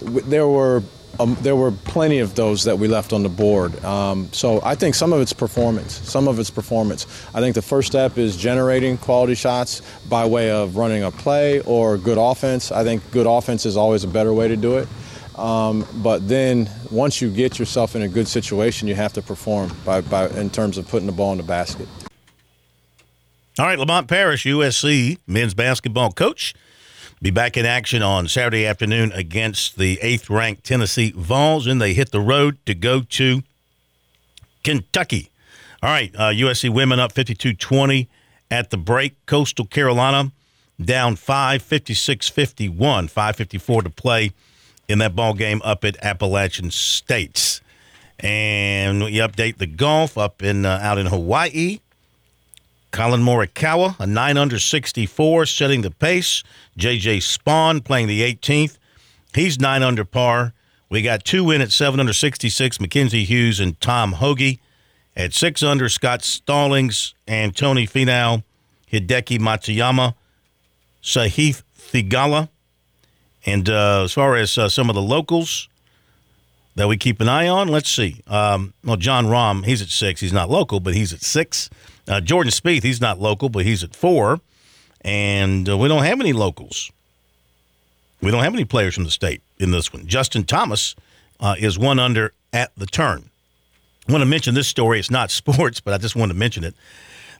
There 0.02 0.48
were 0.48 0.82
um, 1.20 1.36
there 1.42 1.56
were 1.56 1.70
plenty 1.70 2.20
of 2.20 2.34
those 2.34 2.64
that 2.64 2.78
we 2.78 2.88
left 2.88 3.12
on 3.12 3.22
the 3.22 3.28
board. 3.28 3.84
Um, 3.84 4.28
so 4.32 4.60
I 4.62 4.74
think 4.74 4.94
some 4.94 5.12
of 5.12 5.20
it's 5.20 5.32
performance. 5.32 5.92
Some 6.08 6.26
of 6.26 6.38
it's 6.38 6.50
performance. 6.50 7.06
I 7.34 7.40
think 7.40 7.54
the 7.54 7.62
first 7.62 7.88
step 7.88 8.16
is 8.16 8.36
generating 8.36 8.96
quality 8.96 9.34
shots 9.34 9.82
by 10.08 10.24
way 10.24 10.50
of 10.50 10.76
running 10.76 11.02
a 11.02 11.10
play 11.10 11.60
or 11.60 11.98
good 11.98 12.18
offense. 12.18 12.72
I 12.72 12.82
think 12.82 13.08
good 13.10 13.26
offense 13.26 13.66
is 13.66 13.76
always 13.76 14.04
a 14.04 14.08
better 14.08 14.32
way 14.32 14.48
to 14.48 14.56
do 14.56 14.78
it. 14.78 14.88
Um, 15.38 15.86
but 15.96 16.26
then 16.28 16.68
once 16.90 17.20
you 17.20 17.30
get 17.30 17.58
yourself 17.58 17.96
in 17.96 18.02
a 18.02 18.08
good 18.08 18.28
situation, 18.28 18.88
you 18.88 18.94
have 18.94 19.12
to 19.14 19.22
perform 19.22 19.70
by, 19.84 20.02
by 20.02 20.28
in 20.28 20.50
terms 20.50 20.78
of 20.78 20.88
putting 20.88 21.06
the 21.06 21.12
ball 21.12 21.32
in 21.32 21.38
the 21.38 21.44
basket. 21.44 21.88
All 23.58 23.66
right, 23.66 23.78
Lamont 23.78 24.08
Paris, 24.08 24.42
USC 24.44 25.18
men's 25.26 25.54
basketball 25.54 26.12
coach 26.12 26.54
be 27.22 27.30
back 27.30 27.56
in 27.56 27.64
action 27.64 28.02
on 28.02 28.26
Saturday 28.26 28.66
afternoon 28.66 29.12
against 29.12 29.78
the 29.78 29.96
eighth 30.02 30.28
ranked 30.28 30.64
Tennessee 30.64 31.12
Vols, 31.14 31.68
and 31.68 31.80
they 31.80 31.94
hit 31.94 32.10
the 32.10 32.20
road 32.20 32.58
to 32.66 32.74
go 32.74 33.02
to 33.02 33.44
Kentucky. 34.64 35.30
All 35.84 35.90
right, 35.90 36.12
uh, 36.16 36.30
USC 36.30 36.68
women 36.68 36.98
up 36.98 37.12
52 37.12 37.54
20 37.54 38.08
at 38.50 38.70
the 38.70 38.76
break. 38.76 39.14
Coastal 39.26 39.66
Carolina 39.66 40.32
down 40.84 41.14
5, 41.14 41.62
56 41.62 42.28
51, 42.28 43.06
554 43.06 43.82
to 43.82 43.90
play 43.90 44.32
in 44.88 44.98
that 44.98 45.14
ball 45.14 45.32
game 45.32 45.62
up 45.64 45.84
at 45.84 45.96
Appalachian 46.02 46.72
States. 46.72 47.60
And 48.18 49.04
we 49.04 49.14
update 49.14 49.58
the 49.58 49.66
golf 49.66 50.18
up 50.18 50.42
in 50.42 50.66
uh, 50.66 50.80
out 50.82 50.98
in 50.98 51.06
Hawaii. 51.06 51.78
Collin 52.92 53.22
Morikawa, 53.22 53.98
a 53.98 54.06
9 54.06 54.36
under 54.36 54.58
64, 54.58 55.46
setting 55.46 55.80
the 55.80 55.90
pace. 55.90 56.44
J.J. 56.76 57.18
Spaun 57.18 57.82
playing 57.82 58.06
the 58.06 58.20
18th. 58.20 58.76
He's 59.34 59.58
9 59.58 59.82
under 59.82 60.04
par. 60.04 60.52
We 60.90 61.00
got 61.00 61.24
two 61.24 61.50
in 61.50 61.62
at 61.62 61.72
7 61.72 61.98
under 61.98 62.12
66, 62.12 62.80
Mackenzie 62.80 63.24
Hughes 63.24 63.60
and 63.60 63.80
Tom 63.80 64.12
Hoge. 64.12 64.58
At 65.16 65.32
6 65.32 65.62
under, 65.62 65.88
Scott 65.88 66.22
Stallings 66.22 67.14
and 67.26 67.56
Tony 67.56 67.86
Finau, 67.86 68.44
Hideki 68.92 69.38
Matsuyama, 69.38 70.14
Sahith 71.02 71.62
Theegala. 71.78 72.50
And 73.46 73.70
uh, 73.70 74.04
as 74.04 74.12
far 74.12 74.36
as 74.36 74.56
uh, 74.58 74.68
some 74.68 74.90
of 74.90 74.94
the 74.94 75.02
locals 75.02 75.68
that 76.74 76.88
we 76.88 76.98
keep 76.98 77.22
an 77.22 77.28
eye 77.28 77.48
on, 77.48 77.68
let's 77.68 77.90
see. 77.90 78.22
Um, 78.26 78.74
well, 78.84 78.96
Jon 78.96 79.26
Rahm, 79.26 79.64
he's 79.64 79.80
at 79.80 79.88
6. 79.88 80.20
He's 80.20 80.32
not 80.32 80.50
local, 80.50 80.78
but 80.78 80.94
he's 80.94 81.14
at 81.14 81.22
6. 81.22 81.70
Uh, 82.12 82.20
Jordan 82.20 82.52
Spieth, 82.52 82.82
he's 82.82 83.00
not 83.00 83.20
local, 83.20 83.48
but 83.48 83.64
he's 83.64 83.82
at 83.82 83.96
four. 83.96 84.42
And 85.00 85.66
uh, 85.66 85.78
we 85.78 85.88
don't 85.88 86.04
have 86.04 86.20
any 86.20 86.34
locals. 86.34 86.92
We 88.20 88.30
don't 88.30 88.42
have 88.42 88.52
any 88.52 88.66
players 88.66 88.94
from 88.94 89.04
the 89.04 89.10
state 89.10 89.40
in 89.58 89.70
this 89.70 89.94
one. 89.94 90.06
Justin 90.06 90.44
Thomas 90.44 90.94
uh, 91.40 91.54
is 91.58 91.78
one 91.78 91.98
under 91.98 92.34
at 92.52 92.70
the 92.76 92.84
turn. 92.84 93.30
I 94.06 94.12
want 94.12 94.20
to 94.20 94.26
mention 94.26 94.54
this 94.54 94.68
story. 94.68 94.98
It's 94.98 95.10
not 95.10 95.30
sports, 95.42 95.80
but 95.80 95.94
I 95.94 95.98
just 95.98 96.14
want 96.14 96.30
to 96.30 96.36
mention 96.36 96.64
it. 96.64 96.74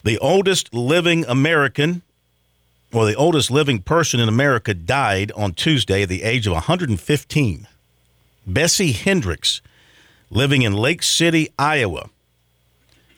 The 0.05 0.17
oldest 0.19 0.73
living 0.73 1.27
American, 1.27 2.01
or 2.95 3.05
the 3.05 3.15
oldest 3.15 3.51
living 3.51 3.83
person 3.83 4.21
in 4.21 4.29
America, 4.29 4.73
died 4.73 5.33
on 5.33 5.53
Tuesday 5.53 6.05
at 6.05 6.09
the 6.09 6.23
age 6.23 6.47
of 6.47 6.55
115. 6.55 7.69
Bessie 8.47 8.93
Hendricks, 8.93 9.61
living 10.31 10.63
in 10.63 10.73
Lake 10.73 11.03
City, 11.03 11.53
Iowa. 11.59 12.09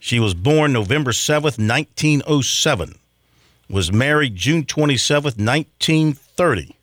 She 0.05 0.21
was 0.21 0.35
born 0.35 0.75
November 0.75 1.13
7th, 1.13 1.57
1907. 1.57 2.99
Was 3.71 3.91
married 3.91 4.37
June 4.37 4.65
27th, 4.65 5.39
1930. 5.39 6.77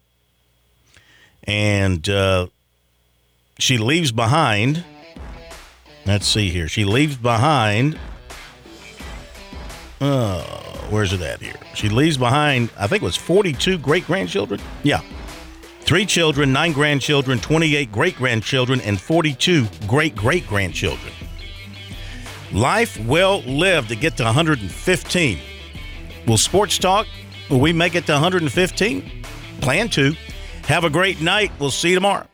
And 1.43 2.09
uh, 2.09 2.47
she 3.59 3.77
leaves 3.77 4.11
behind, 4.11 4.83
let's 6.07 6.25
see 6.25 6.49
here. 6.49 6.67
She 6.67 6.83
leaves 6.83 7.15
behind, 7.15 7.99
uh, 9.99 10.41
where's 10.89 11.13
it 11.13 11.21
at 11.21 11.41
here? 11.41 11.59
She 11.75 11.89
leaves 11.89 12.17
behind, 12.17 12.71
I 12.75 12.87
think 12.87 13.03
it 13.03 13.05
was 13.05 13.17
42 13.17 13.77
great 13.77 14.07
grandchildren. 14.07 14.59
Yeah. 14.81 15.01
Three 15.81 16.07
children, 16.07 16.51
nine 16.51 16.71
grandchildren, 16.71 17.37
28 17.39 17.91
great 17.91 18.15
grandchildren, 18.15 18.81
and 18.81 18.99
42 18.99 19.67
great 19.85 20.15
great 20.15 20.47
grandchildren. 20.47 21.13
Life 22.53 22.99
well 23.05 23.41
lived 23.41 23.89
to 23.89 23.95
get 23.95 24.17
to 24.17 24.23
115. 24.23 25.39
Will 26.27 26.37
Sports 26.37 26.77
Talk 26.77 27.07
Will 27.51 27.59
we 27.59 27.73
make 27.73 27.95
it 27.95 28.05
to 28.05 28.13
115? 28.13 29.23
Plan 29.59 29.89
to. 29.89 30.15
Have 30.63 30.85
a 30.85 30.89
great 30.89 31.19
night. 31.19 31.51
We'll 31.59 31.69
see 31.69 31.89
you 31.89 31.95
tomorrow. 31.95 32.25